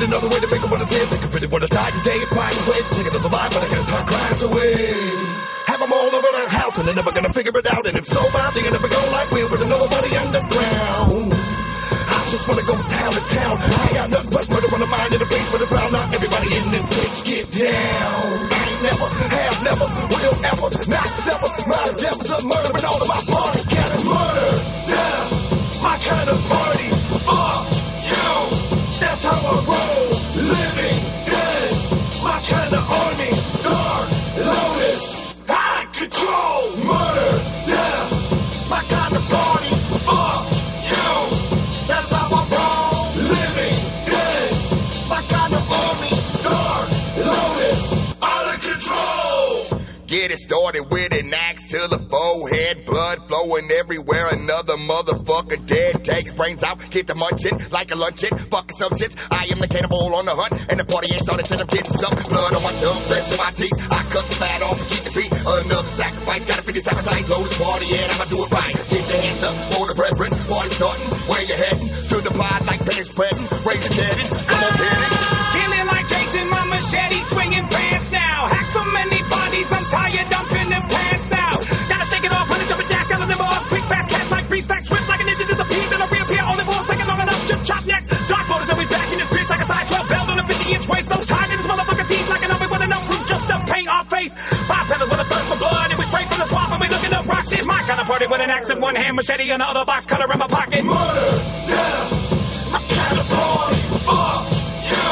Anybody 0.01 0.17
another 0.17 0.33
way 0.33 0.41
to 0.41 0.49
make 0.49 0.63
them 0.65 0.73
understand? 0.73 1.11
They 1.13 1.19
can 1.21 1.29
really 1.29 1.47
wanna 1.53 1.69
die 1.69 1.91
today 1.91 2.17
and 2.25 2.31
find 2.33 2.57
a 2.57 2.65
way 2.73 2.81
to 2.81 2.89
take 2.89 3.09
another 3.13 3.29
life, 3.29 3.53
but 3.53 3.61
I 3.61 3.69
gotta 3.69 3.85
turn 3.85 4.05
clients 4.09 4.43
away. 4.49 4.97
Have 5.69 5.81
them 5.81 5.93
all 5.93 6.09
over 6.09 6.31
the 6.41 6.49
house 6.49 6.79
and 6.79 6.89
they're 6.89 6.95
never 6.95 7.13
gonna 7.13 7.33
figure 7.33 7.53
it 7.53 7.69
out. 7.69 7.87
And 7.87 7.99
if 7.99 8.07
so, 8.07 8.23
bad, 8.33 8.55
they're 8.55 8.71
never 8.73 8.89
go 8.89 9.01
like 9.13 9.31
we 9.31 9.45
with 9.45 9.61
nobody 9.61 10.17
underground. 10.17 11.35
I 11.37 12.19
just 12.33 12.49
wanna 12.49 12.65
go 12.65 12.81
town 12.81 13.13
to 13.13 13.21
town. 13.29 13.57
I 13.61 13.93
got 13.93 14.09
nothing 14.09 14.31
but 14.33 14.49
murder 14.49 14.73
on 14.73 14.81
the 14.81 14.87
mind 14.89 15.13
and 15.13 15.21
the 15.21 15.29
face 15.29 15.49
for 15.53 15.59
the 15.59 15.67
ground. 15.69 15.93
Now 15.93 16.09
everybody 16.09 16.49
in 16.49 16.71
this 16.73 16.87
bitch 16.89 17.17
get 17.29 17.45
down. 17.61 18.25
I 18.41 18.73
ain't 18.73 18.81
never, 18.81 19.05
have 19.05 19.59
never, 19.69 19.85
will 19.85 20.37
ever, 20.49 20.69
not 20.89 21.09
sever. 21.29 21.51
My 21.69 21.93
devils 22.01 22.31
are 22.33 22.45
murdering 22.49 22.85
all 22.89 23.03
of 23.05 23.09
my 23.09 23.21
party. 23.29 23.61
Got 23.69 23.91
murder 24.01 24.53
down. 24.97 25.29
My 25.85 25.97
kind 26.01 26.29
of 26.31 26.41
party. 26.49 26.89
Fuck. 27.29 27.80
That's 29.01 29.23
how 29.25 29.39
I 29.41 29.55
roll. 29.65 30.09
Living 30.37 31.01
dead. 31.25 31.71
My 32.23 32.39
kind 32.47 32.75
of 32.75 32.91
army. 32.91 33.31
Dark. 33.63 34.11
Lotus. 34.37 35.03
Out 35.49 35.87
of 35.87 35.93
control. 35.93 36.77
Murder. 36.77 37.33
Death. 37.65 38.69
My 38.69 38.83
kind 38.89 39.17
of 39.17 39.23
party. 39.25 39.71
Fuck 40.05 40.53
you. 40.91 41.13
That's 41.89 42.11
how 42.11 42.29
I 42.31 42.43
roll. 42.57 43.23
Living 43.25 43.79
dead. 44.05 44.51
My 45.09 45.23
kind 45.33 45.55
of 45.55 45.65
army. 45.73 46.11
Dark. 46.43 46.89
Lotus. 47.17 48.23
Out 48.23 48.55
of 48.55 48.61
control. 48.61 49.81
Get 50.07 50.31
it 50.31 50.39
started 50.39 50.83
with 50.91 51.00
flowing 53.51 53.71
everywhere. 53.73 54.29
Another 54.29 54.77
motherfucker 54.77 55.65
dead. 55.67 56.05
Takes 56.05 56.33
brains 56.33 56.63
out, 56.63 56.79
get 56.91 57.07
the 57.07 57.15
munching 57.15 57.59
like 57.71 57.91
a 57.91 57.97
luncheon. 57.97 58.31
Fucking 58.51 58.77
some 58.77 58.93
shits. 58.93 59.17
I 59.31 59.51
am 59.51 59.61
the 59.61 59.69
cannibal 59.69 60.15
on 60.15 60.25
the 60.25 60.35
hunt, 60.35 60.71
and 60.71 60.79
the 60.79 60.85
party 60.85 61.09
ain't 61.13 61.23
started 61.23 61.47
till 61.47 61.61
I'm 61.61 61.67
getting 61.67 61.93
some 61.93 62.15
blood 62.31 62.55
on 62.55 62.63
my 62.63 62.75
tongue, 62.77 63.09
rest 63.11 63.33
in 63.33 63.39
my 63.39 63.51
teeth. 63.51 63.79
I 63.91 64.03
cut 64.11 64.25
the 64.29 64.35
fat 64.37 64.63
off, 64.63 64.79
keep 64.89 65.03
the 65.03 65.11
feet. 65.11 65.33
Another 65.33 65.89
sacrifice, 65.89 66.47
gotta 66.47 66.63
finish 66.63 66.87
appetite, 66.87 67.29
load 67.29 67.45
this 67.45 67.59
party, 67.59 67.97
and 67.99 68.13
I'ma 68.13 68.25
do 68.25 68.45
it 68.45 68.51
right. 68.51 68.75
Get 68.91 69.11
your 69.11 69.21
hands 69.21 69.43
up 69.43 69.73
for 69.73 69.87
the 69.89 69.95
brethren. 69.95 70.31
Party 70.47 70.71
starting, 70.71 71.11
where 71.27 71.43
you 71.43 71.55
heading? 71.55 71.89
To 71.91 72.17
the 72.21 72.31
pod 72.31 72.67
like 72.67 72.81
pennies 72.87 73.11
spreading. 73.11 73.47
Raise 73.67 73.83
your 73.83 73.95
cannon, 73.99 74.27
come 74.47 74.63
on, 74.63 74.73
get 74.79 74.95
it. 74.95 75.13
Feeling 75.51 75.87
like 75.91 76.07
Jason, 76.07 76.47
my 76.49 76.65
machete 76.71 77.21
swinging 77.35 77.67
rocks. 97.91 97.91
It's 97.91 97.97
my 97.97 97.97
kind 97.97 98.01
of 98.01 98.07
party 98.07 98.26
with 98.26 98.41
an 98.41 98.51
axe 98.51 98.70
in 98.70 98.80
one 98.80 98.95
hand, 98.97 99.16
machete 99.16 99.51
in 99.51 99.59
the 99.59 99.66
other, 99.66 99.84
box 99.84 100.07
cutter 100.07 100.32
in 100.32 100.38
my 100.38 100.47
pocket. 100.47 100.84
Murder, 100.84 101.38
death, 101.66 102.12
of 103.18 103.28
party. 103.28 103.80
Fuck 104.07 104.53
you. 104.91 105.11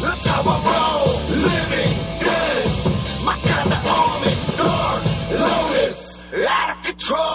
That's 0.00 0.26
how 0.26 0.42
I 0.42 0.56
roll. 0.64 1.28
Living 1.28 1.94
dead. 2.18 3.24
My 3.24 3.40
kind 3.40 3.72
of 3.72 3.86
army. 3.86 4.56
Dark. 4.56 5.04
Lotus. 5.30 6.22
Out 6.46 6.78
of 6.78 6.84
control. 6.84 7.33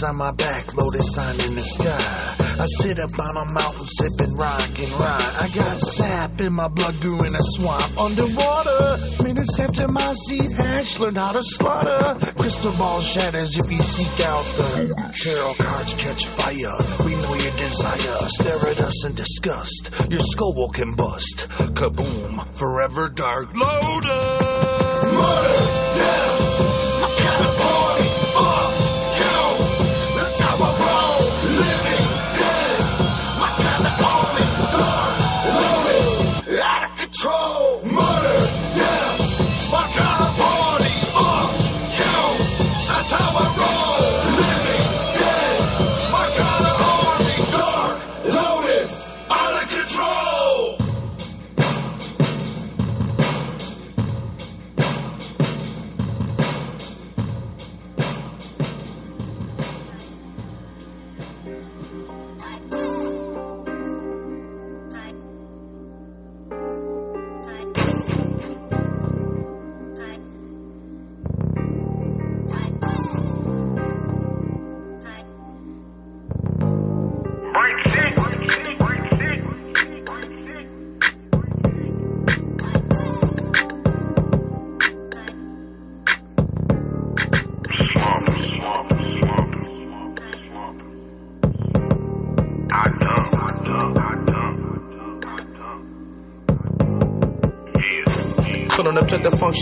On 0.00 0.14
my 0.14 0.30
back, 0.30 0.74
lotus 0.76 1.12
sign 1.12 1.40
in 1.40 1.56
the 1.56 1.60
sky. 1.60 2.34
I 2.60 2.66
sit 2.66 3.00
up 3.00 3.10
on 3.18 3.36
a 3.36 3.52
mountain 3.52 3.84
sipping 3.84 4.36
rock 4.36 4.78
and 4.78 4.92
rye. 4.92 5.36
I 5.40 5.48
got 5.48 5.80
sap 5.80 6.40
in 6.40 6.52
my 6.52 6.68
blood, 6.68 7.00
grew 7.00 7.24
in 7.24 7.34
a 7.34 7.42
swamp 7.42 7.98
underwater. 7.98 8.96
Minutes 9.24 9.58
after 9.58 9.88
my 9.88 10.12
seed 10.12 10.52
hatch, 10.52 11.00
learned 11.00 11.18
how 11.18 11.32
to 11.32 11.42
slaughter. 11.42 12.32
Crystal 12.38 12.76
ball 12.76 13.00
shatters 13.00 13.58
if 13.58 13.72
you 13.72 13.82
seek 13.82 14.20
out 14.20 14.44
the 14.56 15.12
tarot 15.20 15.54
cards 15.54 15.94
catch 15.94 16.26
fire. 16.26 17.04
We 17.04 17.16
know 17.16 17.34
your 17.34 17.56
desire. 17.56 18.28
Stare 18.28 18.68
at 18.68 18.78
us 18.78 19.04
in 19.04 19.14
disgust. 19.14 19.90
Your 20.10 20.20
skull 20.20 20.54
will 20.54 20.70
combust. 20.70 21.48
Kaboom! 21.74 22.54
Forever 22.54 23.08
dark. 23.08 23.52
Lotus. 23.52 24.04
Murder. 25.12 25.98
Death. 25.98 26.27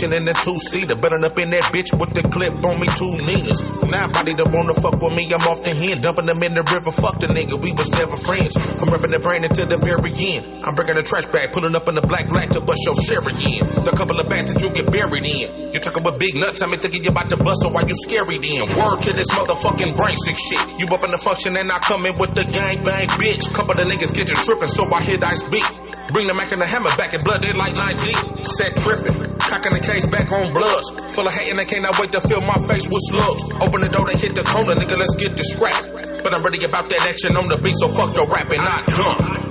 In 0.03 0.25
the 0.25 0.33
two 0.33 0.57
seater. 0.57 0.95
Betting 0.95 1.23
up 1.23 1.37
in 1.39 1.49
that 1.51 1.73
bitch 1.73 1.89
with 1.97 2.13
the 2.13 2.21
clip 2.29 2.53
on 2.65 2.79
me, 2.79 2.87
two 2.93 3.17
niggas. 3.17 3.89
Now 3.89 4.07
body 4.11 4.33
that 4.35 4.51
wanna 4.51 4.73
fuck 4.73 5.01
with 5.01 5.13
me, 5.13 5.25
I'm 5.33 5.41
off 5.47 5.63
the 5.63 5.73
hand. 5.73 6.03
Dumping 6.03 6.25
them 6.25 6.41
in 6.43 6.53
the 6.53 6.63
river, 6.63 6.91
fuck 6.91 7.19
the 7.19 7.27
nigga, 7.27 7.57
we 7.61 7.73
was 7.73 7.89
never 7.89 8.15
friends. 8.17 8.55
I'm 8.55 8.89
ripping 8.89 9.11
the 9.11 9.19
brain 9.19 9.43
until 9.43 9.65
the 9.65 9.77
very 9.77 10.13
end. 10.13 10.65
I'm 10.65 10.75
bringing 10.75 10.95
the 10.95 11.03
trash 11.03 11.25
bag, 11.27 11.51
pulling 11.51 11.75
up 11.75 11.87
in 11.89 11.95
the 11.95 12.05
black 12.05 12.29
black 12.29 12.49
to 12.53 12.61
bust 12.61 12.81
your 12.85 12.95
share 13.01 13.25
again. 13.25 13.65
The 13.83 13.93
couple 13.97 14.19
of 14.19 14.29
bags 14.29 14.53
that 14.53 14.61
you 14.61 14.69
get 14.69 14.91
buried 14.91 15.25
in. 15.25 15.73
You 15.73 15.79
talking 15.79 16.03
with 16.03 16.19
big 16.19 16.35
nuts, 16.35 16.61
I 16.61 16.67
mean 16.67 16.79
thinking 16.79 17.03
you 17.03 17.09
about 17.09 17.29
to 17.33 17.37
bust, 17.37 17.65
so 17.65 17.69
why 17.69 17.81
you 17.81 17.95
scary 18.05 18.37
then? 18.37 18.69
Word 18.77 19.01
to 19.09 19.13
this 19.13 19.29
motherfucking 19.33 19.97
brain 19.97 20.17
sick 20.21 20.37
shit. 20.37 20.61
You 20.79 20.85
up 20.93 21.03
in 21.03 21.11
the 21.11 21.17
function 21.17 21.57
and 21.57 21.71
I 21.71 21.79
come 21.79 22.05
in 22.05 22.17
with 22.19 22.35
the 22.35 22.45
gang 22.45 22.83
bang 22.83 23.07
bitch. 23.17 23.49
Couple 23.53 23.79
of 23.79 23.87
niggas 23.87 24.13
get 24.13 24.29
you 24.29 24.37
tripping, 24.45 24.69
so 24.69 24.85
I 24.93 25.01
hit 25.01 25.23
ice 25.23 25.43
beat. 25.49 25.65
Bring 26.11 26.27
the 26.27 26.33
Mac 26.33 26.51
and 26.51 26.61
the 26.61 26.65
hammer 26.65 26.95
back 26.95 27.13
in 27.13 27.23
blood, 27.23 27.41
they 27.41 27.51
like 27.51 27.75
9 27.75 27.95
deep. 28.03 28.45
Set 28.45 28.77
tripping. 28.77 29.26
Cocking 29.47 29.73
the 29.73 29.79
case 29.79 30.05
back 30.05 30.29
on 30.31 30.51
bloods. 30.51 30.91
Full 31.15 31.25
of 31.25 31.33
hate 31.33 31.49
and 31.49 31.59
they 31.59 31.65
cannot 31.65 31.97
wait 31.99 32.11
to 32.11 32.21
fill 32.21 32.41
my 32.41 32.59
face 32.67 32.85
with 32.87 32.99
slugs. 33.07 33.43
Open 33.63 33.79
the 33.79 33.87
door, 33.87 34.05
they 34.05 34.17
hit 34.17 34.35
the 34.35 34.43
corner, 34.43 34.75
nigga, 34.75 34.97
let's 34.97 35.15
get 35.15 35.37
the 35.37 35.43
scrap. 35.43 35.87
But 36.21 36.35
I'm 36.35 36.43
ready 36.43 36.63
about 36.65 36.89
that 36.89 37.07
action 37.07 37.37
on 37.37 37.47
the 37.47 37.55
beat, 37.55 37.73
so 37.79 37.87
fuck 37.87 38.13
the 38.13 38.27
rapping, 38.27 38.59
I 38.59 38.83
come. 38.91 39.46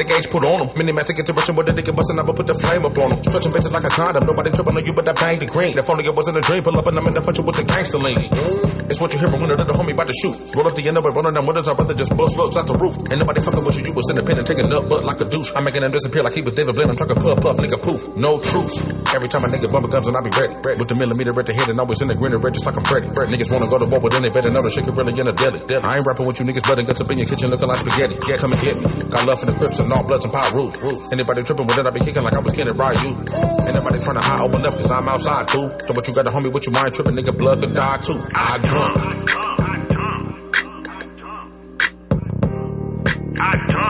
The 0.00 0.04
gauge 0.04 0.30
put 0.30 0.44
on 0.44 0.66
them. 0.66 0.78
Mini 0.78 0.92
magic 0.92 1.18
interruption 1.18 1.54
with 1.54 1.66
the 1.66 1.72
nigga 1.72 1.94
bustin' 1.94 2.18
up 2.18 2.26
and 2.26 2.36
put 2.36 2.46
the 2.46 2.54
flame 2.54 2.84
up 2.86 2.96
on 2.96 3.10
them. 3.10 3.22
Stretching 3.22 3.52
bitches 3.52 3.70
like 3.70 3.84
a 3.84 3.90
condom. 3.90 4.24
Nobody 4.24 4.50
tripping 4.50 4.76
on 4.76 4.84
you, 4.84 4.92
but 4.94 5.08
I 5.08 5.12
bang 5.12 5.38
the 5.38 5.46
green. 5.46 5.76
If 5.76 5.90
only 5.90 6.06
it 6.06 6.14
wasn't 6.14 6.38
a 6.38 6.40
dream, 6.40 6.62
pull 6.62 6.78
up 6.78 6.86
and 6.86 6.98
I'm 6.98 7.06
in 7.06 7.14
the 7.14 7.20
function 7.20 7.44
with 7.44 7.56
the 7.56 7.64
gangster 7.64 7.98
lean. 7.98 8.79
It's 8.90 9.00
what 9.00 9.12
you 9.14 9.20
hear 9.20 9.30
from 9.30 9.40
when 9.40 9.52
another 9.52 9.72
homie 9.72 9.94
about 9.94 10.08
to 10.08 10.12
shoot. 10.12 10.34
Roll 10.50 10.66
up 10.66 10.74
the 10.74 10.82
end 10.82 10.98
of 10.98 11.06
it, 11.06 11.14
rolling 11.14 11.32
down 11.32 11.46
windows. 11.46 11.68
I'd 11.68 11.78
rather 11.78 11.94
just 11.94 12.10
bust 12.16 12.36
looks 12.36 12.56
out 12.58 12.66
the 12.66 12.74
roof. 12.74 12.98
Ain't 13.06 13.22
nobody 13.22 13.40
fucking 13.40 13.62
with 13.62 13.78
you. 13.78 13.86
You 13.86 13.92
was 13.94 14.10
independent, 14.10 14.50
taking 14.50 14.66
up 14.72 14.90
butt 14.90 15.04
like 15.06 15.20
a 15.22 15.30
douche. 15.30 15.54
I'm 15.54 15.62
making 15.62 15.86
him 15.86 15.92
disappear 15.94 16.26
like 16.26 16.34
he 16.34 16.42
was 16.42 16.54
David 16.54 16.74
Blaine. 16.74 16.90
I'm 16.90 16.96
talking 16.98 17.14
puff 17.14 17.38
puff, 17.38 17.56
nigga 17.62 17.78
poof. 17.78 18.02
No 18.18 18.42
truce. 18.42 18.82
Every 19.14 19.30
time 19.30 19.44
a 19.44 19.48
nigga 19.48 19.70
bump 19.70 19.86
guns 19.94 20.10
and 20.10 20.16
I 20.18 20.20
be 20.26 20.34
ready. 20.34 20.58
With 20.74 20.90
the 20.90 20.98
millimeter 20.98 21.30
at 21.38 21.46
the 21.46 21.54
head 21.54 21.70
and 21.70 21.78
always 21.78 22.02
in 22.02 22.08
the 22.08 22.18
grinner 22.18 22.42
red 22.42 22.54
just 22.54 22.66
like 22.66 22.74
I'm 22.74 22.82
Freddy. 22.82 23.06
Fred 23.14 23.30
niggas 23.30 23.46
wanna 23.46 23.70
go 23.70 23.78
to 23.78 23.86
war, 23.86 24.00
but 24.02 24.10
then 24.10 24.26
they 24.26 24.30
better 24.34 24.50
know 24.50 24.62
the 24.62 24.70
shit 24.70 24.82
could 24.82 24.98
really 24.98 25.14
in 25.14 25.28
a 25.28 25.32
deli. 25.38 25.62
I 25.70 26.02
ain't 26.02 26.06
rapping 26.06 26.26
with 26.26 26.42
you 26.42 26.46
niggas, 26.50 26.66
blood 26.66 26.82
and 26.82 26.86
guts 26.90 27.00
up 27.00 27.10
in 27.14 27.18
your 27.18 27.30
kitchen 27.30 27.50
looking 27.50 27.68
like 27.70 27.78
spaghetti. 27.78 28.18
Yeah, 28.26 28.42
come 28.42 28.58
and 28.58 28.60
get 28.60 28.74
me. 28.74 28.90
Got 29.06 29.22
love 29.22 29.38
for 29.38 29.46
the 29.46 29.54
Crips 29.54 29.78
and 29.78 29.92
all 29.92 30.02
bloods 30.02 30.24
and 30.26 30.34
power 30.34 30.50
rules. 30.50 30.74
Anybody 31.14 31.44
tripping 31.46 31.66
with 31.66 31.78
it, 31.78 31.86
I 31.86 31.90
be 31.90 32.00
kicking 32.00 32.26
like 32.26 32.34
I 32.34 32.42
was 32.42 32.50
kidding, 32.50 32.74
right? 32.74 32.98
You. 33.06 33.14
Ain't 33.70 33.74
nobody 33.78 34.02
trying 34.02 34.18
to 34.18 34.26
hide 34.26 34.42
open 34.42 34.66
up 34.66 34.74
cause 34.74 34.90
I'm 34.90 35.08
outside 35.08 35.46
too. 35.46 35.70
So 35.86 35.94
what 35.94 36.08
you 36.08 36.14
got 36.14 36.26
a 36.26 36.30
homie 36.30 36.52
with 36.52 36.66
you 36.66 36.72
mind 36.72 36.92
tripping, 36.92 37.14
nigga, 37.14 37.36
blood 37.38 37.60
could 37.60 37.74
die 37.74 37.98
too. 37.98 38.18
I 38.34 38.58
I 38.82 38.86
dumb. 39.26 40.40
I 43.38 43.89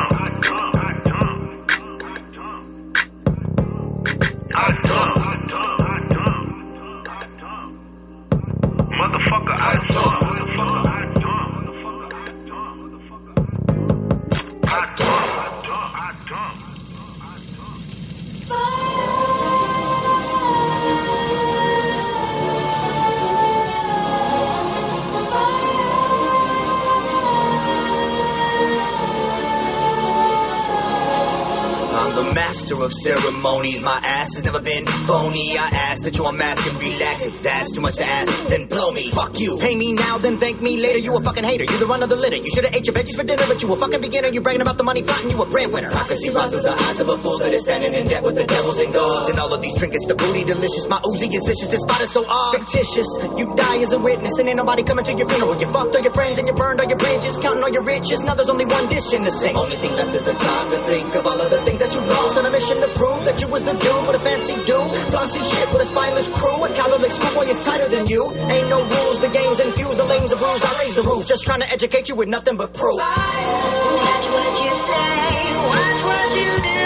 of 33.41 33.51
ceremonies. 33.51 33.81
My 33.81 34.01
ass 34.03 34.35
has 34.35 34.45
never 34.45 34.61
been 34.61 34.87
phony. 34.87 35.57
I 35.57 35.69
ask 35.69 36.05
that 36.05 36.17
you 36.17 36.25
unmask 36.25 36.67
and 36.67 36.81
relax. 36.81 37.25
If 37.25 37.43
that's 37.43 37.71
too 37.71 37.81
much 37.81 37.97
to 37.97 38.05
ask, 38.05 38.49
then 38.49 38.67
blow 38.67 38.91
me. 38.91 39.11
Fuck 39.11 39.39
you. 39.39 39.59
Pay 39.59 39.75
me 39.75 39.93
now, 39.93 40.19
then 40.19 40.39
thank 40.39 40.61
me 40.61 40.77
later. 40.77 40.99
You 40.99 41.17
a 41.17 41.21
fucking 41.21 41.45
hater. 41.45 41.65
You 41.65 41.79
the 41.79 41.87
run 41.87 42.03
of 42.03 42.09
the 42.09 42.17
litter. 42.17 42.37
You 42.37 42.51
should 42.51 42.65
have 42.65 42.75
ate 42.75 42.87
your 42.87 42.95
veggies 42.95 43.17
for 43.17 43.25
dinner, 43.25 43.45
but 43.47 43.63
you 43.63 43.73
a 43.73 43.77
fucking 43.77 44.01
beginner. 44.01 44.29
You 44.29 44.41
bragging 44.41 44.63
about 44.63 44.77
the 44.77 44.85
money 44.85 45.03
frontin', 45.03 45.31
you 45.31 45.41
a 45.41 45.47
breadwinner. 45.47 45.91
I 45.93 46.07
can 46.07 46.17
see 46.17 46.31
right 46.31 46.51
through 46.51 46.63
the 46.63 46.73
eyes 46.73 47.01
of 47.01 47.09
a 47.09 47.19
fool 47.19 47.39
that 47.39 47.53
is 47.53 47.63
standing 47.63 47.95
in 47.95 48.07
debt 48.07 48.23
with 48.23 48.37
the 48.37 48.45
devils 48.45 48.79
and 48.79 48.93
gods. 48.93 49.31
And 49.31 49.39
all 49.39 49.53
of 49.53 49.61
these 49.61 49.77
trinkets, 49.77 50.07
the 50.07 50.15
booty 50.15 50.45
delicious. 50.45 50.87
My 50.89 51.01
Uzi 51.01 51.33
is 51.33 51.45
vicious. 51.47 51.69
This 51.69 51.81
spot 51.83 52.01
is 52.01 52.11
so 52.11 52.25
odd. 52.29 52.57
Fictitious. 52.57 53.07
You 53.37 53.53
die 53.57 53.79
as 53.79 53.93
a 53.93 53.99
witness, 53.99 54.39
and 54.39 54.49
ain't 54.49 54.57
nobody 54.57 54.83
coming 54.83 55.05
to 55.05 55.15
your 55.15 55.29
funeral. 55.29 55.59
You 55.61 55.71
fucked 55.73 55.95
all 55.97 56.03
your 56.03 56.13
friends 56.13 56.39
and 56.39 56.47
you 56.47 56.55
burned 56.55 56.81
all 56.81 56.89
your 56.89 56.99
bridges, 56.99 57.39
counting 57.39 57.63
all 57.63 57.73
your 57.73 57.85
riches. 57.85 58.21
Now 58.23 58.35
there's 58.35 58.49
only 58.49 58.67
one 58.67 58.89
dish 58.89 59.13
in 59.13 59.23
the 59.23 59.31
sink. 59.31 59.57
Only 59.57 59.77
thing 59.77 59.93
left 59.93 60.15
is 60.15 60.25
the 60.25 60.35
time 60.35 60.71
to 60.71 60.79
think 60.87 61.15
of 61.15 61.27
all 61.27 61.41
of 61.41 61.51
the 61.51 61.63
things 61.65 61.79
that 61.81 61.93
you 61.93 62.01
lost 62.01 62.37
on 62.37 62.47
a 62.47 62.51
mission 62.51 62.81
to 62.81 62.89
prove 62.95 63.25
that 63.31 63.41
you 63.41 63.47
was 63.47 63.63
the 63.63 63.73
dude 63.73 64.07
with 64.07 64.17
a 64.17 64.19
fancy 64.19 64.55
do. 64.65 64.79
Flossy 65.11 65.43
shit 65.45 65.71
with 65.71 65.83
a 65.83 65.85
spineless 65.85 66.29
crew. 66.31 66.65
A 66.65 66.75
Catholic 66.75 67.13
schoolboy 67.13 67.47
is 67.47 67.65
tighter 67.65 67.89
than 67.89 68.07
you. 68.09 68.25
Ain't 68.35 68.69
no 68.69 68.83
rules, 68.83 69.21
the 69.21 69.29
game's 69.29 69.61
infused, 69.61 69.99
the 69.99 70.05
lanes 70.05 70.33
are 70.33 70.39
bruised. 70.39 70.65
I 70.65 70.79
raise 70.81 70.95
the 70.97 71.03
roof, 71.05 71.29
just 71.29 71.45
trying 71.45 71.61
to 71.61 71.71
educate 71.71 72.09
you 72.09 72.17
with 72.17 72.29
nothing 72.29 72.57
but 72.57 72.75
proof. 72.75 72.99
Watch 72.99 74.27
what 74.35 74.53
you 74.65 74.73
say, 74.91 75.55
watch 75.71 76.01
what 76.11 76.29
you 76.37 76.51
do. 76.59 76.81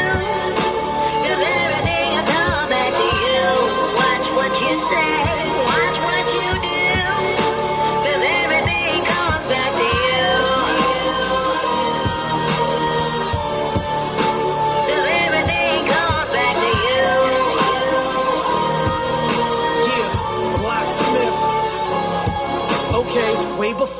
everything 1.32 2.08
will 2.12 2.26
come 2.28 2.68
back 2.68 2.92
to 2.92 3.06
you. 3.24 3.44
Watch 3.96 4.26
what 4.36 4.52
you 4.60 4.72
say, 4.90 5.23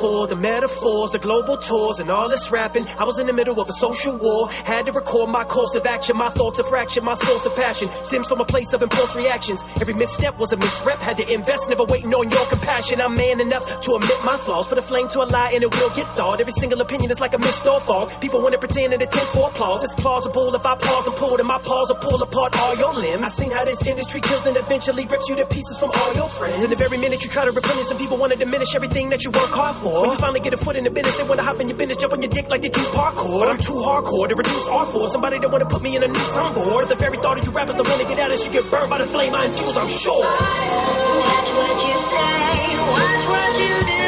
The 0.05 0.35
metaphors, 0.35 1.11
the 1.11 1.19
global 1.19 1.57
tours, 1.57 1.99
and 1.99 2.11
all 2.11 2.29
this 2.29 2.51
rapping, 2.51 2.87
I 2.87 3.05
was 3.05 3.17
in 3.17 3.25
the 3.25 3.33
middle 3.33 3.59
of 3.59 3.67
a 3.67 3.73
social 3.73 4.15
war. 4.15 4.51
Had 4.51 4.85
to 4.85 4.91
record 4.91 5.31
my 5.31 5.43
course 5.43 5.73
of 5.73 5.87
action, 5.87 6.15
my 6.15 6.29
thoughts 6.29 6.59
of 6.59 6.67
fraction, 6.67 7.03
my 7.03 7.15
source 7.15 7.43
of 7.47 7.55
passion. 7.55 7.89
Sims 8.03 8.27
from 8.27 8.39
a 8.39 8.45
place 8.45 8.71
of 8.73 8.83
impulse 8.83 9.15
reactions. 9.15 9.63
Every 9.81 9.95
misstep 9.95 10.37
was 10.37 10.53
a 10.53 10.57
misrep, 10.57 10.99
had 10.99 11.17
to 11.17 11.25
invest, 11.33 11.69
never 11.69 11.85
waiting 11.85 12.13
on 12.13 12.29
your 12.29 12.45
compassion. 12.45 13.01
I'm 13.01 13.15
man 13.15 13.41
enough 13.41 13.65
to 13.81 13.95
admit 13.95 14.23
my 14.23 14.37
flaws, 14.37 14.67
put 14.67 14.77
a 14.77 14.81
flame 14.83 15.09
to 15.09 15.21
a 15.21 15.25
lie, 15.25 15.53
and 15.55 15.63
it 15.63 15.73
will 15.73 15.89
get 15.95 16.05
thawed. 16.15 16.39
Every 16.39 16.53
single 16.53 16.81
opinion 16.81 17.09
is 17.09 17.19
like 17.19 17.33
a 17.33 17.39
mist 17.39 17.65
or 17.65 17.79
fog. 17.79 18.21
People 18.21 18.41
want 18.41 18.53
to 18.53 18.59
pretend 18.59 18.93
and 18.93 19.01
attempt 19.01 19.31
for 19.33 19.49
applause. 19.49 19.81
It's 19.81 19.95
plausible 19.95 20.53
if 20.53 20.65
I 20.65 20.75
pause 20.75 21.07
and 21.07 21.15
pull, 21.15 21.37
then 21.37 21.47
my 21.47 21.57
paws 21.57 21.89
will 21.89 21.97
pull 21.97 22.21
apart 22.21 22.55
all 22.59 22.77
your 22.77 22.93
limbs. 22.93 23.23
I 23.23 23.29
seen 23.29 23.49
how 23.49 23.65
this 23.65 23.81
industry 23.81 24.21
kills 24.21 24.45
and 24.45 24.55
eventually 24.55 25.07
rips 25.07 25.27
you 25.29 25.35
to 25.37 25.47
pieces 25.47 25.77
from 25.79 25.89
all 25.95 26.13
your 26.13 26.29
friends. 26.29 26.61
And 26.61 26.71
the 26.71 26.75
very 26.75 26.97
minute 26.97 27.23
you 27.23 27.29
try 27.29 27.45
to 27.45 27.51
replenish, 27.51 27.87
some 27.87 27.97
people 27.97 28.17
want 28.17 28.33
to 28.33 28.37
diminish 28.37 28.75
everything 28.75 29.09
that 29.09 29.23
you 29.23 29.31
work 29.31 29.49
hard 29.49 29.75
for. 29.77 29.94
When 30.01 30.11
you 30.11 30.17
finally 30.17 30.41
get 30.41 30.53
a 30.53 30.57
foot 30.57 30.75
in 30.75 30.83
the 30.83 30.89
business, 30.89 31.15
they 31.15 31.23
want 31.23 31.39
to 31.39 31.45
hop 31.45 31.61
in 31.61 31.69
your 31.69 31.77
business, 31.77 31.95
jump 31.95 32.11
on 32.11 32.21
your 32.21 32.29
dick 32.29 32.49
like 32.49 32.61
they 32.61 32.67
do 32.67 32.81
parkour. 32.91 33.39
But 33.39 33.47
I'm 33.47 33.57
too 33.59 33.79
hardcore 33.79 34.27
to 34.27 34.35
reduce 34.35 34.67
R 34.67 34.85
for 34.85 35.07
somebody 35.07 35.39
that 35.39 35.49
want 35.49 35.61
to 35.63 35.73
put 35.73 35.81
me 35.81 35.95
in 35.95 36.03
a 36.03 36.07
new 36.07 36.25
soundboard. 36.35 36.89
The 36.89 36.95
very 36.95 37.17
thought 37.17 37.39
of 37.39 37.45
you 37.45 37.53
rappers 37.53 37.77
want 37.77 38.01
to 38.01 38.07
get 38.07 38.19
out 38.19 38.31
of 38.33 38.37
you 38.37 38.51
get 38.51 38.69
burned 38.69 38.89
by 38.89 38.97
the 38.97 39.07
flame 39.07 39.33
I 39.33 39.45
infuse, 39.45 39.77
I'm 39.77 39.87
sure. 39.87 40.19
Watch 40.19 41.49
what 41.55 41.75
you 41.87 41.95
say, 42.11 42.75
watch 42.91 43.23
what 43.29 43.55
you 43.59 43.99
do. 43.99 44.04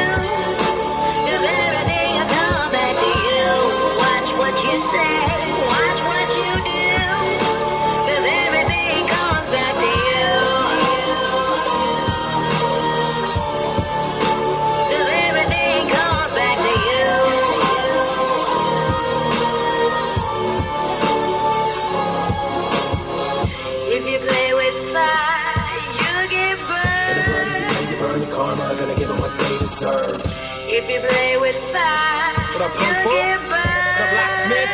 If 30.78 30.88
you 30.88 31.00
play 31.00 31.36
with 31.38 31.56
fire, 31.72 32.34
What 32.54 32.62
up, 32.62 32.74
you 32.78 32.86
Punk 32.86 33.02
Foot? 33.02 33.12
get 33.12 33.40
burned. 33.40 33.98
What 33.98 34.10
Blacksmith? 34.14 34.70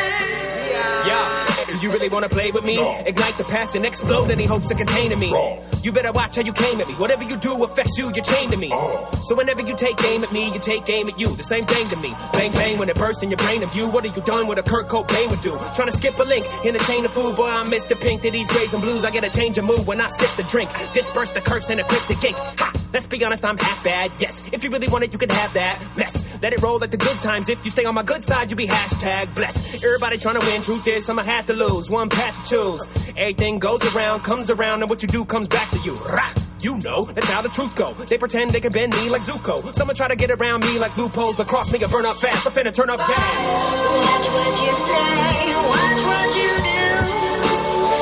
Yeah. 1.07 1.55
Do 1.65 1.81
you 1.81 1.91
really 1.91 2.09
wanna 2.09 2.29
play 2.29 2.51
with 2.51 2.63
me? 2.63 2.77
Ignite 2.77 3.39
the 3.39 3.43
past 3.43 3.75
and 3.75 3.83
explode 3.87 4.29
any 4.29 4.45
hopes 4.45 4.69
of 4.69 4.77
containing 4.77 5.17
me. 5.17 5.33
You 5.81 5.91
better 5.91 6.11
watch 6.11 6.35
how 6.35 6.43
you 6.43 6.53
came 6.53 6.79
at 6.79 6.87
me. 6.87 6.93
Whatever 6.93 7.23
you 7.23 7.35
do 7.37 7.63
affects 7.63 7.97
you, 7.97 8.11
you're 8.13 8.23
chained 8.23 8.51
to 8.51 8.57
me. 8.57 8.69
Oh. 8.71 9.09
So 9.23 9.33
whenever 9.33 9.63
you 9.63 9.75
take 9.75 9.99
aim 10.03 10.23
at 10.23 10.31
me, 10.31 10.53
you 10.53 10.59
take 10.59 10.87
aim 10.91 11.07
at 11.07 11.19
you. 11.19 11.35
The 11.35 11.43
same 11.43 11.65
thing 11.65 11.87
to 11.87 11.95
me. 11.95 12.13
Bang 12.33 12.51
bang 12.53 12.77
when 12.77 12.89
it 12.89 12.97
bursts 12.97 13.23
in 13.23 13.31
your 13.31 13.37
brain 13.37 13.63
of 13.63 13.75
you. 13.75 13.89
What 13.89 14.05
have 14.05 14.15
you 14.15 14.21
done 14.21 14.45
what 14.45 14.59
a 14.59 14.63
Kurt 14.63 14.87
Cobain 14.87 15.31
would 15.31 15.41
do? 15.41 15.57
Trying 15.73 15.89
to 15.89 15.97
skip 15.97 16.19
a 16.19 16.23
link 16.23 16.45
in 16.65 16.75
a 16.75 16.79
chain 16.79 17.03
of 17.03 17.11
food. 17.13 17.35
Boy, 17.35 17.47
I'm 17.49 17.71
Mr. 17.71 17.99
Pink 17.99 18.21
to 18.21 18.29
these 18.29 18.47
grays 18.47 18.75
and 18.75 18.83
blues. 18.83 19.03
I 19.05 19.09
get 19.09 19.23
a 19.23 19.29
change 19.31 19.57
of 19.57 19.65
mood 19.65 19.87
when 19.87 19.99
I 19.99 20.05
sip 20.05 20.29
the 20.37 20.43
drink. 20.43 20.69
Disperse 20.93 21.31
the 21.31 21.41
curse 21.41 21.71
and 21.71 21.79
a 21.79 21.83
the 21.83 22.19
ink. 22.27 22.37
Ha! 22.37 22.84
Let's 22.95 23.07
be 23.07 23.21
honest, 23.25 23.43
I'm 23.43 23.57
half 23.57 23.83
bad. 23.83 24.09
Yes, 24.19 24.41
if 24.53 24.63
you 24.63 24.69
really 24.69 24.87
want 24.87 25.03
it, 25.03 25.11
you 25.11 25.19
can 25.19 25.29
have 25.29 25.51
that 25.55 25.81
mess. 25.97 26.23
Let 26.41 26.53
it 26.53 26.61
roll 26.61 26.79
like 26.79 26.91
the 26.91 26.97
good 26.97 27.19
times. 27.19 27.49
If 27.49 27.65
you 27.65 27.71
stay 27.71 27.83
on 27.83 27.93
my 27.93 28.03
good 28.03 28.23
side, 28.23 28.49
you 28.51 28.55
be 28.55 28.67
hashtag 28.67 29.35
blessed. 29.35 29.83
Everybody 29.83 30.17
trying 30.17 30.39
to 30.39 30.45
win. 30.47 30.61
Truth 30.61 30.87
is, 30.87 31.09
I'ma 31.09 31.23
have 31.23 31.47
to 31.47 31.53
lose. 31.53 31.89
One 31.89 32.07
path 32.07 32.41
to 32.47 32.49
choose. 32.49 32.87
Everything 33.17 33.59
goes 33.59 33.83
around, 33.93 34.21
comes 34.21 34.49
around, 34.49 34.79
and 34.81 34.89
what 34.89 35.01
you 35.01 35.09
do 35.09 35.25
comes 35.25 35.49
back 35.49 35.69
to 35.71 35.79
you. 35.79 35.95
Rah! 35.95 36.31
You 36.61 36.77
know, 36.77 37.03
that's 37.03 37.29
how 37.29 37.41
the 37.41 37.49
truth 37.49 37.75
go. 37.75 37.93
They 37.95 38.17
pretend 38.17 38.51
they 38.51 38.61
can 38.61 38.71
bend 38.71 38.93
me 38.93 39.09
like 39.09 39.23
Zuko. 39.23 39.75
Someone 39.75 39.97
try 39.97 40.07
to 40.07 40.15
get 40.15 40.31
around 40.31 40.63
me 40.63 40.79
like 40.79 40.95
loopholes, 40.95 41.35
but 41.35 41.47
cross 41.47 41.69
me 41.73 41.79
and 41.83 41.91
burn 41.91 42.05
up 42.05 42.15
fast. 42.15 42.47
I'm 42.47 42.53
finna 42.53 42.73
turn 42.73 42.89
up 42.89 42.99
gas. 42.99 43.09
Watch 43.09 44.29
what 44.31 44.47
you 44.63 44.73
say, 44.87 45.53
watch 45.67 46.01
what 46.07 46.35
you 46.37 46.51
do. 46.63 46.87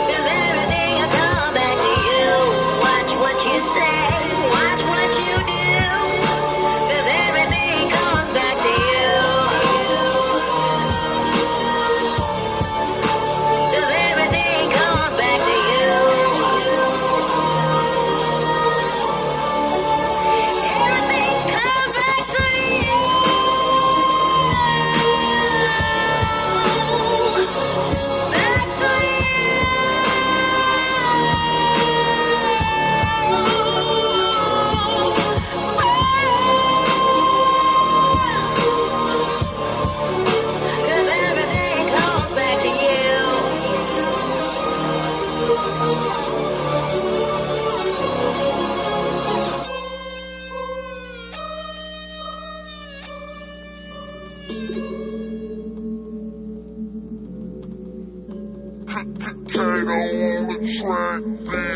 'Cause 0.05 0.27
everything 0.37 1.01
will 1.01 1.09
come 1.17 1.53
back 1.55 1.77
to 1.81 1.91
you. 2.07 2.29
Watch 2.85 3.11
what 3.23 3.37
you 3.49 3.59
say, 3.73 4.32
you 5.13 5.52
on 59.89 60.47
the 60.47 60.73
track, 60.79 61.72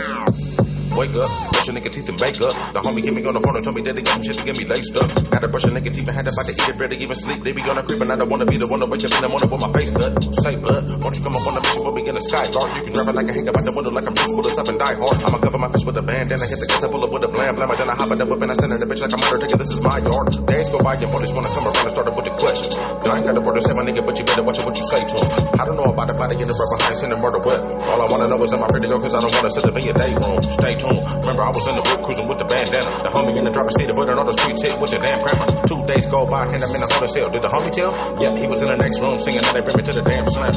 Wake 0.97 1.13
up, 1.13 1.29
brush 1.53 1.69
your 1.69 1.77
nigga 1.77 1.93
teeth 1.93 2.09
and 2.09 2.17
bake 2.17 2.41
up. 2.41 2.73
The 2.73 2.81
homie 2.81 3.05
get 3.05 3.13
me 3.13 3.21
on 3.21 3.37
the 3.37 3.41
phone 3.45 3.53
and 3.53 3.61
told 3.61 3.77
me 3.77 3.85
that 3.85 3.93
they 3.93 4.01
got 4.01 4.17
some 4.17 4.25
shit 4.25 4.33
to 4.33 4.43
get 4.43 4.57
me 4.57 4.65
laced 4.65 4.97
up. 4.97 5.05
Had 5.29 5.45
to 5.45 5.47
brush 5.47 5.61
your 5.69 5.77
nigga 5.77 5.93
teeth 5.93 6.09
and 6.09 6.17
had 6.17 6.25
to 6.25 6.33
about 6.33 6.49
to 6.49 6.57
eat 6.57 6.65
it, 6.65 6.73
barely 6.73 6.97
even 6.97 7.13
sleep. 7.13 7.45
They 7.45 7.53
be 7.53 7.61
on 7.69 7.77
the 7.77 7.85
creep 7.85 8.01
and 8.01 8.09
I 8.09 8.17
don't 8.17 8.25
wanna 8.33 8.49
be 8.49 8.57
the 8.57 8.65
one 8.65 8.81
to 8.81 8.89
wake 8.89 9.05
up 9.05 9.13
in 9.13 9.21
the 9.21 9.29
morning 9.29 9.45
with 9.45 9.61
my 9.61 9.69
face 9.77 9.93
cut. 9.93 10.17
Say 10.41 10.57
blood, 10.57 10.89
won't 10.97 11.13
you 11.13 11.21
come 11.21 11.37
up 11.37 11.45
on 11.45 11.53
the 11.53 11.61
mission, 11.61 11.85
put 11.85 11.93
me 11.93 12.01
in 12.01 12.17
the 12.17 12.23
sky 12.25 12.49
guard. 12.49 12.81
You 12.81 12.89
can 12.89 12.93
drive 12.97 13.13
it 13.13 13.15
like 13.21 13.29
a 13.29 13.33
hang 13.37 13.45
about 13.45 13.61
the 13.61 13.73
window 13.77 13.93
like 13.93 14.09
I'm 14.09 14.17
Bruce 14.17 14.33
Willis 14.33 14.57
up 14.57 14.65
and 14.73 14.79
die 14.81 14.97
hard. 14.97 15.21
I'ma 15.21 15.37
cover 15.37 15.61
my 15.61 15.69
face 15.69 15.85
with 15.85 16.01
a 16.01 16.05
band, 16.05 16.33
then 16.33 16.41
I 16.41 16.47
hit 16.49 16.57
the 16.57 16.65
gas, 16.65 16.81
I 16.81 16.89
pull 16.89 17.05
up 17.05 17.13
with 17.13 17.21
a 17.21 17.29
blam, 17.29 17.53
blam, 17.53 17.69
then 17.77 17.89
I 17.93 17.93
hop 17.93 18.09
in 18.09 18.17
the 18.17 18.25
whip 18.25 18.41
and 18.41 18.49
I 18.49 18.55
stand 18.57 18.73
in 18.73 18.81
the 18.81 18.89
bitch 18.89 19.01
like 19.05 19.13
I'm 19.13 19.21
Undertaker, 19.21 19.57
this 19.61 19.69
is 19.69 19.79
my 19.85 20.01
yard. 20.01 20.33
Days 20.49 20.73
go 20.73 20.81
by 20.81 20.97
and 20.97 21.13
police 21.13 21.29
wanna 21.29 21.53
come 21.53 21.69
around 21.69 21.85
and 21.85 21.93
start 21.93 22.09
up 22.09 22.17
with 22.17 22.25
the 22.25 22.33
questions. 22.41 22.73
I 22.73 23.21
ain't 23.21 23.25
got 23.29 23.37
the 23.37 23.43
word 23.45 23.53
to 23.53 23.61
say 23.61 23.77
my 23.77 23.85
nigga, 23.85 24.01
but 24.01 24.17
you 24.17 24.25
better 24.25 24.41
watch 24.41 24.57
what 24.65 24.73
you 24.73 24.85
say 24.89 25.05
to 25.05 25.15
him. 25.21 25.29
I 25.61 25.69
don't 25.69 25.77
know 25.77 25.93
about 25.93 26.09
the 26.09 26.17
body 26.17 26.41
in 26.41 26.49
the 26.49 26.57
rubber 26.57 26.81
behind 26.81 26.97
sending 26.97 27.21
murder 27.21 27.37
weapon. 27.45 27.85
All 27.85 28.01
I 28.01 28.09
wanna 28.09 28.25
know 28.33 28.41
is 28.41 28.49
am 28.49 28.65
I 28.65 28.73
ready 28.73 28.89
to 28.89 28.97
go 28.97 28.97
cause 28.97 29.13
I 29.13 29.21
don't 29.21 29.35
wanna 29.37 29.53
sit 29.53 29.61
up 29.61 29.77
in 29.77 29.85
your 29.85 29.93
day 29.93 30.17
room. 30.17 30.41
Stay 30.57 30.73
tuned. 30.73 30.86
Remember 30.87 31.43
I 31.43 31.51
was 31.51 31.67
in 31.67 31.75
the 31.75 31.83
whip 31.83 32.01
cruising 32.03 32.27
with 32.27 32.39
the 32.39 32.45
bandana. 32.45 33.03
The 33.03 33.09
homie 33.09 33.37
in 33.37 33.43
the 33.43 33.51
driver's 33.51 33.75
seat, 33.75 33.89
putting 33.91 34.17
all 34.17 34.25
the 34.25 34.33
streets 34.33 34.61
hit 34.63 34.79
with 34.79 34.91
the 34.91 34.99
damn 34.99 35.19
grammar. 35.21 35.67
Two 35.67 35.83
days 35.85 36.05
go 36.05 36.25
by, 36.25 36.47
and 36.47 36.63
I'm 36.63 36.73
in 36.75 36.81
the 36.81 36.87
hotel 36.87 37.07
cell. 37.07 37.29
Did 37.29 37.41
the 37.43 37.51
homie 37.51 37.71
tell? 37.71 37.91
Yeah, 38.21 38.37
he 38.39 38.47
was 38.47 38.61
in 38.63 38.69
the 38.69 38.79
next 38.79 38.99
room 39.01 39.19
singing, 39.19 39.43
and 39.43 39.55
they 39.55 39.61
bring 39.61 39.77
me 39.77 39.83
to 39.83 39.93
the 39.93 40.01
damn 40.01 40.25
slam. 40.29 40.53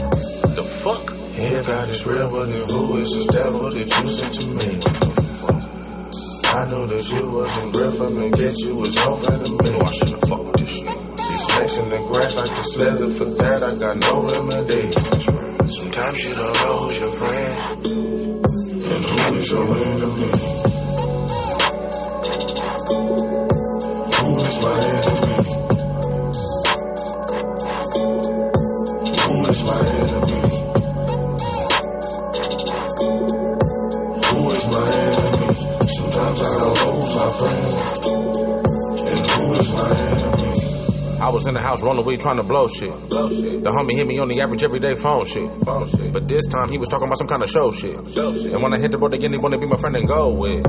The 0.55 0.65
fuck? 0.65 1.05
Here 1.35 1.62
God 1.62 1.89
is 1.89 2.05
real, 2.07 2.31
but 2.31 2.47
then 2.51 2.69
who 2.69 2.98
is 2.98 3.15
this 3.15 3.27
devil 3.27 3.70
that 3.70 3.78
you 3.78 4.07
sent 4.07 4.35
to 4.35 4.44
me? 4.44 4.81
Fuck? 5.40 5.81
I 6.51 6.69
know 6.69 6.86
that 6.86 7.07
you 7.09 7.31
wasn't 7.31 7.77
real 7.77 7.93
from 7.97 8.15
the 8.15 8.31
get 8.36 8.59
you 8.59 8.74
was 8.74 8.94
no 8.97 9.16
friend 9.16 9.43
of 9.43 9.51
me. 9.62 9.70
Oh, 9.70 9.86
I 9.86 9.90
should've 9.90 10.20
fucked 10.28 10.44
with 10.44 10.57
this 10.57 10.70
shit. 10.70 11.16
These 11.16 11.44
snakes 11.47 11.77
in 11.78 11.90
the 11.90 11.98
grass 12.09 12.35
like 12.35 12.55
the 12.59 12.65
leather, 12.78 13.15
for 13.15 13.24
that 13.39 13.62
I 13.62 13.74
got 13.78 13.97
no 14.02 14.27
remedy. 14.27 14.90
Sometimes 15.70 16.24
you 16.24 16.35
don't 16.35 16.55
know 16.55 16.78
who's 16.82 16.98
your 16.98 17.11
friend, 17.12 17.86
and 18.93 19.07
who 19.07 19.37
is 19.37 19.51
your 19.51 19.79
enemy. 19.79 20.31
Who 24.17 24.41
is 24.41 24.59
my 24.59 24.85
enemy? 24.85 25.10
In 41.51 41.55
the 41.55 41.62
house 41.62 41.82
rolling 41.82 42.06
weed 42.06 42.20
trying 42.20 42.39
to 42.39 42.47
blow 42.47 42.68
shit. 42.68 42.94
The 43.10 43.70
homie 43.74 43.98
hit 43.98 44.06
me 44.06 44.18
on 44.18 44.28
the 44.31 44.40
average 44.40 44.62
everyday 44.62 44.94
phone 44.94 45.27
shit. 45.27 45.51
But 45.66 46.28
this 46.31 46.47
time 46.47 46.70
he 46.70 46.78
was 46.78 46.89
talking 46.89 47.06
about 47.10 47.18
some 47.18 47.27
kind 47.27 47.43
of 47.43 47.51
show 47.51 47.70
shit. 47.74 47.98
And 47.98 48.62
when 48.62 48.72
I 48.72 48.78
hit 48.78 48.90
the 48.94 48.98
road 48.98 49.12
again, 49.14 49.32
he 49.35 49.39
wanted 49.39 49.59
to 49.59 49.66
be 49.66 49.68
my 49.68 49.77
friend 49.77 49.97
and 49.98 50.06
go 50.06 50.31
with. 50.32 50.62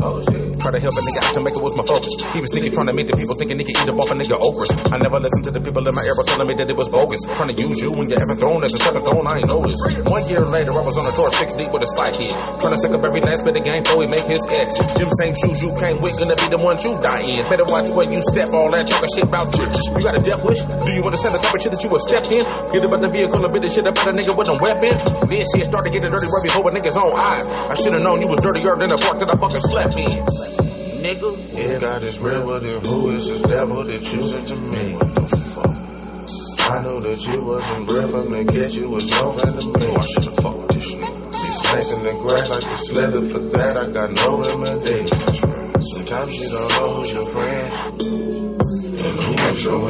Try 0.59 0.69
to 0.73 0.79
help 0.81 0.93
a 0.97 1.01
nigga 1.05 1.21
out 1.21 1.33
to 1.37 1.41
make 1.41 1.55
it 1.55 1.61
was 1.61 1.73
my 1.77 1.85
focus. 1.85 2.13
He 2.33 2.41
was 2.41 2.49
thinking 2.51 2.73
trying 2.73 2.89
to 2.89 2.93
meet 2.93 3.07
the 3.07 3.15
people 3.15 3.35
thinking 3.37 3.57
he 3.61 3.65
could 3.65 3.77
eat 3.77 3.89
up 3.89 3.97
off 4.01 4.09
a 4.11 4.17
nigga 4.17 4.35
okras. 4.37 4.73
I 4.91 4.97
never 4.97 5.21
listened 5.21 5.45
to 5.45 5.51
the 5.53 5.61
people 5.61 5.85
in 5.85 5.93
my 5.93 6.03
era 6.03 6.17
telling 6.25 6.49
me 6.49 6.53
that 6.57 6.67
it 6.69 6.77
was 6.77 6.89
bogus. 6.89 7.21
Trying 7.37 7.53
to 7.53 7.57
use 7.61 7.77
you 7.81 7.93
when 7.93 8.09
you 8.09 8.17
haven't 8.17 8.37
thrown 8.41 8.65
as 8.65 8.73
a 8.73 8.81
seventh 8.81 9.05
throne, 9.05 9.25
I 9.25 9.39
ain't 9.41 9.47
noticed. 9.49 9.81
One 10.09 10.25
year 10.27 10.41
later, 10.41 10.73
I 10.73 10.81
was 10.81 10.97
on 10.97 11.05
a 11.05 11.13
tour 11.13 11.29
six 11.31 11.53
deep 11.53 11.69
with 11.71 11.85
a 11.85 11.89
spike 11.93 12.17
hit. 12.17 12.33
Trying 12.61 12.73
to 12.73 12.79
suck 12.81 12.93
up 12.97 13.05
every 13.05 13.21
last 13.21 13.45
bit 13.45 13.57
of 13.57 13.63
game 13.63 13.83
before 13.85 14.01
he 14.01 14.09
make 14.09 14.25
his 14.25 14.41
exit. 14.49 14.85
Them 14.97 15.09
same 15.17 15.33
shoes 15.37 15.61
you 15.61 15.69
came 15.77 16.01
with, 16.01 16.17
gonna 16.17 16.37
be 16.37 16.49
the 16.49 16.57
ones 16.61 16.81
you 16.85 16.97
die 16.97 17.21
in. 17.21 17.45
Better 17.49 17.65
watch 17.69 17.89
where 17.93 18.09
you 18.09 18.21
step, 18.33 18.49
all 18.53 18.69
that 18.73 18.85
talking 18.89 19.09
shit 19.13 19.25
about 19.25 19.53
churches. 19.53 19.85
You 19.97 20.03
got 20.05 20.17
a 20.17 20.21
death 20.21 20.41
wish? 20.45 20.61
Do 20.85 20.89
you 20.93 21.03
understand 21.03 21.35
the 21.35 21.39
type 21.39 21.53
of 21.55 21.61
shit 21.61 21.71
that 21.71 21.83
you 21.83 21.89
would 21.89 22.01
step 22.01 22.25
in? 22.31 22.43
Get 22.71 22.85
about 22.85 23.01
the 23.01 23.09
vehicle 23.11 23.43
and 23.43 23.51
bit 23.53 23.61
the 23.63 23.69
shit 23.69 23.85
about 23.85 24.07
a 24.07 24.13
nigga 24.15 24.33
with 24.35 24.49
a 24.49 24.57
weapon. 24.57 24.93
Then 25.29 25.43
shit 25.53 25.65
started 25.67 25.91
getting 25.93 26.11
dirty 26.11 26.27
right 26.27 26.43
before 26.43 26.65
a 26.67 26.73
nigga's 26.73 26.97
own 26.97 27.13
eyes. 27.13 27.45
I 27.47 27.73
should've 27.75 28.01
known 28.01 28.21
you 28.21 28.27
was 28.27 28.39
dirtier 28.39 28.75
than 28.79 28.89
the 28.89 28.99
park 28.99 29.19
that 29.19 29.29
I 29.29 29.35
fucking 29.37 29.63
slept 29.67 29.95
in. 29.95 30.23
Nigga, 31.01 31.29
yeah, 31.57 31.79
God 31.79 32.03
is 32.03 32.19
real, 32.19 32.45
but 32.45 32.61
then 32.61 32.79
who 32.85 33.11
is 33.15 33.25
this 33.27 33.41
devil 33.41 33.83
that 33.83 34.01
you 34.13 34.21
sent 34.21 34.47
to 34.49 34.55
me? 34.55 34.93
What 34.93 35.15
the 35.15 35.37
fuck? 35.53 35.91
I 36.71 36.81
know 36.83 37.01
that 37.01 37.19
you 37.25 37.41
wasn't 37.43 37.89
real 37.91 38.07
from 38.07 38.29
the 38.31 38.43
get 38.45 38.71
you 38.73 38.87
was 38.89 39.09
no 39.09 39.31
friend 39.33 39.55
to 39.59 39.79
me. 39.79 39.95
I 39.95 40.03
should've 40.05 40.35
fucked 40.35 40.57
with 40.57 40.69
this 40.71 40.85
shit. 40.87 40.99
These 41.31 41.57
snakes 41.61 41.89
in 41.91 42.03
the 42.03 42.13
grass 42.21 42.49
like 42.49 42.61
the 42.69 42.93
leather, 42.93 43.27
for 43.27 43.39
that 43.57 43.77
I 43.77 43.91
got 43.91 44.11
no 44.13 44.39
remedy. 44.39 45.09
Sometimes 45.81 46.35
you 46.35 46.49
don't 46.49 46.69
know 46.69 46.93
who's 46.95 47.11
your 47.11 47.25
friend, 47.25 48.30
is 49.51 49.63
your. 49.65 49.79
Who 49.79 49.87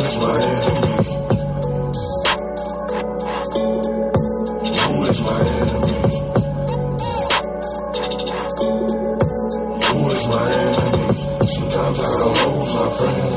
is 0.00 0.16
my? 0.18 0.38
Who 4.86 5.04
is 5.04 5.20
my? 5.20 5.44
Who 9.86 10.10
is 10.10 10.22
my? 10.26 10.46
Sometimes 11.46 12.00
I 12.00 12.02
know 12.02 12.34
who's 12.34 12.74
my 12.74 12.88
friend, 12.96 13.30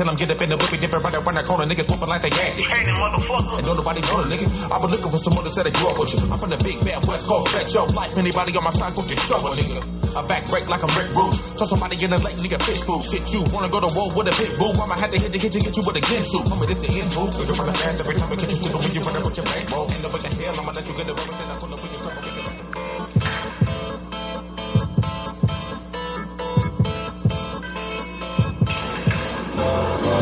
Pull 0.00 0.08
up 0.08 0.16
on 0.16 0.16
the 0.16 0.16
homie, 0.16 0.16
tell 0.16 0.16
him 0.16 0.16
get 0.16 0.30
up 0.30 0.42
in 0.42 0.48
the 0.48 0.56
whippy, 0.56 0.80
dip 0.80 0.92
it 0.92 0.96
right 0.96 1.14
around 1.14 1.34
the 1.36 1.42
corner. 1.44 1.66
Niggas 1.66 1.88
whooping 1.90 2.08
like 2.08 2.22
they 2.22 2.30
gas. 2.30 2.56
And 2.56 3.66
don't 3.66 3.76
nobody 3.76 4.00
know 4.00 4.24
the 4.24 4.28
nigga. 4.32 4.48
I 4.70 4.80
been 4.80 4.90
looking 4.90 5.10
for 5.10 5.18
someone 5.18 5.44
to 5.44 5.50
set 5.50 5.66
a 5.66 5.72
up 5.76 5.98
with 5.98 6.14
you. 6.14 6.20
I'm 6.24 6.38
from 6.38 6.50
the 6.50 6.56
big 6.56 6.80
bad 6.80 7.04
west 7.06 7.26
coast, 7.26 7.52
bet 7.52 7.72
your 7.74 7.86
life. 7.88 8.16
Anybody 8.16 8.56
on 8.56 8.64
my 8.64 8.70
side, 8.70 8.94
go 8.94 9.02
show 9.04 9.36
a 9.44 9.56
nigga. 9.56 10.00
A 10.16 10.26
back 10.26 10.48
break 10.50 10.66
like 10.68 10.82
I'm 10.82 10.90
Rick 10.96 11.14
Root. 11.14 11.34
So 11.60 11.64
somebody 11.66 12.02
in 12.02 12.10
the 12.10 12.18
lake, 12.18 12.36
nigga, 12.40 12.58
fish 12.62 12.82
food. 12.82 13.02
Shit, 13.04 13.32
you 13.32 13.44
wanna 13.52 13.68
go 13.68 13.80
to 13.80 13.90
war 13.94 14.08
with 14.16 14.32
a 14.32 14.34
big 14.40 14.56
boo? 14.56 14.72
I'ma 14.72 14.96
have 14.96 15.10
to 15.12 15.18
hit 15.20 15.32
the 15.32 15.38
kitchen, 15.38 15.60
get 15.62 15.76
you 15.76 15.84
with 15.84 15.96
a 15.96 16.02
shoot. 16.02 16.44
Homie, 16.48 16.66
this 16.66 16.78
the 16.80 16.88
end 16.88 17.12
fool. 17.12 17.28
You're 17.36 17.54
running 17.54 17.76
fast 17.76 18.00
every 18.00 18.16
time 18.16 18.32
I 18.32 18.36
catch 18.36 18.50
you 18.50 18.56
slipping 18.56 18.80
when 18.80 18.94
you 18.94 19.02
run 19.04 19.16
up 19.16 19.24
with 19.24 19.36
your 19.36 19.46
back, 19.46 19.54
bankroll. 19.54 19.90
End 19.90 20.04
up 20.04 20.12
with 20.12 20.24
your 20.24 20.34
hell, 20.34 20.60
I'ma 20.60 20.72
let 20.72 20.88
you 20.88 20.94
get 20.96 21.06
the 21.06 21.12
rubber, 21.12 21.36
then 21.36 21.50
I 21.50 21.58
pull 21.60 21.74
up 21.74 21.82
with 21.82 21.92
your 21.92 21.99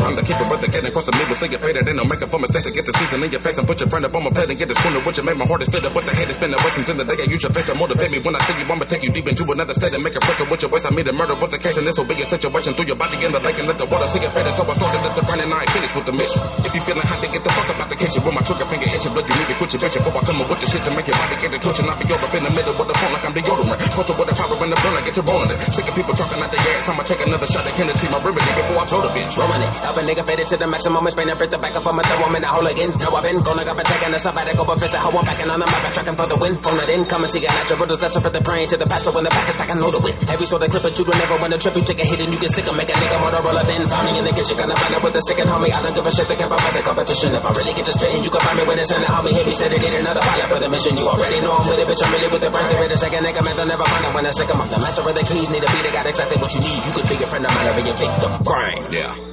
I'm 0.09 0.17
the 0.17 0.25
keeper, 0.25 0.41
brother, 0.49 0.65
getting 0.65 0.89
close 0.89 1.05
to 1.05 1.13
me. 1.13 1.21
Will 1.29 1.37
see 1.37 1.53
you 1.53 1.61
faded, 1.61 1.85
ain't 1.85 1.93
no 1.93 2.01
making 2.09 2.33
for 2.33 2.41
mistakes 2.41 2.65
to 2.65 2.73
get 2.73 2.81
the 2.81 2.97
season 2.97 3.21
in 3.21 3.29
your 3.29 3.45
face 3.45 3.61
and 3.61 3.67
put 3.69 3.77
your 3.77 3.85
friend 3.93 4.09
up 4.09 4.15
on 4.17 4.25
my 4.25 4.33
plate 4.33 4.49
and 4.49 4.57
get 4.57 4.65
the 4.65 4.73
spoon 4.73 4.97
to 4.97 5.05
which 5.05 5.21
it 5.21 5.25
made 5.29 5.37
my 5.37 5.45
heart 5.45 5.61
is 5.61 5.69
up 5.69 5.85
with 5.93 6.01
the 6.09 6.13
head 6.17 6.25
is 6.25 6.33
spinning. 6.33 6.57
What's 6.65 6.81
in 6.81 6.97
the 6.97 7.05
day 7.05 7.13
I 7.13 7.29
use 7.29 7.45
your 7.45 7.53
face 7.53 7.69
to 7.69 7.77
motivate 7.77 8.09
me 8.09 8.17
when 8.17 8.33
I 8.33 8.41
see 8.41 8.57
you. 8.57 8.65
I'ma 8.65 8.89
take 8.89 9.05
you 9.05 9.13
deep 9.13 9.29
into 9.29 9.45
another 9.53 9.77
state 9.77 9.93
and 9.93 10.01
make 10.01 10.17
a 10.17 10.21
pressure 10.25 10.49
with 10.49 10.65
your 10.65 10.73
waist. 10.73 10.89
I 10.89 10.91
made 10.97 11.05
a 11.05 11.13
murder. 11.13 11.37
What's 11.37 11.53
the 11.53 11.61
case? 11.61 11.77
And 11.77 11.85
this 11.85 11.93
will 11.93 12.09
be 12.09 12.17
a 12.17 12.25
situation 12.25 12.73
through 12.73 12.89
your 12.89 12.97
body 12.97 13.21
in 13.21 13.29
the 13.29 13.37
lake 13.37 13.61
and 13.61 13.69
let 13.69 13.77
the 13.77 13.85
water 13.85 14.09
see 14.09 14.17
your 14.17 14.33
faded. 14.33 14.49
So 14.57 14.65
I 14.65 14.73
started 14.73 15.05
at 15.05 15.13
the 15.13 15.21
burn 15.29 15.45
and 15.45 15.53
I 15.53 15.61
ain't 15.61 15.73
finished 15.77 15.93
with 15.93 16.07
the 16.09 16.15
mission. 16.17 16.41
If 16.65 16.73
you 16.73 16.81
feeling 16.81 17.05
hot, 17.05 17.21
then 17.21 17.29
get 17.29 17.43
the 17.45 17.53
fuck 17.53 17.69
up 17.69 17.77
out 17.77 17.89
the 17.93 17.97
kitchen 18.01 18.25
with 18.25 18.33
my 18.33 18.41
trigger 18.41 18.65
finger 18.65 18.89
itching. 18.89 19.13
But 19.13 19.29
you 19.29 19.35
need 19.37 19.45
to 19.45 19.55
quit 19.61 19.69
your 19.77 19.81
bitch 19.85 19.93
before 19.93 20.17
I 20.17 20.21
come 20.25 20.41
up 20.41 20.49
with 20.49 20.61
the 20.65 20.67
shit 20.73 20.81
to 20.89 20.91
make 20.97 21.05
your 21.05 21.17
body 21.21 21.35
get 21.37 21.51
the 21.53 21.59
twitching. 21.61 21.85
I'll 21.85 22.01
be 22.01 22.05
over 22.09 22.29
in 22.33 22.43
the 22.49 22.53
middle 22.57 22.73
with 22.73 22.89
the 22.89 22.97
phone 22.97 23.13
like 23.13 23.25
I'm 23.29 23.33
deodorant. 23.37 23.79
Posted 23.93 24.17
with 24.17 24.25
the 24.25 24.35
power 24.41 24.57
in 24.57 24.69
the 24.73 24.79
burner, 24.81 25.01
get 25.05 25.13
your 25.21 25.25
rolling 25.29 25.53
it. 25.53 25.59
Sick 25.69 25.85
of 25.85 25.93
people 25.93 26.17
talking 26.17 26.41
out 26.41 26.49
their 26.49 26.65
ass. 26.73 26.89
I'ma 26.89 27.05
take 27.05 27.21
another 27.21 27.45
shot 27.45 27.61
at 27.69 27.77
Hennessy, 27.77 28.09
my 28.09 28.17
remedy 28.25 28.49
before 28.57 28.81
I 28.81 28.85
told 28.89 29.05
a 29.05 29.11
bitch. 29.13 29.37
Rolling 29.37 29.61
it. 29.61 29.73
A 29.99 30.01
nigga 30.01 30.23
faded 30.23 30.47
to 30.47 30.55
the 30.55 30.63
maximum 30.63 31.03
and 31.03 31.11
spraying 31.11 31.35
breath 31.35 31.51
the 31.51 31.59
back 31.59 31.75
up 31.75 31.83
on 31.83 31.91
my 31.91 32.03
throw. 32.07 32.23
I'm 32.23 32.31
in 32.31 32.39
the 32.39 32.47
hole 32.47 32.63
again. 32.63 32.95
Now 33.03 33.11
I've 33.19 33.23
been 33.27 33.43
going 33.43 33.67
up 33.67 33.75
and 33.75 33.83
taking 33.83 34.15
a 34.15 34.19
sabbatical, 34.19 34.63
but 34.63 34.79
visit 34.79 34.95
how 34.95 35.11
I'm 35.11 35.27
backing 35.27 35.51
on 35.51 35.59
the 35.59 35.67
map, 35.67 35.91
tracking 35.91 36.15
for 36.15 36.23
the 36.23 36.39
win. 36.39 36.55
Phone 36.63 36.79
it 36.79 36.87
in, 36.87 37.03
coming 37.03 37.27
to 37.27 37.35
your 37.35 37.51
natural 37.51 37.83
disaster 37.83 38.23
for 38.23 38.31
the 38.31 38.39
praying 38.39 38.71
to 38.71 38.77
the 38.79 38.87
pastor 38.87 39.11
when 39.11 39.27
the 39.27 39.33
back 39.35 39.51
is 39.51 39.59
back 39.59 39.67
and 39.67 39.83
loaded 39.83 39.99
with. 39.99 40.15
Every 40.31 40.47
sort 40.47 40.63
of 40.63 40.71
clip 40.71 40.87
that 40.87 40.95
you 40.95 41.03
don't 41.03 41.19
never 41.19 41.35
want 41.35 41.51
to 41.51 41.59
trip, 41.59 41.75
you 41.75 41.83
take 41.83 41.99
a 41.99 42.07
hit 42.07 42.15
and 42.23 42.31
you 42.31 42.39
get 42.39 42.47
sick 42.47 42.63
and 42.63 42.79
make 42.79 42.87
a 42.87 42.95
nigga 42.95 43.19
Motorola 43.19 43.59
then. 43.67 43.83
Find 43.91 44.07
me 44.07 44.11
in 44.19 44.23
the 44.23 44.31
kitchen, 44.31 44.55
gonna 44.55 44.75
find 44.79 44.95
out 44.95 45.03
with 45.03 45.13
the 45.19 45.23
sick 45.27 45.39
and 45.43 45.49
homie. 45.51 45.67
I 45.75 45.79
don't 45.83 45.91
give 45.91 46.07
a 46.07 46.11
shit, 46.15 46.27
they 46.31 46.39
can't 46.39 46.47
fight 46.47 46.73
the 46.79 46.79
competition. 46.79 47.35
If 47.35 47.43
I 47.43 47.51
really 47.59 47.73
get 47.75 47.83
to 47.83 47.93
spitting, 47.99 48.23
you 48.23 48.31
can 48.31 48.39
find 48.39 48.55
me 48.55 48.63
when 48.63 48.79
it's 48.79 48.91
in 48.95 49.03
the 49.03 49.11
homie. 49.11 49.35
Hit 49.35 49.51
me, 49.51 49.53
said 49.59 49.75
it, 49.75 49.83
need 49.83 49.99
another 49.99 50.23
pilot 50.23 50.47
for 50.47 50.59
the 50.63 50.69
mission. 50.71 50.95
You 50.95 51.11
already 51.11 51.43
know 51.43 51.59
I'm 51.59 51.67
with 51.67 51.75
it, 51.75 51.87
bitch. 51.91 51.99
I'm 52.07 52.11
really 52.15 52.29
with 52.31 52.39
the 52.47 52.51
brains. 52.55 52.71
With 52.71 52.95
a 52.95 52.99
second 53.03 53.27
nigga, 53.27 53.43
man, 53.43 53.55
they'll 53.59 53.67
never 53.67 53.83
find 53.83 54.07
it 54.07 54.15
when 54.15 54.23
I 54.23 54.31
sick 54.31 54.47
'em 54.47 54.63
up. 54.63 54.71
The 54.71 54.79
master 54.79 55.03
of 55.03 55.11
the 55.11 55.27
keys 55.27 55.51
need 55.51 55.59
a 55.59 55.67
beat, 55.67 55.83
they 55.83 55.91
got 55.91 56.07
exactly 56.07 56.39
what 56.39 56.55
you 56.55 56.63
need. 56.63 56.87
You 56.87 56.91
could 56.95 57.03
be 57.11 57.19
a 57.19 57.27
friend 57.27 57.43
of 57.43 57.51
mine 57.51 57.67
or 57.67 57.83
your 57.83 57.99
victim. 57.99 58.31
Grind. 58.47 58.95
Yeah. 58.95 59.28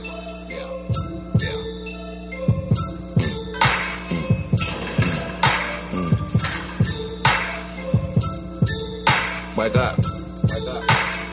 Wake 9.57 9.75
up. 9.75 9.99
Wake 9.99 10.69
up. 10.69 10.85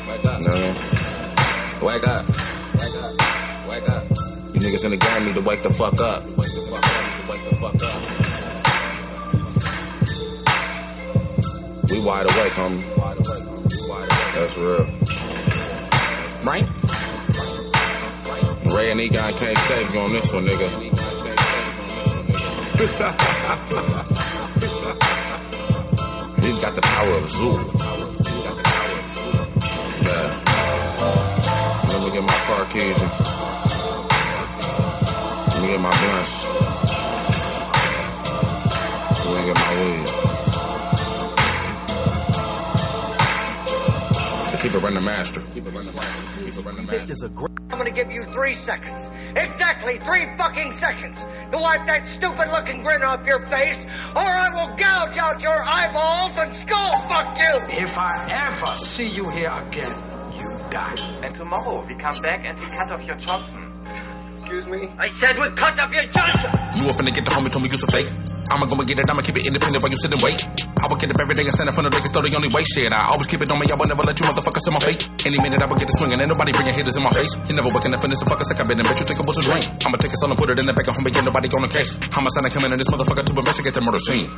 Wake 0.08 0.26
up. 0.26 0.40
No. 0.42 0.56
Wake 1.86 2.08
up. 2.08 2.26
Wake 2.80 2.96
up. 2.96 3.14
Wake 3.68 3.90
up. 3.90 4.04
You 4.54 4.60
niggas 4.62 4.86
in 4.86 4.92
the 4.92 4.98
game 4.98 5.26
need 5.26 5.36
to 5.36 5.42
wake 5.42 5.62
the 5.62 5.74
fuck 5.74 6.00
up. 6.00 6.24
Wake 6.38 6.54
the 6.54 6.62
fuck 6.62 6.88
up. 6.88 7.30
Wake 7.30 7.44
the 7.50 7.56
fuck 7.58 7.84
up. 7.84 8.02
We 11.92 12.00
wide 12.00 12.32
awake, 12.32 12.54
homie. 12.54 12.98
Wide 12.98 13.18
awake. 13.18 13.44
Wide 13.90 14.10
awake. 14.10 14.34
That's 14.36 14.58
real. 14.58 14.86
Right? 16.46 16.68
Ray 18.74 18.92
and 18.92 19.02
Egon 19.02 19.34
can't 19.34 19.58
save 19.58 19.94
you 19.94 20.00
on 20.00 20.14
this 20.14 20.32
one, 20.32 20.46
nigga. 20.46 20.70
He's 26.44 26.62
got 26.62 26.76
the 26.76 26.82
power 26.82 27.12
of 27.12 27.24
Zuul. 27.24 27.60
Yeah. 30.04 30.30
Let 31.88 32.00
me 32.04 32.12
get 32.12 32.24
my 32.24 32.38
car 32.46 32.66
keys 32.66 33.44
let 35.54 35.62
me 35.62 35.68
get 35.68 35.80
my 35.80 35.90
blunts. 35.90 36.73
Keep 44.64 44.76
it 44.76 44.80
running 44.80 45.04
master. 45.04 45.42
Keep 45.54 45.68
it 45.68 45.74
running 45.74 45.94
master. 45.94 46.42
Keep 46.42 46.58
it 46.58 46.66
running 46.66 46.86
master. 46.86 47.30
I'm 47.70 47.78
gonna 47.80 47.92
give 47.92 48.12
you 48.12 48.24
three 48.24 48.56
seconds. 48.56 49.02
Exactly 49.36 49.98
three 50.06 50.26
fucking 50.38 50.74
seconds 50.74 51.18
to 51.52 51.58
wipe 51.58 51.86
that 51.88 52.08
stupid 52.08 52.50
looking 52.50 52.82
grin 52.82 53.04
off 53.04 53.26
your 53.26 53.42
face, 53.50 53.84
or 54.16 54.22
I 54.22 54.50
will 54.54 54.76
gouge 54.78 55.18
out 55.18 55.42
your 55.42 55.62
eyeballs 55.64 56.38
and 56.38 56.56
skull 56.56 56.92
fuck 57.10 57.38
you! 57.38 57.84
If 57.84 57.98
I 57.98 58.52
ever 58.54 58.78
see 58.78 59.08
you 59.08 59.28
here 59.32 59.52
again, 59.52 59.96
you 60.38 60.60
die. 60.70 61.20
And 61.24 61.36
tomorrow 61.36 61.86
we 61.86 61.96
come 61.96 62.22
back 62.22 62.46
and 62.46 62.60
we 62.60 62.68
cut 62.68 62.92
off 62.92 63.04
your 63.06 63.18
Johnson. 63.18 63.73
Excuse 64.54 64.70
me? 64.70 64.86
I 65.02 65.10
said 65.10 65.34
we 65.42 65.50
cut 65.58 65.74
off 65.82 65.90
your 65.90 66.06
Johnson! 66.14 66.54
You 66.78 66.86
up 66.86 66.94
finna 66.94 67.10
get 67.10 67.26
the 67.26 67.34
homie 67.34 67.50
told 67.50 67.66
me 67.66 67.74
you 67.74 67.82
so 67.82 67.90
fake. 67.90 68.14
I'ma 68.54 68.70
go 68.70 68.78
and 68.78 68.86
get 68.86 69.02
it, 69.02 69.10
I'ma 69.10 69.26
keep 69.26 69.34
it 69.42 69.50
independent 69.50 69.82
while 69.82 69.90
you 69.90 69.98
sit 69.98 70.14
and 70.14 70.22
wait. 70.22 70.38
I 70.78 70.86
will 70.86 71.02
get 71.02 71.10
up 71.10 71.18
every 71.18 71.34
day 71.34 71.42
and 71.42 71.58
stand 71.58 71.70
in 71.70 71.74
front 71.74 71.90
of 71.90 71.98
they 71.98 72.06
can 72.06 72.14
still 72.14 72.22
the 72.22 72.30
only 72.38 72.54
way 72.54 72.62
shit. 72.62 72.94
I 72.94 73.10
always 73.10 73.26
keep 73.26 73.42
it 73.42 73.50
on 73.50 73.58
me, 73.58 73.66
I 73.66 73.74
will 73.74 73.90
never 73.90 74.06
let 74.06 74.14
you 74.14 74.30
motherfuckers 74.30 74.62
in 74.70 74.78
my 74.78 74.84
face. 74.86 75.02
Any 75.26 75.42
minute 75.42 75.58
I 75.58 75.66
will 75.66 75.74
get 75.74 75.90
to 75.90 75.96
swinging, 75.98 76.22
ain't 76.22 76.30
nobody 76.30 76.54
bringing 76.54 76.78
haters 76.78 76.94
in 76.94 77.02
my 77.02 77.10
face. 77.18 77.34
You 77.50 77.58
never 77.58 77.74
working 77.74 77.98
up 77.98 78.06
in 78.06 78.14
this 78.14 78.22
fucker 78.22 78.46
sick, 78.46 78.62
I've 78.62 78.70
been 78.70 78.78
in 78.78 78.86
bitch, 78.86 79.02
you 79.02 79.10
think 79.10 79.18
it 79.18 79.26
was 79.26 79.42
a 79.42 79.46
dream. 79.50 79.66
I'ma 79.90 79.98
take 79.98 80.14
a 80.14 80.20
son 80.22 80.30
and 80.30 80.38
put 80.38 80.54
it 80.54 80.62
in 80.62 80.70
the 80.70 80.76
back 80.78 80.86
of 80.86 80.94
home, 80.94 81.02
but 81.02 81.18
ain't 81.18 81.26
nobody 81.26 81.50
on 81.50 81.66
the 81.66 81.74
case. 81.74 81.98
I'ma 81.98 82.30
send 82.30 82.46
a 82.46 82.54
coming 82.54 82.70
in 82.70 82.78
this 82.78 82.94
motherfucker 82.94 83.26
to 83.26 83.34
investigate 83.34 83.74
the 83.74 83.82
murder 83.82 84.02
scene. 84.06 84.30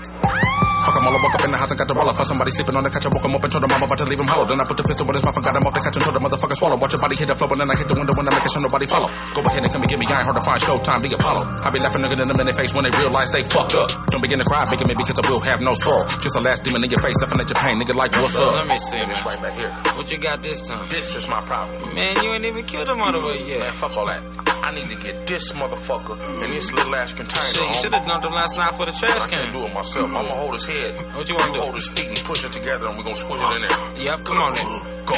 Fuck 0.85 1.01
him 1.01 1.09
all, 1.09 1.17
I 1.17 1.19
woke 1.19 1.33
up 1.33 1.41
in 1.45 1.49
the 1.49 1.57
house 1.57 1.71
and 1.73 1.79
got 1.81 1.89
the 1.89 1.97
roller 1.97 2.13
for 2.13 2.25
somebody 2.29 2.51
sleeping 2.53 2.77
on 2.77 2.85
the 2.85 2.93
couch. 2.93 3.05
I 3.05 3.09
woke 3.09 3.25
him 3.25 3.33
up 3.33 3.41
and 3.41 3.49
told 3.49 3.65
him 3.65 3.73
I'm 3.73 3.81
about 3.81 3.97
to 3.97 4.05
leave 4.05 4.21
him 4.21 4.29
hollow. 4.29 4.45
Then 4.45 4.61
I 4.61 4.65
put 4.69 4.77
the 4.77 4.85
pistol 4.85 5.09
with 5.09 5.17
his 5.17 5.25
mouth 5.25 5.33
and 5.33 5.41
got 5.41 5.57
him 5.57 5.65
off 5.65 5.73
the 5.73 5.81
couch 5.81 5.97
and 5.97 6.03
told 6.05 6.13
the 6.13 6.21
motherfucker 6.21 6.57
swallow. 6.61 6.77
Watch 6.77 6.93
your 6.93 7.01
body 7.01 7.17
hit 7.17 7.25
the 7.25 7.33
floor, 7.33 7.49
and 7.49 7.59
then 7.65 7.69
I 7.73 7.75
hit 7.75 7.89
the 7.89 7.97
window 7.97 8.13
when 8.13 8.29
I 8.29 8.37
make 8.37 8.45
it 8.45 8.53
sure 8.53 8.61
nobody 8.61 8.85
follow. 8.85 9.09
Go 9.09 9.41
ahead 9.41 9.65
and 9.65 9.71
come 9.73 9.81
and 9.81 9.89
get 9.89 9.97
me, 9.97 10.05
I 10.05 10.21
ain't 10.21 10.27
hard 10.29 10.37
to 10.37 10.45
find. 10.45 10.61
Showtime, 10.61 11.01
be 11.01 11.09
Apollo. 11.09 11.41
I 11.65 11.73
be 11.73 11.81
laughing 11.81 12.05
nigga 12.05 12.21
in 12.21 12.29
them 12.29 12.37
in 12.37 12.45
their 12.45 12.53
face 12.53 12.71
when 12.77 12.85
they 12.85 12.93
realize 12.93 13.33
they 13.33 13.41
fucked 13.41 13.73
up. 13.73 13.89
Don't 14.13 14.21
begin 14.21 14.37
to 14.37 14.45
cry, 14.45 14.61
making 14.69 14.85
me 14.85 14.93
because 14.93 15.17
I 15.17 15.25
will 15.25 15.41
have 15.41 15.65
no 15.65 15.73
sorrow. 15.73 16.05
Just 16.21 16.37
a 16.37 16.41
last 16.45 16.61
demon 16.61 16.85
in 16.85 16.89
your 16.93 17.01
face, 17.01 17.17
laughing 17.17 17.41
at 17.41 17.49
your 17.49 17.57
pain, 17.57 17.81
nigga 17.81 17.97
like 17.97 18.13
what's 18.13 18.37
up? 18.37 18.53
Let 18.53 18.69
me 18.69 18.77
see, 18.77 19.01
man. 19.01 19.17
Right 19.25 19.41
back 19.41 19.57
here. 19.57 19.73
What 19.97 20.05
you 20.13 20.21
got 20.21 20.45
this 20.45 20.61
time? 20.69 20.85
This 20.93 21.17
is 21.17 21.25
my 21.25 21.41
problem. 21.49 21.81
Man, 21.97 22.13
you 22.21 22.29
ain't 22.29 22.45
even 22.45 22.61
killed 22.69 22.85
him 22.85 23.01
all 23.01 23.09
the 23.09 23.25
way 23.25 23.41
yet. 23.41 23.65
Man, 23.65 23.73
fuck 23.73 23.97
all 23.97 24.05
that. 24.05 24.21
I 24.65 24.73
need 24.73 24.89
to 24.89 24.97
get 24.97 25.25
this 25.25 25.51
motherfucker 25.53 26.17
in 26.43 26.49
this 26.49 26.71
little 26.73 26.93
ass 26.95 27.13
container. 27.13 27.45
Shit, 27.53 27.67
you 27.67 27.73
should 27.81 27.93
have 27.93 28.05
dumped 28.07 28.25
him 28.25 28.33
last 28.33 28.57
night 28.57 28.73
for 28.73 28.85
the 28.85 28.93
trash 28.93 29.21
I 29.21 29.29
can't 29.29 29.49
can. 29.49 29.53
do 29.53 29.67
it 29.67 29.73
myself. 29.73 30.09
I'ma 30.09 30.33
hold 30.33 30.53
his 30.53 30.65
head. 30.65 30.74
What 30.75 31.29
you 31.29 31.35
wanna 31.35 31.53
do? 31.53 31.59
Hold 31.61 31.75
his 31.75 31.87
feet 31.87 32.07
and 32.07 32.25
push 32.25 32.43
it 32.43 32.51
together, 32.51 32.87
and 32.87 32.97
we're 32.97 33.03
gonna 33.03 33.15
squish 33.15 33.39
it 33.39 33.55
in 33.55 33.67
there. 33.67 33.79
Yep, 33.95 34.23
come 34.25 34.41
on 34.41 34.55
then. 34.55 34.65
Go. 35.05 35.15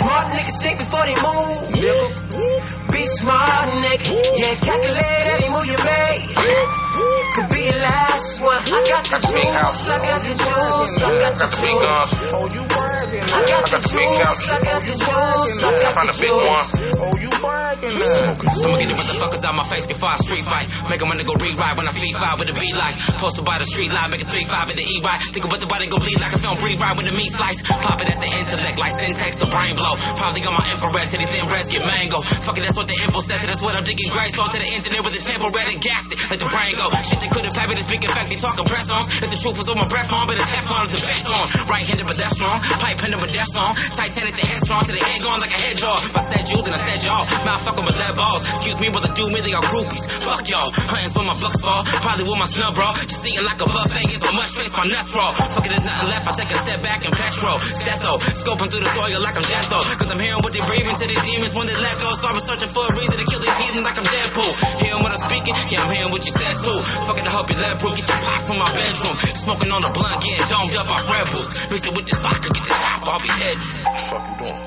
Smart 0.00 0.26
niggas 0.32 0.62
think 0.62 0.78
before 0.78 1.04
they 1.04 1.14
move. 1.20 1.72
Be 2.90 3.02
smart, 3.06 3.68
nigga. 3.84 4.38
Yeah, 4.38 4.54
calculate 4.56 5.26
every 5.26 5.48
move 5.50 5.66
you 5.66 5.76
make. 5.84 7.19
Could 7.30 7.48
be 7.48 7.62
your 7.62 7.78
last 7.78 8.42
one. 8.42 8.58
I 8.58 8.80
got 8.90 9.04
the 9.06 9.18
juice. 9.22 9.86
I 9.86 9.98
got 10.02 10.20
the 10.26 10.34
juice. 10.34 10.94
I 10.98 11.14
got 11.14 11.34
the 11.38 11.46
juice. 11.46 12.10
Oh. 12.34 12.50
I 13.30 13.40
got 13.46 13.64
the 13.70 13.78
juice. 13.86 14.42
I 14.50 14.58
got 14.66 14.82
the 14.82 14.94
juice. 14.98 15.62
I 15.62 15.70
got 15.78 15.94
the 15.94 16.10
a 16.10 16.16
big 16.18 16.26
juice. 16.26 16.50
one. 16.50 16.66
Oh, 16.98 17.14
you 17.22 17.30
bragging 17.38 17.94
now. 17.94 18.34
I'ma 18.34 18.76
get 18.82 18.90
the 18.90 18.98
motherfuckers 18.98 19.44
out 19.46 19.54
my 19.54 19.66
face 19.70 19.86
before 19.86 20.10
I 20.10 20.18
street 20.18 20.42
fight. 20.42 20.66
Make 20.90 20.98
wanna 21.06 21.22
go 21.22 21.38
rewrite 21.38 21.78
when 21.78 21.86
I 21.86 21.94
feed 21.94 22.18
five 22.18 22.34
with 22.42 22.50
a 22.50 22.56
beat 22.58 22.74
like. 22.74 22.98
Posted 23.22 23.44
by 23.46 23.62
the 23.62 23.68
street 23.70 23.94
line, 23.94 24.10
make 24.10 24.22
a 24.22 24.28
three 24.28 24.44
five 24.44 24.66
in 24.70 24.76
the 24.76 24.82
E 24.82 24.98
right. 25.06 25.22
Think 25.30 25.46
about 25.46 25.60
the 25.62 25.70
body 25.70 25.86
go 25.86 26.02
bleed 26.02 26.18
like 26.18 26.34
a 26.34 26.40
film 26.42 26.58
right 26.58 26.96
with 26.98 27.06
the 27.06 27.14
meat 27.14 27.30
slice. 27.30 27.62
Pop 27.62 28.02
it 28.02 28.10
at 28.10 28.18
the 28.18 28.26
intellect 28.26 28.74
like 28.74 28.98
syntax, 28.98 29.36
the 29.36 29.46
brain 29.46 29.78
blow. 29.78 29.94
Probably 30.18 30.42
got 30.42 30.58
my 30.58 30.66
infrared 30.66 31.08
till 31.14 31.22
these 31.22 31.30
inbreds 31.30 31.70
get 31.70 31.86
mango. 31.86 32.26
Fuck 32.42 32.58
it, 32.58 32.66
that's 32.66 32.76
what 32.76 32.90
the 32.90 32.98
info 32.98 33.22
said. 33.22 33.46
That's 33.46 33.62
what 33.62 33.78
I'm 33.78 33.86
digging 33.86 34.10
grace 34.10 34.34
on 34.34 34.50
to 34.50 34.58
the 34.58 34.66
internet 34.66 35.06
with 35.06 35.14
the 35.14 35.22
tempo 35.22 35.54
red 35.54 35.70
and 35.70 35.78
gassed 35.78 36.10
it 36.10 36.18
like 36.26 36.42
the 36.42 36.50
brain 36.50 36.74
go. 36.74 36.90
Shit 37.06 37.19
they 37.20 37.28
couldn't 37.28 37.52
play, 37.52 37.66
but 37.68 37.76
it's 37.76 37.86
speaking 37.86 38.10
fact 38.10 38.28
they 38.32 38.40
talking 38.40 38.64
press 38.64 38.88
on. 38.88 39.04
If 39.20 39.28
the 39.28 39.36
truth 39.36 39.56
was 39.60 39.68
on 39.68 39.76
my 39.76 39.86
breath 39.86 40.10
on, 40.10 40.26
but 40.26 40.40
it's 40.40 40.48
Teflon 40.48 40.88
is 40.88 40.96
the 40.96 41.04
best 41.04 41.26
on. 41.28 41.44
Right 41.68 41.84
handed, 41.84 42.06
but 42.08 42.16
that's 42.16 42.34
strong. 42.34 42.58
Pipe 42.60 42.98
handed, 43.00 43.20
but 43.20 43.30
that's 43.30 43.50
strong. 43.52 43.76
Titanic 43.76 44.34
the 44.34 44.46
head 44.48 44.60
strong 44.64 44.82
to 44.88 44.92
the 44.92 45.02
head 45.04 45.20
gone 45.22 45.40
like 45.40 45.52
a 45.52 45.60
head 45.60 45.76
jaw. 45.76 46.00
If 46.00 46.16
I 46.16 46.22
said 46.32 46.44
you, 46.48 46.58
then 46.64 46.72
I 46.74 46.80
said 46.88 47.00
y'all. 47.04 47.24
Mouth 47.44 47.62
fucking 47.62 47.84
with 47.84 47.98
lead 48.00 48.14
balls. 48.16 48.42
Excuse 48.48 48.78
me, 48.80 48.88
brother, 48.88 49.12
do 49.12 49.24
me, 49.28 49.38
they 49.44 49.52
are 49.52 49.64
groupies. 49.68 50.04
Fuck 50.24 50.48
y'all. 50.48 50.72
Hunting 50.72 51.12
for 51.12 51.24
my 51.24 51.36
bucks 51.36 51.60
fall. 51.60 51.84
Probably 52.00 52.24
with 52.24 52.40
my 52.40 52.48
snub 52.48 52.74
bro. 52.74 52.88
Just 53.04 53.22
eating 53.26 53.44
like 53.44 53.60
a 53.60 53.68
buffet. 53.68 54.04
Get 54.08 54.20
so 54.24 54.32
much 54.32 54.50
space, 54.56 54.72
my 54.72 54.86
nuts 54.88 55.12
raw. 55.12 55.30
Fuck 55.36 55.66
it, 55.66 55.70
there's 55.70 55.84
nothing 55.84 56.08
left. 56.08 56.24
I 56.24 56.32
take 56.40 56.50
a 56.50 56.58
step 56.64 56.80
back 56.80 57.00
and 57.04 57.12
petrol. 57.12 57.58
Stetho. 57.60 58.12
Scoping 58.40 58.68
through 58.72 58.84
the 58.86 58.90
soil 58.96 59.20
like 59.20 59.36
I'm 59.36 59.44
Jethro. 59.44 59.80
Cause 60.00 60.10
I'm 60.10 60.20
hearing 60.20 60.40
what 60.40 60.52
they 60.56 60.62
breathing 60.64 60.96
to 60.96 61.04
these 61.06 61.24
demons 61.26 61.52
when 61.52 61.66
they 61.68 61.76
let 61.76 61.96
go. 62.00 62.10
So 62.16 62.24
I'm 62.24 62.40
searching 62.48 62.72
for 62.72 62.84
a 62.88 62.92
reason 62.96 63.16
to 63.20 63.26
kill 63.28 63.42
these 63.44 63.58
heathens 63.60 63.84
like 63.84 63.98
I'm 63.98 64.08
Deadpool. 64.08 64.52
Hearing 64.80 65.02
what 65.04 65.12
I'm 65.12 65.22
speaking? 65.26 65.54
Yeah, 65.68 65.84
I'm 65.84 65.92
hearing 65.92 66.12
what 66.12 66.22
you 66.24 66.32
said 66.32 66.56
too. 66.64 66.80
Fuck 67.10 67.18
it, 67.18 67.26
I 67.26 67.30
hope 67.34 67.50
you 67.50 67.56
let 67.58 67.74
proof. 67.80 67.96
Get 67.96 68.06
your 68.06 68.18
pop 68.22 68.46
from 68.46 68.58
my 68.62 68.70
bedroom. 68.70 69.16
Smoking 69.34 69.70
on 69.74 69.82
the 69.82 69.90
blunt, 69.90 70.22
getting 70.22 70.46
domed 70.46 70.76
up 70.78 70.86
off 70.94 71.10
Red 71.10 71.26
Bulls. 71.34 71.50
Mix 71.66 71.82
it 71.82 71.90
with 71.90 72.06
this 72.06 72.22
vodka, 72.22 72.48
get 72.54 72.62
the 72.62 72.70
chop, 72.70 73.02
I'll 73.02 73.18
be 73.18 73.34
head. 73.34 73.58
fuck 74.06 74.22
you 74.30 74.46
doing? 74.46 74.62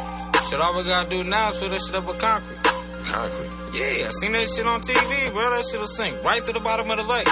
Shit, 0.51 0.59
all 0.59 0.75
we 0.75 0.83
gotta 0.83 1.07
do 1.07 1.23
now 1.23 1.47
is 1.47 1.55
fill 1.55 1.69
that 1.69 1.79
shit 1.79 1.95
up 1.95 2.03
with 2.03 2.19
concrete. 2.19 2.59
Concrete. 2.59 3.51
Yeah, 3.79 4.07
I 4.07 4.11
seen 4.11 4.33
that 4.35 4.51
shit 4.51 4.67
on 4.67 4.81
TV, 4.83 5.31
bro. 5.31 5.55
That 5.55 5.63
shit'll 5.71 5.87
sink 5.87 6.21
right 6.21 6.43
to 6.43 6.51
the 6.51 6.59
bottom 6.59 6.91
of 6.91 6.97
the 6.99 7.07
lake. 7.07 7.31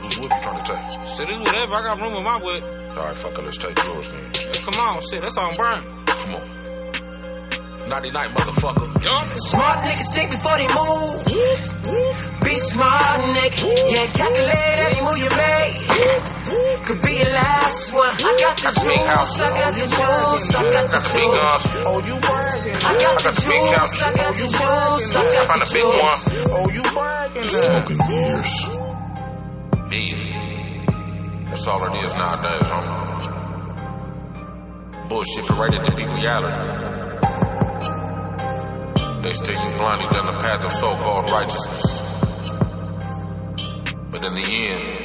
Whose 0.00 0.16
wood 0.16 0.32
you 0.32 0.40
trying 0.40 0.64
to 0.64 0.72
take? 0.72 0.80
Shit, 1.12 1.28
it's 1.28 1.36
whatever. 1.36 1.74
I 1.76 1.82
got 1.92 2.00
room 2.00 2.16
in 2.16 2.24
my 2.24 2.40
wood. 2.40 2.62
All 2.96 3.04
right, 3.04 3.16
fuck 3.18 3.36
it, 3.36 3.44
let's 3.44 3.58
take 3.58 3.76
yours 3.84 4.08
then. 4.08 4.32
Yeah, 4.32 4.64
come 4.64 4.80
on, 4.80 5.02
shit, 5.04 5.20
that's 5.20 5.36
on 5.36 5.52
burn. 5.60 5.84
Come 6.08 6.34
on. 6.40 6.61
Nighty 7.92 8.08
night, 8.10 8.30
motherfucker. 8.32 8.88
Smart 9.52 9.78
niggas 9.84 10.14
think 10.14 10.30
before 10.30 10.56
they 10.56 10.64
move. 10.64 11.20
Be 12.40 12.54
smart, 12.56 13.20
nigga. 13.36 13.68
Yeah, 13.92 14.06
calculate 14.16 14.80
every 14.80 15.02
move 15.04 15.18
you 15.20 15.28
make. 15.36 15.76
Could 16.86 17.02
be 17.02 17.12
your 17.20 17.28
last 17.36 17.92
one. 17.92 18.16
I 18.16 18.16
got 18.40 18.56
got 18.62 18.72
the 18.72 18.80
juice, 18.80 18.96
I 18.96 19.52
got 19.52 19.74
the 19.74 19.80
juice, 19.84 20.54
I 20.56 20.72
got 20.72 20.88
the 20.88 21.00
juice. 21.04 21.84
Oh, 21.84 22.00
you 22.00 22.16
bragging. 22.16 22.80
I 22.80 22.96
got 22.96 23.20
the 23.20 23.32
juice, 23.36 24.00
I 24.00 24.08
got 24.16 24.32
the 24.32 24.40
juice, 24.40 25.12
I 25.12 25.28
got 25.28 25.46
found 25.48 25.60
the 25.60 25.68
a 25.68 25.68
big 25.68 25.84
juice. 25.84 26.00
one. 26.00 26.20
Oh, 26.48 26.64
you 26.72 26.80
bragging. 26.96 27.48
Smoking 27.52 28.00
years. 28.08 28.52
Yeah. 29.92 31.44
That's 31.50 31.68
all 31.68 31.84
it 31.84 32.04
is 32.06 32.14
nowadays, 32.14 32.68
homie. 32.72 33.28
Bullshit 35.10 35.44
paraded 35.44 35.84
to 35.84 35.92
be 35.94 36.04
reality. 36.06 36.81
They 39.22 39.30
steer 39.30 39.54
you 39.54 39.78
blindly 39.78 40.08
down 40.08 40.26
the 40.26 40.32
path 40.32 40.64
of 40.64 40.72
so-called 40.72 41.30
righteousness. 41.30 41.84
But 44.10 44.24
in 44.24 44.34
the 44.34 44.42
end, 44.42 44.98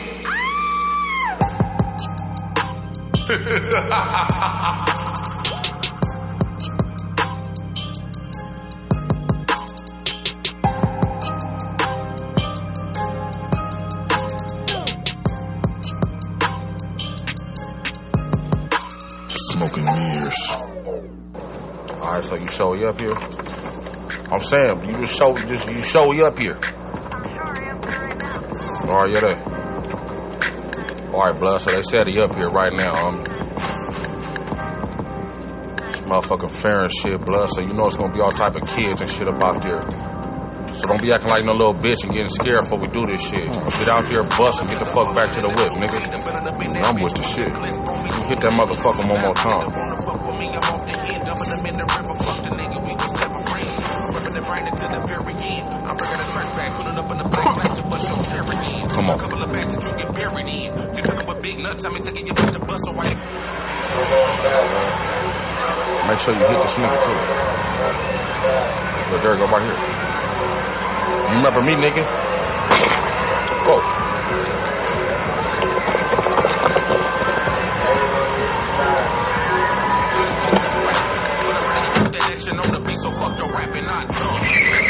Smoking 19.52 19.86
mirrors. 19.86 20.40
All 21.92 22.14
right, 22.14 22.24
so 22.24 22.36
you 22.36 22.50
show 22.50 22.74
you 22.74 22.88
up 22.88 23.00
here. 23.00 23.47
I'm 24.30 24.42
saying 24.42 24.90
you 24.90 24.98
just 24.98 25.18
show 25.18 25.38
just 25.38 25.68
you 25.70 25.82
show 25.82 26.12
up 26.26 26.38
here. 26.38 26.60
All 28.88 29.02
right, 29.02 29.10
you 29.10 29.22
there? 29.22 29.42
All 31.14 31.22
right, 31.22 31.40
blood. 31.40 31.62
So 31.62 31.72
they 31.72 31.82
said 31.82 32.08
he 32.08 32.20
up 32.20 32.36
here 32.36 32.50
right 32.50 32.74
now. 32.74 33.08
Um, 33.08 33.24
motherfucking 36.08 36.52
fair 36.52 36.84
and 36.84 36.92
shit, 36.92 37.24
blood. 37.26 37.50
So 37.52 37.62
you 37.62 37.74
know 37.74 37.86
it's 37.86 37.96
gonna 37.96 38.14
be 38.14 38.20
all 38.20 38.32
type 38.32 38.56
of 38.56 38.68
kids 38.68 39.00
and 39.00 39.10
shit 39.10 39.30
up 39.30 39.42
out 39.42 39.62
there. 39.62 39.84
So 40.74 40.88
don't 40.88 41.02
be 41.02 41.14
acting 41.14 41.30
like 41.30 41.46
no 41.46 41.54
little 41.54 41.74
bitch 41.74 42.04
and 42.04 42.12
getting 42.14 42.28
scared 42.28 42.64
before 42.64 42.80
we 42.80 42.88
do 42.88 43.06
this 43.06 43.22
shit. 43.22 43.50
Get 43.52 43.88
out 43.88 44.06
there, 44.10 44.24
bust 44.24 44.62
and 44.62 44.70
get 44.70 44.80
the 44.80 44.86
fuck 44.86 45.16
back 45.16 45.32
to 45.36 45.42
the 45.42 45.48
whip, 45.48 45.72
nigga. 45.72 46.84
I'm 46.84 47.02
with 47.02 47.16
the 47.16 47.24
shit. 47.24 47.48
Hit 48.28 48.42
that 48.42 48.52
motherfucker 48.52 49.08
one 49.10 49.22
more 49.22 49.34
time. 49.34 50.47
Come 58.98 59.10
on. 59.12 59.20
A 59.20 59.22
couple 59.22 59.44
of 59.44 59.52
pants 59.52 59.76
to 59.76 59.80
drink 59.80 60.02
it 60.02 60.08
parody. 60.16 60.72
You 60.96 61.02
took 61.04 61.20
up 61.20 61.30
a 61.30 61.40
big 61.40 61.60
nut, 61.60 61.86
I 61.86 61.90
mean, 61.90 62.04
to 62.04 62.12
get 62.12 62.28
you 62.28 62.34
to 62.34 62.60
bust 62.60 62.88
away. 62.88 63.14
Make 66.08 66.20
sure 66.20 66.34
you 66.34 66.46
hit 66.48 66.62
this 66.62 66.76
nigga 66.76 66.98
too. 67.04 67.14
Look, 69.12 69.22
there, 69.22 69.38
go 69.38 69.46
right 69.46 69.64
here. 69.64 69.78
You 71.30 71.36
remember 71.38 71.62
me, 71.62 71.74
nigga? 71.76 72.04
Go. 73.66 73.76
The 82.88 82.94
so 82.96 83.12
fuck 83.12 83.38
your 83.38 83.52
rapping, 83.52 83.84
not 83.84 84.87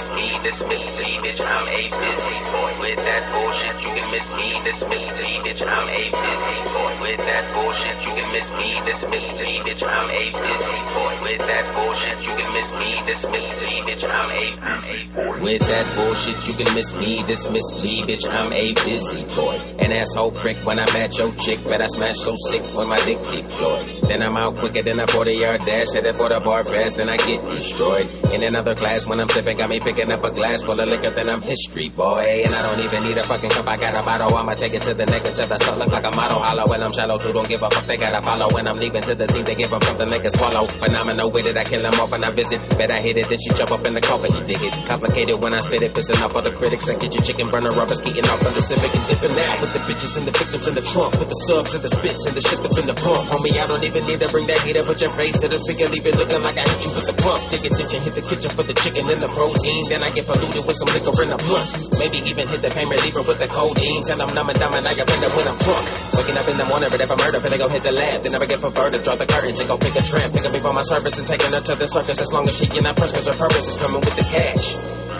miss 0.00 0.08
me, 0.16 0.38
dismiss 0.42 0.84
me, 0.96 1.08
bitch, 1.20 1.40
I'm 1.40 1.68
a 1.68 1.80
busy 1.92 2.36
boy. 2.52 2.72
With 2.80 3.00
that 3.04 3.22
bullshit, 3.32 3.76
you 3.84 3.90
can 3.92 4.08
miss 4.10 4.28
me, 4.30 4.48
dismiss 4.64 5.04
me, 5.04 5.28
bitch, 5.44 5.60
I'm 5.60 5.88
a 5.88 6.02
busy 6.08 6.58
boy. 6.72 6.92
With 7.04 7.20
that 7.28 7.44
bullshit, 7.52 7.98
you 8.00 8.12
can 8.16 8.28
miss 8.32 8.48
me, 8.56 8.68
dismiss 8.86 9.26
me, 9.36 9.50
bitch, 9.60 9.82
I'm 9.84 10.08
a 10.08 10.24
busy 10.40 10.80
boy. 10.96 11.12
With 11.20 11.42
that 11.44 11.66
bullshit, 11.76 12.18
you 12.24 12.32
can 12.32 12.48
miss 12.56 12.70
me, 12.72 12.90
dismiss 13.04 13.48
me, 13.60 13.72
bitch, 13.84 14.04
I'm 14.08 14.30
a 14.30 14.46
busy 14.56 15.02
boy. 15.12 15.34
With 15.44 15.64
that 15.68 15.86
bullshit, 15.96 16.38
you 16.48 16.54
can 16.54 16.74
miss 16.74 16.94
me, 16.94 17.22
dismiss 17.24 17.66
me, 17.82 17.92
bitch, 18.08 18.24
I'm 18.30 18.52
a 18.52 18.66
busy 18.84 19.24
boy. 19.36 19.56
An 19.84 19.92
asshole 19.92 20.32
prick 20.32 20.56
when 20.64 20.80
I 20.80 20.88
met 20.96 21.18
your 21.18 21.34
chick, 21.36 21.60
but 21.64 21.82
I 21.82 21.86
smash 21.86 22.16
so 22.16 22.32
sick 22.48 22.62
when 22.72 22.88
my 22.88 23.04
dick 23.04 23.20
deployed. 23.28 24.08
Then 24.08 24.22
I'm 24.22 24.36
out 24.36 24.56
quicker 24.56 24.82
than 24.82 25.00
a 25.00 25.06
40 25.06 25.32
yard 25.32 25.60
dash, 25.66 25.92
headed 25.94 26.16
for 26.16 26.28
the 26.30 26.40
bar 26.40 26.64
fast, 26.64 26.96
then 26.96 27.08
I 27.10 27.16
get 27.16 27.42
destroyed. 27.42 28.08
In 28.32 28.42
another 28.44 28.74
class, 28.74 29.06
when 29.06 29.20
I'm 29.20 29.28
sipping, 29.28 29.58
got 29.58 29.68
me 29.68 29.80
picking 29.90 30.12
up 30.12 30.22
a 30.22 30.30
glass 30.30 30.62
full 30.62 30.78
of 30.78 30.86
liquor, 30.86 31.10
then 31.10 31.28
I'm 31.28 31.42
history, 31.42 31.88
boy. 31.90 32.46
And 32.46 32.54
I 32.54 32.62
don't 32.62 32.78
even 32.86 33.02
need 33.02 33.18
a 33.18 33.24
fucking 33.26 33.50
cup, 33.50 33.66
I 33.66 33.76
got 33.76 33.94
a 33.98 34.02
bottle, 34.06 34.36
I'ma 34.38 34.54
take 34.54 34.74
it 34.74 34.82
to 34.86 34.94
the 34.94 35.04
neck 35.06 35.26
until 35.26 35.48
the 35.50 35.58
stuff 35.58 35.78
look 35.78 35.90
like 35.90 36.06
a 36.06 36.14
model. 36.14 36.38
Hollow 36.38 36.70
when 36.70 36.82
I'm 36.82 36.92
shallow, 36.92 37.18
too, 37.18 37.32
don't 37.32 37.48
give 37.48 37.62
a 37.62 37.70
fuck, 37.70 37.86
they 37.90 37.96
gotta 37.98 38.22
follow. 38.22 38.46
When 38.54 38.68
I'm 38.70 38.78
leaving 38.78 39.02
to 39.02 39.14
the 39.18 39.26
scene, 39.26 39.42
they 39.42 39.58
give 39.58 39.72
up 39.72 39.82
something 39.82 40.06
they 40.06 40.22
can 40.22 40.30
swallow. 40.30 40.70
Phenomenal 40.78 41.32
with 41.34 41.46
it, 41.46 41.58
I 41.58 41.64
kill 41.64 41.82
them 41.82 41.98
off 41.98 42.12
when 42.12 42.22
I 42.22 42.30
visit. 42.30 42.62
Bet 42.78 42.90
I 42.90 43.02
hit 43.02 43.18
it, 43.18 43.26
then 43.26 43.38
she 43.42 43.50
jump 43.50 43.74
up 43.74 43.82
in 43.82 43.94
the 43.94 44.00
coffin, 44.00 44.30
you 44.30 44.42
dig 44.46 44.62
it. 44.62 44.74
Complicated 44.86 45.42
when 45.42 45.54
I 45.54 45.58
spit 45.58 45.82
it, 45.82 45.90
pissing 45.90 46.22
off 46.22 46.38
all 46.38 46.42
the 46.42 46.54
critics. 46.54 46.86
I 46.86 46.94
get 46.94 47.10
your 47.10 47.24
chicken 47.26 47.50
burner 47.50 47.74
rubber, 47.74 47.94
skating 47.98 48.30
off 48.30 48.46
on 48.46 48.54
the 48.54 48.62
Civic 48.62 48.94
and 48.94 49.04
dipping 49.10 49.34
out 49.42 49.58
with 49.58 49.72
the 49.74 49.82
bitches 49.90 50.14
and 50.14 50.26
the 50.26 50.34
victims 50.34 50.66
in 50.70 50.74
the 50.78 50.86
trunk, 50.86 51.18
with 51.18 51.26
the 51.26 51.40
subs 51.50 51.74
and 51.74 51.82
the 51.82 51.90
spits 51.90 52.22
and 52.30 52.34
the 52.38 52.42
shit 52.46 52.62
up 52.62 52.78
in 52.78 52.86
the 52.86 52.94
pump. 52.94 53.26
Homie, 53.26 53.58
I 53.58 53.66
don't 53.66 53.82
even 53.82 54.06
need 54.06 54.20
to 54.22 54.28
bring 54.30 54.46
that 54.46 54.62
heat 54.62 54.78
up, 54.78 54.86
put 54.86 55.02
your 55.02 55.10
face 55.18 55.34
to 55.42 55.48
the 55.50 55.58
speaker, 55.58 55.90
leave 55.90 56.06
it 56.06 56.14
looking 56.14 56.42
like 56.46 56.54
I 56.54 56.68
hit 56.70 56.86
you 56.86 56.94
with 56.94 57.10
the 57.10 57.16
pump. 57.18 57.42
Take 57.50 57.66
attention, 57.66 57.98
hit 58.06 58.14
the 58.14 58.22
kitchen 58.22 58.50
for 58.54 58.62
the 58.62 58.74
chicken 58.78 59.10
and 59.10 59.18
the 59.18 59.30
protein. 59.34 59.79
Then 59.88 60.02
I 60.02 60.10
get 60.10 60.26
polluted 60.26 60.64
with 60.66 60.76
some 60.76 60.90
liquor 60.92 61.14
in 61.22 61.28
the 61.30 61.38
blunt. 61.40 61.70
Maybe 61.96 62.18
even 62.28 62.44
hit 62.48 62.60
the 62.60 62.70
pain 62.70 62.88
reliever 62.88 63.22
with 63.22 63.38
the 63.38 63.48
codeine. 63.48 64.02
Till 64.02 64.20
I'm 64.20 64.34
numb 64.34 64.50
and 64.50 64.58
dumb 64.58 64.74
and 64.74 64.86
I 64.86 64.94
get 64.94 65.06
better 65.06 65.30
when 65.32 65.46
I'm 65.46 65.58
drunk. 65.58 65.84
Waking 66.16 66.36
up 66.36 66.48
in 66.48 66.56
the 66.58 66.66
morning, 66.66 66.90
but 66.90 67.00
if 67.00 67.10
I 67.10 67.16
murder, 67.16 67.38
finna 67.38 67.58
go 67.58 67.68
hit 67.68 67.82
the 67.82 67.92
lab. 67.92 68.22
Then 68.22 68.32
never 68.32 68.46
get 68.46 68.60
perverted, 68.60 69.02
draw 69.02 69.16
the 69.16 69.26
curtains 69.26 69.60
and 69.60 69.68
go 69.68 69.76
pick 69.78 69.94
a 69.96 70.02
tramp. 70.02 70.34
Pick 70.34 70.44
up 70.44 70.52
me 70.52 70.60
for 70.60 70.72
my 70.72 70.82
service 70.82 71.16
and 71.18 71.26
taking 71.26 71.52
her 71.52 71.60
to 71.60 71.74
the 71.74 71.86
circus. 71.86 72.20
As 72.20 72.32
long 72.32 72.48
as 72.48 72.56
she 72.56 72.66
can 72.66 72.82
not 72.84 72.96
press, 72.96 73.12
cause 73.12 73.26
her 73.26 73.38
purpose 73.38 73.66
is 73.68 73.76
coming 73.78 74.00
with 74.00 74.16
the 74.16 74.26
cash. 74.26 74.74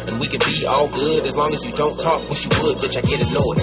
And 0.09 0.19
we 0.19 0.27
can 0.27 0.41
be 0.43 0.67
all 0.67 0.89
good 0.89 1.27
as 1.27 1.37
long 1.37 1.53
as 1.53 1.65
you 1.65 1.73
don't 1.77 1.99
talk. 1.99 2.29
Wish 2.29 2.45
you 2.45 2.51
would, 2.61 2.77
bitch, 2.79 2.97
I 2.97 3.03
get 3.07 3.21
annoyed. 3.21 3.61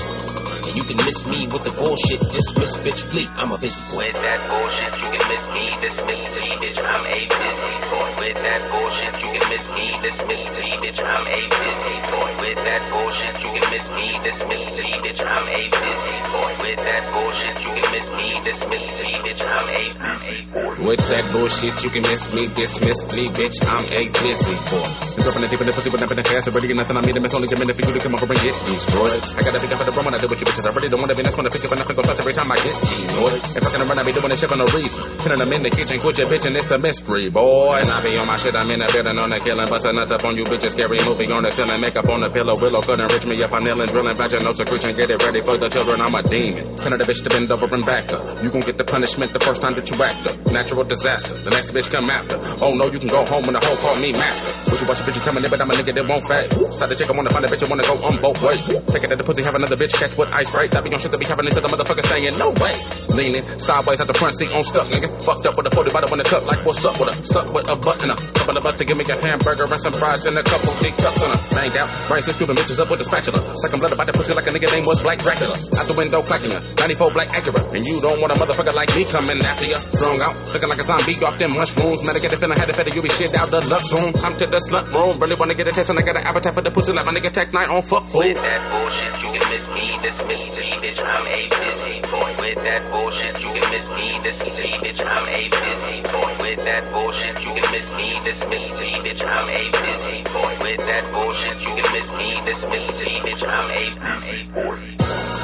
And 0.68 0.76
you 0.76 0.84
can 0.84 0.98
miss 0.98 1.26
me 1.28 1.48
with 1.48 1.64
the 1.64 1.72
bullshit, 1.72 2.20
dismiss 2.32 2.78
bitch 2.78 3.02
fleet. 3.10 3.30
I'm 3.36 3.52
a 3.52 3.58
busy 3.58 3.82
boy. 3.92 4.12
That 4.12 4.40
bullshit, 4.48 4.94
you 5.02 5.10
can 5.12 5.27
miss 5.38 5.48
me, 5.54 5.66
dismiss 5.82 6.22
me, 6.34 6.46
bitch. 6.62 6.80
I'm 6.82 7.06
a 7.06 7.20
busy 7.30 7.76
boy. 7.94 8.10
With 8.18 8.38
that 8.42 8.62
bullshit, 8.74 9.14
you 9.22 9.30
can 9.38 9.46
miss 9.54 9.66
me, 9.70 9.86
dismiss 10.02 10.44
me, 10.50 10.68
bitch. 10.82 10.98
I'm 10.98 11.26
a 11.30 11.42
busy 11.54 11.96
boy. 12.10 12.30
With 12.42 12.60
that 12.66 12.82
bullshit, 12.90 13.36
you 13.44 13.50
can 13.54 13.70
miss 13.70 13.88
me, 13.94 14.08
dismiss 14.26 14.66
me, 14.74 14.88
bitch. 15.06 15.22
I'm 15.22 15.46
a 15.46 15.64
busy 15.70 16.18
boy. 16.34 16.52
With 16.58 16.82
that 16.82 17.04
bullshit, 17.14 17.58
you 17.62 17.72
can 17.78 17.88
miss 17.94 18.08
me, 18.10 18.28
dismiss 18.46 18.86
me, 18.98 19.10
bitch. 19.26 19.42
I'm 19.46 19.70
a 19.70 19.84
busy 19.94 20.40
boy. 20.50 20.74
With 20.88 21.04
that 21.10 21.26
bullshit, 21.32 21.76
you 21.84 21.90
can 21.90 22.02
miss 22.02 22.24
me, 22.34 22.42
dismiss 22.58 23.00
me, 23.14 23.24
bitch. 23.38 23.58
I'm 23.62 23.86
a 23.94 24.02
busy 24.10 24.56
boy. 24.74 24.90
The 25.18 25.22
girl 25.22 25.34
from 25.34 25.42
the 25.42 25.50
deep 25.50 25.62
in 25.62 25.68
the 25.68 25.74
pussy, 25.74 25.90
but 25.90 26.02
up 26.02 26.12
in 26.12 26.18
the 26.18 26.24
fast. 26.24 26.48
Already 26.50 26.74
nothing 26.74 26.98
I 26.98 27.02
mean 27.02 27.22
miss. 27.22 27.34
Only 27.34 27.50
a 27.50 27.58
minute 27.58 27.76
for 27.78 27.86
you 27.86 27.94
to 27.94 28.02
come 28.02 28.16
over 28.18 28.34
and 28.34 28.42
get 28.42 28.54
destroyed. 28.54 29.22
I 29.38 29.42
gotta 29.46 29.60
be 29.62 29.68
down 29.70 29.78
for 29.78 29.86
the 29.86 29.94
room 29.94 30.06
when 30.06 30.16
I 30.16 30.18
do 30.18 30.28
what 30.30 30.40
you 30.42 30.48
bitches. 30.50 30.66
I 30.66 30.74
really 30.74 30.90
don't 30.90 31.02
wanna 31.02 31.14
be 31.14 31.22
one 31.22 31.46
to 31.46 31.54
pick 31.54 31.66
up 31.66 31.72
and 31.74 31.80
nothing 31.82 31.96
go 31.98 32.02
touch 32.02 32.20
every 32.22 32.34
time 32.34 32.50
I 32.50 32.58
get 32.58 32.74
destroyed. 32.78 33.42
If 33.58 33.64
I 33.66 33.70
can 33.70 33.82
run, 33.86 33.98
I 33.98 34.04
be 34.06 34.14
doing 34.14 34.30
this 34.30 34.40
shit 34.42 34.50
for 34.50 34.58
no 34.58 34.66
reason. 34.74 35.02
Killing 35.28 35.44
them 35.44 35.60
in 35.60 35.64
the 35.64 35.76
kitchen, 35.76 36.00
quit 36.00 36.16
your 36.24 36.28
bitch, 36.32 36.48
and 36.48 36.56
it's 36.56 36.72
a 36.72 36.78
mystery, 36.80 37.28
boy. 37.28 37.84
And 37.84 37.92
I 37.92 38.00
be 38.00 38.16
on 38.16 38.32
my 38.32 38.40
shit, 38.40 38.56
I'm 38.56 38.72
in 38.72 38.80
the 38.80 38.88
building 38.88 39.20
on 39.20 39.28
the 39.28 39.44
killing, 39.44 39.68
busting 39.68 39.92
nuts 39.92 40.08
up 40.08 40.24
on 40.24 40.40
you 40.40 40.48
bitches. 40.48 40.72
Scary 40.72 41.04
movie 41.04 41.28
on 41.28 41.44
the 41.44 41.52
ceiling, 41.52 41.84
makeup 41.84 42.08
on 42.08 42.24
the 42.24 42.32
pillow. 42.32 42.56
Willow 42.56 42.80
couldn't 42.80 43.12
reach 43.12 43.28
me 43.28 43.36
if 43.44 43.52
I'm 43.52 43.60
kneeling, 43.60 43.92
drilling, 43.92 44.16
vaginal 44.16 44.56
secretion. 44.56 44.96
Get 44.96 45.12
it 45.12 45.20
ready 45.20 45.44
for 45.44 45.60
the 45.60 45.68
children, 45.68 46.00
I'm 46.00 46.16
a 46.16 46.24
demon. 46.24 46.80
Tell 46.80 46.96
the 46.96 47.04
bitch 47.04 47.28
to 47.28 47.30
bend 47.30 47.52
over 47.52 47.68
and 47.68 47.84
back 47.84 48.08
up. 48.16 48.40
You 48.40 48.48
gon' 48.48 48.64
get 48.64 48.80
the 48.80 48.88
punishment 48.88 49.36
the 49.36 49.44
first 49.44 49.60
time 49.60 49.76
that 49.76 49.84
you 49.92 50.00
act 50.00 50.32
up. 50.32 50.40
Natural 50.48 50.88
disaster. 50.88 51.36
The 51.36 51.52
next 51.52 51.76
bitch 51.76 51.92
come 51.92 52.08
after. 52.08 52.40
Oh 52.64 52.72
no, 52.72 52.88
you 52.88 52.96
can 52.96 53.12
go 53.12 53.28
home 53.28 53.44
when 53.44 53.60
the 53.60 53.60
hoe 53.60 53.76
call 53.84 54.00
me 54.00 54.16
master. 54.16 54.48
Wish 54.72 54.80
you 54.80 54.88
watch 54.88 55.04
a 55.04 55.12
bitch 55.12 55.20
coming 55.28 55.44
in, 55.44 55.52
but 55.52 55.60
I'm 55.60 55.68
a 55.68 55.76
nigga 55.76 55.92
that 55.92 56.08
won't 56.08 56.24
fade. 56.24 56.56
Side 56.72 56.88
the 56.88 56.96
chick, 56.96 57.12
I 57.12 57.16
wanna 57.20 57.36
find 57.36 57.44
a 57.44 57.52
bitch, 57.52 57.60
I 57.60 57.68
wanna 57.68 57.84
go 57.84 58.00
on 58.00 58.16
both 58.24 58.40
ways. 58.40 58.64
Take 58.96 59.04
it 59.04 59.12
at 59.12 59.20
the 59.20 59.28
pussy, 59.28 59.44
have 59.44 59.60
another 59.60 59.76
bitch 59.76 59.92
catch 59.92 60.16
with 60.16 60.32
ice 60.32 60.56
right. 60.56 60.72
That 60.72 60.88
be 60.88 60.96
on 60.96 61.04
shit 61.04 61.12
that 61.12 61.20
be 61.20 61.28
happening 61.28 61.52
to 61.52 61.60
the 61.60 61.68
motherfucker 61.68 62.08
saying 62.08 62.40
no 62.40 62.56
way. 62.64 62.80
Leaning 63.12 63.44
sideways 63.60 64.00
at 64.00 64.08
the 64.08 64.16
front 64.16 64.32
seat 64.40 64.56
on 64.56 64.64
stuck, 64.64 64.88
nigga. 64.88 65.17
Fucked 65.22 65.46
up 65.46 65.58
with 65.58 65.68
a 65.68 65.72
40 65.76 65.92
bottle 65.92 66.12
in 66.14 66.20
the 66.20 66.28
cup, 66.28 66.46
like 66.46 66.64
what's 66.66 66.84
up 66.86 67.00
with 67.00 67.10
a 67.10 67.16
stuck 67.26 67.52
with 67.54 67.68
a 67.70 67.76
button 67.76 68.12
up. 68.12 68.20
Couple 68.34 68.58
of 68.58 68.66
us 68.66 68.76
to 68.76 68.86
give 68.86 68.98
me 68.98 69.06
a 69.06 69.16
hamburger 69.20 69.66
and 69.66 69.82
some 69.82 69.94
fries 69.94 70.26
and 70.26 70.38
a 70.38 70.44
couple 70.44 70.74
teacups 70.80 71.20
and 71.22 71.32
a 71.34 71.38
banged 71.56 71.78
out. 71.78 71.90
Brain 72.08 72.22
six 72.22 72.36
stupid 72.38 72.56
bitches 72.58 72.80
up 72.80 72.90
with 72.90 73.00
the 73.00 73.06
spatula. 73.06 73.40
Sucking 73.58 73.80
blood 73.80 73.92
about 73.94 74.08
the 74.08 74.14
pussy 74.14 74.34
like 74.34 74.48
a 74.48 74.52
nigga 74.52 74.72
name 74.72 74.86
was 74.86 75.02
Black 75.04 75.20
Dracula. 75.20 75.56
Out 75.78 75.86
the 75.88 75.96
window 75.98 76.22
clacking 76.22 76.52
her. 76.52 76.62
94 76.80 77.12
Black 77.12 77.30
Acura. 77.36 77.62
And 77.74 77.84
you 77.84 78.00
don't 78.00 78.20
want 78.22 78.32
a 78.32 78.38
motherfucker 78.40 78.74
like 78.74 78.90
me 78.96 79.04
coming 79.06 79.40
after 79.42 79.66
you. 79.68 79.76
Strung 79.76 80.22
out, 80.22 80.36
looking 80.54 80.70
like 80.70 80.80
a 80.82 80.86
zombie 80.88 81.16
off 81.26 81.38
them 81.38 81.52
mushrooms. 81.54 82.04
Medicated 82.06 82.40
feeling 82.40 82.58
had 82.58 82.68
to 82.70 82.76
better 82.78 82.94
you 82.94 83.02
be 83.02 83.10
shit 83.10 83.34
out 83.36 83.50
the 83.52 83.60
lux 83.68 83.92
room. 83.92 84.14
Come 84.14 84.36
to 84.38 84.46
the 84.48 84.60
slut 84.64 84.88
room. 84.94 85.20
Really 85.20 85.36
wanna 85.36 85.56
get 85.56 85.68
a 85.68 85.74
taste 85.74 85.90
and 85.90 86.00
I 86.00 86.04
got 86.04 86.16
an 86.16 86.24
appetite 86.24 86.54
for 86.54 86.62
the 86.64 86.72
pussy 86.72 86.94
like 86.94 87.06
my 87.06 87.12
nigga 87.12 87.32
Tech 87.34 87.52
N9ne 87.52 87.70
on 87.70 87.82
fuck 87.82 88.06
food. 88.08 88.32
With 88.32 88.40
that 88.40 88.62
bullshit, 88.72 89.14
you 89.24 89.30
can 89.36 89.46
miss 89.52 89.66
me, 89.68 89.86
dismiss 90.02 90.42
me, 90.56 90.68
bitch. 90.84 91.00
I'm 91.02 91.26
a 91.28 91.40
busy 91.52 91.96
boy. 92.08 92.30
With 92.38 92.60
that 92.64 92.82
bullshit, 92.92 93.36
you 93.44 93.50
can 93.52 93.68
miss 93.74 93.88
me, 93.90 94.06
dismiss 94.24 94.56
me, 94.56 94.70
bitch. 94.84 95.00
I'm 95.08 95.26
a 95.30 95.50
busy 95.50 96.02
boy. 96.02 96.36
With 96.40 96.66
that 96.66 96.92
bullshit, 96.92 97.40
you 97.42 97.54
can 97.56 97.72
miss 97.72 97.90
me, 97.90 98.20
dismiss 98.26 98.66
me, 98.76 99.00
bitch. 99.04 99.24
I'm 99.24 99.48
a 99.48 99.64
busy 99.72 100.24
boy. 100.24 100.52
With 100.60 100.84
that 100.84 101.12
bullshit, 101.14 101.62
you 101.62 101.72
can 101.80 101.92
miss 101.94 102.12
me, 102.12 102.42
dismiss 102.46 102.88
me, 103.00 103.22
bitch. 103.24 103.44
I'm 103.48 103.72
a 103.72 104.20
busy 104.20 104.44
boy. 104.52 105.37